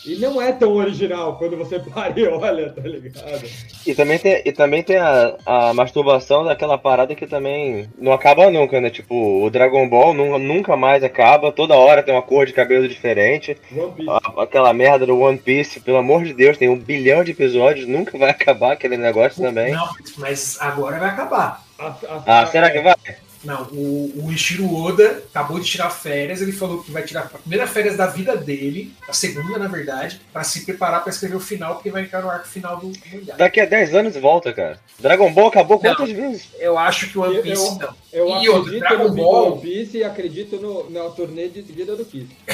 E 0.06 0.16
não 0.16 0.42
é 0.42 0.54
tão 0.54 0.72
original 0.76 1.38
quando 1.38 1.58
você 1.58 1.78
para 1.84 2.18
e 2.18 2.26
olha, 2.26 2.72
tá 2.72 2.80
ligado? 2.82 3.44
E 3.86 3.94
também 3.94 4.18
tem, 4.18 4.42
e 4.46 4.52
também 4.54 4.82
tem 4.82 4.96
a, 4.96 5.36
a 5.46 5.74
masturbação 5.74 6.46
daquela 6.46 6.78
parada 6.78 7.14
que 7.14 7.28
também 7.28 7.90
não 7.98 8.14
acaba 8.14 8.50
nunca, 8.50 8.80
né? 8.80 8.90
Tipo, 8.90 9.44
o 9.44 9.50
Dragon 9.50 9.86
Ball 9.90 10.14
nu- 10.14 10.40
nunca 10.40 10.78
mais 10.78 11.04
acaba, 11.04 11.52
toda 11.52 11.76
hora 11.76 12.02
tem 12.02 12.14
uma 12.16 12.22
cor 12.22 12.46
de 12.46 12.54
cabelo 12.54 12.88
diferente. 12.88 13.58
One 13.76 13.92
Piece. 13.92 14.10
A- 14.10 14.44
aquela 14.44 14.74
merda 14.74 15.06
do 15.06 15.20
One 15.20 15.38
Piece, 15.38 15.82
pelo 15.82 15.98
amor 15.98 16.24
de 16.24 16.34
Deus, 16.34 16.58
tem 16.58 16.70
um 16.70 16.80
bilhão 16.80 17.22
de 17.22 17.32
episódios, 17.32 17.86
nunca 17.86 18.18
vai 18.18 18.30
acabar 18.32 18.72
aquele 18.72 18.96
negócio 18.96 19.44
também. 19.44 19.74
Não, 19.74 19.90
mas 20.20 20.58
agora 20.62 21.00
vai 21.00 21.10
acabar. 21.10 21.66
A- 21.78 21.88
a- 22.08 22.24
Ah, 22.26 22.46
será 22.46 22.70
que 22.72 22.80
vai? 22.80 22.96
Não, 23.44 23.64
o, 23.72 24.26
o 24.26 24.32
Ishiro 24.32 24.72
Oda 24.72 25.24
acabou 25.30 25.60
de 25.60 25.66
tirar 25.68 25.90
férias, 25.90 26.42
ele 26.42 26.52
falou 26.52 26.84
que 26.84 26.92
vai 26.92 27.02
tirar 27.04 27.22
a 27.22 27.38
primeira 27.40 27.66
férias 27.66 27.98
da 27.98 28.06
vida 28.06 28.38
dele, 28.38 28.94
a 29.10 29.14
segunda, 29.14 29.58
na 29.58 29.68
verdade, 29.68 30.22
pra 30.32 30.44
se 30.44 30.64
preparar 30.64 31.02
pra 31.02 31.12
escrever 31.12 31.36
o 31.36 31.40
final, 31.40 31.74
porque 31.76 31.90
vai 31.90 32.04
entrar 32.04 32.22
no 32.22 32.30
arco 32.30 32.48
final 32.48 32.78
do 32.78 32.88
mangá. 33.12 33.34
Daqui 33.38 33.60
a 33.60 33.66
10 33.66 33.96
anos 33.96 34.16
volta, 34.16 34.54
cara. 34.54 34.80
Dragon 35.00 35.32
Ball 35.34 35.48
acabou 35.48 35.80
quantas 35.80 36.12
vezes? 36.12 36.50
Eu 36.60 36.78
acho 36.78 37.10
que 37.10 37.18
o 37.18 37.22
One 37.24 37.38
Eu- 37.38 37.42
Piece 37.42 37.66
eu- 37.66 37.76
não. 37.80 38.02
Eu 38.14 38.28
E 38.42 38.50
outro, 38.50 38.62
acredito 38.62 38.80
Dragon 38.80 39.04
no 39.08 39.16
Ball- 39.16 39.52
One 39.54 39.62
Piece 39.62 39.98
e 39.98 40.04
acredito 40.04 40.58
no, 40.58 40.90
na 40.92 41.10
turnê 41.10 41.48
de 41.48 41.64
seguida 41.64 41.96
do 41.96 42.06
Kiss. 42.06 42.28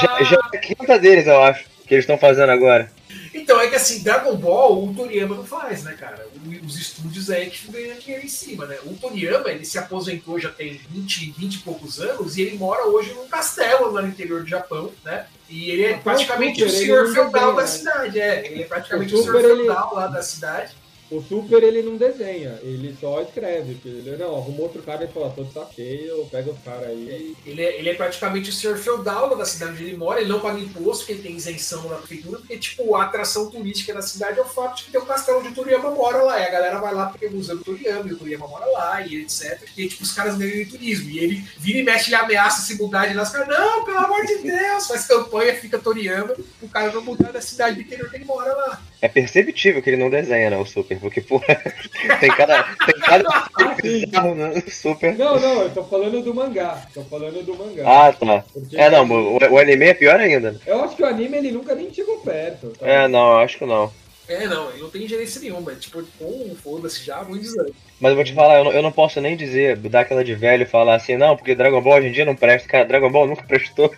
Já, 0.00 0.22
já 0.24 0.36
é 0.52 0.56
a 0.56 0.60
quinta 0.60 0.98
deles, 0.98 1.26
eu 1.26 1.42
acho, 1.42 1.64
que 1.86 1.94
eles 1.94 2.04
estão 2.04 2.16
fazendo 2.18 2.50
agora. 2.50 2.90
Então, 3.34 3.60
é 3.60 3.68
que 3.68 3.74
assim, 3.76 4.02
Dragon 4.02 4.34
Ball, 4.36 4.84
o 4.84 4.94
Toriyama 4.94 5.36
não 5.36 5.44
faz, 5.44 5.82
né, 5.84 5.94
cara? 5.98 6.26
Os 6.64 6.78
estúdios 6.78 7.30
é 7.30 7.46
que 7.46 7.70
ganham 7.70 7.98
dinheiro 7.98 8.24
em 8.24 8.28
cima, 8.28 8.66
né? 8.66 8.78
O 8.84 8.94
Toriyama, 8.94 9.50
ele 9.50 9.64
se 9.64 9.78
aposentou 9.78 10.38
já 10.38 10.50
tem 10.50 10.80
20, 10.90 11.34
20 11.36 11.54
e 11.54 11.58
poucos 11.58 12.00
anos 12.00 12.36
e 12.36 12.42
ele 12.42 12.58
mora 12.58 12.86
hoje 12.86 13.12
num 13.14 13.28
castelo 13.28 13.90
lá 13.92 14.02
no 14.02 14.08
interior 14.08 14.42
do 14.42 14.48
Japão, 14.48 14.92
né? 15.04 15.26
E 15.48 15.70
ele 15.70 15.84
é 15.84 15.96
praticamente 15.96 16.62
o 16.62 16.70
senhor 16.70 17.12
feudal 17.12 17.54
da 17.54 17.66
cidade, 17.66 18.20
é. 18.20 18.46
Ele 18.46 18.62
é 18.62 18.66
praticamente 18.66 19.14
O 19.14 19.22
senhor 19.22 19.40
feudal 19.40 19.94
lá 19.94 20.06
da 20.06 20.22
cidade. 20.22 20.79
O 21.10 21.20
Super 21.20 21.62
ele 21.64 21.82
não 21.82 21.96
desenha, 21.96 22.58
ele 22.62 22.96
só 23.00 23.20
escreve. 23.20 23.76
Ele 23.84 24.16
não, 24.16 24.36
arrumou 24.36 24.62
outro 24.62 24.80
cara 24.82 25.04
e 25.04 25.08
fala, 25.08 25.30
tô 25.30 25.42
de 25.42 25.52
saco 25.52 25.74
cheio, 25.74 26.24
pega 26.30 26.52
os 26.52 26.58
caras 26.60 26.88
aí. 26.88 27.34
Ele 27.44 27.62
é, 27.62 27.78
ele 27.78 27.88
é 27.88 27.94
praticamente 27.94 28.50
o 28.50 28.52
senhor 28.52 28.76
feudal 28.76 29.36
da 29.36 29.44
cidade 29.44 29.72
onde 29.72 29.84
ele 29.84 29.96
mora, 29.96 30.20
ele 30.20 30.28
não 30.28 30.40
paga 30.40 30.60
imposto, 30.60 31.04
porque 31.04 31.12
ele 31.14 31.22
tem 31.22 31.36
isenção 31.36 31.88
na 31.88 31.96
prefeitura, 31.96 32.38
porque, 32.38 32.56
tipo, 32.56 32.94
a 32.94 33.04
atração 33.04 33.50
turística 33.50 33.92
da 33.92 34.02
cidade 34.02 34.38
é 34.38 34.42
o 34.42 34.46
fato 34.46 34.76
de 34.76 34.84
que 34.84 34.92
tem 34.92 35.00
o 35.00 35.06
castelo 35.06 35.40
o 35.40 35.54
Toriyama 35.54 35.90
mora 35.90 36.22
lá, 36.22 36.38
e 36.38 36.44
a 36.44 36.50
galera 36.50 36.78
vai 36.78 36.94
lá 36.94 37.06
porque 37.06 37.26
usa 37.26 37.54
o 37.54 37.58
Toriyama, 37.58 38.08
e 38.08 38.12
o 38.12 38.16
Toriyama 38.16 38.46
mora 38.46 38.66
lá, 38.66 39.04
e 39.04 39.22
etc. 39.22 39.60
E, 39.76 39.88
tipo, 39.88 40.04
os 40.04 40.12
caras 40.12 40.36
ganham 40.36 40.68
turismo, 40.68 41.10
e 41.10 41.18
ele 41.18 41.44
vira 41.58 41.78
e 41.78 41.82
mexe, 41.82 42.08
ele 42.08 42.16
ameaça 42.16 42.62
se 42.62 42.80
mudar 42.80 43.06
de 43.06 43.14
lá, 43.14 43.24
os 43.24 43.30
caras, 43.30 43.48
não, 43.48 43.84
pelo 43.84 43.98
amor 43.98 44.24
de 44.24 44.38
Deus, 44.38 44.86
faz 44.86 45.06
campanha, 45.06 45.56
fica 45.56 45.78
Toriyama, 45.78 46.36
o 46.62 46.68
cara 46.68 46.92
não 46.92 47.02
mudar 47.02 47.32
da 47.32 47.40
cidade 47.40 47.76
do 47.76 47.82
interior 47.82 48.08
que 48.08 48.16
ele 48.16 48.24
mora 48.24 48.54
lá. 48.54 48.80
É 49.02 49.08
perceptível 49.08 49.80
que 49.82 49.88
ele 49.88 49.96
não 49.96 50.10
desenha, 50.10 50.50
né, 50.50 50.56
o 50.58 50.66
Super, 50.66 50.98
porque, 51.00 51.20
pô, 51.22 51.40
tem 52.20 52.30
cada. 52.30 52.62
Tem 52.64 53.00
cada 53.00 53.48
bizarro 53.82 54.34
no 54.34 54.70
Super. 54.70 55.16
Não, 55.16 55.40
não, 55.40 55.62
eu 55.62 55.70
tô 55.70 55.84
falando 55.84 56.22
do 56.22 56.34
mangá. 56.34 56.82
Tô 56.92 57.02
falando 57.04 57.42
do 57.44 57.54
mangá. 57.56 57.82
Ah, 57.86 58.12
tá. 58.12 58.44
Porque 58.52 58.76
É, 58.76 58.90
não, 58.90 59.08
o, 59.08 59.38
o 59.38 59.58
anime 59.58 59.86
é 59.86 59.94
pior 59.94 60.20
ainda. 60.20 60.52
né? 60.52 60.58
Eu 60.66 60.84
acho 60.84 60.96
que 60.96 61.02
o 61.02 61.06
anime 61.06 61.38
ele 61.38 61.52
nunca 61.52 61.74
nem 61.74 61.92
chegou 61.92 62.18
perto. 62.18 62.72
tá? 62.78 62.86
É, 62.86 63.08
não, 63.08 63.38
acho 63.38 63.58
que 63.58 63.64
não. 63.64 63.90
É, 64.30 64.46
não, 64.46 64.70
ele 64.70 64.80
não 64.80 64.88
tem 64.88 65.08
gerência 65.08 65.40
nenhuma, 65.40 65.74
tipo, 65.74 66.04
com 66.16 66.54
foda-se 66.54 67.04
já 67.04 67.16
há 67.16 67.24
muitos 67.24 67.58
anos. 67.58 67.72
Mas 68.00 68.10
eu 68.10 68.16
vou 68.16 68.24
te 68.24 68.32
falar, 68.32 68.58
eu 68.58 68.64
não, 68.64 68.72
eu 68.72 68.80
não 68.80 68.92
posso 68.92 69.20
nem 69.20 69.36
dizer, 69.36 69.76
dar 69.76 70.00
aquela 70.00 70.24
de 70.24 70.34
velho 70.36 70.62
e 70.62 70.66
falar 70.66 70.94
assim, 70.94 71.16
não, 71.16 71.36
porque 71.36 71.54
Dragon 71.54 71.82
Ball 71.82 71.98
hoje 71.98 72.06
em 72.06 72.12
dia 72.12 72.24
não 72.24 72.36
presta. 72.36 72.68
Cara, 72.68 72.84
Dragon 72.84 73.10
Ball 73.10 73.26
nunca 73.26 73.42
prestou. 73.44 73.92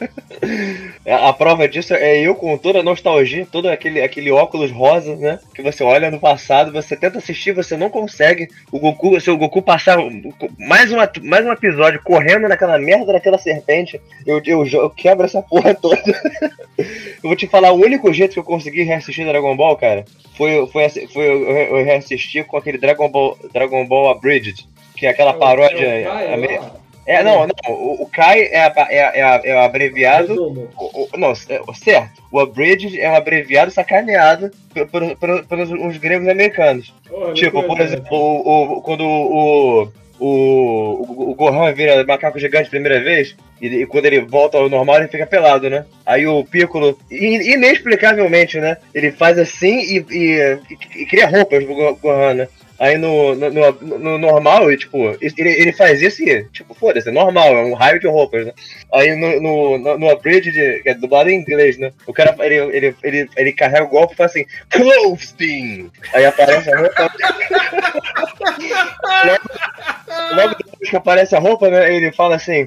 a, 1.07 1.28
a 1.28 1.33
prova 1.35 1.68
disso 1.68 1.93
é 1.93 2.18
eu 2.18 2.35
com 2.35 2.57
toda 2.57 2.80
a 2.80 2.83
nostalgia, 2.83 3.47
todo 3.47 3.68
aquele, 3.68 4.01
aquele 4.01 4.30
óculos 4.33 4.70
rosa, 4.72 5.14
né? 5.16 5.39
Que 5.55 5.61
você 5.61 5.85
olha 5.85 6.11
no 6.11 6.18
passado, 6.18 6.72
você 6.72 6.97
tenta 6.97 7.18
assistir, 7.18 7.53
você 7.53 7.76
não 7.76 7.91
consegue. 7.91 8.49
O 8.72 8.80
Goku, 8.80 9.20
se 9.20 9.30
o 9.30 9.37
Goku 9.37 9.61
passar 9.61 9.99
mais, 10.59 10.91
uma, 10.91 11.09
mais 11.22 11.45
um 11.45 11.53
episódio 11.53 12.01
correndo 12.03 12.49
naquela 12.49 12.78
merda 12.78 13.12
daquela 13.12 13.39
serpente, 13.39 14.01
eu, 14.26 14.41
eu, 14.47 14.66
eu 14.66 14.89
quebro 14.89 15.26
essa 15.26 15.43
porra 15.43 15.74
toda. 15.74 16.03
eu 16.78 17.22
vou 17.22 17.37
te 17.37 17.47
falar, 17.47 17.70
o 17.70 17.80
único 17.80 18.11
jeito 18.14 18.33
que 18.33 18.39
eu 18.41 18.45
consegui 18.45 18.83
reassistir 18.83 19.26
Dragon 19.26 19.55
Ball, 19.55 19.76
cara, 19.76 20.05
foi, 20.37 20.66
foi, 20.68 20.89
foi 21.09 21.25
eu, 21.29 21.49
eu 21.79 21.85
reassistir 21.85 22.45
com 22.47 22.57
aquele 22.57 22.79
Dragon 22.79 23.09
Ball, 23.11 23.37
Dragon 23.53 23.87
Ball 23.87 24.11
Abridged, 24.11 24.66
que 24.97 25.07
é 25.07 25.11
aquela 25.11 25.35
paródia. 25.35 25.87
É 25.87 26.01
o 26.03 26.05
Kai, 26.12 26.59
lá. 26.59 26.70
é, 27.07 27.23
não, 27.23 27.47
não, 27.47 27.75
o, 27.75 28.03
o 28.03 28.07
Kai 28.07 28.41
é, 28.43 28.59
a- 28.61 28.87
é, 28.89 29.20
é, 29.20 29.51
é 29.51 29.55
o 29.57 29.61
abreviado. 29.61 30.35
O- 30.77 31.09
o- 31.14 31.18
não, 31.18 31.31
é- 31.33 31.75
certo. 31.75 32.23
O 32.31 32.39
Abridged 32.41 32.99
é 33.01 33.11
um 33.11 33.14
abreviado 33.16 33.70
sacaneado 33.70 34.51
pelos 35.49 35.70
os 35.70 35.97
gregos 35.99 36.29
americanos. 36.29 36.95
Tipo, 37.35 37.62
por 37.64 37.81
exemplo, 37.81 38.16
o, 38.16 38.79
o- 38.79 38.83
quando 38.83 39.05
o, 39.05 39.89
o, 40.25 41.05
o, 41.09 41.31
o 41.31 41.35
Gohan 41.35 41.73
vira 41.73 42.05
macaco 42.05 42.39
gigante 42.39 42.66
a 42.68 42.70
primeira 42.70 43.01
vez, 43.03 43.35
e, 43.61 43.66
e 43.66 43.87
quando 43.87 44.07
ele 44.07 44.20
volta 44.20 44.57
ao 44.59 44.68
normal, 44.68 44.99
ele 44.99 45.09
fica 45.09 45.27
pelado, 45.27 45.68
né? 45.68 45.85
Aí 46.07 46.27
o 46.27 46.45
Piccolo, 46.45 46.99
in- 47.11 47.53
inexplicavelmente, 47.55 48.59
né? 48.61 48.77
Ele 48.95 49.11
faz 49.12 49.39
assim 49.39 49.79
e, 49.81 50.05
e, 50.11 50.59
e 50.97 51.07
cria 51.07 51.27
roupas 51.27 51.64
pro 51.64 51.75
Go- 51.75 51.97
Gohan, 52.01 52.35
né? 52.35 52.49
Aí 52.83 52.99
no, 52.99 53.33
no, 53.37 53.49
no- 53.49 53.99
no 54.01 54.18
normal, 54.18 54.72
e, 54.72 54.76
tipo, 54.76 55.16
ele, 55.20 55.33
ele 55.39 55.72
faz 55.72 56.03
isso 56.03 56.20
e, 56.24 56.43
tipo, 56.53 56.74
foda-se, 56.74 57.09
é 57.09 57.12
normal, 57.12 57.57
é 57.57 57.64
um 57.64 57.74
raio 57.74 58.01
de 58.01 58.09
roupas, 58.09 58.45
né? 58.45 58.53
Aí 58.93 59.14
no, 59.14 59.41
no, 59.41 59.78
no, 59.78 59.99
no 59.99 60.11
Abridged, 60.11 60.83
que 60.83 60.89
é 60.89 60.95
dublado 60.95 61.30
em 61.30 61.37
inglês, 61.39 61.78
né? 61.78 61.93
O 62.09 62.12
cara, 62.12 62.35
ele, 62.45 62.57
ele, 62.76 62.97
ele, 63.05 63.30
ele 63.37 63.53
carrega 63.53 63.85
o 63.85 63.89
golpe 63.89 64.14
e 64.14 64.16
fala 64.16 64.28
assim, 64.28 64.45
Clothesting! 64.68 65.93
Aí 66.12 66.24
aparece 66.26 66.72
a 66.72 66.78
roupa. 66.80 67.12
logo, 69.26 70.35
logo 70.35 70.55
depois 70.57 70.91
que 70.91 70.97
aparece 70.97 71.37
a 71.37 71.39
roupa, 71.39 71.68
né? 71.70 71.95
Ele 71.95 72.11
fala 72.11 72.35
assim, 72.35 72.66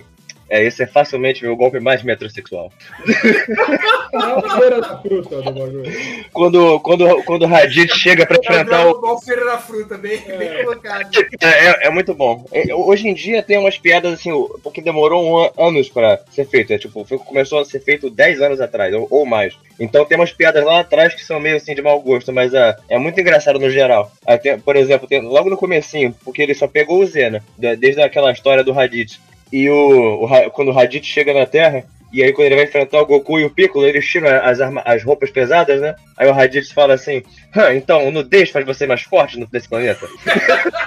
é, 0.49 0.63
esse 0.63 0.83
é 0.83 0.87
facilmente 0.87 1.43
meu 1.43 1.55
golpe 1.55 1.79
mais 1.79 2.03
metrosexual. 2.03 2.71
É 3.07 4.57
feira 4.59 4.81
da 4.81 5.01
fruta 5.01 5.41
do 5.41 5.51
bagulho. 5.51 5.83
Quando, 6.31 6.79
quando, 6.81 7.23
quando 7.23 7.41
o 7.43 7.47
Raditz 7.47 7.95
chega 7.97 8.25
pra 8.25 8.37
enfrentar 8.37 8.87
o 8.87 8.99
Ball 9.01 9.19
Feira 9.21 9.45
da 9.45 9.57
Fruta, 9.57 9.97
bem, 9.97 10.19
bem 10.37 10.63
colocado. 10.63 11.09
É, 11.41 11.47
é- 11.47 11.87
é 11.87 11.89
muito 11.89 12.13
bom. 12.13 12.45
É, 12.51 12.73
hoje 12.73 13.07
em 13.07 13.13
dia 13.13 13.41
tem 13.43 13.57
umas 13.57 13.77
piadas 13.77 14.13
assim, 14.13 14.31
o- 14.31 14.59
porque 14.63 14.81
demorou 14.81 15.23
um 15.25 15.37
an- 15.45 15.51
anos 15.57 15.89
pra 15.89 16.19
ser 16.31 16.45
feito. 16.45 16.71
É, 16.73 16.77
tipo, 16.77 17.05
começou 17.19 17.59
a 17.59 17.65
ser 17.65 17.79
feito 17.81 18.09
10 18.09 18.41
anos 18.41 18.61
atrás, 18.61 18.93
ou, 18.93 19.07
ou 19.09 19.25
mais. 19.25 19.57
Então 19.79 20.05
tem 20.05 20.17
umas 20.17 20.31
piadas 20.31 20.63
lá 20.63 20.79
atrás 20.79 21.13
que 21.13 21.23
são 21.23 21.39
meio 21.39 21.57
assim 21.57 21.75
de 21.75 21.81
mau 21.81 21.99
gosto, 21.99 22.31
mas 22.31 22.53
é, 22.53 22.75
é 22.89 22.97
muito 22.97 23.19
engraçado 23.19 23.59
no 23.59 23.69
geral. 23.69 24.11
Tem- 24.41 24.59
por 24.59 24.75
exemplo, 24.75 25.07
tem, 25.07 25.21
logo 25.21 25.49
no 25.49 25.57
comecinho, 25.57 26.15
porque 26.23 26.41
ele 26.41 26.53
só 26.53 26.67
pegou 26.67 26.99
o 27.01 27.05
Z, 27.05 27.29
né? 27.29 27.41
da- 27.57 27.75
Desde 27.75 28.01
aquela 28.01 28.31
história 28.31 28.63
do 28.63 28.71
Raditz. 28.71 29.19
E 29.55 29.69
o, 29.69 30.25
o 30.25 30.51
quando 30.51 30.67
o 30.67 30.73
Raditz 30.73 31.07
chega 31.07 31.33
na 31.33 31.45
Terra, 31.45 31.85
e 32.11 32.21
aí 32.21 32.33
quando 32.33 32.47
ele 32.47 32.55
vai 32.55 32.65
enfrentar 32.65 33.01
o 33.01 33.05
Goku 33.05 33.39
e 33.39 33.45
o 33.45 33.49
Piccolo, 33.49 33.85
eles 33.85 34.05
tiram 34.05 34.27
as, 34.27 34.59
arma- 34.59 34.81
as 34.83 35.01
roupas 35.01 35.31
pesadas, 35.31 35.79
né? 35.79 35.95
Aí 36.17 36.27
o 36.27 36.33
Raditz 36.33 36.71
fala 36.73 36.93
assim, 36.93 37.23
"Hã, 37.55 37.73
então 37.73 38.11
nudez 38.11 38.49
faz 38.49 38.65
você 38.65 38.85
mais 38.85 39.03
forte 39.03 39.39
nesse 39.53 39.69
planeta? 39.69 40.05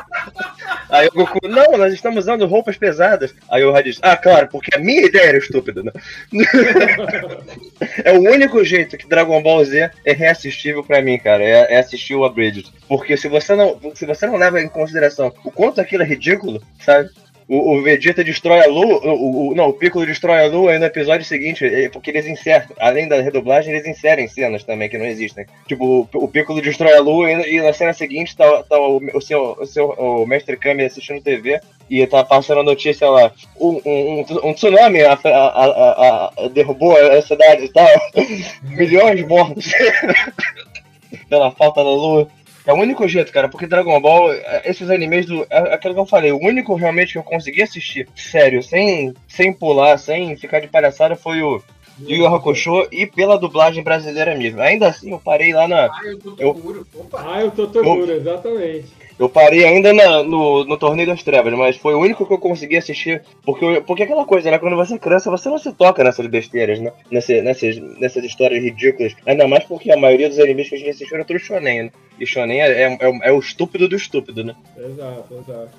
Aí 0.91 1.07
o 1.09 1.13
Goku, 1.13 1.47
não, 1.49 1.77
nós 1.79 1.93
estamos 1.93 2.21
usando 2.25 2.47
roupas 2.47 2.77
pesadas. 2.77 3.35
Aí 3.51 3.63
o 3.65 3.73
Raditz, 3.73 3.99
ah, 4.03 4.17
claro, 4.17 4.49
porque 4.49 4.75
a 4.75 4.79
minha 4.79 5.03
ideia 5.07 5.29
era 5.29 5.39
estúpida, 5.39 5.83
né? 5.83 5.93
é 8.05 8.13
o 8.13 8.21
único 8.21 8.65
jeito 8.65 8.97
que 8.97 9.09
Dragon 9.09 9.43
Ball 9.43 9.65
Z 9.65 9.91
é 10.05 10.13
reassistível 10.13 10.83
pra 10.83 11.03
mim, 11.03 11.19
cara, 11.19 11.43
é, 11.43 11.75
é 11.75 11.79
assistir 11.79 12.15
o 12.15 12.25
Abridged. 12.25 12.71
Porque 12.89 13.17
se 13.17 13.29
você, 13.29 13.55
não, 13.55 13.79
se 13.95 14.07
você 14.07 14.27
não 14.27 14.37
leva 14.37 14.61
em 14.61 14.69
consideração 14.69 15.33
o 15.45 15.51
quanto 15.51 15.81
aquilo 15.81 16.03
é 16.03 16.07
ridículo, 16.07 16.63
sabe? 16.81 17.11
O, 17.49 17.77
o 17.79 17.83
Vegeta 17.83 18.23
destrói 18.23 18.61
a 18.61 18.67
Lu, 18.67 18.99
o, 18.99 19.49
o- 19.53 19.55
não, 19.55 19.69
o 19.69 19.73
Piccolo 19.73 20.05
destrói 20.05 20.45
a 20.45 20.49
Lu 20.49 20.69
aí 20.69 20.79
no 20.79 20.85
episódio 20.85 21.25
seguinte, 21.25 21.65
é 21.65 21.89
porque 21.89 22.11
eles 22.11 22.27
inserem, 22.27 22.69
além 22.79 23.09
da 23.09 23.23
redublagem, 23.23 23.73
eles 23.73 23.87
inserem 23.87 24.29
cenas 24.29 24.65
também 24.65 24.89
que 24.89 24.99
não 24.99 25.07
existem. 25.07 25.47
Tipo, 25.67 26.07
o, 26.13 26.25
o 26.25 26.29
Piccolo 26.29 26.61
destrói 26.61 26.93
a 26.95 27.01
Lu 27.01 27.27
e, 27.27 27.55
e 27.57 27.63
na 27.63 27.73
cena 27.73 27.95
seguinte 27.95 28.37
tá, 28.37 28.63
tá 28.65 28.79
o, 28.79 29.01
o 29.15 29.21
seu, 29.23 29.57
o 29.59 29.65
seu 29.67 29.87
o 29.91 30.27
Mestre 30.27 30.59
Kami 30.59 30.85
assistindo 30.85 31.23
TV 31.23 31.59
e 31.89 32.07
tá 32.07 32.23
passando 32.23 32.61
a 32.61 32.65
notícia 32.65 33.09
lá, 33.09 33.33
um, 33.59 33.81
um, 33.87 34.25
um- 34.51 34.53
tsunami 34.53 35.01
a- 35.01 35.19
a- 35.25 36.33
a- 36.45 36.49
derrubou 36.49 36.95
a 36.99 37.23
cidade 37.23 37.65
e 37.65 37.73
tal, 37.73 37.89
milhões 38.63 39.27
mortos 39.27 39.73
pela 41.31 41.51
falta 41.53 41.83
da 41.83 41.91
lua. 41.91 42.29
É 42.69 42.73
o 42.75 42.77
único 42.77 43.09
jeito, 43.09 43.33
cara, 43.33 43.49
porque 43.49 43.67
Dragon 43.67 43.99
Ball, 43.99 44.31
esses 44.63 44.91
animes 44.91 45.25
do. 45.25 45.47
É 45.49 45.73
aquilo 45.73 45.95
que 45.95 46.01
eu 46.01 46.05
falei, 46.05 46.33
o 46.33 46.39
único 46.39 46.75
realmente 46.75 47.13
que 47.13 47.19
eu 47.19 47.23
consegui 47.23 47.63
assistir, 47.63 48.07
sério, 48.15 48.63
sem, 48.63 49.15
sem 49.27 49.55
pular, 49.55 49.97
sem 49.97 50.37
ficar 50.37 50.61
de 50.61 50.69
palhaçada, 50.69 51.17
foi 51.17 51.41
o 51.41 51.63
Yu 52.07 52.17
Yu 52.17 52.27
Hakusho 52.27 52.87
e 52.93 53.07
pela 53.07 53.39
dublagem 53.39 53.83
brasileira 53.83 54.35
mesmo. 54.37 54.61
Ainda 54.61 54.89
assim, 54.89 55.11
eu 55.11 55.19
parei 55.19 55.53
lá 55.53 55.67
na. 55.67 55.85
Ah, 55.87 56.01
eu 56.05 56.19
tô 56.19 56.35
Eu-. 56.39 56.85
Opa. 56.95 57.25
Ah, 57.27 57.41
eu 57.43 57.51
tô 57.51 57.67
Toguro, 57.67 58.11
exatamente. 58.13 58.87
Eu 59.19 59.29
parei 59.29 59.65
ainda 59.65 59.93
na- 59.93 60.23
no, 60.23 60.65
no 60.65 60.77
Torneio 60.77 61.09
das 61.09 61.25
Trevas, 61.25 61.53
mas 61.55 61.77
foi 61.77 61.93
o 61.93 61.99
único 61.99 62.25
que 62.25 62.33
eu 62.33 62.39
consegui 62.39 62.77
assistir. 62.77 63.21
Porque, 63.45 63.81
porque 63.85 64.05
aquela 64.05 64.25
coisa, 64.25 64.49
né? 64.49 64.61
Quando 64.61 64.77
você 64.77 64.95
é 64.95 64.99
criança, 64.99 65.29
você 65.29 65.49
não 65.49 65.59
se 65.59 65.73
toca 65.73 66.05
nessas 66.05 66.25
besteiras, 66.29 66.79
né? 66.79 66.93
Nesse, 67.11 67.43
nessas, 67.43 67.77
nessas 67.99 68.23
histórias 68.23 68.63
ridículas. 68.63 69.15
Ainda 69.27 69.49
mais 69.49 69.65
porque 69.65 69.91
a 69.91 69.97
maioria 69.97 70.29
dos 70.29 70.39
animes 70.39 70.69
que 70.69 70.77
a 70.77 70.79
gente 70.79 70.91
assistiu 70.91 71.17
era 71.17 71.25
tudo 71.25 71.41
shonen, 71.41 71.83
né? 71.85 71.91
E 72.21 72.25
shonen 72.25 72.61
é, 72.61 72.83
é, 72.83 72.99
é 73.01 73.09
o- 73.09 73.25
é 73.25 73.33
o 73.33 73.41
estúpido 73.41 73.89
do 73.89 73.97
estúpido, 73.97 74.45
né? 74.45 74.55
Exato, 74.77 75.35
exato. 75.35 75.71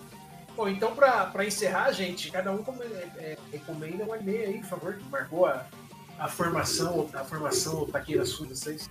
Bom, 0.57 0.67
então 0.67 0.91
pra, 0.93 1.27
pra 1.27 1.45
encerrar, 1.45 1.93
gente, 1.93 2.29
cada 2.29 2.51
um 2.51 2.57
come- 2.57 2.83
é, 2.83 3.23
é, 3.23 3.37
recomenda 3.53 4.03
um 4.03 4.11
anime 4.11 4.37
aí, 4.39 4.57
por 4.57 4.65
favor, 4.67 4.95
que 4.97 5.09
marcou 5.09 5.45
a, 5.45 5.65
a 6.19 6.27
formação, 6.27 7.09
a 7.13 7.23
formação 7.23 7.85
taqueira 7.85 8.25
sul 8.25 8.45
de 8.45 8.57
vocês. 8.57 8.89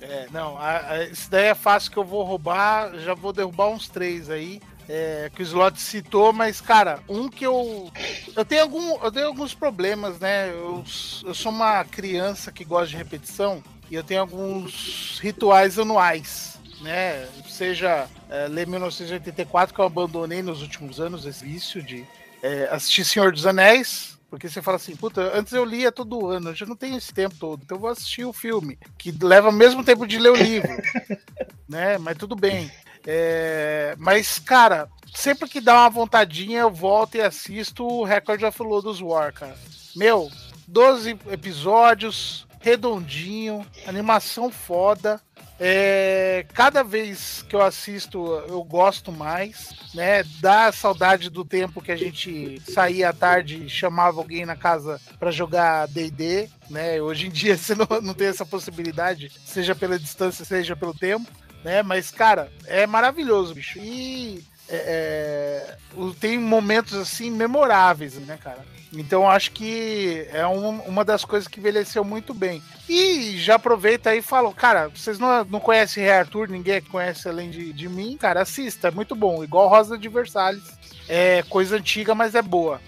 É, 0.00 0.28
não, 0.30 0.56
a, 0.56 0.92
a, 0.92 1.04
isso 1.04 1.28
daí 1.28 1.46
é 1.46 1.54
fácil 1.54 1.90
que 1.90 1.98
eu 1.98 2.04
vou 2.04 2.22
roubar, 2.22 2.96
já 3.00 3.12
vou 3.12 3.32
derrubar 3.32 3.68
uns 3.68 3.88
três 3.88 4.30
aí. 4.30 4.62
É, 4.88 5.30
que 5.34 5.42
o 5.42 5.44
Slot 5.44 5.80
citou, 5.80 6.32
mas, 6.32 6.60
cara, 6.60 7.00
um 7.08 7.28
que 7.28 7.46
eu. 7.46 7.90
Eu 8.36 8.44
tenho, 8.44 8.62
algum, 8.62 9.02
eu 9.02 9.12
tenho 9.12 9.26
alguns 9.28 9.54
problemas, 9.54 10.18
né? 10.18 10.50
Eu, 10.50 10.84
eu 11.24 11.34
sou 11.34 11.52
uma 11.52 11.84
criança 11.84 12.50
que 12.50 12.64
gosta 12.64 12.88
de 12.88 12.96
repetição 12.96 13.62
e 13.88 13.94
eu 13.94 14.02
tenho 14.02 14.20
alguns 14.20 15.20
rituais 15.20 15.78
anuais, 15.78 16.58
né? 16.80 17.28
Seja 17.48 18.08
é, 18.28 18.48
ler 18.48 18.66
1984, 18.66 19.72
que 19.72 19.80
eu 19.80 19.84
abandonei 19.84 20.42
nos 20.42 20.62
últimos 20.62 20.98
anos, 20.98 21.26
esse 21.26 21.44
vício 21.44 21.80
de 21.80 22.04
é, 22.42 22.68
assistir 22.70 23.04
Senhor 23.04 23.30
dos 23.30 23.46
Anéis, 23.46 24.11
porque 24.32 24.48
você 24.48 24.62
fala 24.62 24.76
assim, 24.76 24.96
puta, 24.96 25.30
antes 25.38 25.52
eu 25.52 25.62
lia 25.62 25.92
todo 25.92 26.26
ano, 26.26 26.48
eu 26.48 26.54
já 26.54 26.64
não 26.64 26.74
tenho 26.74 26.96
esse 26.96 27.12
tempo 27.12 27.34
todo, 27.38 27.60
então 27.62 27.76
eu 27.76 27.80
vou 27.82 27.90
assistir 27.90 28.24
o 28.24 28.32
filme, 28.32 28.78
que 28.96 29.12
leva 29.22 29.50
o 29.50 29.52
mesmo 29.52 29.84
tempo 29.84 30.06
de 30.06 30.18
ler 30.18 30.30
o 30.30 30.36
livro, 30.36 30.70
né? 31.68 31.98
Mas 31.98 32.16
tudo 32.16 32.34
bem. 32.34 32.72
É, 33.06 33.94
mas, 33.98 34.38
cara, 34.38 34.88
sempre 35.14 35.46
que 35.50 35.60
dá 35.60 35.74
uma 35.74 35.90
vontadinha, 35.90 36.60
eu 36.60 36.70
volto 36.70 37.16
e 37.16 37.20
assisto 37.20 37.84
o 37.86 38.04
Record 38.04 38.42
of 38.42 38.62
Lodoss 38.62 39.02
War, 39.02 39.34
cara. 39.34 39.54
Meu, 39.94 40.30
12 40.66 41.10
episódios, 41.30 42.46
redondinho, 42.58 43.66
animação 43.86 44.50
foda. 44.50 45.20
É, 45.60 46.44
cada 46.52 46.82
vez 46.82 47.44
que 47.48 47.54
eu 47.54 47.62
assisto, 47.62 48.26
eu 48.48 48.62
gosto 48.64 49.12
mais, 49.12 49.70
né? 49.94 50.24
Dá 50.40 50.72
saudade 50.72 51.30
do 51.30 51.44
tempo 51.44 51.80
que 51.80 51.92
a 51.92 51.96
gente 51.96 52.60
saía 52.68 53.10
à 53.10 53.12
tarde 53.12 53.64
e 53.64 53.68
chamava 53.68 54.18
alguém 54.18 54.44
na 54.44 54.56
casa 54.56 55.00
para 55.18 55.30
jogar 55.30 55.86
D&D, 55.88 56.48
né? 56.68 57.00
Hoje 57.00 57.28
em 57.28 57.30
dia 57.30 57.56
você 57.58 57.74
não, 57.74 57.86
não 58.02 58.14
tem 58.14 58.28
essa 58.28 58.44
possibilidade, 58.44 59.30
seja 59.44 59.74
pela 59.74 59.98
distância, 59.98 60.44
seja 60.44 60.74
pelo 60.74 60.94
tempo, 60.94 61.30
né? 61.62 61.82
Mas, 61.82 62.10
cara, 62.10 62.50
é 62.66 62.86
maravilhoso, 62.86 63.54
bicho. 63.54 63.78
E 63.78 64.42
é, 64.68 64.76
é, 64.76 65.76
tem 66.20 66.38
momentos 66.38 66.94
assim 66.94 67.30
memoráveis, 67.30 68.14
né, 68.14 68.38
cara? 68.42 68.64
Então 68.94 69.28
acho 69.28 69.52
que 69.52 70.26
é 70.32 70.46
um, 70.46 70.80
uma 70.80 71.04
das 71.04 71.24
coisas 71.24 71.48
que 71.48 71.58
envelheceu 71.58 72.04
muito 72.04 72.34
bem. 72.34 72.62
E 72.88 73.38
já 73.38 73.54
aproveita 73.54 74.10
aí 74.10 74.18
e 74.18 74.22
fala, 74.22 74.52
cara, 74.52 74.88
vocês 74.88 75.18
não, 75.18 75.44
não 75.44 75.60
conhecem 75.60 76.02
Rei 76.02 76.12
Arthur, 76.12 76.48
ninguém 76.48 76.80
conhece 76.82 77.26
além 77.28 77.50
de, 77.50 77.72
de 77.72 77.88
mim, 77.88 78.16
cara, 78.18 78.42
assista, 78.42 78.88
é 78.88 78.90
muito 78.90 79.14
bom. 79.14 79.42
Igual 79.42 79.68
Rosa 79.68 79.96
de 79.96 80.08
Versalhes. 80.08 80.62
É 81.08 81.42
coisa 81.48 81.76
antiga, 81.76 82.14
mas 82.14 82.34
é 82.34 82.42
boa. 82.42 82.80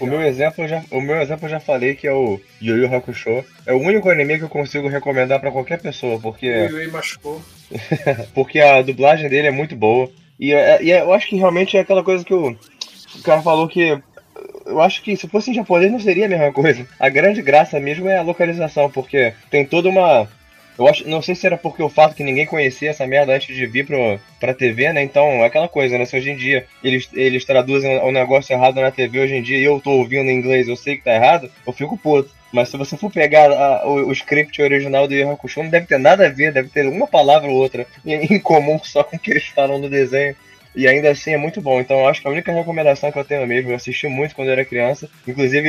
O 0.00 0.06
meu, 0.06 0.20
exemplo 0.20 0.64
eu 0.64 0.68
já, 0.68 0.84
o 0.90 1.00
meu 1.00 1.20
exemplo 1.20 1.46
eu 1.46 1.50
já 1.50 1.60
falei 1.60 1.94
que 1.94 2.06
é 2.06 2.12
o 2.12 2.40
Yu 2.60 2.76
Yu 2.76 2.94
Hakusho. 2.94 3.44
É 3.64 3.72
o 3.72 3.78
único 3.78 4.10
anime 4.10 4.36
que 4.36 4.44
eu 4.44 4.48
consigo 4.48 4.88
recomendar 4.88 5.40
para 5.40 5.52
qualquer 5.52 5.80
pessoa, 5.80 6.18
porque. 6.20 6.50
O 6.50 6.78
Yui 6.78 6.88
machucou. 6.88 7.40
porque 8.34 8.58
a 8.60 8.82
dublagem 8.82 9.28
dele 9.28 9.46
é 9.46 9.52
muito 9.52 9.76
boa. 9.76 10.10
E, 10.38 10.52
e 10.52 10.90
eu 10.90 11.12
acho 11.12 11.28
que 11.28 11.36
realmente 11.36 11.76
é 11.76 11.80
aquela 11.80 12.04
coisa 12.04 12.24
que 12.24 12.34
o, 12.34 12.50
o 12.50 13.22
cara 13.22 13.42
falou 13.42 13.68
que 13.68 14.00
eu 14.66 14.80
acho 14.80 15.02
que 15.02 15.16
se 15.16 15.28
fosse 15.28 15.50
em 15.50 15.54
japonês 15.54 15.90
não 15.90 16.00
seria 16.00 16.26
a 16.26 16.28
mesma 16.28 16.52
coisa. 16.52 16.86
A 16.98 17.08
grande 17.08 17.40
graça 17.40 17.78
mesmo 17.80 18.08
é 18.08 18.18
a 18.18 18.22
localização, 18.22 18.90
porque 18.90 19.32
tem 19.50 19.64
toda 19.64 19.88
uma. 19.88 20.28
Eu 20.78 20.86
acho, 20.86 21.08
não 21.08 21.22
sei 21.22 21.34
se 21.34 21.46
era 21.46 21.56
porque 21.56 21.82
o 21.82 21.88
fato 21.88 22.14
que 22.14 22.22
ninguém 22.22 22.44
conhecia 22.44 22.90
essa 22.90 23.06
merda 23.06 23.34
antes 23.34 23.54
de 23.54 23.66
vir 23.66 23.86
pro, 23.86 24.20
pra 24.38 24.52
TV, 24.52 24.92
né? 24.92 25.02
Então, 25.02 25.26
é 25.26 25.46
aquela 25.46 25.68
coisa, 25.68 25.96
né? 25.96 26.04
Se 26.04 26.16
hoje 26.16 26.30
em 26.30 26.36
dia 26.36 26.66
eles, 26.84 27.08
eles 27.14 27.46
traduzem 27.46 27.98
o 28.00 28.12
negócio 28.12 28.52
errado 28.52 28.78
na 28.78 28.90
TV 28.90 29.20
hoje 29.20 29.36
em 29.36 29.42
dia 29.42 29.58
e 29.58 29.64
eu 29.64 29.80
tô 29.80 29.92
ouvindo 29.92 30.28
em 30.28 30.36
inglês, 30.36 30.68
eu 30.68 30.76
sei 30.76 30.96
que 30.96 31.04
tá 31.04 31.14
errado, 31.14 31.50
eu 31.66 31.72
fico 31.72 31.96
puto. 31.96 32.35
Mas 32.52 32.68
se 32.68 32.76
você 32.76 32.96
for 32.96 33.10
pegar 33.10 33.50
a, 33.50 33.86
o, 33.86 34.08
o, 34.08 34.12
script 34.12 34.60
original 34.62 35.06
do 35.08 35.14
Yu 35.14 35.38
não 35.56 35.68
deve 35.68 35.86
ter 35.86 35.98
nada 35.98 36.26
a 36.26 36.30
ver, 36.30 36.52
deve 36.52 36.68
ter 36.68 36.86
uma 36.86 37.06
palavra 37.06 37.50
ou 37.50 37.56
outra 37.56 37.86
em 38.04 38.38
comum 38.38 38.78
só 38.82 39.02
com 39.02 39.16
o 39.16 39.18
que 39.18 39.30
eles 39.30 39.46
falam 39.46 39.78
no 39.78 39.90
desenho. 39.90 40.36
E 40.74 40.86
ainda 40.86 41.10
assim 41.10 41.32
é 41.32 41.38
muito 41.38 41.60
bom. 41.60 41.80
Então 41.80 42.00
eu 42.00 42.08
acho 42.08 42.20
que 42.20 42.28
a 42.28 42.30
única 42.30 42.52
recomendação 42.52 43.10
que 43.10 43.18
eu 43.18 43.24
tenho 43.24 43.46
mesmo, 43.46 43.70
eu 43.70 43.76
assisti 43.76 44.06
muito 44.08 44.34
quando 44.34 44.48
eu 44.48 44.52
era 44.52 44.64
criança. 44.64 45.08
Inclusive, 45.26 45.68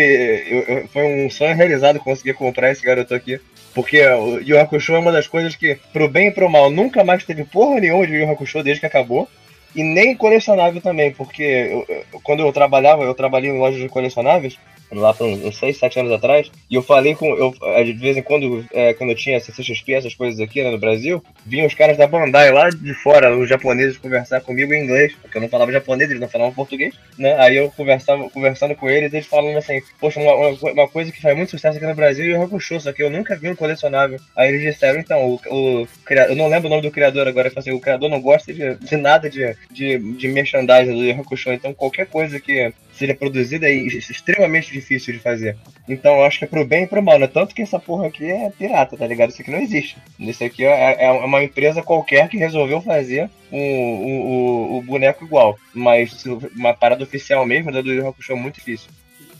eu, 0.49 0.63
eu, 0.63 0.87
foi 0.89 1.03
um 1.03 1.29
sonho 1.29 1.55
realizado 1.55 1.99
conseguir 1.99 2.33
comprar 2.33 2.71
esse 2.71 2.83
garoto 2.83 3.15
aqui. 3.15 3.39
Porque 3.73 4.05
o 4.05 4.39
Yu 4.39 4.57
é 4.57 4.99
uma 4.99 5.11
das 5.11 5.27
coisas 5.27 5.55
que, 5.55 5.77
pro 5.93 6.09
bem 6.09 6.27
e 6.27 6.31
pro 6.31 6.49
mal, 6.49 6.69
nunca 6.69 7.05
mais 7.05 7.23
teve 7.23 7.45
porra 7.45 7.79
nenhuma 7.79 8.05
de 8.05 8.15
Yu 8.15 8.63
desde 8.63 8.81
que 8.81 8.85
acabou. 8.85 9.29
E 9.73 9.83
nem 9.83 10.15
colecionável 10.15 10.81
também, 10.81 11.11
porque 11.11 11.43
eu, 11.43 12.19
quando 12.23 12.39
eu 12.39 12.51
trabalhava, 12.51 13.03
eu 13.03 13.13
trabalhei 13.13 13.51
em 13.51 13.59
lojas 13.59 13.79
de 13.79 13.87
colecionáveis, 13.87 14.57
lá 14.91 15.13
para 15.13 15.25
uns 15.25 15.57
6, 15.57 15.77
7 15.77 15.99
anos 15.99 16.11
atrás, 16.11 16.51
e 16.69 16.75
eu 16.75 16.81
falei 16.81 17.15
com. 17.15 17.27
Eu, 17.35 17.53
de 17.83 17.93
vez 17.93 18.17
em 18.17 18.21
quando, 18.21 18.65
é, 18.71 18.93
quando 18.93 19.11
eu 19.11 19.15
tinha 19.15 19.39
CCXP, 19.39 19.93
essas 19.93 20.15
coisas 20.15 20.39
aqui 20.39 20.63
né, 20.63 20.71
no 20.71 20.77
Brasil, 20.77 21.23
vinham 21.45 21.67
os 21.67 21.73
caras 21.73 21.97
da 21.97 22.07
Bandai 22.07 22.51
lá 22.51 22.69
de 22.69 22.93
fora, 22.93 23.35
os 23.37 23.49
japoneses, 23.49 23.97
conversar 23.97 24.41
comigo 24.41 24.73
em 24.73 24.83
inglês, 24.83 25.13
porque 25.21 25.37
eu 25.37 25.41
não 25.41 25.49
falava 25.49 25.71
japonês, 25.71 26.09
eles 26.09 26.21
não 26.21 26.29
falavam 26.29 26.53
português, 26.53 26.95
né? 27.17 27.35
Aí 27.39 27.57
eu 27.57 27.69
conversava, 27.71 28.29
conversando 28.29 28.75
com 28.75 28.89
eles, 28.89 29.13
eles 29.13 29.25
falando 29.25 29.57
assim, 29.57 29.81
poxa, 29.99 30.19
uma, 30.19 30.33
uma 30.71 30.87
coisa 30.87 31.11
que 31.11 31.21
faz 31.21 31.35
muito 31.35 31.51
sucesso 31.51 31.77
aqui 31.77 31.85
no 31.85 31.95
Brasil 31.95 32.35
é 32.35 32.39
o 32.39 32.43
Hakusho, 32.43 32.79
só 32.79 32.91
que 32.93 33.03
eu 33.03 33.09
nunca 33.09 33.35
vi 33.35 33.49
um 33.49 33.55
colecionável. 33.55 34.19
Aí 34.35 34.49
eles 34.49 34.61
disseram, 34.61 34.99
então, 34.99 35.25
o, 35.25 35.83
o 35.83 35.87
eu 36.09 36.35
não 36.35 36.47
lembro 36.47 36.67
o 36.67 36.69
nome 36.69 36.81
do 36.81 36.91
criador 36.91 37.27
agora, 37.27 37.51
assim, 37.55 37.71
o 37.71 37.79
criador 37.79 38.09
não 38.09 38.21
gosta 38.21 38.53
de, 38.53 38.75
de 38.75 38.97
nada 38.97 39.29
de, 39.29 39.55
de, 39.71 39.97
de 39.97 40.27
merchandising 40.27 41.13
do 41.13 41.21
Hakusho, 41.21 41.51
então 41.51 41.73
qualquer 41.73 42.07
coisa 42.07 42.39
que 42.39 42.71
seja 42.97 43.15
produzida 43.15 43.67
é 43.67 43.73
extremamente 43.73 44.71
difícil 44.71 45.13
de 45.13 45.19
fazer. 45.19 45.57
Então 45.87 46.15
eu 46.17 46.23
acho 46.23 46.39
que 46.39 46.45
é 46.45 46.47
pro 46.47 46.65
bem 46.65 46.83
e 46.83 46.87
pro 46.87 47.01
mal, 47.01 47.19
né? 47.19 47.27
Tanto 47.27 47.53
que 47.53 47.61
essa 47.61 47.79
porra 47.79 48.07
aqui 48.07 48.25
é 48.25 48.49
pirata, 48.49 48.97
tá 48.97 49.07
ligado? 49.07 49.29
Isso 49.29 49.41
aqui 49.41 49.51
não 49.51 49.59
existe. 49.59 49.97
Isso 50.19 50.43
aqui 50.43 50.65
é, 50.65 51.05
é 51.05 51.11
uma 51.11 51.43
empresa 51.43 51.83
qualquer 51.83 52.27
que 52.29 52.37
resolveu 52.37 52.81
fazer 52.81 53.29
o, 53.51 53.57
o, 53.57 54.77
o, 54.77 54.81
boneco 54.81 55.23
igual. 55.23 55.57
Mas 55.73 56.25
uma 56.25 56.73
parada 56.73 57.03
oficial 57.03 57.45
mesmo 57.45 57.71
da 57.71 57.81
do 57.81 57.91
Yu 57.91 58.07
Hakusho 58.07 58.33
é 58.33 58.35
muito 58.35 58.55
difícil. 58.55 58.89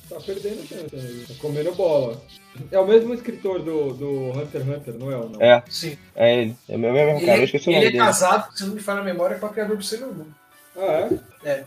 Tá 0.10 0.18
perdendo 0.26 0.68
tempo 0.68 0.96
aí, 0.96 1.26
tá 1.28 1.34
comendo 1.40 1.74
bola. 1.76 2.22
É 2.72 2.80
o 2.80 2.88
mesmo 2.88 3.14
escritor 3.14 3.62
do, 3.62 3.94
do 3.94 4.30
Hunter 4.32 4.62
x 4.62 4.70
Hunter, 4.70 4.94
não 4.96 5.12
é? 5.12 5.18
Ou 5.18 5.30
não? 5.30 5.42
É. 5.42 5.64
Sim. 5.70 5.98
É 6.16 6.42
ele. 6.42 6.56
É 6.68 6.76
o 6.76 6.80
mesmo 6.80 7.26
cara. 7.26 7.40
Eu 7.40 7.44
esqueci 7.44 7.70
o 7.70 7.72
nome 7.72 7.84
Ele 7.84 7.90
é 7.90 7.92
dele. 7.92 8.04
casado, 8.04 8.58
se 8.58 8.66
não 8.66 8.74
me 8.74 8.80
falha 8.80 9.02
a 9.02 9.04
memória, 9.04 9.38
com 9.38 9.46
a 9.46 9.50
criador 9.50 9.78
do 9.78 9.84
Sailor 9.84 10.14
Moon. 10.14 10.26
Ah, 10.78 11.10
é? 11.10 11.10
É. 11.44 11.64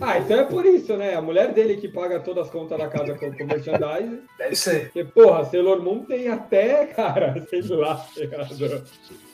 Ah, 0.00 0.18
então 0.18 0.40
é 0.40 0.44
por 0.44 0.66
isso, 0.66 0.96
né? 0.96 1.14
A 1.14 1.22
mulher 1.22 1.52
dele 1.52 1.76
que 1.76 1.86
paga 1.86 2.18
todas 2.18 2.46
as 2.46 2.52
contas 2.52 2.76
da 2.78 2.88
casa 2.88 3.14
com, 3.14 3.30
com 3.32 3.44
merchandising. 3.44 4.20
Deve 4.36 4.56
ser. 4.56 4.86
Porque, 4.86 5.04
porra, 5.04 5.44
Sailor 5.44 5.80
Moon 5.80 6.04
tem 6.04 6.28
até, 6.28 6.86
cara, 6.94 7.34
sei 7.48 7.62
lá, 7.62 8.04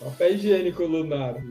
papel 0.01 0.34
higiênico 0.34 0.84
lunar. 0.84 1.34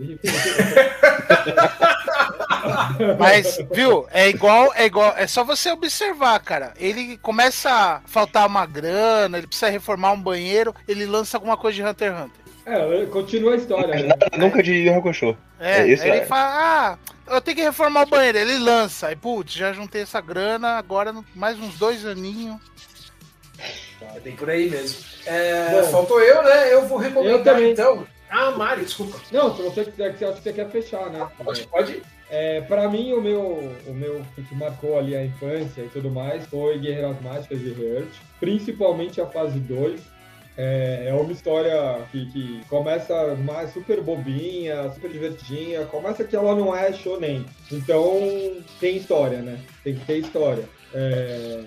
Mas, 3.19 3.59
viu, 3.73 4.05
é 4.11 4.29
igual, 4.29 4.71
é 4.75 4.85
igual, 4.85 5.13
é 5.17 5.25
só 5.27 5.43
você 5.43 5.71
observar, 5.71 6.39
cara. 6.39 6.73
Ele 6.77 7.17
começa 7.17 7.69
a 7.69 8.01
faltar 8.05 8.47
uma 8.47 8.65
grana, 8.65 9.37
ele 9.37 9.47
precisa 9.47 9.69
reformar 9.71 10.11
um 10.11 10.21
banheiro, 10.21 10.73
ele 10.87 11.05
lança 11.05 11.37
alguma 11.37 11.57
coisa 11.57 11.75
de 11.75 11.83
Hunter 11.83 12.13
x 12.13 12.21
Hunter. 12.21 12.43
É, 12.65 13.05
continua 13.07 13.53
a 13.53 13.57
história. 13.57 13.95
né? 13.95 14.03
Nada, 14.03 14.29
nunca 14.37 14.63
de 14.63 14.87
Hakusho. 14.89 15.35
É, 15.59 15.81
É, 15.81 15.87
isso 15.87 16.03
aí 16.03 16.09
ele 16.09 16.19
é. 16.19 16.25
fala, 16.25 16.51
ah, 16.53 16.97
eu 17.27 17.41
tenho 17.41 17.57
que 17.57 17.63
reformar 17.63 18.03
o 18.03 18.09
banheiro. 18.09 18.37
Ele 18.37 18.57
lança, 18.59 19.07
aí, 19.07 19.15
putz, 19.15 19.53
já 19.53 19.73
juntei 19.73 20.01
essa 20.03 20.21
grana, 20.21 20.77
agora 20.77 21.13
mais 21.35 21.59
uns 21.59 21.77
dois 21.77 22.05
aninhos. 22.05 22.57
É 24.15 24.19
bem 24.19 24.35
por 24.35 24.49
aí 24.49 24.69
mesmo. 24.69 25.03
É, 25.25 25.81
Bom. 25.81 25.89
faltou 25.89 26.19
eu, 26.21 26.43
né? 26.43 26.73
Eu 26.73 26.85
vou 26.87 27.01
Eu 27.01 27.09
recomendar 27.09 27.43
também. 27.55 27.71
então. 27.71 28.05
Ah, 28.29 28.51
Mari, 28.51 28.83
desculpa. 28.83 29.19
Não, 29.31 29.55
se 29.55 29.61
você 29.61 29.85
quiser, 29.85 30.17
que 30.17 30.23
eu 30.23 30.29
acho 30.29 30.37
que 30.37 30.43
você 30.43 30.53
quer 30.53 30.69
fechar, 30.69 31.09
né? 31.09 31.27
Pode, 31.43 31.67
pode? 31.67 32.01
É, 32.29 32.61
pra 32.61 32.89
mim, 32.89 33.13
o 33.13 33.21
meu, 33.21 33.75
o 33.85 33.93
meu 33.93 34.25
que 34.35 34.55
marcou 34.55 34.97
ali 34.97 35.15
a 35.15 35.23
infância 35.23 35.81
e 35.83 35.89
tudo 35.89 36.09
mais 36.09 36.45
foi 36.47 36.79
Guerreiras 36.79 37.21
Mágicas 37.21 37.59
de 37.59 37.69
Heart, 37.69 38.09
principalmente 38.39 39.21
a 39.21 39.27
fase 39.27 39.59
2. 39.59 40.01
É, 40.57 41.07
é 41.07 41.13
uma 41.13 41.31
história 41.31 42.01
que, 42.11 42.25
que 42.31 42.61
começa 42.69 43.35
mais 43.35 43.73
super 43.73 44.01
bobinha, 44.01 44.89
super 44.91 45.11
divertidinha, 45.11 45.85
começa 45.85 46.23
que 46.23 46.35
ela 46.35 46.55
não 46.55 46.75
é 46.75 46.93
shonen. 46.93 47.45
Então 47.71 48.19
tem 48.79 48.97
história, 48.97 49.39
né? 49.41 49.59
Tem 49.83 49.95
que 49.95 50.05
ter 50.05 50.17
história. 50.17 50.67
É, 50.93 51.63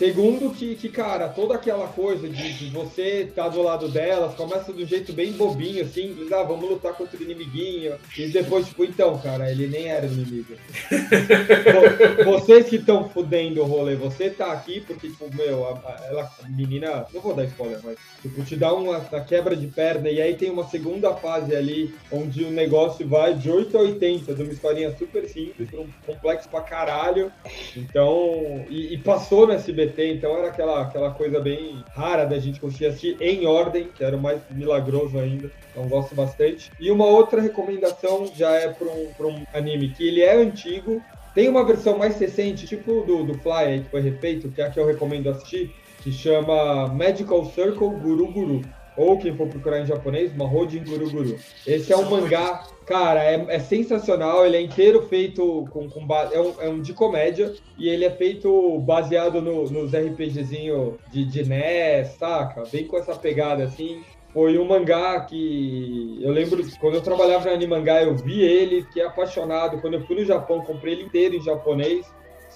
Segundo, 0.00 0.48
que, 0.54 0.76
que, 0.76 0.88
cara, 0.88 1.28
toda 1.28 1.56
aquela 1.56 1.86
coisa 1.88 2.26
de, 2.26 2.54
de 2.54 2.70
você 2.70 3.24
estar 3.28 3.48
do 3.50 3.60
lado 3.60 3.86
delas 3.86 4.34
começa 4.34 4.72
de 4.72 4.82
um 4.82 4.86
jeito 4.86 5.12
bem 5.12 5.30
bobinho, 5.32 5.86
simples. 5.86 6.32
Ah, 6.32 6.42
vamos 6.42 6.70
lutar 6.70 6.94
contra 6.94 7.18
o 7.18 7.22
inimiguinho. 7.22 7.92
E 8.16 8.28
depois, 8.28 8.66
tipo, 8.66 8.82
então, 8.82 9.18
cara, 9.18 9.50
ele 9.50 9.66
nem 9.66 9.88
era 9.88 10.06
inimigo. 10.06 10.54
Vo- 12.24 12.24
Vocês 12.40 12.66
que 12.66 12.76
estão 12.76 13.10
fudendo 13.10 13.60
o 13.60 13.66
rolê, 13.66 13.94
você 13.94 14.30
tá 14.30 14.52
aqui 14.52 14.80
porque, 14.80 15.08
tipo, 15.10 15.28
meu, 15.36 15.66
a, 15.68 15.72
a- 15.72 16.06
ela, 16.08 16.30
a 16.44 16.48
menina. 16.48 17.04
Não 17.12 17.20
vou 17.20 17.34
dar 17.34 17.44
spoiler, 17.44 17.78
mas 17.84 17.98
Tipo, 18.22 18.42
te 18.42 18.56
dá 18.56 18.72
uma, 18.72 18.98
uma 18.98 19.20
quebra 19.20 19.54
de 19.54 19.66
perna 19.66 20.08
e 20.08 20.20
aí 20.20 20.34
tem 20.34 20.50
uma 20.50 20.66
segunda 20.68 21.14
fase 21.14 21.54
ali 21.54 21.94
onde 22.10 22.44
o 22.44 22.50
negócio 22.50 23.06
vai 23.06 23.34
de 23.34 23.50
8 23.50 23.76
a 23.76 23.80
80, 23.82 24.34
de 24.34 24.42
uma 24.42 24.52
historinha 24.52 24.96
super 24.96 25.28
simples 25.28 25.68
um 25.74 25.86
complexo 26.06 26.48
pra 26.48 26.60
caralho. 26.62 27.30
Então, 27.76 28.64
e, 28.70 28.94
e 28.94 28.98
passou 28.98 29.46
no 29.46 29.52
SBT, 29.52 29.89
então 29.98 30.36
era 30.36 30.48
aquela, 30.48 30.82
aquela 30.82 31.10
coisa 31.10 31.40
bem 31.40 31.84
rara 31.94 32.24
da 32.24 32.38
gente 32.38 32.60
conseguir 32.60 32.86
assistir 32.86 33.16
em 33.20 33.46
ordem, 33.46 33.88
que 33.94 34.04
era 34.04 34.16
o 34.16 34.20
mais 34.20 34.40
milagroso 34.50 35.18
ainda. 35.18 35.50
Então 35.70 35.88
gosto 35.88 36.14
bastante. 36.14 36.70
E 36.78 36.90
uma 36.90 37.06
outra 37.06 37.40
recomendação 37.40 38.30
já 38.34 38.52
é 38.52 38.68
para 38.68 38.86
um, 38.88 39.10
um 39.28 39.44
anime 39.54 39.90
que 39.90 40.06
ele 40.06 40.22
é 40.22 40.36
antigo, 40.36 41.02
tem 41.34 41.48
uma 41.48 41.64
versão 41.64 41.96
mais 41.96 42.18
recente, 42.18 42.66
tipo 42.66 43.02
do, 43.02 43.24
do 43.24 43.34
Fly 43.38 43.52
aí, 43.52 43.80
que 43.80 43.90
foi 43.90 44.00
refeito, 44.00 44.48
que 44.50 44.60
é 44.60 44.66
a 44.66 44.70
que 44.70 44.80
eu 44.80 44.86
recomendo 44.86 45.30
assistir, 45.30 45.74
que 46.02 46.10
chama 46.10 46.88
Magical 46.88 47.44
Circle 47.46 47.90
Guru 47.90 48.32
Guru. 48.32 48.62
Ou 48.96 49.18
quem 49.18 49.36
for 49.36 49.48
procurar 49.48 49.80
em 49.80 49.86
japonês, 49.86 50.34
Mahojin 50.36 50.84
Guru 50.84 51.10
Guru. 51.10 51.36
Esse 51.66 51.92
é 51.92 51.96
um 51.96 52.10
mangá, 52.10 52.66
cara, 52.86 53.22
é, 53.22 53.46
é 53.48 53.58
sensacional. 53.58 54.44
Ele 54.44 54.56
é 54.56 54.60
inteiro 54.60 55.02
feito 55.02 55.66
com. 55.70 55.88
com 55.88 56.06
é, 56.32 56.40
um, 56.40 56.54
é 56.60 56.68
um 56.68 56.80
de 56.80 56.92
comédia. 56.92 57.54
E 57.78 57.88
ele 57.88 58.04
é 58.04 58.10
feito 58.10 58.78
baseado 58.80 59.40
no, 59.40 59.70
nos 59.70 59.92
RPGzinho 59.92 60.98
de, 61.10 61.24
de 61.24 61.48
NES, 61.48 62.08
saca? 62.18 62.64
Bem 62.70 62.86
com 62.86 62.98
essa 62.98 63.14
pegada 63.14 63.64
assim. 63.64 64.02
Foi 64.32 64.56
um 64.58 64.64
mangá 64.64 65.20
que 65.20 66.18
eu 66.20 66.30
lembro 66.30 66.64
quando 66.80 66.94
eu 66.94 67.00
trabalhava 67.00 67.46
na 67.46 67.52
Animangá, 67.52 68.02
eu 68.02 68.14
vi 68.14 68.40
ele, 68.40 68.82
fiquei 68.82 69.02
apaixonado. 69.02 69.80
Quando 69.80 69.94
eu 69.94 70.06
fui 70.06 70.16
no 70.16 70.24
Japão, 70.24 70.60
comprei 70.60 70.94
ele 70.94 71.04
inteiro 71.04 71.34
em 71.34 71.42
japonês, 71.42 72.06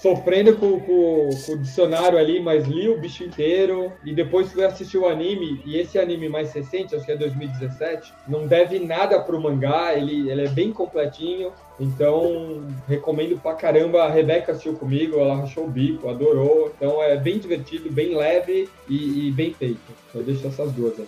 sofrendo 0.05 0.55
com, 0.57 0.79
com- 0.81 1.31
com 1.47 1.53
o 1.53 1.59
dicionário 1.59 2.19
ali, 2.19 2.39
mas 2.39 2.67
li 2.67 2.91
o 2.91 3.01
bicho 3.01 3.25
inteiro. 3.25 3.91
E 4.05 4.13
depois 4.15 4.53
fui 4.53 4.63
assistir 4.63 4.99
o 4.99 5.09
anime, 5.09 5.63
e 5.65 5.79
esse 5.79 5.99
anime 5.99 6.29
mais 6.29 6.53
recente, 6.53 6.95
acho 6.95 7.07
que 7.07 7.13
é 7.13 7.17
2017, 7.17 8.13
não 8.29 8.47
deve 8.47 8.79
nada 8.79 9.19
pro 9.21 9.41
mangá, 9.41 9.95
ele, 9.95 10.29
ele 10.31 10.43
é 10.45 10.49
bem 10.49 10.71
completinho. 10.73 11.53
Então, 11.81 12.63
recomendo 12.87 13.41
pra 13.41 13.55
caramba. 13.55 14.05
A 14.05 14.11
Rebeca 14.11 14.53
assistiu 14.53 14.75
comigo, 14.75 15.19
ela 15.19 15.37
rachou 15.37 15.65
o 15.65 15.71
bico, 15.71 16.09
adorou. 16.11 16.71
Então, 16.77 17.03
é 17.03 17.17
bem 17.17 17.39
divertido, 17.39 17.91
bem 17.91 18.15
leve 18.15 18.69
e, 18.89 19.29
e 19.29 19.33
bem 19.33 19.55
feito. 19.55 19.81
Eu 20.15 20.23
deixo 20.23 20.47
essas 20.47 20.71
duas 20.73 20.99
aí. 21.01 21.07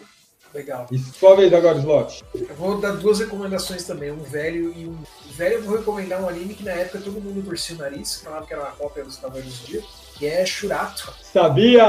Legal. 0.56 0.86
E 0.90 0.98
sua 0.98 1.36
vez 1.36 1.52
agora, 1.52 1.78
Slot. 1.78 2.24
Eu 2.34 2.54
vou 2.54 2.80
dar 2.80 2.92
duas 2.92 3.18
recomendações 3.18 3.84
também, 3.84 4.10
um 4.10 4.22
velho 4.22 4.72
e 4.74 4.86
um. 4.86 4.92
O 4.94 5.32
velho 5.34 5.56
eu 5.56 5.62
vou 5.62 5.76
recomendar 5.76 6.22
um 6.22 6.26
anime 6.26 6.54
que 6.54 6.64
na 6.64 6.70
época 6.70 6.98
todo 6.98 7.20
mundo 7.20 7.44
torcia 7.44 7.76
o 7.76 7.78
nariz, 7.78 8.22
falava 8.22 8.46
que 8.46 8.54
era 8.54 8.62
uma 8.62 8.72
cópia 8.72 9.04
dos 9.04 9.16
Cavaleiros 9.16 9.52
do 9.52 9.66
Zodíaco, 9.66 9.88
que 10.14 10.26
é 10.26 10.46
Shurato. 10.46 11.12
Sabia! 11.30 11.84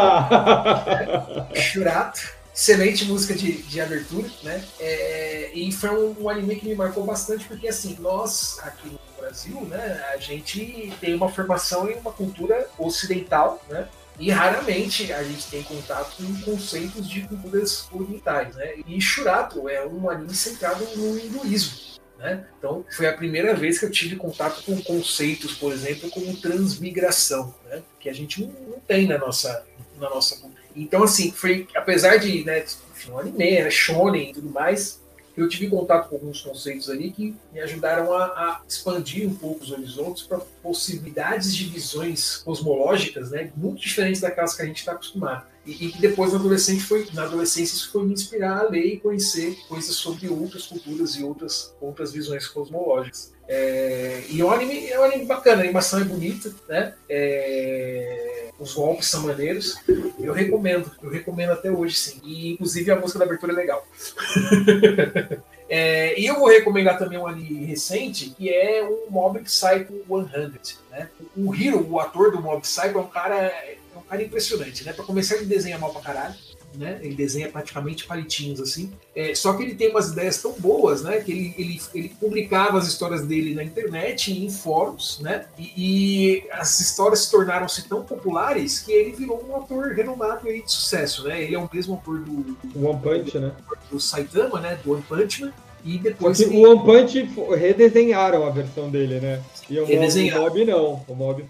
Shurato. 1.56 2.36
Excelente 2.54 3.06
música 3.06 3.36
de, 3.36 3.62
de 3.62 3.80
abertura, 3.80 4.28
né? 4.44 4.62
É, 4.80 5.52
e 5.54 5.72
foi 5.72 5.92
um, 5.92 6.24
um 6.24 6.30
anime 6.30 6.58
que 6.58 6.68
me 6.68 6.76
marcou 6.76 7.06
bastante, 7.06 7.46
porque 7.46 7.70
assim, 7.70 7.96
nós 8.00 8.60
aqui 8.64 8.90
no 8.90 9.00
Brasil, 9.18 9.62
né, 9.62 10.04
a 10.12 10.18
gente 10.18 10.92
tem 11.00 11.14
uma 11.14 11.30
formação 11.30 11.90
em 11.90 11.94
uma 11.94 12.12
cultura 12.12 12.68
ocidental, 12.78 13.62
né? 13.70 13.88
E 14.20 14.32
raramente 14.32 15.14
a 15.14 15.24
gente 15.24 15.48
tem 15.48 15.64
contato 15.64 16.18
com 16.18 16.42
conceitos 16.42 17.08
de 17.08 17.22
culturas 17.22 17.88
orientais, 17.92 18.56
né? 18.56 18.76
E 18.88 19.00
Shurato 19.00 19.70
é 19.70 19.86
um 19.86 20.10
anime 20.10 20.34
centrado 20.34 20.84
no 20.96 21.20
hinduísmo. 21.20 21.88
Né? 22.18 22.48
Então, 22.58 22.84
foi 22.90 23.08
a 23.08 23.14
primeira 23.14 23.54
vez 23.54 23.78
que 23.78 23.86
eu 23.86 23.92
tive 23.92 24.16
contato 24.16 24.64
com 24.64 24.82
conceitos, 24.82 25.54
por 25.54 25.72
exemplo, 25.72 26.10
como 26.10 26.36
transmigração, 26.38 27.54
né? 27.70 27.84
que 28.00 28.10
a 28.10 28.14
gente 28.14 28.42
não, 28.42 28.48
não 28.72 28.80
tem 28.80 29.08
na 29.08 29.20
nossa, 29.20 29.64
na 30.00 30.10
nossa. 30.10 30.36
Então, 30.76 31.04
assim, 31.04 31.32
foi, 31.32 31.68
apesar 31.76 32.18
de, 32.18 32.44
né, 32.44 32.66
enfim, 32.92 33.12
um 33.12 33.20
anime, 33.20 33.70
shonen 33.70 34.32
e 34.32 34.34
tudo 34.34 34.50
mais, 34.50 35.00
eu 35.38 35.48
tive 35.48 35.70
contato 35.70 36.10
com 36.10 36.16
alguns 36.16 36.42
conceitos 36.42 36.90
ali 36.90 37.12
que 37.12 37.36
me 37.54 37.60
ajudaram 37.60 38.12
a, 38.12 38.26
a 38.26 38.62
expandir 38.68 39.30
um 39.30 39.36
pouco 39.36 39.64
os 39.64 39.72
horizontes 39.72 40.24
para 40.24 40.40
possibilidades 40.64 41.56
de 41.56 41.66
visões 41.66 42.38
cosmológicas, 42.38 43.30
né, 43.30 43.52
muito 43.56 43.80
diferentes 43.80 44.20
daquelas 44.20 44.56
que 44.56 44.64
a 44.64 44.66
gente 44.66 44.80
está 44.80 44.94
acostumado. 44.94 45.46
E, 45.64 45.86
e 45.86 45.92
que 45.92 46.02
depois 46.02 46.34
na 46.34 46.40
adolescência, 46.40 46.88
foi, 46.88 47.08
na 47.14 47.24
adolescência 47.24 47.76
isso 47.76 47.92
foi 47.92 48.06
me 48.06 48.14
inspirar 48.14 48.62
a 48.62 48.70
ler 48.70 48.86
e 48.86 49.00
conhecer 49.00 49.56
coisas 49.68 49.96
sobre 49.96 50.28
outras 50.28 50.66
culturas 50.66 51.16
e 51.16 51.24
outras, 51.24 51.74
outras 51.80 52.12
visões 52.12 52.48
cosmológicas. 52.48 53.32
É, 53.48 54.24
e 54.30 54.42
é 54.42 54.46
um, 54.46 54.52
anime, 54.52 54.88
é 54.88 55.00
um 55.00 55.04
anime 55.04 55.26
bacana, 55.26 55.62
a 55.62 55.64
animação 55.64 56.00
é 56.00 56.04
bonita, 56.04 56.54
né? 56.68 56.94
É, 57.08 58.37
os 58.60 58.74
golpes 58.74 59.08
são 59.08 59.24
maneiros. 59.24 59.78
Eu 60.20 60.34
recomendo, 60.34 60.92
eu 61.02 61.10
recomendo 61.10 61.52
até 61.52 61.72
hoje, 61.72 61.96
sim. 61.96 62.20
E 62.24 62.54
inclusive 62.54 62.92
a 62.92 63.00
música 63.00 63.20
da 63.20 63.26
abertura 63.26 63.54
é 63.54 63.56
legal. 63.56 63.86
É, 65.70 66.18
e 66.18 66.26
eu 66.26 66.36
vou 66.36 66.48
recomendar 66.48 66.98
também 66.98 67.20
um 67.20 67.28
anime 67.28 67.66
recente, 67.66 68.30
que 68.30 68.50
é 68.50 68.82
o 68.84 69.12
Mob 69.12 69.40
Psycho 69.42 70.02
100. 70.08 70.78
Né? 70.90 71.10
O 71.36 71.54
Hiro, 71.54 71.86
o 71.92 72.00
ator 72.00 72.32
do 72.32 72.42
Mob 72.42 72.62
Psycho, 72.62 72.98
é 72.98 73.02
um 73.02 73.08
cara, 73.08 73.36
é 73.36 73.78
um 73.98 74.02
cara 74.02 74.24
impressionante. 74.24 74.86
Né? 74.86 74.94
Para 74.94 75.04
começar, 75.04 75.36
ele 75.36 75.46
desenha 75.46 75.78
mal 75.78 75.92
pra 75.92 76.02
caralho. 76.02 76.36
Né? 76.78 77.00
Ele 77.02 77.16
desenha 77.16 77.50
praticamente 77.50 78.06
palitinhos 78.06 78.62
assim. 78.62 78.92
É, 79.16 79.34
só 79.34 79.54
que 79.54 79.64
ele 79.64 79.74
tem 79.74 79.90
umas 79.90 80.12
ideias 80.12 80.40
tão 80.40 80.54
boas, 80.60 81.02
né? 81.02 81.20
Que 81.22 81.32
ele, 81.32 81.56
ele, 81.58 81.82
ele 81.96 82.10
publicava 82.10 82.78
as 82.78 82.88
histórias 82.88 83.26
dele 83.26 83.56
na 83.56 83.64
internet, 83.64 84.32
em 84.32 84.48
fóruns, 84.48 85.20
né? 85.20 85.46
E, 85.58 85.72
e 85.76 86.44
as 86.52 86.80
histórias 86.80 87.22
se 87.22 87.32
tornaram-se 87.32 87.88
tão 87.90 88.04
populares 88.04 88.80
que 88.80 88.92
ele 88.92 89.12
virou 89.14 89.44
um 89.50 89.56
ator 89.56 89.88
renomado 89.96 90.48
aí 90.48 90.62
de 90.62 90.72
sucesso, 90.72 91.28
né? 91.28 91.42
Ele 91.42 91.56
é 91.56 91.60
o 91.60 91.68
mesmo 91.74 91.96
ator 91.96 92.20
do, 92.20 92.56
One 92.76 93.00
Punch, 93.02 93.40
né? 93.40 93.52
do 93.90 94.00
Saitama, 94.00 94.60
né? 94.60 94.78
Do 94.84 94.94
One 94.94 95.02
Punch 95.02 95.42
Man. 95.42 95.52
E 95.84 95.98
depois 95.98 96.40
ele- 96.40 96.58
o 96.58 96.70
One 96.70 96.84
Punch 96.86 97.30
redesenharam 97.58 98.46
a 98.46 98.50
versão 98.52 98.90
dele, 98.90 99.20
né? 99.20 99.42
E 99.70 99.80
o 99.80 99.82
Mob, 99.82 99.94
o 99.94 100.00
Redesenharam. 100.00 100.44
Mob 100.44 100.66
não. 100.66 101.04
O 101.08 101.16
Mob 101.16 101.46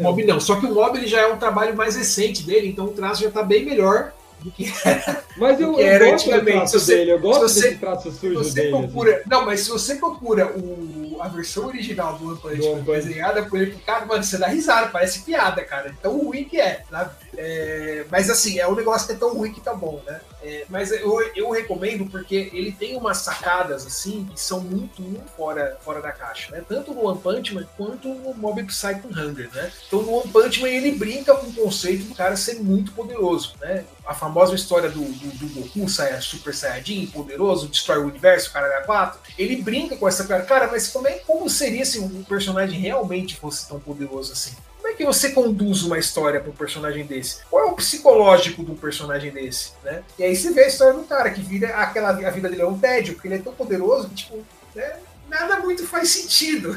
Mob, 0.00 0.24
não. 0.24 0.40
Só 0.40 0.56
que 0.56 0.66
o 0.66 0.74
Mob 0.74 0.96
ele 0.96 1.06
já 1.06 1.20
é 1.20 1.26
um 1.26 1.38
trabalho 1.38 1.76
mais 1.76 1.96
recente 1.96 2.44
dele, 2.44 2.68
então 2.68 2.86
o 2.86 2.92
traço 2.92 3.22
já 3.22 3.30
tá 3.30 3.42
bem 3.42 3.64
melhor 3.64 4.12
do 4.44 4.50
que 4.50 4.64
Mas 5.36 5.60
eu, 5.60 5.74
que 5.74 5.80
eu 5.80 5.86
era 5.86 6.10
gosto 6.10 6.28
do 6.28 6.34
antigamente. 6.34 6.70
Se 6.70 6.78
você- 6.80 6.96
dele, 6.96 7.12
eu 7.12 7.18
gosto 7.20 7.48
se 7.48 7.60
você- 7.60 7.74
traço 7.76 8.10
sujo 8.12 8.34
você 8.34 8.54
dele. 8.62 8.74
assim. 8.76 8.86
procura. 8.88 9.22
Não, 9.26 9.46
mas 9.46 9.60
se 9.60 9.70
você 9.70 9.94
procura 9.94 10.46
o, 10.56 11.18
a 11.20 11.28
versão 11.28 11.66
original 11.66 12.18
do 12.18 12.28
One 12.28 12.38
Punch 12.38 12.68
Man 12.68 12.80
desenhada 12.94 13.42
por 13.44 13.60
ele, 13.60 13.76
cara, 13.86 14.04
mano, 14.06 14.22
você 14.22 14.36
dá 14.38 14.48
risada, 14.48 14.88
parece 14.88 15.20
piada, 15.22 15.62
cara. 15.64 15.94
Tão 16.02 16.18
ruim 16.18 16.44
que 16.44 16.60
é, 16.60 16.82
sabe? 16.90 17.10
É, 17.36 18.04
mas 18.10 18.28
assim, 18.28 18.58
é 18.58 18.66
um 18.68 18.74
negócio 18.74 19.06
que 19.06 19.12
é 19.14 19.16
tão 19.16 19.34
ruim 19.34 19.52
que 19.52 19.60
tá 19.60 19.72
bom, 19.74 20.02
né? 20.06 20.20
É, 20.42 20.64
mas 20.68 20.90
eu, 20.90 21.20
eu 21.34 21.50
recomendo 21.50 22.06
porque 22.06 22.50
ele 22.52 22.72
tem 22.72 22.96
umas 22.96 23.18
sacadas 23.18 23.86
assim 23.86 24.26
que 24.32 24.40
são 24.40 24.60
muito, 24.60 25.02
fora, 25.36 25.78
fora 25.84 26.00
da 26.00 26.12
caixa, 26.12 26.52
né? 26.52 26.64
Tanto 26.66 26.94
no 26.94 27.06
One 27.06 27.20
Punch 27.20 27.54
Man 27.54 27.66
quanto 27.76 28.08
no 28.08 28.34
Mob 28.34 28.62
Psycho 28.64 29.12
100, 29.12 29.48
né? 29.52 29.72
Então 29.86 30.02
no 30.02 30.12
One 30.20 30.30
Punch 30.30 30.60
Man 30.60 30.68
ele 30.68 30.92
brinca 30.92 31.34
com 31.34 31.46
o 31.46 31.52
conceito 31.52 32.04
do 32.04 32.14
cara 32.14 32.36
ser 32.36 32.60
muito 32.60 32.92
poderoso, 32.92 33.54
né? 33.60 33.84
A 34.06 34.14
famosa 34.14 34.54
história 34.54 34.88
do, 34.88 35.00
do, 35.00 35.38
do 35.38 35.60
Goku, 35.60 35.88
Saia, 35.88 36.20
Super 36.20 36.54
Saiyajin, 36.54 37.06
poderoso, 37.06 37.68
destrói 37.68 37.98
o 37.98 38.08
universo, 38.08 38.52
cara 38.52 38.68
da 38.68 38.82
4. 38.82 39.20
Ele 39.38 39.56
brinca 39.56 39.96
com 39.96 40.08
essa 40.08 40.24
cara, 40.24 40.42
cara, 40.44 40.68
mas 40.68 40.88
como, 40.88 41.06
é, 41.06 41.12
como 41.20 41.48
seria 41.48 41.84
se 41.84 41.98
um 41.98 42.22
personagem 42.24 42.80
realmente 42.80 43.36
fosse 43.36 43.68
tão 43.68 43.78
poderoso 43.78 44.32
assim? 44.32 44.54
Como 44.80 44.88
é 44.88 44.94
que 44.94 45.04
você 45.04 45.30
conduz 45.32 45.82
uma 45.82 45.98
história 45.98 46.40
para 46.40 46.50
um 46.50 46.54
personagem 46.54 47.04
desse? 47.04 47.44
Qual 47.50 47.68
é 47.68 47.70
o 47.70 47.76
psicológico 47.76 48.64
de 48.64 48.70
um 48.70 48.76
personagem 48.76 49.30
desse, 49.30 49.72
né? 49.84 50.02
E 50.18 50.24
aí 50.24 50.34
você 50.34 50.50
vê 50.52 50.64
a 50.64 50.68
história 50.68 50.94
do 50.94 51.04
cara 51.04 51.30
que 51.30 51.42
vira 51.42 51.68
aquela 51.76 52.08
a 52.08 52.30
vida 52.30 52.48
dele 52.48 52.62
é 52.62 52.66
um 52.66 52.78
tédio, 52.78 53.12
porque 53.12 53.28
ele 53.28 53.34
é 53.34 53.38
tão 53.38 53.52
poderoso 53.52 54.08
que 54.08 54.14
tipo, 54.14 54.42
né, 54.74 54.96
nada 55.28 55.60
muito 55.60 55.86
faz 55.86 56.08
sentido. 56.08 56.74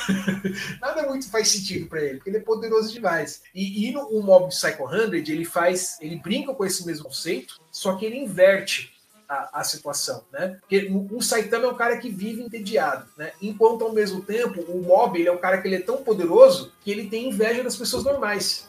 nada 0.80 1.02
muito 1.02 1.30
faz 1.30 1.48
sentido 1.48 1.86
para 1.86 2.02
ele, 2.02 2.14
porque 2.14 2.30
ele 2.30 2.38
é 2.38 2.40
poderoso 2.40 2.90
demais. 2.90 3.42
E, 3.54 3.86
e 3.86 3.92
no 3.92 4.04
o 4.08 4.22
Mob 4.22 4.48
Psycho 4.48 4.88
100, 4.88 5.32
ele 5.32 5.44
faz, 5.44 5.98
ele 6.00 6.16
brinca 6.16 6.54
com 6.54 6.64
esse 6.64 6.86
mesmo 6.86 7.04
conceito, 7.04 7.60
só 7.70 7.94
que 7.94 8.06
ele 8.06 8.16
inverte 8.16 8.97
a, 9.28 9.60
a 9.60 9.64
situação, 9.64 10.24
né? 10.32 10.56
Porque 10.60 10.88
o, 10.90 11.18
o 11.18 11.22
Saitama 11.22 11.66
é 11.66 11.68
um 11.68 11.74
cara 11.74 11.98
que 11.98 12.08
vive 12.08 12.42
entediado, 12.42 13.06
né? 13.16 13.32
Enquanto 13.42 13.84
ao 13.84 13.92
mesmo 13.92 14.22
tempo 14.22 14.62
o 14.62 14.82
Mob 14.82 15.18
ele 15.18 15.28
é 15.28 15.32
um 15.32 15.38
cara 15.38 15.58
que 15.60 15.68
ele 15.68 15.76
é 15.76 15.80
tão 15.80 15.98
poderoso 15.98 16.72
que 16.80 16.90
ele 16.90 17.08
tem 17.08 17.28
inveja 17.28 17.62
das 17.62 17.76
pessoas 17.76 18.04
normais, 18.04 18.68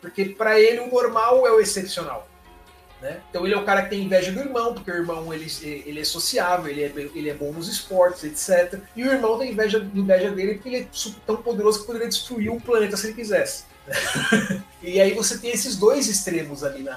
porque 0.00 0.26
para 0.26 0.60
ele 0.60 0.80
o 0.80 0.90
normal 0.90 1.46
é 1.46 1.50
o 1.50 1.60
excepcional. 1.60 2.28
Né? 3.00 3.20
Então 3.28 3.44
ele 3.44 3.54
é 3.54 3.58
o 3.58 3.64
cara 3.64 3.82
que 3.82 3.90
tem 3.90 4.04
inveja 4.04 4.32
do 4.32 4.40
irmão, 4.40 4.72
porque 4.72 4.90
o 4.90 4.94
irmão 4.94 5.32
ele, 5.32 5.46
ele 5.62 6.00
é 6.00 6.04
sociável, 6.04 6.70
ele 6.70 6.82
é, 6.82 6.92
ele 7.14 7.28
é 7.28 7.34
bom 7.34 7.52
nos 7.52 7.68
esportes, 7.68 8.24
etc. 8.24 8.80
E 8.94 9.04
o 9.04 9.12
irmão 9.12 9.38
tem 9.38 9.52
inveja, 9.52 9.78
inveja 9.94 10.30
dele 10.30 10.54
porque 10.54 10.68
ele 10.68 10.78
é 10.78 10.86
tão 11.26 11.36
poderoso 11.36 11.80
que 11.80 11.86
poderia 11.86 12.08
destruir 12.08 12.50
o 12.50 12.60
planeta 12.60 12.96
se 12.96 13.08
ele 13.08 13.14
quisesse. 13.14 13.64
e 14.82 15.00
aí 15.00 15.12
você 15.12 15.38
tem 15.38 15.50
esses 15.50 15.76
dois 15.76 16.08
extremos 16.08 16.64
ali 16.64 16.82
na 16.82 16.96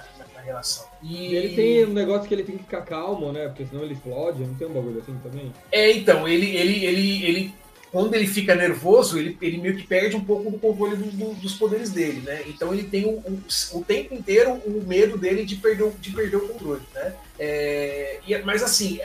relação. 0.49 0.85
E 1.01 1.33
ele 1.35 1.55
tem 1.55 1.85
um 1.85 1.93
negócio 1.93 2.27
que 2.27 2.33
ele 2.33 2.43
tem 2.43 2.57
que 2.57 2.63
ficar 2.63 2.81
calmo, 2.81 3.31
né? 3.31 3.47
Porque 3.47 3.65
senão 3.65 3.83
ele 3.83 3.93
explode, 3.93 4.43
não 4.43 4.53
tem 4.55 4.67
um 4.67 4.73
bagulho 4.73 4.99
assim 4.99 5.17
também? 5.23 5.53
É, 5.71 5.91
então, 5.91 6.27
ele, 6.27 6.55
ele, 6.55 6.85
ele, 6.85 7.25
ele 7.25 7.53
quando 7.91 8.13
ele 8.13 8.27
fica 8.27 8.53
nervoso, 8.53 9.17
ele, 9.17 9.35
ele 9.41 9.57
meio 9.57 9.75
que 9.75 9.87
perde 9.87 10.15
um 10.15 10.23
pouco 10.23 10.51
do 10.51 10.59
controle 10.59 10.95
do- 10.95 11.09
do- 11.11 11.33
dos 11.35 11.53
poderes 11.55 11.89
dele, 11.89 12.21
né? 12.21 12.43
Então 12.47 12.71
ele 12.71 12.83
tem 12.83 13.05
o, 13.05 13.13
o, 13.17 13.41
o 13.73 13.83
tempo 13.83 14.13
inteiro 14.13 14.51
o 14.65 14.83
medo 14.85 15.17
dele 15.17 15.43
de 15.43 15.55
perder, 15.55 15.83
o- 15.85 15.95
de 15.99 16.11
perder 16.11 16.35
o 16.37 16.47
controle, 16.49 16.81
né? 16.93 17.13
É, 17.39 18.19
e- 18.27 18.37
mas 18.39 18.61
assim, 18.61 18.99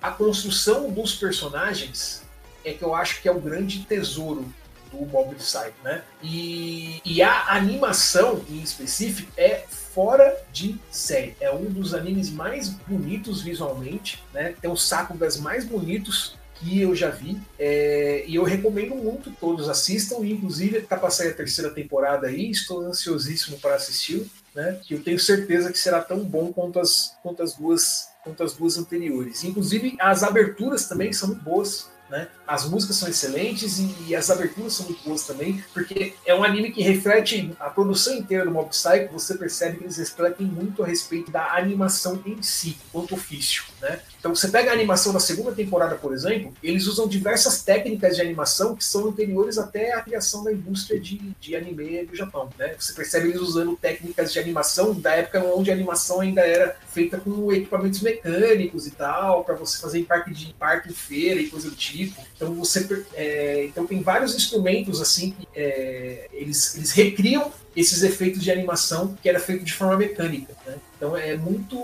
a 0.00 0.10
construção 0.10 0.90
dos 0.90 1.14
personagens 1.14 2.22
é 2.64 2.72
que 2.72 2.82
eu 2.82 2.94
acho 2.94 3.20
que 3.20 3.28
é 3.28 3.32
o 3.32 3.38
grande 3.40 3.80
tesouro 3.80 4.46
do 4.90 5.04
Mob 5.04 5.34
Psycho, 5.34 5.74
né? 5.82 6.02
E, 6.22 7.02
e 7.04 7.20
a 7.22 7.48
animação 7.52 8.42
em 8.48 8.62
específico 8.62 9.30
é 9.36 9.64
fora 9.94 10.36
de 10.52 10.76
série. 10.90 11.36
É 11.40 11.50
um 11.50 11.64
dos 11.64 11.94
animes 11.94 12.28
mais 12.28 12.68
bonitos 12.68 13.40
visualmente, 13.40 14.22
né? 14.32 14.54
Tem 14.60 14.68
um 14.68 14.76
Sakugas 14.76 15.36
mais 15.36 15.64
bonitos 15.64 16.36
que 16.56 16.80
eu 16.80 16.94
já 16.94 17.10
vi. 17.10 17.40
É, 17.58 18.24
e 18.26 18.34
eu 18.34 18.42
recomendo 18.42 18.94
muito 18.94 19.30
todos 19.40 19.68
assistam. 19.68 20.16
E, 20.22 20.32
inclusive, 20.32 20.80
tá 20.82 20.96
para 20.96 21.10
sair 21.10 21.28
a 21.28 21.34
terceira 21.34 21.70
temporada 21.70 22.26
aí. 22.26 22.50
Estou 22.50 22.80
ansiosíssimo 22.80 23.58
para 23.58 23.76
assistir, 23.76 24.26
né? 24.54 24.80
Que 24.82 24.94
eu 24.94 25.02
tenho 25.02 25.18
certeza 25.18 25.70
que 25.70 25.78
será 25.78 26.02
tão 26.02 26.20
bom 26.20 26.52
quanto 26.52 26.80
as, 26.80 27.16
quanto 27.22 27.42
as 27.42 27.54
duas 27.54 28.12
quanto 28.24 28.42
as 28.42 28.54
duas 28.54 28.78
anteriores. 28.78 29.44
Inclusive, 29.44 29.96
as 30.00 30.22
aberturas 30.22 30.88
também 30.88 31.12
são 31.12 31.28
muito 31.28 31.42
boas. 31.42 31.92
Né? 32.08 32.28
As 32.46 32.68
músicas 32.68 32.96
são 32.96 33.08
excelentes 33.08 33.78
e, 33.78 34.14
as 34.14 34.30
aberturas 34.30 34.74
são 34.74 34.86
muito 34.86 35.02
boas 35.02 35.26
também, 35.26 35.64
porque 35.72 36.14
é 36.26 36.34
um 36.34 36.44
anime 36.44 36.72
que 36.72 36.82
reflete 36.82 37.52
a 37.58 37.70
produção 37.70 38.14
inteira 38.14 38.44
do 38.44 38.50
Mob 38.50 38.68
Psycho. 38.70 39.12
Você 39.12 39.34
percebe 39.34 39.78
que 39.78 39.84
eles 39.84 39.96
refletem 39.96 40.46
muito 40.46 40.82
a 40.82 40.86
respeito 40.86 41.30
da 41.30 41.54
animação 41.54 42.20
em 42.26 42.42
si, 42.42 42.76
quanto 42.92 43.14
ofício. 43.14 43.64
Né? 43.80 44.00
Então, 44.18 44.34
você 44.34 44.48
pega 44.48 44.70
a 44.70 44.74
animação 44.74 45.12
da 45.12 45.20
segunda 45.20 45.52
temporada, 45.52 45.96
por 45.96 46.12
exemplo, 46.12 46.52
eles 46.62 46.86
usam 46.86 47.08
diversas 47.08 47.62
técnicas 47.62 48.16
de 48.16 48.22
animação 48.22 48.76
que 48.76 48.84
são 48.84 49.08
anteriores 49.08 49.58
até 49.58 49.94
à 49.94 50.00
criação 50.00 50.44
da 50.44 50.52
indústria 50.52 50.98
de, 51.00 51.18
de 51.40 51.56
anime 51.56 52.04
do 52.04 52.16
Japão. 52.16 52.48
Né? 52.58 52.74
Você 52.78 52.92
percebe 52.92 53.28
eles 53.28 53.40
usando 53.40 53.76
técnicas 53.76 54.32
de 54.32 54.38
animação 54.38 54.94
da 54.94 55.14
época 55.14 55.42
onde 55.44 55.70
a 55.70 55.74
animação 55.74 56.20
ainda 56.20 56.42
era 56.42 56.76
feita 56.88 57.18
com 57.18 57.52
equipamentos 57.52 58.00
mecânicos 58.00 58.86
e 58.86 58.90
tal, 58.90 59.44
para 59.44 59.54
você 59.54 59.78
fazer 59.78 59.98
em 59.98 60.04
parque 60.04 60.32
de 60.32 60.54
parque 60.54 60.92
feira 60.92 61.40
e 61.40 61.48
coisa 61.48 61.68
do 61.68 61.76
tipo. 61.76 62.22
Então 62.34 62.54
você 62.54 63.04
é, 63.14 63.64
então 63.66 63.86
tem 63.86 64.02
vários 64.02 64.34
instrumentos 64.34 65.00
assim 65.00 65.30
que 65.30 65.48
é, 65.54 66.28
eles, 66.32 66.74
eles 66.76 66.90
recriam 66.90 67.52
esses 67.76 68.02
efeitos 68.02 68.42
de 68.42 68.50
animação 68.50 69.16
que 69.20 69.28
era 69.28 69.38
feito 69.38 69.64
de 69.64 69.72
forma 69.72 69.96
mecânica. 69.96 70.54
Né? 70.66 70.76
Então 70.96 71.16
é 71.16 71.36
muito 71.36 71.78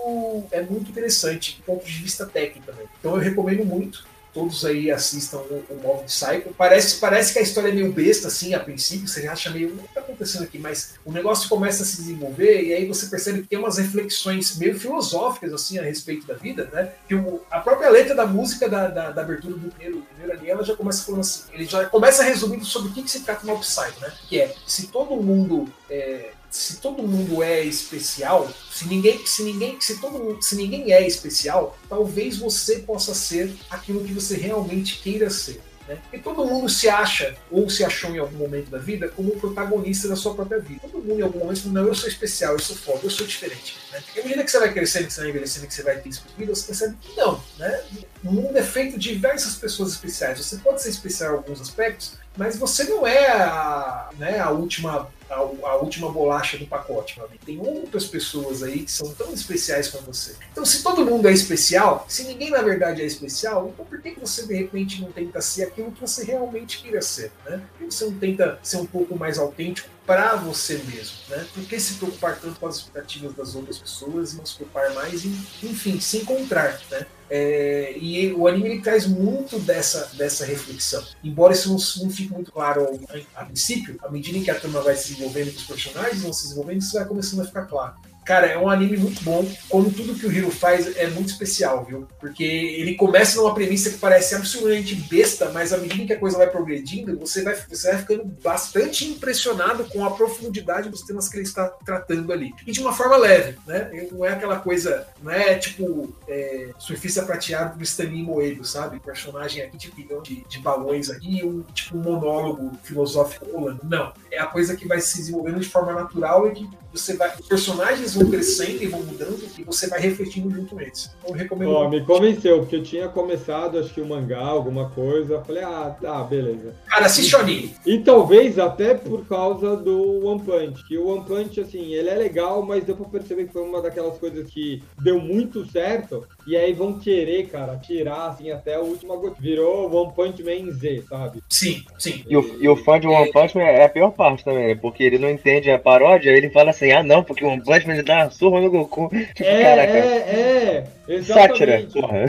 é 0.51 0.63
muito 0.63 0.91
interessante 0.91 1.57
do 1.59 1.63
ponto 1.65 1.85
de 1.85 1.93
vista 1.93 2.27
técnico 2.27 2.67
também. 2.67 2.87
Então 2.99 3.15
eu 3.15 3.21
recomendo 3.21 3.65
muito. 3.65 4.10
Todos 4.33 4.65
aí 4.65 4.91
assistam 4.91 5.39
o, 5.39 5.65
o 5.71 5.81
Mob 5.83 6.05
Psycho. 6.05 6.55
Parece, 6.57 6.99
parece 6.99 7.33
que 7.33 7.39
a 7.39 7.43
história 7.43 7.69
é 7.69 7.73
meio 7.73 7.93
besta, 7.93 8.29
assim, 8.29 8.55
a 8.55 8.61
princípio. 8.61 9.09
Você 9.09 9.27
acha 9.27 9.51
meio. 9.51 9.75
O 9.75 9.79
que 9.79 9.89
está 9.89 10.01
acontecendo 10.01 10.45
aqui? 10.45 10.59
Mas 10.59 10.95
o 11.05 11.13
negócio 11.13 11.49
começa 11.49 11.83
a 11.83 11.87
se 11.87 11.97
desenvolver 11.97 12.63
e 12.63 12.75
aí 12.75 12.87
você 12.87 13.07
percebe 13.07 13.43
que 13.43 13.49
tem 13.49 13.59
umas 13.59 13.79
reflexões 13.79 14.57
meio 14.57 14.79
filosóficas, 14.79 15.53
assim, 15.53 15.79
a 15.79 15.83
respeito 15.83 16.27
da 16.27 16.35
vida, 16.35 16.69
né? 16.73 16.93
Que 17.09 17.15
o, 17.15 17.43
a 17.51 17.61
própria 17.61 17.91
letra 17.91 18.15
da 18.15 18.27
música 18.27 18.69
da, 18.69 18.89
da, 18.89 19.11
da 19.11 19.23
abertura 19.23 19.55
do 19.55 19.69
primeiro, 19.69 20.03
primeiro 20.03 20.39
ali, 20.39 20.51
ela 20.51 20.65
já 20.65 20.77
começa 20.77 21.05
falando 21.05 21.21
assim. 21.21 21.43
Ele 21.53 21.65
já 21.65 21.87
começa 21.87 22.23
resumindo 22.23 22.65
sobre 22.65 22.91
o 22.91 22.93
que, 22.93 23.03
que 23.03 23.11
se 23.11 23.21
trata 23.21 23.45
o 23.45 23.47
Mob 23.47 23.61
Psycho, 23.61 24.01
né? 24.01 24.13
Que 24.29 24.41
é 24.41 24.55
se 24.67 24.87
todo 24.89 25.17
mundo. 25.17 25.69
É, 25.89 26.31
se 26.51 26.77
todo 26.77 27.03
mundo 27.03 27.43
é 27.43 27.63
especial, 27.65 28.53
se 28.71 28.87
ninguém, 28.87 29.25
se 29.27 29.43
ninguém, 29.43 29.81
se 29.81 30.01
todo 30.01 30.19
mundo, 30.19 30.43
se 30.43 30.57
ninguém 30.57 30.93
é 30.93 31.07
especial, 31.07 31.79
talvez 31.89 32.39
você 32.39 32.81
possa 32.81 33.15
ser 33.15 33.55
aquilo 33.71 34.05
que 34.05 34.13
você 34.13 34.37
realmente 34.37 35.01
queira 35.01 35.31
ser. 35.31 35.61
Né? 35.91 35.99
E 36.13 36.19
todo 36.19 36.45
mundo 36.45 36.69
se 36.69 36.89
acha, 36.89 37.37
ou 37.51 37.69
se 37.69 37.85
achou 37.85 38.15
em 38.15 38.19
algum 38.19 38.39
momento 38.39 38.71
da 38.71 38.79
vida, 38.79 39.09
como 39.09 39.33
protagonista 39.33 40.07
da 40.07 40.15
sua 40.15 40.35
própria 40.35 40.61
vida. 40.61 40.81
Todo 40.83 41.03
mundo 41.03 41.19
em 41.19 41.23
algum 41.23 41.41
momento 41.41 41.63
fala, 41.63 41.75
não, 41.75 41.87
eu 41.87 41.95
sou 41.95 42.09
especial, 42.09 42.53
eu 42.53 42.61
sou 42.61 42.77
foda, 42.77 43.01
eu 43.03 43.11
sou 43.11 43.27
diferente. 43.27 43.77
Né? 43.91 44.03
E 44.15 44.21
à 44.21 44.23
medida 44.23 44.45
que 44.45 44.51
você 44.51 44.59
vai 44.61 44.73
crescendo, 44.73 45.07
que 45.07 45.13
você 45.13 45.21
vai 45.21 45.31
envelhecendo, 45.31 45.67
que 45.67 45.75
você 45.75 45.83
vai 45.83 45.97
ter 45.99 46.11
vida, 46.39 46.55
você 46.55 46.67
percebe 46.67 46.97
que 47.01 47.17
não. 47.17 47.43
Né? 47.59 47.83
O 48.23 48.33
mundo 48.33 48.57
é 48.57 48.63
feito 48.63 48.99
de 48.99 49.13
diversas 49.15 49.57
pessoas 49.57 49.91
especiais. 49.93 50.39
Você 50.39 50.59
pode 50.59 50.81
ser 50.81 50.91
especial 50.91 51.35
em 51.35 51.37
alguns 51.39 51.61
aspectos, 51.61 52.13
mas 52.37 52.57
você 52.57 52.85
não 52.85 53.07
é 53.07 53.31
a, 53.31 54.11
né, 54.19 54.39
a 54.39 54.51
última 54.51 55.09
a, 55.31 55.35
a, 55.35 55.77
última 55.77 56.11
bolacha 56.11 56.59
do 56.59 56.67
pacote, 56.67 57.17
meu 57.17 57.27
amigo. 57.27 57.45
Tem 57.45 57.59
outras 57.61 58.07
pessoas 58.07 58.63
aí 58.63 58.81
que 58.81 58.91
são 58.91 59.15
tão 59.15 59.33
especiais 59.33 59.89
como 59.89 60.05
você. 60.07 60.35
Então, 60.51 60.65
se 60.65 60.83
todo 60.83 61.05
mundo 61.05 61.29
é 61.29 61.33
especial, 61.33 62.05
se 62.09 62.25
ninguém 62.25 62.51
na 62.51 62.63
verdade 62.63 63.01
é 63.01 63.07
especial, 63.07 63.71
então 63.73 63.85
por 63.85 64.01
que, 64.03 64.19
você 64.19 64.45
de 64.47 64.55
repente 64.55 65.01
não 65.01 65.13
tenta 65.13 65.41
ser 65.41 65.65
aquilo 65.65 65.93
que 65.93 66.01
você 66.01 66.25
realmente 66.25 66.83
queira 66.83 67.01
ser? 67.01 67.31
Né? 67.47 67.63
Por 67.79 67.87
que 67.87 67.95
você 67.95 68.05
não 68.05 68.19
tenta 68.19 68.59
ser 68.63 68.79
um 68.79 68.87
pouco 68.87 69.17
mais 69.17 69.39
autêntico 69.39 69.89
para 70.11 70.35
você 70.35 70.83
mesmo? 70.89 71.19
Né? 71.29 71.47
Por 71.55 71.63
que 71.63 71.79
se 71.79 71.95
preocupar 71.95 72.37
tanto 72.41 72.59
com 72.59 72.67
as 72.67 72.79
expectativas 72.79 73.33
das 73.33 73.55
outras 73.55 73.79
pessoas 73.79 74.33
e 74.33 74.39
não 74.39 74.45
se 74.45 74.57
preocupar 74.57 74.93
mais 74.93 75.25
em, 75.25 75.31
enfim, 75.63 76.01
se 76.01 76.17
encontrar? 76.17 76.81
Né? 76.91 77.07
É, 77.31 77.97
e 77.97 78.33
o 78.33 78.49
anime 78.49 78.71
ele 78.71 78.83
traz 78.83 79.07
muito 79.07 79.61
dessa, 79.61 80.11
dessa 80.17 80.45
reflexão. 80.45 81.05
Embora 81.23 81.53
isso 81.53 81.69
não, 81.69 82.05
não 82.05 82.13
fique 82.13 82.33
muito 82.33 82.51
claro 82.51 82.89
a, 83.37 83.45
princípio, 83.45 84.01
à 84.03 84.11
medida 84.11 84.37
em 84.37 84.43
que 84.43 84.51
a 84.51 84.59
turma 84.59 84.81
vai 84.81 84.97
se 84.97 85.13
desenvolvendo, 85.13 85.53
que 85.53 85.59
os 85.59 85.67
personagens 85.67 86.23
vão 86.23 86.33
se 86.33 86.43
desenvolvendo, 86.43 86.81
isso 86.81 86.95
vai 86.95 87.05
começando 87.05 87.43
a 87.43 87.45
ficar 87.45 87.67
claro. 87.67 87.95
Cara, 88.25 88.47
é 88.47 88.59
um 88.59 88.69
anime 88.69 88.97
muito 88.97 89.23
bom. 89.23 89.47
Como 89.69 89.91
tudo 89.91 90.15
que 90.15 90.27
o 90.27 90.33
Hiro 90.33 90.51
faz 90.51 90.97
é 90.97 91.09
muito 91.09 91.31
especial, 91.31 91.85
viu? 91.85 92.07
Porque 92.21 92.45
ele 92.45 92.95
começa 92.95 93.41
numa 93.41 93.55
premissa 93.55 93.91
que 93.91 93.99
parece 93.99 94.35
absolutamente 94.35 94.95
besta, 94.95 95.51
mas 95.51 95.73
à 95.73 95.79
medida 95.79 96.07
que 96.07 96.13
a 96.13 96.19
coisa 96.19 96.39
vai 96.39 96.49
progredindo, 96.49 97.19
você 97.19 97.43
vai, 97.43 97.55
você 97.69 97.91
vai 97.91 97.99
ficando 97.99 98.25
bastante 98.43 99.07
impressionado 99.07 99.85
com 99.85 100.05
a 100.05 100.11
profundidade 100.11 100.89
dos 100.89 101.03
temas 101.03 101.29
que 101.29 101.37
ele 101.37 101.45
está 101.45 101.67
tratando 101.85 102.33
ali. 102.33 102.53
E 102.67 102.73
de 102.73 102.81
uma 102.81 102.93
forma 102.93 103.17
leve, 103.17 103.59
né? 103.67 103.91
Não 104.13 104.25
é 104.25 104.33
aquela 104.33 104.59
coisa, 104.59 105.07
não 105.23 105.31
é 105.31 105.55
tipo 105.55 106.15
é, 106.29 106.71
surfista 106.79 107.23
prateado 107.23 107.79
do 107.79 107.85
Stanley 107.85 108.23
Moedo, 108.23 108.65
sabe? 108.65 109.01
Personagem 109.01 109.63
aqui 109.63 109.79
tipo 109.79 110.23
de, 110.23 110.45
de 110.49 110.59
balões 110.59 111.11
aqui, 111.11 111.45
um 111.45 111.63
tipo 111.75 111.97
um 111.97 112.03
monólogo 112.03 112.73
filosófico 112.83 113.51
rolando. 113.51 113.81
Não. 113.85 114.13
É 114.31 114.39
a 114.39 114.47
coisa 114.47 114.77
que 114.77 114.87
vai 114.87 115.01
se 115.01 115.17
desenvolvendo 115.17 115.61
de 115.61 115.69
forma 115.69 115.93
natural 115.93 116.47
e 116.49 116.53
que 116.53 116.69
você 116.93 117.17
vai. 117.17 117.33
Os 117.39 117.47
personagens 117.47 118.10
vão 118.15 118.31
crescendo 118.31 118.83
e 118.83 118.87
vão 118.87 119.03
mudando 119.03 119.41
e 119.59 119.65
você 119.65 119.89
vai 119.89 120.01
refletindo 120.01 120.51
junto 120.51 120.75
com 120.75 120.81
eles. 120.81 121.11
Então, 121.19 121.35
eu 121.35 121.37
recomendo. 121.37 121.71
Ó, 121.71 121.89
me 121.89 122.05
convenceu, 122.05 122.61
porque 122.61 122.77
eu 122.77 122.83
tinha 122.83 123.09
começado, 123.09 123.79
acho 123.79 123.93
que 123.93 124.01
o 124.01 124.07
mangá, 124.07 124.41
alguma 124.41 124.91
coisa. 124.91 125.43
Falei, 125.45 125.63
ah, 125.63 125.97
tá, 126.01 126.23
beleza. 126.25 126.75
Cara, 126.87 127.07
assiste 127.07 127.35
o 127.35 127.39
anime. 127.39 127.75
E 127.87 127.99
talvez 127.99 128.59
até 128.59 128.95
por 128.95 129.27
causa 129.27 129.77
do 129.77 130.27
One 130.27 130.43
Punch. 130.43 130.87
Que 130.87 130.99
o 130.99 131.07
One 131.09 131.25
Punch, 131.25 131.61
assim, 131.61 131.93
ele 131.95 132.09
é 132.09 132.15
legal, 132.15 132.63
mas 132.63 132.85
deu 132.85 132.97
pra 132.97 133.07
perceber 133.07 133.47
que 133.47 133.53
foi 133.53 133.63
uma 133.63 133.83
daquelas 133.83 134.19
coisas 134.19 134.49
que 134.51 134.83
deu 135.03 135.21
muito 135.21 135.65
certo. 135.71 136.27
E 136.47 136.57
aí 136.57 136.73
vão 136.73 136.99
querer, 136.99 137.47
cara, 137.49 137.77
tirar, 137.77 138.29
assim, 138.29 138.51
até 138.51 138.75
a 138.75 138.81
última 138.81 139.17
gota. 139.17 139.37
Virou 139.41 139.93
One 139.95 140.13
Punch 140.15 140.43
Man 140.43 140.71
Z, 140.73 141.05
sabe? 141.09 141.43
Sim, 141.49 141.83
sim. 141.99 142.25
E 142.29 142.37
o, 142.37 142.57
e 142.63 142.69
o 142.69 142.77
fã 142.77 142.99
de 142.99 143.07
One 143.07 143.31
Punch 143.33 143.57
Man 143.57 143.63
é 143.65 143.85
a 143.85 143.89
pior 143.89 144.11
parte 144.11 144.45
também, 144.45 144.69
né? 144.69 144.75
Porque 144.75 145.03
ele 145.05 145.19
não 145.19 145.31
entende 145.31 145.71
a 145.71 145.79
paródia, 145.79 146.31
ele 146.31 146.51
fala 146.51 146.71
assim, 146.71 146.91
ah 146.93 147.03
não, 147.03 147.23
porque 147.23 147.45
o 147.45 147.49
One 147.49 147.63
Punch 147.63 147.87
Man 147.87 147.95
ele 147.95 148.03
dá 148.03 148.25
uma 148.25 148.31
surra 148.31 148.61
no 148.61 148.71
Goku. 148.71 149.09
Tipo, 149.35 149.45
É, 149.49 149.63
caraca. 149.63 149.93
é, 149.99 150.85
é. 151.09 151.23
Sátira, 151.23 151.81
Exatamente. 151.81 151.93
porra. 152.01 152.25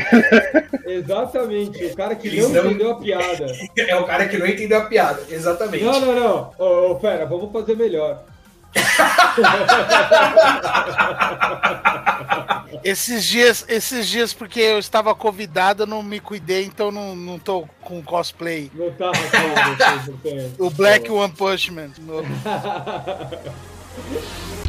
Exatamente. 0.86 1.86
O 1.86 1.96
cara 1.96 2.16
que 2.16 2.28
Eles 2.28 2.50
não 2.50 2.64
não- 2.64 2.72
entendeu 2.72 2.92
a 2.92 2.96
piada. 2.96 3.46
É 3.78 3.96
o 3.96 4.06
cara 4.06 4.28
que 4.28 4.38
não 4.38 4.48
entendeu 4.48 4.78
a 4.80 4.86
piada. 4.86 5.22
Exatamente. 5.30 5.84
Não, 5.84 6.00
não, 6.00 6.16
não. 6.20 6.52
Ô, 6.58 6.92
ô, 6.92 6.96
pera, 6.96 7.26
vamos 7.26 7.52
fazer 7.52 7.76
melhor. 7.76 8.24
Esses 12.84 13.26
dias, 13.26 13.66
esses 13.68 14.08
dias, 14.08 14.34
porque 14.34 14.60
eu 14.60 14.80
estava 14.80 15.14
convidado, 15.14 15.84
eu 15.84 15.88
não 15.88 16.02
me 16.02 16.20
cuidei, 16.20 16.66
então 16.66 16.92
não, 16.92 17.16
não 17.16 17.38
tô 17.38 17.68
com 17.82 18.02
cosplay. 18.02 18.72
Não 18.74 18.92
tava 18.94 19.14
tem. 20.24 20.54
O 20.58 20.70
Black 20.70 21.12
One 21.12 21.34
Punch 21.34 21.72
Man. 21.72 21.92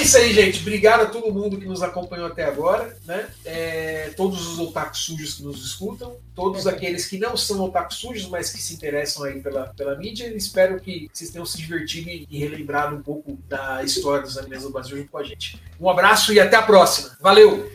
É 0.00 0.02
isso 0.02 0.16
aí, 0.16 0.32
gente. 0.32 0.62
Obrigado 0.62 1.02
a 1.02 1.06
todo 1.06 1.30
mundo 1.30 1.58
que 1.58 1.66
nos 1.66 1.82
acompanhou 1.82 2.26
até 2.26 2.44
agora, 2.44 2.96
né? 3.04 3.28
É, 3.44 4.10
todos 4.16 4.46
os 4.48 4.58
otakus 4.58 5.00
sujos 5.00 5.34
que 5.34 5.42
nos 5.42 5.62
escutam, 5.62 6.16
todos 6.34 6.66
aqueles 6.66 7.04
que 7.04 7.18
não 7.18 7.36
são 7.36 7.60
otakus 7.60 7.96
sujos, 7.96 8.26
mas 8.26 8.50
que 8.50 8.62
se 8.62 8.72
interessam 8.72 9.24
aí 9.24 9.42
pela, 9.42 9.66
pela 9.76 9.94
mídia. 9.96 10.34
Espero 10.34 10.80
que 10.80 11.10
vocês 11.12 11.28
tenham 11.28 11.44
se 11.44 11.58
divertido 11.58 12.08
e, 12.08 12.38
relembrado 12.38 12.96
um 12.96 13.02
pouco 13.02 13.38
da 13.46 13.84
história 13.84 14.22
dos 14.22 14.38
animes 14.38 14.62
do 14.62 14.70
Brasil 14.70 14.96
junto 14.96 15.10
com 15.10 15.18
a 15.18 15.22
gente. 15.22 15.60
Um 15.78 15.90
abraço 15.90 16.32
e 16.32 16.40
até 16.40 16.56
a 16.56 16.62
próxima. 16.62 17.14
Valeu! 17.20 17.70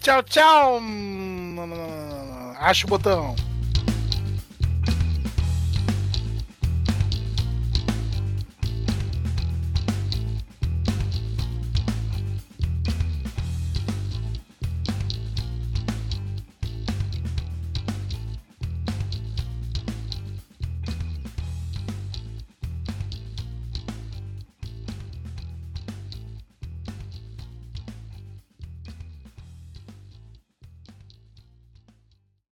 Tchau, 0.00 0.22
tchau. 0.22 0.80
Acha 2.60 2.86
o 2.86 2.88
botão. 2.88 3.34